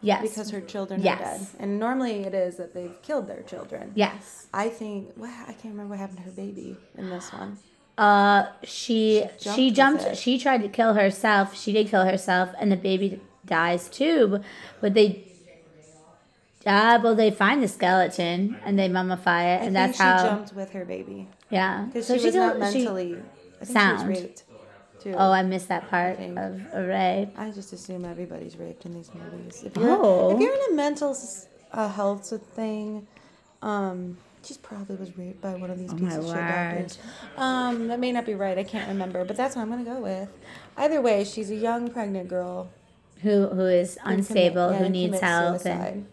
Yes. 0.00 0.22
Because 0.22 0.50
her 0.50 0.60
children 0.60 1.02
Yes. 1.02 1.20
are 1.20 1.38
dead, 1.38 1.46
and 1.58 1.78
normally 1.80 2.22
it 2.24 2.32
is 2.34 2.56
that 2.56 2.72
they've 2.74 3.00
killed 3.02 3.26
their 3.26 3.42
children. 3.42 3.92
yes. 3.94 4.46
I 4.54 4.68
think 4.68 5.12
well, 5.16 5.32
I 5.48 5.52
can't 5.52 5.74
remember 5.74 5.90
what 5.90 5.98
happened 5.98 6.18
to 6.18 6.24
her 6.24 6.30
baby 6.30 6.76
in 6.96 7.10
this 7.10 7.32
one. 7.32 7.58
Uh, 7.98 8.46
she 8.62 9.24
jumped 9.40 9.56
she 9.58 9.70
jumped. 9.72 10.16
She 10.16 10.38
tried 10.38 10.62
to 10.62 10.68
kill 10.68 10.94
herself. 10.94 11.56
She 11.56 11.72
did 11.72 11.88
kill 11.88 12.04
herself, 12.04 12.50
and 12.60 12.70
the 12.70 12.76
baby 12.76 13.20
dies 13.44 13.88
too. 13.88 14.40
But 14.80 14.94
they. 14.94 15.24
Ah, 16.66 17.00
well, 17.02 17.14
they 17.14 17.30
find 17.30 17.62
the 17.62 17.68
skeleton 17.68 18.56
and 18.64 18.78
they 18.78 18.88
mummify 18.88 19.56
it, 19.56 19.62
I 19.62 19.64
and 19.66 19.74
that's 19.76 19.96
she 19.96 20.02
how. 20.02 20.18
She 20.18 20.24
jumped 20.28 20.52
with 20.54 20.70
her 20.72 20.84
baby 20.84 21.28
Yeah, 21.50 21.84
because 21.86 22.10
yeah, 22.10 22.16
she 22.18 22.24
was 22.26 22.34
killed- 22.34 22.58
not 22.58 22.72
she- 22.72 22.78
mentally. 22.84 23.14
Think 23.62 23.72
sound. 23.72 24.00
She 24.00 24.06
was 24.08 24.20
raped 24.22 24.42
too. 25.00 25.14
oh, 25.16 25.30
I 25.32 25.42
missed 25.42 25.68
that 25.68 25.88
part 25.90 26.18
of 26.18 26.60
a 26.72 26.86
rape. 26.86 27.30
I 27.38 27.50
just 27.50 27.72
assume 27.72 28.04
everybody's 28.04 28.56
raped 28.56 28.84
in 28.86 28.94
these 28.94 29.10
movies. 29.14 29.62
If 29.64 29.76
you're 29.76 29.90
Oh. 29.90 30.30
if 30.34 30.40
you're 30.40 30.54
in 30.54 30.72
a 30.72 30.74
mental 30.74 31.16
uh, 31.72 31.88
health 31.88 32.32
thing, 32.54 33.06
um, 33.62 34.16
she 34.44 34.54
probably 34.62 34.96
was 34.96 35.16
raped 35.18 35.40
by 35.40 35.54
one 35.54 35.70
of 35.70 35.78
these 35.78 35.92
Oh, 35.92 35.96
pieces 35.96 36.16
of 36.18 36.24
shit 36.26 36.34
doctors. 36.36 36.98
Um, 37.36 37.88
that 37.88 38.00
may 38.00 38.12
not 38.12 38.24
be 38.24 38.34
right. 38.34 38.56
I 38.58 38.64
can't 38.64 38.88
remember, 38.88 39.24
but 39.24 39.36
that's 39.36 39.56
what 39.56 39.62
I'm 39.62 39.70
gonna 39.70 39.84
go 39.84 40.00
with. 40.00 40.28
Either 40.76 41.00
way, 41.00 41.24
she's 41.24 41.50
a 41.50 41.56
young 41.56 41.90
pregnant 41.90 42.28
girl 42.28 42.70
Who 43.22 43.48
who 43.48 43.66
is 43.66 43.94
who 43.94 44.00
commit- 44.02 44.18
unstable, 44.18 44.70
yeah, 44.72 44.78
who 44.78 44.88
needs 44.88 45.20
help, 45.20 45.66
and. 45.66 46.06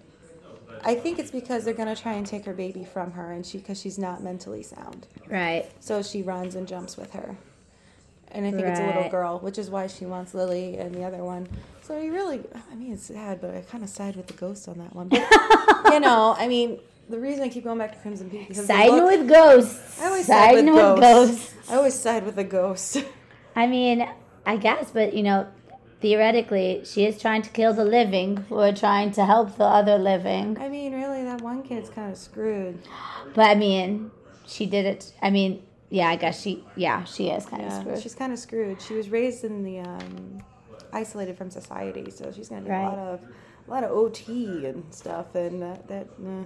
I 0.87 0.93
think 0.93 1.17
it's 1.17 1.31
because 1.31 1.65
they're 1.65 1.73
gonna 1.73 1.95
try 1.95 2.13
and 2.13 2.27
take 2.27 2.45
her 2.45 2.53
baby 2.53 2.83
from 2.83 3.11
her, 3.13 3.31
and 3.31 3.43
she 3.45 3.57
because 3.57 3.79
she's 3.81 3.97
not 3.97 4.21
mentally 4.21 4.61
sound. 4.63 5.07
right. 5.29 5.65
So 5.79 6.03
she 6.03 6.21
runs 6.21 6.53
and 6.55 6.67
jumps 6.67 6.95
with 6.97 7.13
her. 7.13 7.37
And 8.31 8.45
I 8.45 8.51
think 8.51 8.63
it's 8.65 8.79
a 8.79 8.85
little 8.85 9.09
girl, 9.09 9.39
which 9.39 9.57
is 9.57 9.69
why 9.69 9.87
she 9.87 10.05
wants 10.05 10.33
Lily 10.33 10.77
and 10.77 10.93
the 10.93 11.03
other 11.03 11.23
one. 11.23 11.47
So 11.83 11.99
he 12.01 12.09
really, 12.09 12.41
I 12.71 12.75
mean, 12.75 12.93
it's 12.93 13.03
sad, 13.03 13.39
but 13.39 13.55
I 13.55 13.61
kind 13.61 13.83
of 13.83 13.89
side 13.89 14.15
with 14.15 14.27
the 14.27 14.33
ghost 14.33 14.67
on 14.67 14.77
that 14.79 14.95
one. 14.95 15.07
But, 15.07 15.21
you 15.93 15.99
know, 15.99 16.35
I 16.37 16.47
mean, 16.47 16.79
the 17.09 17.19
reason 17.19 17.43
I 17.43 17.49
keep 17.49 17.63
going 17.63 17.77
back 17.77 17.93
to 17.93 17.99
Crimson 17.99 18.29
Peak 18.29 18.47
because 18.47 18.65
Siding 18.65 18.95
look- 18.95 19.11
with 19.11 19.29
ghosts. 19.29 20.01
I 20.01 20.07
always 20.07 20.25
side 20.25 20.55
with 20.55 20.65
with 20.65 20.75
ghosts. 20.75 21.01
ghosts. 21.01 21.69
I 21.69 21.75
always 21.75 21.93
side 21.93 22.25
with 22.25 22.35
the 22.35 22.43
ghost. 22.43 23.03
I 23.55 23.67
mean, 23.67 24.07
I 24.45 24.57
guess, 24.57 24.91
but 24.91 25.13
you 25.13 25.23
know, 25.23 25.47
theoretically, 26.01 26.81
she 26.85 27.05
is 27.05 27.21
trying 27.21 27.41
to 27.43 27.49
kill 27.51 27.73
the 27.73 27.85
living 27.85 28.37
who 28.49 28.57
are 28.57 28.73
trying 28.73 29.11
to 29.13 29.25
help 29.25 29.57
the 29.57 29.63
other 29.63 29.97
living. 29.97 30.57
I 30.59 30.67
mean, 30.69 30.93
really, 30.93 31.23
that 31.23 31.41
one 31.41 31.63
kid's 31.63 31.89
kind 31.89 32.11
of 32.11 32.17
screwed. 32.17 32.79
But 33.33 33.49
I 33.49 33.55
mean, 33.55 34.11
she 34.47 34.65
did 34.65 34.85
it. 34.85 35.13
I 35.21 35.29
mean, 35.29 35.61
yeah, 35.89 36.09
I 36.09 36.15
guess 36.15 36.41
she, 36.41 36.63
yeah, 36.75 37.03
she 37.03 37.29
is 37.29 37.45
kind 37.45 37.63
of 37.63 37.69
Yeah, 37.69 37.81
screwed. 37.81 38.01
she's 38.01 38.15
kind 38.15 38.33
of 38.33 38.39
screwed. 38.39 38.81
She 38.81 38.95
was 38.95 39.09
raised 39.09 39.43
in 39.43 39.63
the 39.63 39.79
um, 39.79 40.37
isolated 40.93 41.37
from 41.37 41.49
society, 41.49 42.09
so 42.11 42.31
she's 42.31 42.49
gonna 42.49 42.61
do 42.63 42.69
Right. 42.71 42.81
a 42.85 42.89
lot 42.89 42.99
of 42.99 43.19
a 43.67 43.71
lot 43.71 43.83
of 43.83 43.91
OT 43.91 44.65
and 44.65 44.93
stuff, 44.93 45.33
and 45.35 45.61
that 45.61 45.87
that. 45.87 46.07
eh. 46.25 46.43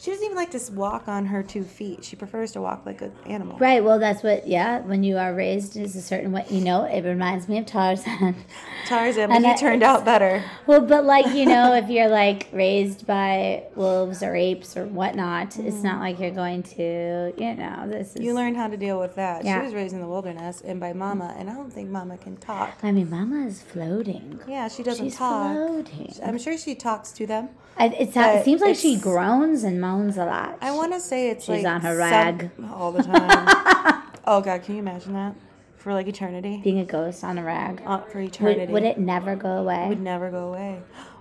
She 0.00 0.10
doesn't 0.10 0.24
even 0.24 0.36
like 0.36 0.50
to 0.52 0.72
walk 0.72 1.08
on 1.08 1.26
her 1.26 1.42
two 1.42 1.62
feet. 1.62 2.04
She 2.04 2.16
prefers 2.16 2.52
to 2.52 2.62
walk 2.62 2.86
like 2.86 3.02
an 3.02 3.12
animal. 3.26 3.58
Right. 3.58 3.84
Well, 3.84 3.98
that's 3.98 4.22
what. 4.22 4.46
Yeah. 4.46 4.80
When 4.80 5.02
you 5.02 5.18
are 5.18 5.34
raised 5.34 5.76
is 5.76 5.94
a 5.94 6.00
certain 6.00 6.32
way. 6.32 6.46
You 6.48 6.62
know, 6.62 6.84
it 6.84 7.04
reminds 7.04 7.50
me 7.50 7.58
of 7.58 7.66
Tarzan. 7.66 8.34
Tarzan, 8.86 9.28
but 9.28 9.36
And 9.36 9.44
he 9.44 9.52
I- 9.52 9.56
turned 9.56 9.82
out 9.82 10.06
better. 10.06 10.42
well, 10.66 10.80
but 10.80 11.04
like 11.04 11.26
you 11.34 11.44
know, 11.44 11.74
if 11.74 11.90
you're 11.90 12.08
like 12.08 12.48
raised 12.50 13.06
by 13.06 13.64
wolves 13.74 14.22
or 14.22 14.34
apes 14.34 14.74
or 14.74 14.86
whatnot, 14.86 15.58
it's 15.58 15.76
mm-hmm. 15.76 15.82
not 15.82 16.00
like 16.00 16.18
you're 16.18 16.30
going 16.30 16.62
to. 16.62 17.34
You 17.36 17.54
know, 17.56 17.84
this 17.86 18.16
is. 18.16 18.22
You 18.22 18.32
learn 18.32 18.54
how 18.54 18.68
to 18.68 18.78
deal 18.78 18.98
with 18.98 19.16
that. 19.16 19.44
Yeah. 19.44 19.60
She 19.60 19.66
was 19.66 19.74
raised 19.74 19.92
in 19.92 20.00
the 20.00 20.08
wilderness 20.08 20.62
and 20.62 20.80
by 20.80 20.94
mama, 20.94 21.34
and 21.36 21.50
I 21.50 21.52
don't 21.52 21.70
think 21.70 21.90
mama 21.90 22.16
can 22.16 22.38
talk. 22.38 22.78
I 22.82 22.90
mean, 22.90 23.10
Mama 23.10 23.46
is 23.46 23.60
floating. 23.60 24.40
Yeah, 24.48 24.68
she 24.68 24.82
doesn't 24.82 25.04
She's 25.04 25.16
talk. 25.16 25.52
floating. 25.52 26.14
I'm 26.24 26.38
sure 26.38 26.56
she 26.56 26.74
talks 26.74 27.12
to 27.12 27.26
them. 27.26 27.50
I, 27.76 27.86
it's, 27.86 28.16
it 28.16 28.44
seems 28.44 28.60
like 28.60 28.76
she 28.76 28.98
groans 28.98 29.64
and 29.64 29.80
moans 29.90 30.16
a 30.16 30.24
lot. 30.24 30.58
I 30.60 30.72
want 30.72 30.92
to 30.92 31.00
say 31.00 31.30
it's 31.30 31.44
She's 31.44 31.64
like 31.64 31.66
on 31.66 31.80
her 31.82 31.96
rag. 31.96 32.50
all 32.70 32.92
the 32.92 33.02
time. 33.02 34.02
oh 34.26 34.40
God, 34.40 34.62
can 34.62 34.74
you 34.76 34.80
imagine 34.80 35.12
that 35.14 35.34
for 35.76 35.92
like 35.92 36.06
eternity? 36.06 36.60
being 36.62 36.78
a 36.78 36.84
ghost 36.84 37.24
on 37.24 37.38
a 37.38 37.42
rag. 37.44 37.82
Uh, 37.84 38.00
for 38.02 38.18
Would, 38.18 38.28
eternity, 38.28 38.72
would 38.72 38.82
it 38.84 38.98
never 38.98 39.36
go 39.36 39.48
away? 39.58 39.86
It 39.86 39.88
would 39.88 40.00
never 40.00 40.30
go 40.30 40.48
away. 40.48 40.80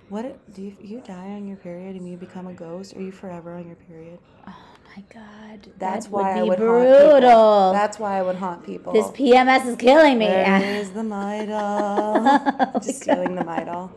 What 0.10 0.40
do 0.54 0.62
you, 0.64 0.76
you 0.82 1.02
die 1.02 1.30
on 1.30 1.48
your 1.48 1.58
period 1.58 1.96
and 1.96 2.08
you 2.10 2.18
become 2.18 2.48
a 2.48 2.54
ghost? 2.54 2.96
Are 2.96 3.02
you 3.02 3.12
forever 3.12 3.54
on 3.54 3.68
your 3.68 3.76
period? 3.76 4.18
oh 4.48 4.56
my 4.96 5.04
god. 5.14 5.68
That's 5.78 6.08
that 6.08 6.12
why 6.12 6.34
would 6.34 6.40
I 6.40 6.44
would 6.44 6.58
brutal. 6.58 7.30
haunt 7.30 7.72
people. 7.72 7.74
That's 7.74 8.00
why 8.00 8.18
I 8.18 8.22
would 8.24 8.36
haunt 8.38 8.66
people. 8.66 8.94
this 8.94 9.08
PMS 9.08 9.68
is 9.68 9.76
killing 9.76 10.18
me. 10.18 10.26
There 10.26 10.82
is 10.82 10.92
the 10.92 11.02
Midol. 11.02 12.74
just 12.84 13.02
stealing 13.04 13.36
the 13.36 13.44
Midol. 13.44 13.92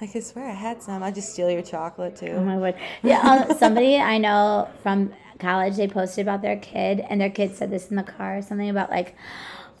Like 0.00 0.14
I 0.14 0.20
swear 0.20 0.46
I 0.46 0.52
had 0.52 0.82
some. 0.82 1.02
I 1.02 1.10
just 1.10 1.32
steal 1.32 1.50
your 1.50 1.62
chocolate 1.62 2.16
too. 2.16 2.32
Oh 2.36 2.44
my 2.44 2.58
word. 2.58 2.74
Yeah, 3.02 3.20
um, 3.48 3.56
somebody 3.56 3.96
I 3.96 4.18
know 4.18 4.68
from 4.82 5.12
college, 5.38 5.76
they 5.76 5.88
posted 5.88 6.22
about 6.26 6.42
their 6.42 6.56
kid, 6.58 7.00
and 7.08 7.20
their 7.20 7.30
kid 7.30 7.54
said 7.56 7.70
this 7.70 7.88
in 7.88 7.96
the 7.96 8.02
car, 8.02 8.38
or 8.38 8.42
something 8.42 8.68
about 8.68 8.90
like, 8.90 9.14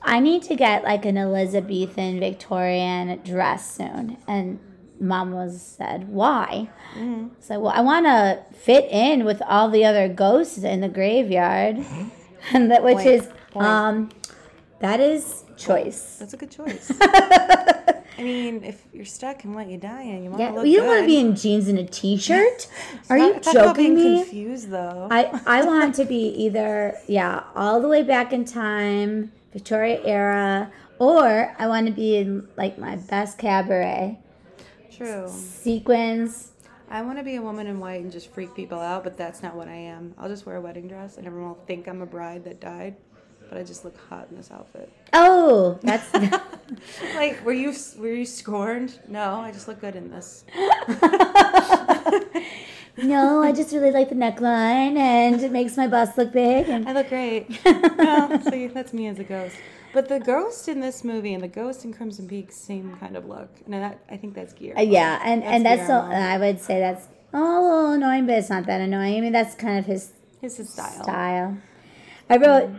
I 0.02 0.20
need 0.20 0.42
to 0.44 0.54
get 0.54 0.84
like 0.84 1.04
an 1.04 1.18
Elizabethan 1.18 2.18
Victorian 2.20 3.20
dress 3.24 3.74
soon. 3.74 4.16
And 4.26 4.58
mom 5.00 5.32
was 5.32 5.60
said, 5.60 6.08
why? 6.08 6.70
So, 7.40 7.60
well, 7.60 7.72
I 7.74 7.80
want 7.82 8.06
to 8.06 8.42
fit 8.56 8.90
in 8.90 9.24
with 9.24 9.42
all 9.42 9.68
the 9.68 9.84
other 9.84 10.08
ghosts 10.08 10.58
in 10.58 10.80
the 10.80 10.88
graveyard. 10.88 11.84
and 12.52 12.70
that, 12.70 12.82
which 12.82 13.04
is, 13.04 13.28
um, 13.54 14.10
that 14.80 15.00
is 15.00 15.44
choice. 15.56 16.16
That's 16.18 16.32
a 16.32 16.36
good 16.36 16.50
choice. 16.50 16.90
I 18.18 18.22
mean, 18.22 18.64
if 18.64 18.82
you're 18.92 19.04
stuck 19.04 19.44
in 19.44 19.52
what 19.52 19.68
you 19.68 19.76
die 19.76 20.02
in, 20.02 20.24
you 20.24 20.30
want 20.30 20.40
Yeah, 20.40 20.50
to 20.50 20.54
look 20.56 20.66
you 20.66 20.78
don't 20.78 20.86
want 20.86 21.00
to 21.00 21.06
be 21.06 21.18
in 21.18 21.36
jeans 21.36 21.68
and 21.68 21.78
a 21.78 21.84
t-shirt. 21.84 22.66
Are 23.10 23.18
you 23.18 23.34
Talk 23.34 23.42
about 23.42 23.52
joking 23.76 23.94
being 23.94 24.14
me? 24.14 24.22
confused 24.22 24.70
though. 24.70 25.08
I, 25.10 25.40
I 25.46 25.64
want 25.66 25.94
to 25.96 26.04
be 26.04 26.28
either, 26.44 26.96
yeah, 27.06 27.44
all 27.54 27.80
the 27.80 27.88
way 27.88 28.02
back 28.02 28.32
in 28.32 28.44
time, 28.44 29.32
Victoria 29.52 30.00
era, 30.04 30.72
or 30.98 31.54
I 31.58 31.66
want 31.66 31.86
to 31.88 31.92
be 31.92 32.16
in 32.16 32.48
like 32.56 32.78
my 32.78 32.96
best 32.96 33.38
cabaret. 33.38 34.18
True. 34.90 35.28
Sequins. 35.28 36.52
I 36.88 37.02
want 37.02 37.18
to 37.18 37.24
be 37.24 37.34
a 37.34 37.42
woman 37.42 37.66
in 37.66 37.80
white 37.80 38.00
and 38.00 38.12
just 38.12 38.32
freak 38.32 38.54
people 38.54 38.78
out, 38.78 39.02
but 39.04 39.16
that's 39.18 39.42
not 39.42 39.56
what 39.56 39.66
I 39.68 39.74
am. 39.74 40.14
I'll 40.16 40.28
just 40.28 40.46
wear 40.46 40.56
a 40.56 40.60
wedding 40.60 40.86
dress 40.88 41.18
and 41.18 41.26
everyone 41.26 41.50
will 41.50 41.64
think 41.66 41.88
I'm 41.88 42.00
a 42.00 42.06
bride 42.06 42.44
that 42.44 42.60
died, 42.60 42.96
but 43.48 43.58
I 43.58 43.62
just 43.62 43.84
look 43.84 43.96
hot 44.08 44.28
in 44.30 44.36
this 44.36 44.50
outfit. 44.50 44.92
Oh, 45.12 45.78
that's 45.82 46.12
Like, 47.14 47.44
were 47.44 47.52
you 47.52 47.72
were 47.98 48.12
you 48.12 48.24
scorned? 48.26 48.98
No, 49.08 49.36
I 49.40 49.52
just 49.52 49.68
look 49.68 49.80
good 49.80 49.96
in 49.96 50.10
this. 50.10 50.44
no. 52.96 53.42
I 53.42 53.52
just 53.52 53.72
really 53.72 53.92
like 53.92 54.08
the 54.08 54.14
neckline, 54.14 54.96
and 54.96 55.40
it 55.40 55.52
makes 55.52 55.76
my 55.76 55.86
bust 55.86 56.18
look 56.18 56.32
big. 56.32 56.68
And 56.68 56.88
I 56.88 56.92
look 56.92 57.08
great. 57.08 57.48
no, 57.64 58.40
so 58.42 58.68
that's 58.74 58.92
me 58.92 59.06
as 59.06 59.18
a 59.18 59.24
ghost. 59.24 59.56
But 59.92 60.08
the 60.08 60.20
ghost 60.20 60.68
in 60.68 60.80
this 60.80 61.04
movie 61.04 61.32
and 61.32 61.42
the 61.42 61.48
ghost 61.48 61.84
in 61.84 61.92
Crimson 61.92 62.28
Peak 62.28 62.52
same 62.52 62.96
kind 62.96 63.16
of 63.16 63.26
look, 63.26 63.48
and 63.64 63.74
that, 63.74 64.00
I 64.10 64.16
think 64.16 64.34
that's 64.34 64.52
Guillermo. 64.52 64.80
Uh, 64.80 64.84
yeah, 64.84 65.20
and 65.24 65.42
and 65.44 65.64
that's 65.64 65.86
so. 65.86 65.94
I 66.00 66.36
would 66.36 66.60
say 66.60 66.80
that's 66.80 67.06
oh, 67.32 67.38
a 67.38 67.62
little 67.62 67.92
annoying, 67.92 68.26
but 68.26 68.36
it's 68.36 68.50
not 68.50 68.66
that 68.66 68.80
annoying. 68.80 69.16
I 69.16 69.20
mean, 69.20 69.32
that's 69.32 69.54
kind 69.54 69.78
of 69.78 69.86
his 69.86 70.12
his, 70.40 70.56
his 70.56 70.72
style. 70.72 71.02
style. 71.02 71.58
I 72.28 72.36
wrote, 72.38 72.70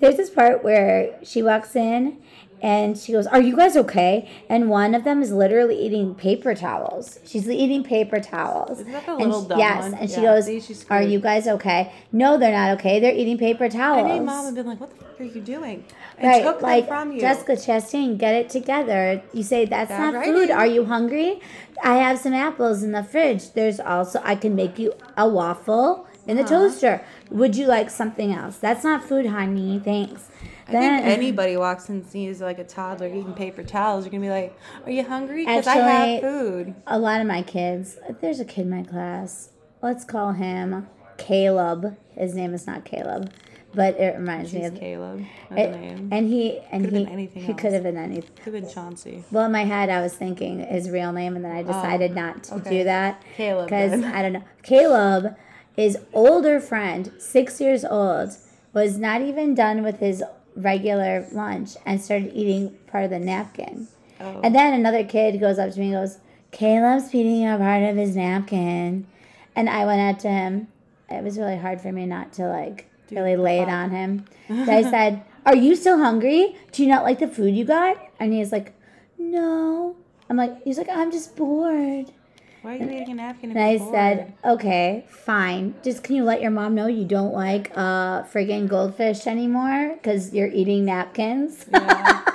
there's 0.00 0.16
this 0.16 0.30
part 0.30 0.62
where 0.64 1.18
she 1.22 1.42
walks 1.42 1.76
in 1.76 2.18
and 2.62 2.98
she 2.98 3.12
goes, 3.12 3.26
Are 3.26 3.40
you 3.40 3.56
guys 3.56 3.74
okay? 3.76 4.28
And 4.48 4.68
one 4.68 4.94
of 4.94 5.02
them 5.04 5.22
is 5.22 5.32
literally 5.32 5.78
eating 5.80 6.14
paper 6.14 6.54
towels. 6.54 7.18
She's 7.24 7.48
eating 7.48 7.82
paper 7.82 8.20
towels. 8.20 8.80
Isn't 8.80 8.92
that 8.92 9.06
the 9.06 9.12
And 9.12 9.20
little 9.22 9.42
she- 9.42 9.48
dumb 9.48 9.58
Yes. 9.58 9.82
one? 9.82 9.94
And 9.94 10.10
she 10.10 10.20
Yeah, 10.20 10.40
goes, 10.40 10.84
Are 10.90 11.02
you 11.02 11.20
guys 11.20 11.48
okay? 11.48 11.90
No, 12.12 12.36
they're 12.36 12.52
not 12.52 12.72
okay. 12.78 13.00
They're 13.00 13.14
eating 13.14 13.38
paper 13.38 13.64
I 13.64 13.68
towels. 13.68 14.08
made 14.08 14.20
mom 14.26 14.46
and 14.46 14.54
been 14.56 14.66
like, 14.66 14.78
"What 14.80 14.90
the 14.90 14.96
fuck 14.96 15.20
are 15.20 15.24
you 15.24 15.40
doing?" 15.40 15.84
And 16.18 16.28
Right, 16.28 16.42
took 16.42 16.60
them 16.60 16.68
like 16.68 16.86
from 16.88 17.12
you. 17.12 17.20
Jessica 17.20 17.52
Chastain, 17.52 18.18
get 18.18 18.34
it 18.34 18.50
together. 18.50 19.22
You 19.32 19.42
say 19.42 19.64
that's 19.64 19.90
not 19.90 20.22
food. 20.24 20.50
Are 20.50 20.66
you 20.66 20.84
hungry? 20.84 21.40
I 21.82 21.94
have 21.96 22.18
some 22.18 22.34
apples 22.34 22.82
in 22.82 22.92
the 22.92 23.02
fridge. 23.02 23.52
There's 23.52 23.80
also 23.80 24.20
I 24.22 24.34
can 24.34 24.54
make 24.54 24.78
you 24.78 24.92
a 25.16 25.26
waffle 25.26 26.06
in 26.26 26.36
the 26.36 26.42
Uh-huh. 26.42 26.50
toaster. 26.68 27.00
Would 27.30 27.56
you 27.56 27.66
like 27.66 27.90
something 27.90 28.32
else? 28.32 28.56
That's 28.56 28.82
not 28.84 29.04
food, 29.04 29.26
honey. 29.26 29.80
Thanks. 29.82 30.28
I 30.66 30.72
think 30.72 31.04
anybody 31.04 31.56
walks 31.56 31.88
in 31.88 31.96
and 31.96 32.06
sees 32.06 32.40
like 32.40 32.58
a 32.58 32.64
toddler 32.64 33.08
eating 33.08 33.34
paper 33.34 33.62
towels, 33.64 34.04
you're 34.04 34.12
gonna 34.12 34.22
be 34.22 34.30
like, 34.30 34.56
"Are 34.84 34.90
you 34.90 35.02
hungry? 35.04 35.44
Because 35.44 35.66
I 35.66 35.76
have 35.76 36.20
food." 36.22 36.74
a 36.86 36.98
lot 36.98 37.20
of 37.20 37.26
my 37.26 37.42
kids. 37.42 37.98
There's 38.20 38.38
a 38.40 38.44
kid 38.44 38.62
in 38.62 38.70
my 38.70 38.82
class. 38.84 39.50
Let's 39.82 40.04
call 40.04 40.32
him 40.32 40.86
Caleb. 41.16 41.96
His 42.12 42.34
name 42.34 42.54
is 42.54 42.66
not 42.68 42.84
Caleb, 42.84 43.32
but 43.74 43.98
it 43.98 44.16
reminds 44.16 44.52
me 44.52 44.64
of. 44.64 44.74
Caleb. 44.76 45.24
It- 45.50 45.74
and 46.10 46.28
he 46.28 46.58
and 46.70 46.84
Could've 46.84 46.98
he 46.98 47.04
been 47.04 47.12
anything 47.12 47.42
he 47.42 47.54
could 47.54 47.72
have 47.72 47.82
been 47.82 47.96
anything. 47.96 48.30
Could 48.44 48.54
have 48.54 48.62
been 48.62 48.72
Chauncey. 48.72 49.24
Well, 49.32 49.46
in 49.46 49.52
my 49.52 49.64
head, 49.64 49.88
I 49.90 50.00
was 50.00 50.14
thinking 50.14 50.60
his 50.60 50.88
real 50.90 51.12
name, 51.12 51.34
and 51.34 51.44
then 51.44 51.52
I 51.52 51.60
oh, 51.60 51.64
decided 51.66 52.14
not 52.14 52.44
to 52.44 52.54
Oh, 52.54 52.56
okay. 52.58 52.70
do 52.78 52.84
that. 52.84 53.22
Caleb, 53.36 53.66
Because. 53.66 54.04
I 54.04 54.22
don't 54.22 54.34
know. 54.34 54.44
Caleb, 54.62 55.34
his 55.76 55.98
older 56.12 56.60
friend, 56.60 57.12
six 57.18 57.60
years 57.60 57.84
old, 57.84 58.36
was 58.72 58.98
not 58.98 59.22
even 59.22 59.54
done 59.54 59.82
with 59.82 59.98
his 59.98 60.22
regular 60.56 61.26
lunch 61.32 61.76
and 61.86 62.00
started 62.00 62.32
eating 62.34 62.76
part 62.86 63.04
of 63.04 63.10
the 63.10 63.18
napkin. 63.18 63.88
Oh. 64.20 64.40
And 64.42 64.54
then 64.54 64.74
another 64.74 65.04
kid 65.04 65.40
goes 65.40 65.58
up 65.58 65.72
to 65.72 65.80
me 65.80 65.92
and 65.92 65.94
goes, 65.94 66.18
Caleb's 66.50 67.14
eating 67.14 67.46
a 67.46 67.56
part 67.56 67.82
of 67.82 67.96
his 67.96 68.16
napkin. 68.16 69.06
And 69.54 69.68
I 69.68 69.86
went 69.86 70.00
out 70.00 70.20
to 70.20 70.28
him. 70.28 70.68
It 71.08 71.24
was 71.24 71.38
really 71.38 71.56
hard 71.56 71.80
for 71.80 71.90
me 71.90 72.06
not 72.06 72.32
to 72.34 72.46
like 72.46 72.90
really 73.10 73.36
lay 73.36 73.60
it 73.60 73.68
on 73.68 73.90
him. 73.90 74.24
But 74.48 74.68
I 74.68 74.82
said, 74.82 75.22
Are 75.46 75.56
you 75.56 75.76
still 75.76 75.98
hungry? 75.98 76.56
Do 76.72 76.82
you 76.82 76.88
not 76.88 77.04
like 77.04 77.18
the 77.20 77.28
food 77.28 77.54
you 77.54 77.64
got? 77.64 77.96
And 78.18 78.32
he's 78.32 78.52
like, 78.52 78.74
No. 79.18 79.96
I'm 80.28 80.36
like, 80.36 80.62
he's 80.62 80.78
like, 80.78 80.88
I'm 80.88 81.10
just 81.10 81.36
bored. 81.36 82.12
Why 82.62 82.76
are 82.76 82.76
you 82.76 82.90
eating 82.90 83.10
a 83.10 83.14
napkin? 83.14 83.50
And 83.50 83.58
I 83.58 83.78
said, 83.78 84.34
okay, 84.44 85.04
fine. 85.08 85.74
Just 85.82 86.02
can 86.02 86.16
you 86.16 86.24
let 86.24 86.42
your 86.42 86.50
mom 86.50 86.74
know 86.74 86.86
you 86.86 87.04
don't 87.04 87.32
like 87.32 87.72
uh 87.74 88.24
friggin' 88.24 88.68
goldfish 88.68 89.26
anymore 89.26 89.94
because 89.94 90.34
you're 90.34 90.48
eating 90.48 90.84
napkins? 90.84 91.66
yeah. 91.72 92.22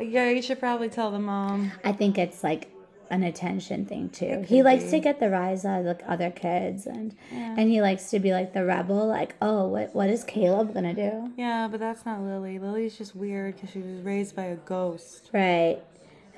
Yeah, 0.00 0.30
you 0.30 0.42
should 0.42 0.60
probably 0.60 0.88
tell 0.88 1.10
the 1.10 1.18
mom. 1.18 1.72
I 1.84 1.90
think 1.90 2.18
it's 2.18 2.44
like 2.44 2.70
an 3.10 3.22
attention 3.22 3.86
thing 3.86 4.10
too. 4.10 4.44
He 4.46 4.62
likes 4.62 4.84
be. 4.84 4.90
to 4.92 5.00
get 5.00 5.20
the 5.20 5.30
rise 5.30 5.64
out 5.64 5.84
of 5.84 5.98
the 5.98 6.10
other 6.10 6.30
kids, 6.30 6.86
and 6.86 7.14
and 7.30 7.68
he 7.68 7.80
likes 7.80 8.10
to 8.10 8.18
be 8.18 8.32
like 8.32 8.52
the 8.52 8.64
rebel. 8.64 9.06
Like, 9.06 9.34
oh, 9.40 9.66
what 9.66 9.94
what 9.94 10.08
is 10.08 10.24
Caleb 10.24 10.74
gonna 10.74 10.94
do? 10.94 11.32
Yeah, 11.36 11.68
but 11.68 11.80
that's 11.80 12.04
not 12.04 12.20
Lily. 12.20 12.58
Lily's 12.58 12.96
just 12.96 13.16
weird 13.16 13.56
because 13.56 13.70
she 13.70 13.80
was 13.80 14.00
raised 14.02 14.36
by 14.36 14.44
a 14.44 14.56
ghost. 14.56 15.30
Right. 15.32 15.82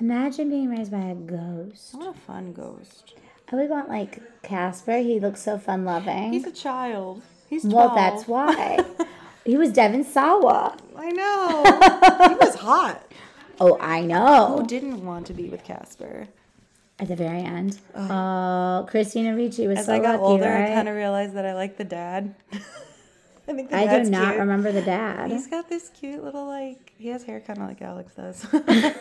Imagine 0.01 0.49
being 0.49 0.67
raised 0.67 0.89
by 0.89 0.97
a 0.97 1.13
ghost. 1.13 1.93
I 1.93 1.97
want 1.97 2.17
a 2.17 2.19
fun 2.21 2.53
ghost. 2.53 3.13
I 3.51 3.55
would 3.55 3.69
want 3.69 3.87
like 3.87 4.41
Casper. 4.41 4.97
He 4.97 5.19
looks 5.19 5.43
so 5.43 5.59
fun 5.59 5.85
loving. 5.85 6.33
He's 6.33 6.47
a 6.47 6.51
child. 6.51 7.21
He's 7.47 7.61
12. 7.61 7.75
well, 7.75 7.93
that's 7.93 8.27
why. 8.27 8.83
he 9.45 9.57
was 9.57 9.71
Devon 9.71 10.03
Sawa. 10.03 10.75
I 10.97 11.11
know. 11.11 11.63
he 12.29 12.33
was 12.33 12.55
hot. 12.55 13.11
Oh, 13.59 13.77
I 13.79 14.01
know. 14.01 14.57
Who 14.57 14.65
didn't 14.65 15.05
want 15.05 15.27
to 15.27 15.33
be 15.35 15.49
with 15.49 15.63
Casper? 15.63 16.27
At 16.99 17.07
the 17.07 17.15
very 17.15 17.43
end. 17.43 17.79
Oh, 17.93 18.87
Christina 18.89 19.35
Ricci 19.35 19.67
was. 19.67 19.79
As 19.79 19.85
so 19.85 19.93
I 19.93 19.99
got 19.99 20.19
lucky, 20.19 20.23
older, 20.23 20.45
right? 20.45 20.71
I 20.71 20.73
kind 20.73 20.89
of 20.89 20.95
realized 20.95 21.35
that 21.35 21.45
I 21.45 21.53
like 21.53 21.77
the 21.77 21.83
dad. 21.83 22.33
I 23.47 23.53
think 23.53 23.69
the 23.69 23.75
I 23.77 24.03
do 24.03 24.09
not 24.09 24.27
cute. 24.29 24.39
remember 24.39 24.71
the 24.71 24.81
dad. 24.81 25.31
He's 25.31 25.47
got 25.47 25.67
this 25.69 25.89
cute 25.89 26.23
little 26.23 26.45
like 26.45 26.93
he 26.97 27.09
has 27.09 27.23
hair 27.23 27.39
kind 27.41 27.59
of 27.59 27.67
like 27.67 27.81
Alex 27.81 28.13
does, 28.15 28.45
and 28.53 28.95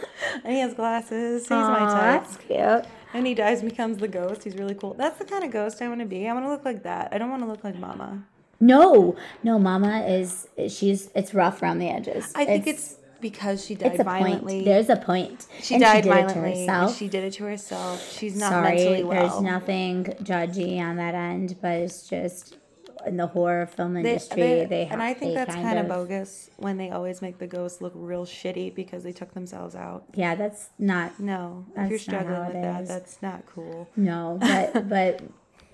he 0.47 0.61
has 0.61 0.75
glasses. 0.75 1.43
He's 1.43 1.51
my 1.51 1.81
Aw, 1.81 1.93
type. 1.93 2.23
that's 2.25 2.37
cute. 2.39 2.85
And 3.13 3.27
he 3.27 3.35
dies 3.35 3.61
and 3.61 3.69
becomes 3.71 3.99
the 3.99 4.09
ghost. 4.09 4.45
He's 4.45 4.57
really 4.57 4.75
cool. 4.75 4.95
That's 4.95 5.19
the 5.19 5.25
kind 5.25 5.45
of 5.45 5.51
ghost 5.51 5.83
I 5.83 5.89
want 5.89 6.01
to 6.01 6.07
be. 6.07 6.29
I 6.29 6.33
want 6.33 6.47
to 6.47 6.51
look 6.51 6.65
like 6.65 6.83
that. 6.85 7.09
I 7.13 7.19
don't 7.19 7.31
want 7.31 7.43
to 7.43 7.49
look 7.49 7.65
like 7.65 7.77
Mama. 7.79 8.25
No, 8.61 9.17
no, 9.43 9.59
Mama 9.59 10.05
is 10.07 10.49
she's 10.69 11.11
it's 11.15 11.35
rough 11.35 11.63
around 11.63 11.79
the 11.79 11.89
edges. 11.89 12.33
I 12.35 12.45
think 12.45 12.67
it's, 12.67 12.97
because 13.21 13.65
she 13.65 13.75
died 13.75 14.03
violently. 14.03 14.55
point. 14.57 14.65
There's 14.65 14.89
a 14.89 14.97
point. 14.97 15.47
she 15.61 15.75
And 15.75 15.83
died 15.83 16.05
she 16.05 16.11
did 16.11 16.17
it 16.19 16.29
to 16.29 16.35
violently. 16.35 16.61
herself. 16.61 16.97
She 16.97 17.09
did 17.09 17.25
it 17.25 17.33
to 17.35 17.45
herself. 17.45 18.13
She's 18.13 18.37
not 18.37 18.51
Sorry, 18.51 18.77
mentally 18.77 19.05
well. 19.05 19.29
there's 19.29 19.41
nothing 19.43 20.05
judgy 20.23 20.79
on 20.81 20.97
that 20.97 21.15
end, 21.15 21.57
but 21.61 21.73
it's 21.73 22.09
just 22.09 22.57
in 23.07 23.17
the 23.17 23.27
horror 23.29 23.67
film 23.67 23.95
They- 23.95 24.01
industry. 24.01 24.41
they- 24.43 24.67
They, 24.67 24.87
and 24.87 25.03
I 25.03 25.15
think 25.15 25.35
that's 25.35 25.55
kind 25.55 25.79
of 25.79 25.89
bogus 25.89 26.51
when 26.57 26.77
they 26.77 26.91
always 26.91 27.21
make 27.23 27.39
the 27.39 27.47
ghosts 27.47 27.81
look 27.81 27.93
real 27.95 28.27
shitty 28.27 28.75
because 28.75 29.03
they 29.03 29.13
took 29.13 29.33
themselves 29.35 29.75
out. 29.75 30.05
Yeah, 30.15 30.35
that's 30.35 30.71
not 30.79 31.19
No, 31.21 31.65
if 31.77 31.91
you're 31.91 31.99
struggling 31.99 32.47
with 32.47 32.57
it 32.57 32.63
that, 32.63 32.83
is. 32.83 32.89
that's 32.89 33.23
not 33.23 33.45
cool. 33.47 33.89
no, 33.97 34.39
but 34.41 34.89
but 34.89 35.23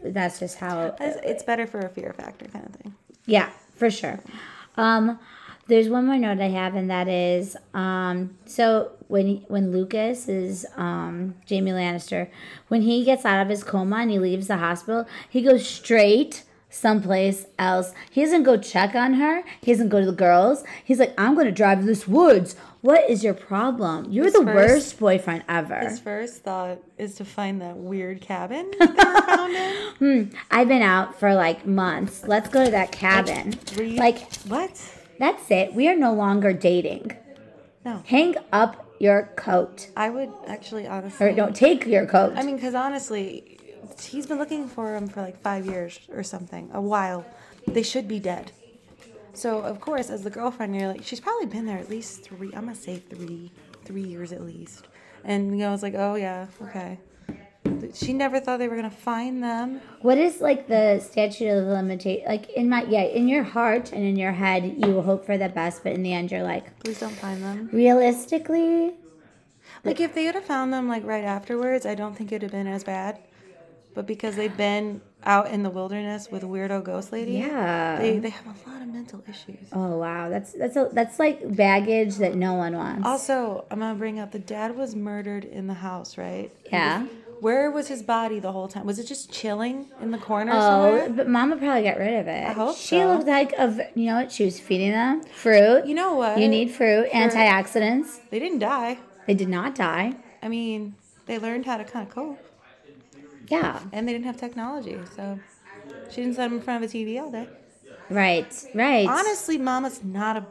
that's 0.02 0.38
just 0.38 0.58
how. 0.58 0.94
It's, 1.00 1.18
it's 1.24 1.42
better 1.42 1.66
for 1.66 1.80
a 1.80 1.88
fear 1.88 2.12
factor 2.12 2.46
kind 2.46 2.66
of 2.66 2.72
thing. 2.76 2.94
Yeah, 3.26 3.50
for 3.74 3.90
sure. 3.90 4.20
Um, 4.76 5.18
there's 5.68 5.88
one 5.88 6.06
more 6.06 6.16
note 6.16 6.38
I 6.40 6.48
have, 6.50 6.76
and 6.76 6.88
that 6.90 7.08
is 7.08 7.56
um, 7.74 8.36
so 8.44 8.92
when 9.08 9.38
when 9.48 9.72
Lucas 9.72 10.28
is 10.28 10.64
um, 10.76 11.34
Jamie 11.44 11.72
Lannister, 11.72 12.28
when 12.68 12.82
he 12.82 13.04
gets 13.04 13.24
out 13.24 13.42
of 13.42 13.48
his 13.48 13.64
coma 13.64 13.96
and 13.96 14.10
he 14.10 14.18
leaves 14.20 14.46
the 14.46 14.58
hospital, 14.58 15.06
he 15.28 15.42
goes 15.42 15.66
straight 15.68 16.44
someplace 16.76 17.46
else. 17.58 17.92
He 18.10 18.22
doesn't 18.22 18.42
go 18.42 18.56
check 18.56 18.94
on 18.94 19.14
her. 19.14 19.42
He 19.62 19.72
doesn't 19.72 19.88
go 19.88 20.00
to 20.00 20.06
the 20.06 20.12
girls. 20.12 20.62
He's 20.84 20.98
like, 20.98 21.14
I'm 21.18 21.34
going 21.34 21.46
to 21.46 21.52
drive 21.52 21.84
this 21.86 22.06
woods. 22.06 22.54
What 22.82 23.08
is 23.10 23.24
your 23.24 23.34
problem? 23.34 24.10
You're 24.12 24.30
the 24.30 24.44
first- 24.44 24.54
worst 24.54 25.00
boyfriend 25.00 25.44
ever. 25.48 25.78
His 25.78 25.98
first 25.98 26.42
thought 26.42 26.78
is 26.98 27.14
to 27.16 27.24
find 27.24 27.60
that 27.62 27.76
weird 27.76 28.20
cabin 28.20 28.70
found 28.78 29.54
in. 29.54 29.74
Hmm. 29.98 30.36
I've 30.50 30.68
been 30.68 30.82
out 30.82 31.18
for 31.18 31.34
like 31.34 31.66
months. 31.66 32.24
Let's 32.26 32.48
go 32.48 32.64
to 32.64 32.70
that 32.70 32.92
cabin. 32.92 33.58
Like 33.76 34.32
what? 34.44 34.80
that's 35.18 35.50
it. 35.50 35.74
We 35.74 35.88
are 35.88 35.96
no 35.96 36.12
longer 36.12 36.52
dating. 36.52 37.16
No. 37.84 38.02
Hang 38.06 38.36
up 38.52 38.84
your 39.00 39.30
coat. 39.36 39.90
I 39.96 40.10
would 40.10 40.30
actually 40.46 40.86
honestly. 40.86 41.26
Or 41.26 41.32
don't 41.34 41.56
take 41.56 41.86
your 41.86 42.06
coat. 42.06 42.34
I 42.36 42.42
mean, 42.42 42.56
because 42.56 42.74
honestly, 42.74 43.55
he's 44.00 44.26
been 44.26 44.38
looking 44.38 44.68
for 44.68 44.94
him 44.96 45.08
for 45.08 45.22
like 45.22 45.40
five 45.40 45.66
years 45.66 45.98
or 46.12 46.22
something, 46.22 46.70
a 46.72 46.80
while. 46.80 47.24
They 47.66 47.82
should 47.82 48.06
be 48.08 48.18
dead. 48.20 48.52
So 49.34 49.60
of 49.60 49.80
course, 49.80 50.08
as 50.10 50.22
the 50.22 50.30
girlfriend, 50.30 50.74
you're 50.74 50.88
like, 50.88 51.04
she's 51.04 51.20
probably 51.20 51.46
been 51.46 51.66
there 51.66 51.78
at 51.78 51.90
least 51.90 52.22
three. 52.22 52.48
I'm 52.54 52.64
gonna 52.66 52.74
say 52.74 52.96
three, 52.98 53.50
three 53.84 54.02
years 54.02 54.32
at 54.32 54.42
least. 54.42 54.86
And 55.24 55.50
you 55.50 55.58
know, 55.64 55.68
I 55.68 55.72
was 55.72 55.82
like, 55.82 55.94
oh 55.96 56.14
yeah, 56.14 56.46
okay. 56.62 56.98
She 57.92 58.12
never 58.12 58.40
thought 58.40 58.58
they 58.58 58.68
were 58.68 58.76
gonna 58.76 58.90
find 58.90 59.42
them. 59.42 59.80
what 60.00 60.16
is 60.18 60.40
like 60.40 60.68
the 60.68 61.00
statute 61.00 61.48
of 61.48 61.66
limitation? 61.66 62.24
Like 62.26 62.48
in 62.50 62.68
my 62.68 62.84
yeah, 62.84 63.02
in 63.02 63.28
your 63.28 63.42
heart 63.42 63.92
and 63.92 64.02
in 64.04 64.16
your 64.16 64.32
head, 64.32 64.76
you 64.78 65.02
hope 65.02 65.26
for 65.26 65.36
the 65.36 65.48
best, 65.48 65.82
but 65.82 65.92
in 65.92 66.02
the 66.02 66.12
end, 66.12 66.30
you're 66.30 66.42
like, 66.42 66.78
Please 66.80 67.00
don't 67.00 67.12
find 67.16 67.42
them. 67.42 67.68
realistically, 67.72 68.94
Like 69.84 70.00
if 70.00 70.14
they 70.14 70.24
would 70.26 70.34
have 70.36 70.44
found 70.44 70.72
them 70.72 70.88
like 70.88 71.04
right 71.04 71.24
afterwards, 71.24 71.84
I 71.84 71.94
don't 71.94 72.14
think 72.16 72.32
it'd 72.32 72.42
have 72.42 72.52
been 72.52 72.66
as 72.66 72.84
bad. 72.84 73.18
But 73.96 74.06
because 74.06 74.36
they've 74.36 74.56
been 74.56 75.00
out 75.24 75.50
in 75.50 75.62
the 75.64 75.70
wilderness 75.70 76.30
with 76.30 76.42
weirdo 76.42 76.84
ghost 76.84 77.12
lady, 77.12 77.32
Yeah. 77.32 77.96
they 77.98 78.18
they 78.18 78.28
have 78.28 78.46
a 78.46 78.70
lot 78.70 78.82
of 78.82 78.88
mental 78.88 79.24
issues. 79.28 79.68
oh 79.72 79.96
wow, 79.96 80.28
that's 80.28 80.52
that's 80.52 80.76
a, 80.76 80.90
that's 80.92 81.18
like 81.18 81.38
baggage 81.56 82.16
that 82.16 82.34
no 82.36 82.52
one 82.54 82.76
wants. 82.76 83.06
Also, 83.06 83.64
I'm 83.70 83.80
gonna 83.80 83.94
bring 83.98 84.20
up 84.20 84.30
the 84.32 84.38
dad 84.38 84.76
was 84.76 84.94
murdered 84.94 85.44
in 85.46 85.66
the 85.66 85.74
house, 85.88 86.16
right? 86.18 86.52
yeah. 86.70 87.06
Where 87.40 87.70
was 87.70 87.88
his 87.88 88.02
body 88.02 88.38
the 88.38 88.50
whole 88.52 88.66
time? 88.66 88.86
Was 88.86 88.98
it 88.98 89.04
just 89.06 89.30
chilling 89.30 89.88
in 90.00 90.10
the 90.10 90.16
corner 90.18 90.52
Oh, 90.54 90.60
somewhere? 90.60 91.10
but 91.10 91.28
Mama 91.28 91.56
probably 91.58 91.82
got 91.82 91.98
rid 91.98 92.14
of 92.20 92.26
it. 92.28 92.44
I 92.48 92.52
hope 92.52 92.76
she 92.76 92.98
so. 93.00 93.08
looked 93.12 93.26
like 93.28 93.52
a 93.58 93.90
You 93.94 94.06
know 94.06 94.16
what? 94.20 94.32
She 94.32 94.44
was 94.46 94.58
feeding 94.60 94.92
them 94.92 95.22
fruit. 95.44 95.84
You 95.86 95.94
know 95.94 96.14
what? 96.14 96.38
You 96.38 96.48
need 96.48 96.70
fruit, 96.70 97.08
antioxidants. 97.12 98.20
They 98.30 98.38
didn't 98.38 98.60
die. 98.60 98.98
They 99.26 99.34
did 99.34 99.48
not 99.50 99.74
die. 99.74 100.14
I 100.42 100.48
mean, 100.48 100.94
they 101.26 101.38
learned 101.38 101.66
how 101.66 101.76
to 101.76 101.84
kind 101.84 102.06
of 102.08 102.14
cope, 102.14 102.38
Yeah. 103.48 103.80
and 103.92 104.06
they 104.06 104.12
didn't 104.12 104.26
have 104.26 104.36
technology, 104.36 104.98
so 105.14 105.38
she 106.10 106.22
didn't 106.22 106.36
sit 106.36 106.50
in 106.52 106.60
front 106.60 106.82
of 106.84 106.90
a 106.90 106.92
TV 106.92 107.20
all 107.20 107.30
day. 107.30 107.48
Right. 108.10 108.52
Right. 108.74 109.08
Honestly, 109.08 109.58
Mama's 109.58 110.02
not 110.04 110.36
a 110.36 110.46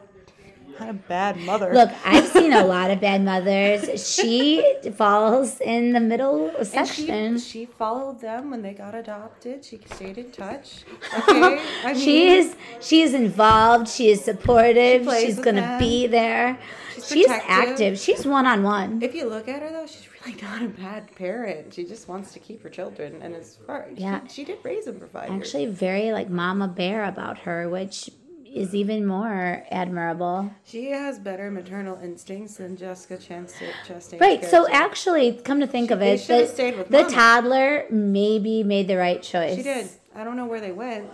not 0.78 0.90
a 0.90 0.94
bad 0.94 1.38
mother. 1.38 1.74
Look, 1.74 1.90
I've 2.06 2.28
seen 2.28 2.52
a 2.52 2.66
lot 2.66 2.92
of 2.92 3.00
bad 3.00 3.24
mothers. 3.32 4.06
She 4.14 4.62
falls 4.98 5.62
in 5.62 5.94
the 5.94 6.02
middle 6.02 6.52
section. 6.66 7.38
she, 7.40 7.50
she 7.60 7.66
followed 7.66 8.20
them 8.20 8.52
when 8.52 8.62
they 8.62 8.74
got 8.74 8.94
adopted. 8.94 9.64
She 9.64 9.80
stayed 9.94 10.18
in 10.18 10.32
touch. 10.32 10.84
Okay, 11.30 11.62
I 11.86 11.94
mean, 11.94 11.96
She 12.04 12.28
is 12.28 12.58
she 12.82 13.02
is 13.04 13.14
involved. 13.14 13.88
She 13.88 14.10
is 14.10 14.22
supportive. 14.26 15.06
She 15.10 15.26
She's 15.28 15.40
gonna 15.40 15.62
them. 15.62 15.80
be 15.80 16.08
there. 16.08 16.60
She's 16.96 17.08
She's, 17.08 17.28
active. 17.30 17.98
She's 17.98 18.26
one 18.26 18.46
on 18.46 18.64
one. 18.64 19.02
If 19.02 19.16
you 19.16 19.30
look 19.30 19.48
at 19.48 19.62
her 19.62 19.70
though, 19.72 19.86
she's 19.88 20.08
really 20.42 20.42
not 20.42 20.62
a 20.64 20.68
bad 20.68 21.16
parent. 21.16 21.74
She 21.74 21.84
just 21.86 22.08
wants 22.08 22.34
to 22.34 22.40
keep 22.40 22.64
her 22.64 22.70
children, 22.70 23.22
and 23.22 23.36
as 23.36 23.58
far 23.66 23.88
Yeah. 23.96 24.22
she, 24.28 24.34
she 24.34 24.46
did 24.46 24.60
raise 24.64 24.86
them 24.86 25.00
for 25.00 25.08
five 25.08 25.30
years. 25.30 25.42
Actually, 25.42 25.68
very 25.68 26.12
like 26.12 26.30
mama 26.30 26.68
bear 26.68 27.06
about 27.06 27.40
her, 27.40 27.70
which 27.70 28.10
is 28.46 28.74
even 28.74 29.06
more 29.06 29.66
admirable. 29.70 30.50
She 30.64 30.90
has 30.92 31.20
better 31.20 31.52
maternal 31.52 32.00
instincts 32.02 32.56
than 32.56 32.78
Jessica 32.78 33.18
Chastain. 33.18 34.20
Right. 34.22 34.46
So 34.46 34.66
actually, 34.72 35.34
come 35.34 35.60
to 35.60 35.68
think 35.68 35.92
of 35.92 36.02
it, 36.02 36.26
the, 36.26 36.86
the 36.90 37.04
toddler 37.04 37.86
maybe 37.90 38.64
made 38.64 38.88
the 38.88 38.96
right 38.96 39.22
choice. 39.22 39.58
she 39.58 39.64
did. 39.64 39.90
I 40.16 40.24
don't 40.24 40.38
know 40.38 40.46
where 40.46 40.62
they 40.62 40.72
went. 40.72 41.10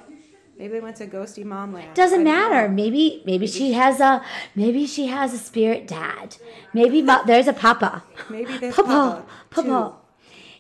Maybe 0.62 0.74
they 0.74 0.80
went 0.80 0.98
to 0.98 1.08
ghosty 1.08 1.44
mom 1.44 1.74
land. 1.74 1.96
Doesn't 1.96 2.24
matter. 2.24 2.68
know. 2.68 2.74
Maybe 2.76 3.24
maybe 3.26 3.48
she 3.48 3.74
has 3.74 4.00
a 4.00 4.24
maybe 4.54 4.86
she 4.86 5.08
has 5.08 5.34
a 5.34 5.40
spirit 5.40 5.88
dad. 5.88 6.38
Maybe 6.72 7.02
mo- 7.02 7.24
there's 7.26 7.48
a 7.48 7.54
papa. 7.54 8.04
Maybe 8.30 8.56
there's 8.60 8.76
Papa. 8.76 9.26
Papa, 9.50 9.68
Papa. 9.72 9.96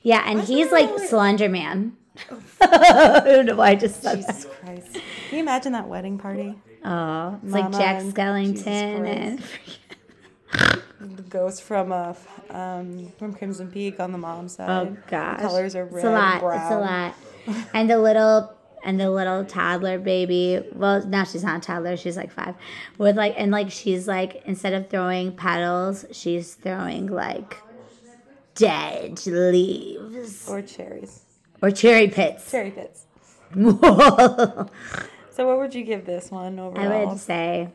Yeah, 0.01 0.23
and 0.25 0.41
he's 0.41 0.71
like 0.71 0.89
really- 0.89 1.05
Slender 1.05 1.49
Man. 1.49 1.97
I 2.61 3.21
don't 3.25 3.45
know 3.45 3.55
why 3.55 3.69
I 3.69 3.75
just 3.75 4.01
said 4.01 4.15
Jesus 4.15 4.45
that. 4.45 4.59
Christ! 4.61 4.93
Can 5.29 5.37
you 5.37 5.39
imagine 5.43 5.73
that 5.73 5.87
wedding 5.87 6.17
party? 6.17 6.55
Oh, 6.83 7.39
it's 7.43 7.53
like 7.53 7.71
Jack 7.71 8.01
Skellington 8.01 8.55
Jesus 8.55 8.65
and 8.67 9.43
The 11.17 11.21
ghost 11.23 11.61
from 11.61 11.91
uh, 11.91 12.13
um, 12.49 13.11
from 13.19 13.33
Crimson 13.35 13.69
Peak 13.71 13.99
on 13.99 14.11
the 14.11 14.17
mom's 14.17 14.55
side. 14.55 14.69
oh 14.69 14.85
The 14.91 14.97
gosh, 15.11 15.41
colors 15.41 15.75
are 15.75 15.85
red. 15.85 15.95
It's 15.95 16.03
a 16.05 16.09
lot. 16.11 16.31
and 16.33 16.41
brown. 16.41 16.61
It's 16.61 16.71
a 16.71 16.79
lot. 16.79 17.67
And 17.75 17.89
the 17.89 17.97
little 17.99 18.53
and 18.83 18.99
the 18.99 19.09
little 19.11 19.45
toddler 19.45 19.99
baby. 19.99 20.61
Well, 20.73 21.05
now 21.07 21.23
she's 21.23 21.43
not 21.43 21.57
a 21.57 21.61
toddler. 21.61 21.97
She's 21.97 22.17
like 22.17 22.31
five. 22.31 22.55
With 22.97 23.15
like 23.17 23.35
and 23.37 23.51
like 23.51 23.71
she's 23.71 24.07
like 24.07 24.41
instead 24.45 24.73
of 24.73 24.89
throwing 24.89 25.35
petals, 25.35 26.05
she's 26.11 26.55
throwing 26.55 27.07
like 27.07 27.57
dead 28.55 29.25
leaves 29.25 30.47
Or 30.49 30.61
cherries. 30.61 31.21
or 31.61 31.71
cherry 31.71 32.07
pits. 32.09 32.49
Cherry 32.51 32.71
pits. 32.71 33.05
So 35.33 35.47
what 35.47 35.59
would 35.59 35.73
you 35.73 35.83
give 35.85 36.05
this 36.05 36.29
one 36.29 36.59
overall? 36.59 36.91
I 36.91 37.05
would 37.05 37.17
say 37.17 37.69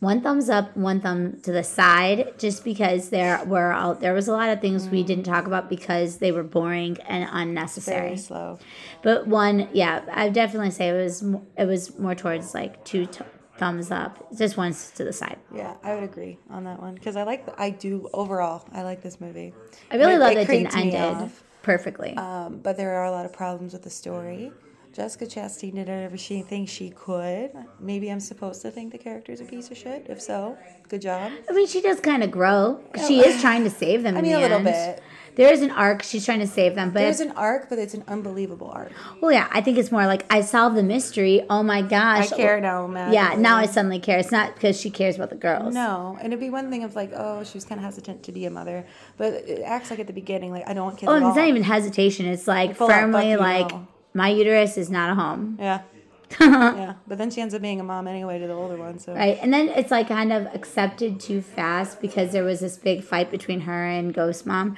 one 0.00 0.20
thumbs 0.20 0.48
up, 0.48 0.76
one 0.76 1.00
thumb 1.00 1.40
to 1.42 1.50
the 1.50 1.64
side, 1.64 2.34
just 2.38 2.62
because 2.64 3.08
there 3.10 3.44
were 3.44 3.72
all, 3.72 3.94
there 3.96 4.14
was 4.14 4.28
a 4.28 4.32
lot 4.32 4.48
of 4.48 4.60
things 4.60 4.88
we 4.88 5.02
didn't 5.02 5.24
talk 5.24 5.46
about 5.46 5.68
because 5.68 6.18
they 6.18 6.30
were 6.30 6.44
boring 6.44 6.96
and 7.08 7.28
unnecessary. 7.32 8.00
Very 8.10 8.16
slow. 8.16 8.58
But 9.02 9.26
one, 9.26 9.68
yeah, 9.72 10.02
I 10.12 10.28
definitely 10.28 10.70
say 10.70 10.88
it 10.90 11.02
was 11.02 11.22
it 11.56 11.64
was 11.64 11.98
more 11.98 12.14
towards 12.14 12.54
like 12.54 12.84
two 12.84 13.06
t- 13.06 13.24
thumbs 13.56 13.90
up, 13.90 14.24
just 14.36 14.56
one 14.56 14.72
to 14.94 15.02
the 15.02 15.12
side. 15.12 15.36
Yeah, 15.52 15.74
I 15.82 15.94
would 15.96 16.04
agree 16.04 16.38
on 16.48 16.62
that 16.64 16.80
one 16.80 16.94
because 16.94 17.16
I 17.16 17.24
like. 17.24 17.46
The, 17.46 17.60
I 17.60 17.70
do 17.70 18.08
overall. 18.14 18.64
I 18.72 18.82
like 18.82 19.02
this 19.02 19.20
movie. 19.20 19.52
I 19.90 19.96
really 19.96 20.14
It- 20.14 20.18
love 20.20 20.32
it 20.32 20.34
that 20.36 20.42
it 20.42 20.58
didn't 20.64 20.76
ended 20.76 21.00
off. 21.00 21.42
perfectly. 21.62 22.14
Um, 22.16 22.60
but 22.62 22.76
there 22.76 22.94
are 22.94 23.06
a 23.06 23.10
lot 23.10 23.24
of 23.26 23.32
problems 23.32 23.72
with 23.72 23.82
the 23.82 23.90
story. 23.90 24.52
Jessica 24.98 25.26
Chastain 25.26 25.76
did 25.76 25.88
everything 25.88 26.18
she 26.18 26.42
thinks 26.42 26.72
she 26.72 26.90
could. 26.90 27.52
Maybe 27.78 28.10
I'm 28.10 28.18
supposed 28.18 28.62
to 28.62 28.70
think 28.72 28.90
the 28.90 28.98
character's 28.98 29.40
a 29.40 29.44
piece 29.44 29.70
of 29.70 29.76
shit. 29.76 30.06
If 30.08 30.20
so, 30.20 30.58
good 30.88 31.02
job. 31.02 31.30
I 31.48 31.52
mean, 31.52 31.68
she 31.68 31.80
does 31.80 32.00
kind 32.00 32.24
of 32.24 32.32
grow. 32.32 32.80
She 33.06 33.20
is 33.20 33.40
trying 33.40 33.62
to 33.62 33.70
save 33.70 34.02
them. 34.02 34.16
I 34.16 34.22
mean, 34.22 34.32
the 34.32 34.38
a 34.38 34.40
little 34.40 34.56
end. 34.56 34.64
bit. 34.64 35.02
There 35.36 35.52
is 35.52 35.62
an 35.62 35.70
arc. 35.70 36.02
She's 36.02 36.24
trying 36.24 36.40
to 36.40 36.48
save 36.48 36.74
them, 36.74 36.90
but 36.90 36.98
There's 36.98 37.20
an 37.20 37.30
arc, 37.30 37.68
but 37.68 37.78
it's 37.78 37.94
an 37.94 38.02
unbelievable 38.08 38.72
arc. 38.72 38.90
well, 39.20 39.30
yeah, 39.30 39.46
I 39.52 39.60
think 39.60 39.78
it's 39.78 39.92
more 39.92 40.04
like 40.04 40.26
I 40.32 40.40
solved 40.40 40.76
the 40.76 40.82
mystery. 40.82 41.46
Oh 41.48 41.62
my 41.62 41.80
gosh, 41.80 42.32
I 42.32 42.36
care 42.36 42.60
now, 42.60 42.88
man. 42.88 43.12
Yeah, 43.12 43.36
now 43.38 43.54
I 43.56 43.66
suddenly 43.66 44.00
care. 44.00 44.18
It's 44.18 44.32
not 44.32 44.54
because 44.54 44.80
she 44.80 44.90
cares 44.90 45.14
about 45.14 45.30
the 45.30 45.36
girls. 45.36 45.72
No, 45.74 46.18
and 46.18 46.32
it'd 46.32 46.40
be 46.40 46.50
one 46.50 46.70
thing 46.70 46.82
of 46.82 46.96
like, 46.96 47.12
oh, 47.14 47.44
she 47.44 47.56
was 47.56 47.64
kind 47.64 47.78
of 47.78 47.84
hesitant 47.84 48.24
to 48.24 48.32
be 48.32 48.46
a 48.46 48.50
mother, 48.50 48.84
but 49.16 49.32
it 49.32 49.62
acts 49.62 49.90
like 49.90 50.00
at 50.00 50.08
the 50.08 50.12
beginning, 50.12 50.50
like 50.50 50.68
I 50.68 50.74
don't 50.74 50.86
want 50.86 50.98
kids. 50.98 51.08
Oh, 51.08 51.14
it's 51.14 51.22
all. 51.22 51.36
not 51.36 51.46
even 51.46 51.62
hesitation. 51.62 52.26
It's 52.26 52.48
like 52.48 52.74
Full 52.74 52.88
firmly 52.88 53.36
like 53.36 53.70
no. 53.70 53.86
My 54.18 54.28
uterus 54.30 54.76
is 54.76 54.90
not 54.90 55.10
a 55.10 55.14
home. 55.14 55.56
Yeah, 55.60 55.82
yeah. 56.40 56.94
But 57.06 57.18
then 57.18 57.30
she 57.30 57.40
ends 57.40 57.54
up 57.54 57.62
being 57.62 57.78
a 57.80 57.84
mom 57.84 58.08
anyway 58.08 58.38
to 58.40 58.46
the 58.48 58.52
older 58.52 58.76
one. 58.76 58.98
So 58.98 59.14
Right, 59.14 59.38
and 59.40 59.54
then 59.54 59.68
it's 59.68 59.92
like 59.92 60.08
kind 60.08 60.32
of 60.32 60.46
accepted 60.54 61.20
too 61.20 61.40
fast 61.40 62.00
because 62.00 62.32
there 62.32 62.42
was 62.42 62.58
this 62.58 62.76
big 62.76 63.04
fight 63.04 63.30
between 63.30 63.60
her 63.60 63.84
and 63.86 64.12
Ghost 64.12 64.44
Mom. 64.44 64.76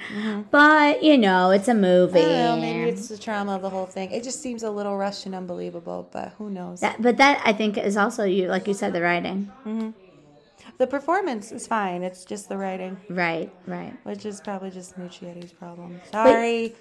But 0.51 1.01
you 1.01 1.17
know, 1.17 1.49
it's 1.49 1.67
a 1.67 1.73
movie. 1.73 2.19
Mm-hmm. 2.19 2.31
Know. 2.31 2.61
Maybe 2.61 2.89
it's 2.91 3.07
the 3.07 3.17
trauma 3.17 3.55
of 3.55 3.63
the 3.63 3.69
whole 3.71 3.87
thing. 3.87 4.11
It 4.11 4.23
just 4.23 4.41
seems 4.41 4.61
a 4.63 4.69
little 4.69 4.95
rushed 4.95 5.25
and 5.25 5.33
unbelievable. 5.33 6.07
But 6.11 6.33
who 6.37 6.49
knows? 6.51 6.81
That, 6.81 7.01
but 7.01 7.17
that 7.17 7.41
I 7.43 7.51
think 7.53 7.77
is 7.79 7.97
also 7.97 8.23
you, 8.23 8.47
like 8.47 8.67
you 8.67 8.75
said, 8.75 8.93
the 8.93 9.01
writing. 9.01 9.51
The 10.77 10.87
performance 10.87 11.51
is 11.51 11.67
fine. 11.67 12.03
It's 12.03 12.25
just 12.25 12.49
the 12.49 12.57
writing, 12.57 12.97
Right, 13.09 13.51
right. 13.67 13.93
which 14.03 14.25
is 14.25 14.41
probably 14.41 14.71
just 14.71 14.97
Muschietti's 14.99 15.51
problem. 15.51 15.99
Sorry. 16.11 16.75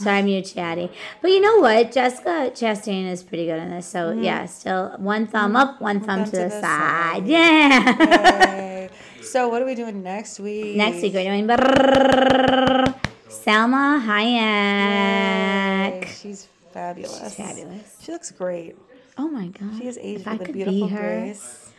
Sorry, 0.00 0.18
I'm 0.18 0.28
you 0.28 0.42
chatty. 0.42 0.90
But 1.20 1.30
you 1.30 1.40
know 1.40 1.58
what? 1.58 1.92
Jessica 1.92 2.50
Chastain 2.54 3.10
is 3.10 3.22
pretty 3.22 3.46
good 3.46 3.58
in 3.58 3.70
this. 3.70 3.86
So 3.86 4.10
mm-hmm. 4.10 4.22
yeah, 4.22 4.46
still 4.46 4.94
one 4.98 5.26
thumb 5.26 5.56
up, 5.56 5.80
one 5.80 6.00
thumb, 6.00 6.24
to, 6.24 6.30
the, 6.30 6.50
side. 6.50 6.60
side. 6.60 7.26
Yeah. 7.26 8.88
So 9.22 9.48
what 9.48 9.62
are 9.62 9.66
we 9.66 9.74
doing 9.74 10.02
next 10.02 10.40
week? 10.40 10.76
Next 10.76 11.02
week 11.02 11.12
we're 11.12 11.24
doing 11.24 11.46
brrrr, 11.46 12.94
Salma 13.28 14.00
Yay. 14.00 16.00
Hayek. 16.00 16.06
She's 16.06 16.48
fabulous. 16.72 17.20
She's 17.20 17.34
fabulous. 17.34 17.96
She 18.00 18.12
looks 18.12 18.30
great. 18.32 18.76
Oh 19.18 19.28
my 19.28 19.48
god. 19.48 19.78
She 19.78 19.86
is 19.86 19.98
aged 19.98 20.22
if 20.22 20.28
I 20.28 20.32
with 20.34 20.48
a 20.48 20.52
beautiful 20.52 20.88
be 20.88 20.94
her. 20.94 21.20
grace. 21.20 21.69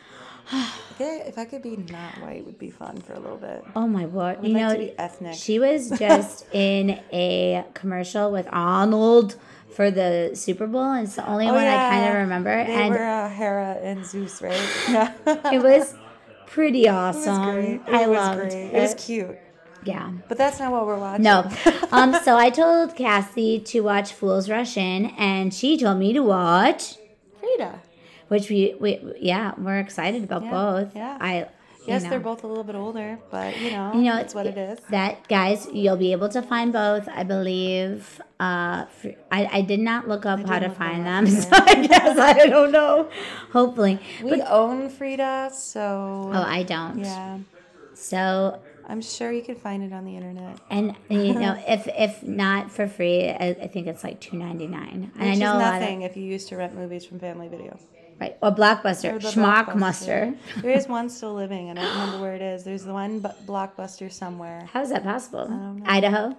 Okay, 0.94 1.22
if 1.26 1.38
I 1.38 1.46
could 1.46 1.62
be 1.62 1.76
not 1.76 2.20
white, 2.20 2.44
would 2.44 2.58
be 2.58 2.68
fun 2.70 2.98
for 2.98 3.14
a 3.14 3.18
little 3.18 3.38
bit. 3.38 3.64
Oh 3.74 3.88
my 3.88 4.04
word. 4.04 4.38
You 4.42 4.52
like 4.52 4.62
know, 4.62 4.72
to 4.74 4.78
be 4.78 4.98
ethnic. 4.98 5.34
she 5.34 5.58
was 5.58 5.88
just 5.98 6.44
in 6.52 7.00
a 7.12 7.64
commercial 7.72 8.30
with 8.30 8.46
Arnold 8.52 9.36
for 9.74 9.90
the 9.90 10.32
Super 10.34 10.66
Bowl, 10.66 10.82
and 10.92 11.06
it's 11.06 11.16
the 11.16 11.26
only 11.26 11.48
Oh, 11.48 11.54
one 11.54 11.64
I 11.64 11.76
kind 11.90 12.08
of 12.10 12.14
remember. 12.16 12.62
They 12.66 12.72
and 12.74 12.90
were 12.94 13.02
uh, 13.02 13.28
Hera 13.30 13.78
and 13.82 14.04
Zeus, 14.04 14.42
right? 14.42 14.52
Yeah. 14.90 15.12
it 15.50 15.62
was 15.62 15.94
pretty 16.46 16.84
It 16.84 16.88
awesome. 16.90 17.46
was. 17.56 17.64
It 17.64 17.80
I 17.88 18.06
was 18.06 18.16
loved 18.18 18.40
great. 18.40 18.52
it. 18.52 18.74
It 18.74 18.80
was 18.82 18.94
cute. 18.94 19.38
Yeah. 19.84 20.12
But 20.28 20.36
that's 20.36 20.60
not 20.60 20.70
what 20.72 20.86
we're 20.86 20.98
watching. 20.98 21.22
No. 21.24 21.50
um. 21.90 22.14
So 22.22 22.36
I 22.36 22.50
told 22.50 22.94
Cassie 22.96 23.58
to 23.60 23.80
watch 23.80 24.12
Fools 24.12 24.50
Rush 24.50 24.76
In, 24.76 25.06
and 25.18 25.54
she 25.54 25.78
told 25.78 25.98
me 25.98 26.12
to 26.12 26.20
watch, 26.20 26.96
Frida. 27.40 27.80
Which 28.32 28.46
we 28.52 28.60
we 28.82 28.90
yeah 29.32 29.52
we're 29.64 29.78
excited 29.86 30.22
about 30.28 30.42
Yeah, 30.44 30.50
both. 30.60 30.88
yeah. 30.96 31.18
I. 31.20 31.32
Yes, 31.84 32.04
you 32.04 32.10
they're 32.10 32.20
both 32.20 32.44
a 32.44 32.46
little 32.46 32.62
bit 32.70 32.76
older, 32.76 33.18
but 33.34 33.50
you 33.60 33.72
know, 33.72 33.90
You 33.92 34.02
know, 34.06 34.16
it's 34.22 34.34
what 34.36 34.46
it 34.46 34.56
is. 34.56 34.78
That 34.90 35.26
guys, 35.26 35.66
you'll 35.72 35.96
be 35.96 36.12
able 36.12 36.28
to 36.28 36.40
find 36.40 36.72
both. 36.72 37.08
I 37.08 37.24
believe. 37.24 38.20
Uh, 38.38 38.86
fr- 38.98 39.18
I 39.38 39.40
I 39.58 39.60
did 39.72 39.80
not 39.90 40.06
look 40.12 40.24
up 40.24 40.38
how 40.50 40.60
to 40.66 40.70
find 40.70 41.00
them 41.04 41.26
so 41.42 41.48
I 41.52 41.74
guess 41.90 42.16
I 42.18 42.46
don't 42.54 42.70
know. 42.70 43.10
Hopefully, 43.52 43.98
We 44.22 44.40
own 44.42 44.90
Frida, 44.90 45.50
so 45.52 45.80
oh, 46.32 46.44
I 46.58 46.62
don't. 46.62 46.98
yeah, 47.00 47.38
So 47.94 48.60
I'm 48.86 49.02
sure 49.02 49.32
you 49.32 49.42
can 49.42 49.56
find 49.56 49.82
it 49.82 49.92
on 49.92 50.04
the 50.04 50.14
internet. 50.20 50.58
and 50.70 50.94
you 51.10 51.34
know, 51.34 51.54
if 51.74 51.88
if 52.06 52.22
not 52.22 52.70
for 52.70 52.86
free, 52.86 53.28
I, 53.28 53.46
I 53.64 53.66
think 53.66 53.88
it's 53.88 54.04
like 54.04 54.20
two 54.20 54.36
ninety 54.36 54.68
nine. 54.68 55.10
And 55.18 55.28
I 55.30 55.34
know 55.34 55.56
is 55.56 55.62
lot 55.62 55.74
of- 55.74 55.80
nothing 55.80 56.02
if 56.02 56.16
you 56.16 56.22
used 56.36 56.46
to 56.50 56.56
rent 56.56 56.74
movies 56.76 57.04
from 57.04 57.18
Family 57.18 57.48
Video. 57.48 57.78
Right 58.22 58.36
or 58.42 58.50
Blockbuster, 58.50 59.14
Or 59.14 59.18
the 59.18 59.28
Schmockmuster. 59.28 60.36
There 60.62 60.70
is 60.70 60.86
one 60.98 61.08
still 61.08 61.34
living. 61.34 61.70
And 61.70 61.78
I 61.78 61.82
don't 61.82 61.92
remember 62.00 62.20
where 62.20 62.34
it 62.34 62.42
is. 62.42 62.64
There's 62.64 62.84
the 62.84 62.92
one 62.92 63.20
bu- 63.20 63.28
blockbuster 63.46 64.10
somewhere. 64.10 64.68
How 64.72 64.82
is 64.82 64.90
that 64.90 65.02
possible? 65.04 65.46
don't 65.46 65.78
know. 65.78 65.84
Idaho. 65.86 66.36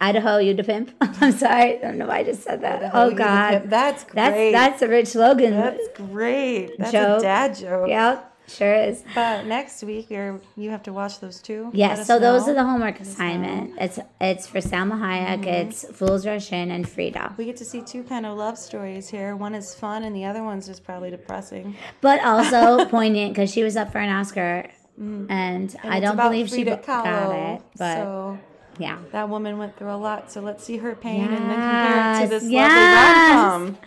Idaho, 0.00 0.38
you 0.38 0.54
the 0.54 0.62
pimp. 0.62 0.92
I'm 1.00 1.32
sorry, 1.32 1.76
I 1.76 1.80
don't 1.82 1.98
know 1.98 2.06
why 2.06 2.18
I 2.18 2.24
just 2.24 2.42
said 2.44 2.60
that. 2.62 2.76
Idaho, 2.82 3.02
oh 3.06 3.10
God. 3.10 3.64
That's 3.66 4.04
that's 4.04 4.32
great. 4.34 4.52
that's 4.52 4.80
a 4.82 4.88
Rich 4.88 5.14
Logan. 5.16 5.50
That's 5.54 5.88
great. 5.96 6.78
That's 6.78 6.92
Joke. 6.92 7.18
a 7.18 7.22
dad 7.22 7.56
joke. 7.56 7.88
yeah, 7.88 8.20
sure 8.48 8.74
is. 8.74 9.04
But 9.14 9.46
next 9.46 9.82
week, 9.82 10.10
you're, 10.10 10.40
you 10.56 10.70
have 10.70 10.82
to 10.84 10.92
watch 10.92 11.20
those 11.20 11.40
two. 11.40 11.70
Yes, 11.72 12.06
so 12.06 12.18
those 12.18 12.48
are 12.48 12.54
the 12.54 12.64
homework 12.64 13.00
assignment. 13.00 13.74
It's 13.80 13.98
it's 14.20 14.46
for 14.46 14.58
Salma 14.58 14.98
Hayek. 14.98 15.40
Mm-hmm. 15.42 15.48
It's 15.48 15.84
Fools 15.96 16.26
Rush 16.26 16.52
In 16.52 16.70
and 16.70 16.88
Frida. 16.88 17.34
We 17.36 17.44
get 17.44 17.56
to 17.58 17.64
see 17.64 17.82
two 17.82 18.02
kind 18.04 18.26
of 18.26 18.36
love 18.36 18.58
stories 18.58 19.08
here. 19.08 19.36
One 19.36 19.54
is 19.54 19.74
fun, 19.74 20.02
and 20.04 20.14
the 20.14 20.24
other 20.24 20.42
one's 20.42 20.66
just 20.66 20.84
probably 20.84 21.10
depressing. 21.10 21.76
But 22.00 22.22
also 22.24 22.84
poignant 22.90 23.34
because 23.34 23.52
she 23.52 23.62
was 23.62 23.76
up 23.76 23.92
for 23.92 23.98
an 23.98 24.10
Oscar, 24.10 24.68
and, 24.70 24.70
Mm. 24.98 25.30
And 25.30 25.76
I 25.84 26.00
don't 26.00 26.16
believe 26.16 26.48
she 26.48 26.64
Frida 26.64 26.78
bo- 26.78 26.82
got 26.86 27.32
it. 27.54 27.62
But 27.78 27.94
so 27.94 28.38
yeah, 28.78 28.98
that 29.12 29.28
woman 29.28 29.58
went 29.58 29.76
through 29.76 29.92
a 29.92 29.96
lot. 29.96 30.32
So 30.32 30.40
let's 30.40 30.64
see 30.64 30.78
her 30.78 30.94
pain 30.96 31.22
and 31.24 31.50
then 31.50 31.54
compare 31.54 32.14
it 32.16 32.22
to 32.24 32.28
this 32.30 32.44
Yes, 32.50 32.72
lovely 32.72 33.74
rom-com. 33.74 33.78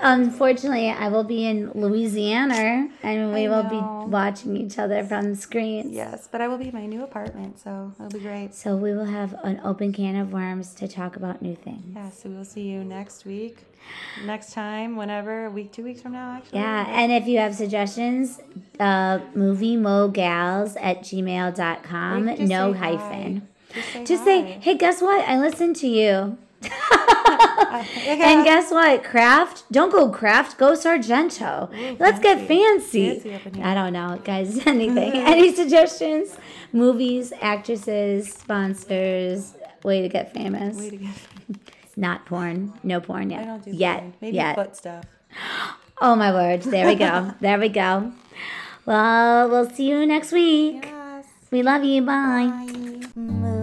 Unfortunately, 0.00 0.90
I 0.90 1.08
will 1.08 1.24
be 1.24 1.46
in 1.46 1.70
Louisiana, 1.72 2.88
and 3.02 3.32
we 3.32 3.48
will 3.48 3.62
be 3.64 3.80
watching 4.10 4.56
each 4.56 4.78
other 4.78 5.04
from 5.04 5.30
the 5.30 5.36
screens. 5.36 5.94
Yes, 5.94 6.28
but 6.30 6.40
I 6.40 6.48
will 6.48 6.58
be 6.58 6.68
in 6.68 6.74
my 6.74 6.86
new 6.86 7.02
apartment, 7.02 7.58
so 7.58 7.92
it'll 7.98 8.10
be 8.10 8.20
great. 8.20 8.54
So 8.54 8.76
we 8.76 8.92
will 8.92 9.06
have 9.06 9.34
an 9.44 9.60
open 9.64 9.92
can 9.92 10.16
of 10.16 10.32
worms 10.32 10.74
to 10.74 10.88
talk 10.88 11.16
about 11.16 11.42
new 11.42 11.54
things. 11.54 11.94
Yeah, 11.94 12.10
so 12.10 12.28
we'll 12.28 12.44
see 12.44 12.62
you 12.62 12.84
next 12.84 13.24
week. 13.24 13.58
Next 14.24 14.52
time, 14.52 14.96
whenever, 14.96 15.46
a 15.46 15.50
week, 15.50 15.72
two 15.72 15.84
weeks 15.84 16.02
from 16.02 16.12
now, 16.12 16.36
actually. 16.36 16.58
Yeah, 16.58 16.86
and 16.88 17.12
if 17.12 17.26
you 17.28 17.38
have 17.38 17.54
suggestions, 17.54 18.40
uh, 18.80 19.18
moviemogals 19.36 20.76
at 20.80 21.02
gmail.com, 21.02 22.24
no 22.24 22.72
say 22.72 22.78
hi. 22.78 22.96
hyphen. 22.96 23.48
Just 23.72 23.92
say, 23.92 24.04
Just 24.04 24.24
say, 24.24 24.42
hey, 24.60 24.76
guess 24.76 25.00
what? 25.02 25.26
I 25.28 25.38
listened 25.38 25.76
to 25.76 25.86
you. 25.86 26.38
And 28.06 28.44
guess 28.44 28.70
what? 28.70 29.04
Kraft, 29.04 29.64
don't 29.70 29.90
go 29.90 30.08
Kraft, 30.08 30.58
go 30.58 30.74
Sargento. 30.74 31.68
Let's 31.98 32.20
get 32.20 32.46
fancy. 32.46 33.10
Fancy 33.10 33.34
up 33.34 33.46
in 33.46 33.54
here. 33.54 33.64
I 33.64 33.74
don't 33.74 33.92
know, 33.92 34.20
guys. 34.24 34.58
Anything. 34.66 35.12
Any 35.14 35.54
suggestions? 35.54 36.36
Movies, 36.72 37.32
actresses, 37.40 38.32
sponsors, 38.32 39.54
way 39.82 40.02
to 40.02 40.08
get 40.08 40.32
famous. 40.32 40.78
Way 40.78 40.90
to 40.90 40.96
go. 40.96 41.08
Not 41.96 42.26
porn. 42.26 42.72
No 42.82 43.00
porn 43.00 43.30
yet. 43.30 43.42
I 43.42 43.44
don't 43.44 43.64
do 43.64 43.70
yet. 43.72 44.00
porn. 44.00 44.14
Maybe 44.20 44.36
yet. 44.36 44.54
foot 44.54 44.76
stuff. 44.76 45.04
Oh 45.98 46.14
my 46.14 46.30
word. 46.30 46.60
There 46.60 46.86
we 46.86 46.94
go. 46.94 47.32
there 47.40 47.58
we 47.58 47.70
go. 47.70 48.12
Well, 48.84 49.48
we'll 49.48 49.70
see 49.70 49.88
you 49.88 50.04
next 50.04 50.30
week. 50.30 50.84
Yes. 50.84 51.24
We 51.50 51.62
love 51.62 51.84
you. 51.84 52.02
Bye. 52.02 52.52
Bye. 53.16 53.55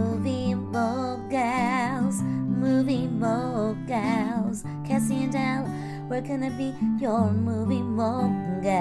moguls. 3.23 4.63
Cassie 4.85 5.23
and 5.23 5.35
Al, 5.35 5.63
we're 6.09 6.21
gonna 6.21 6.51
be 6.51 6.73
your 6.99 7.31
movie 7.31 7.81
moguls. 7.81 8.73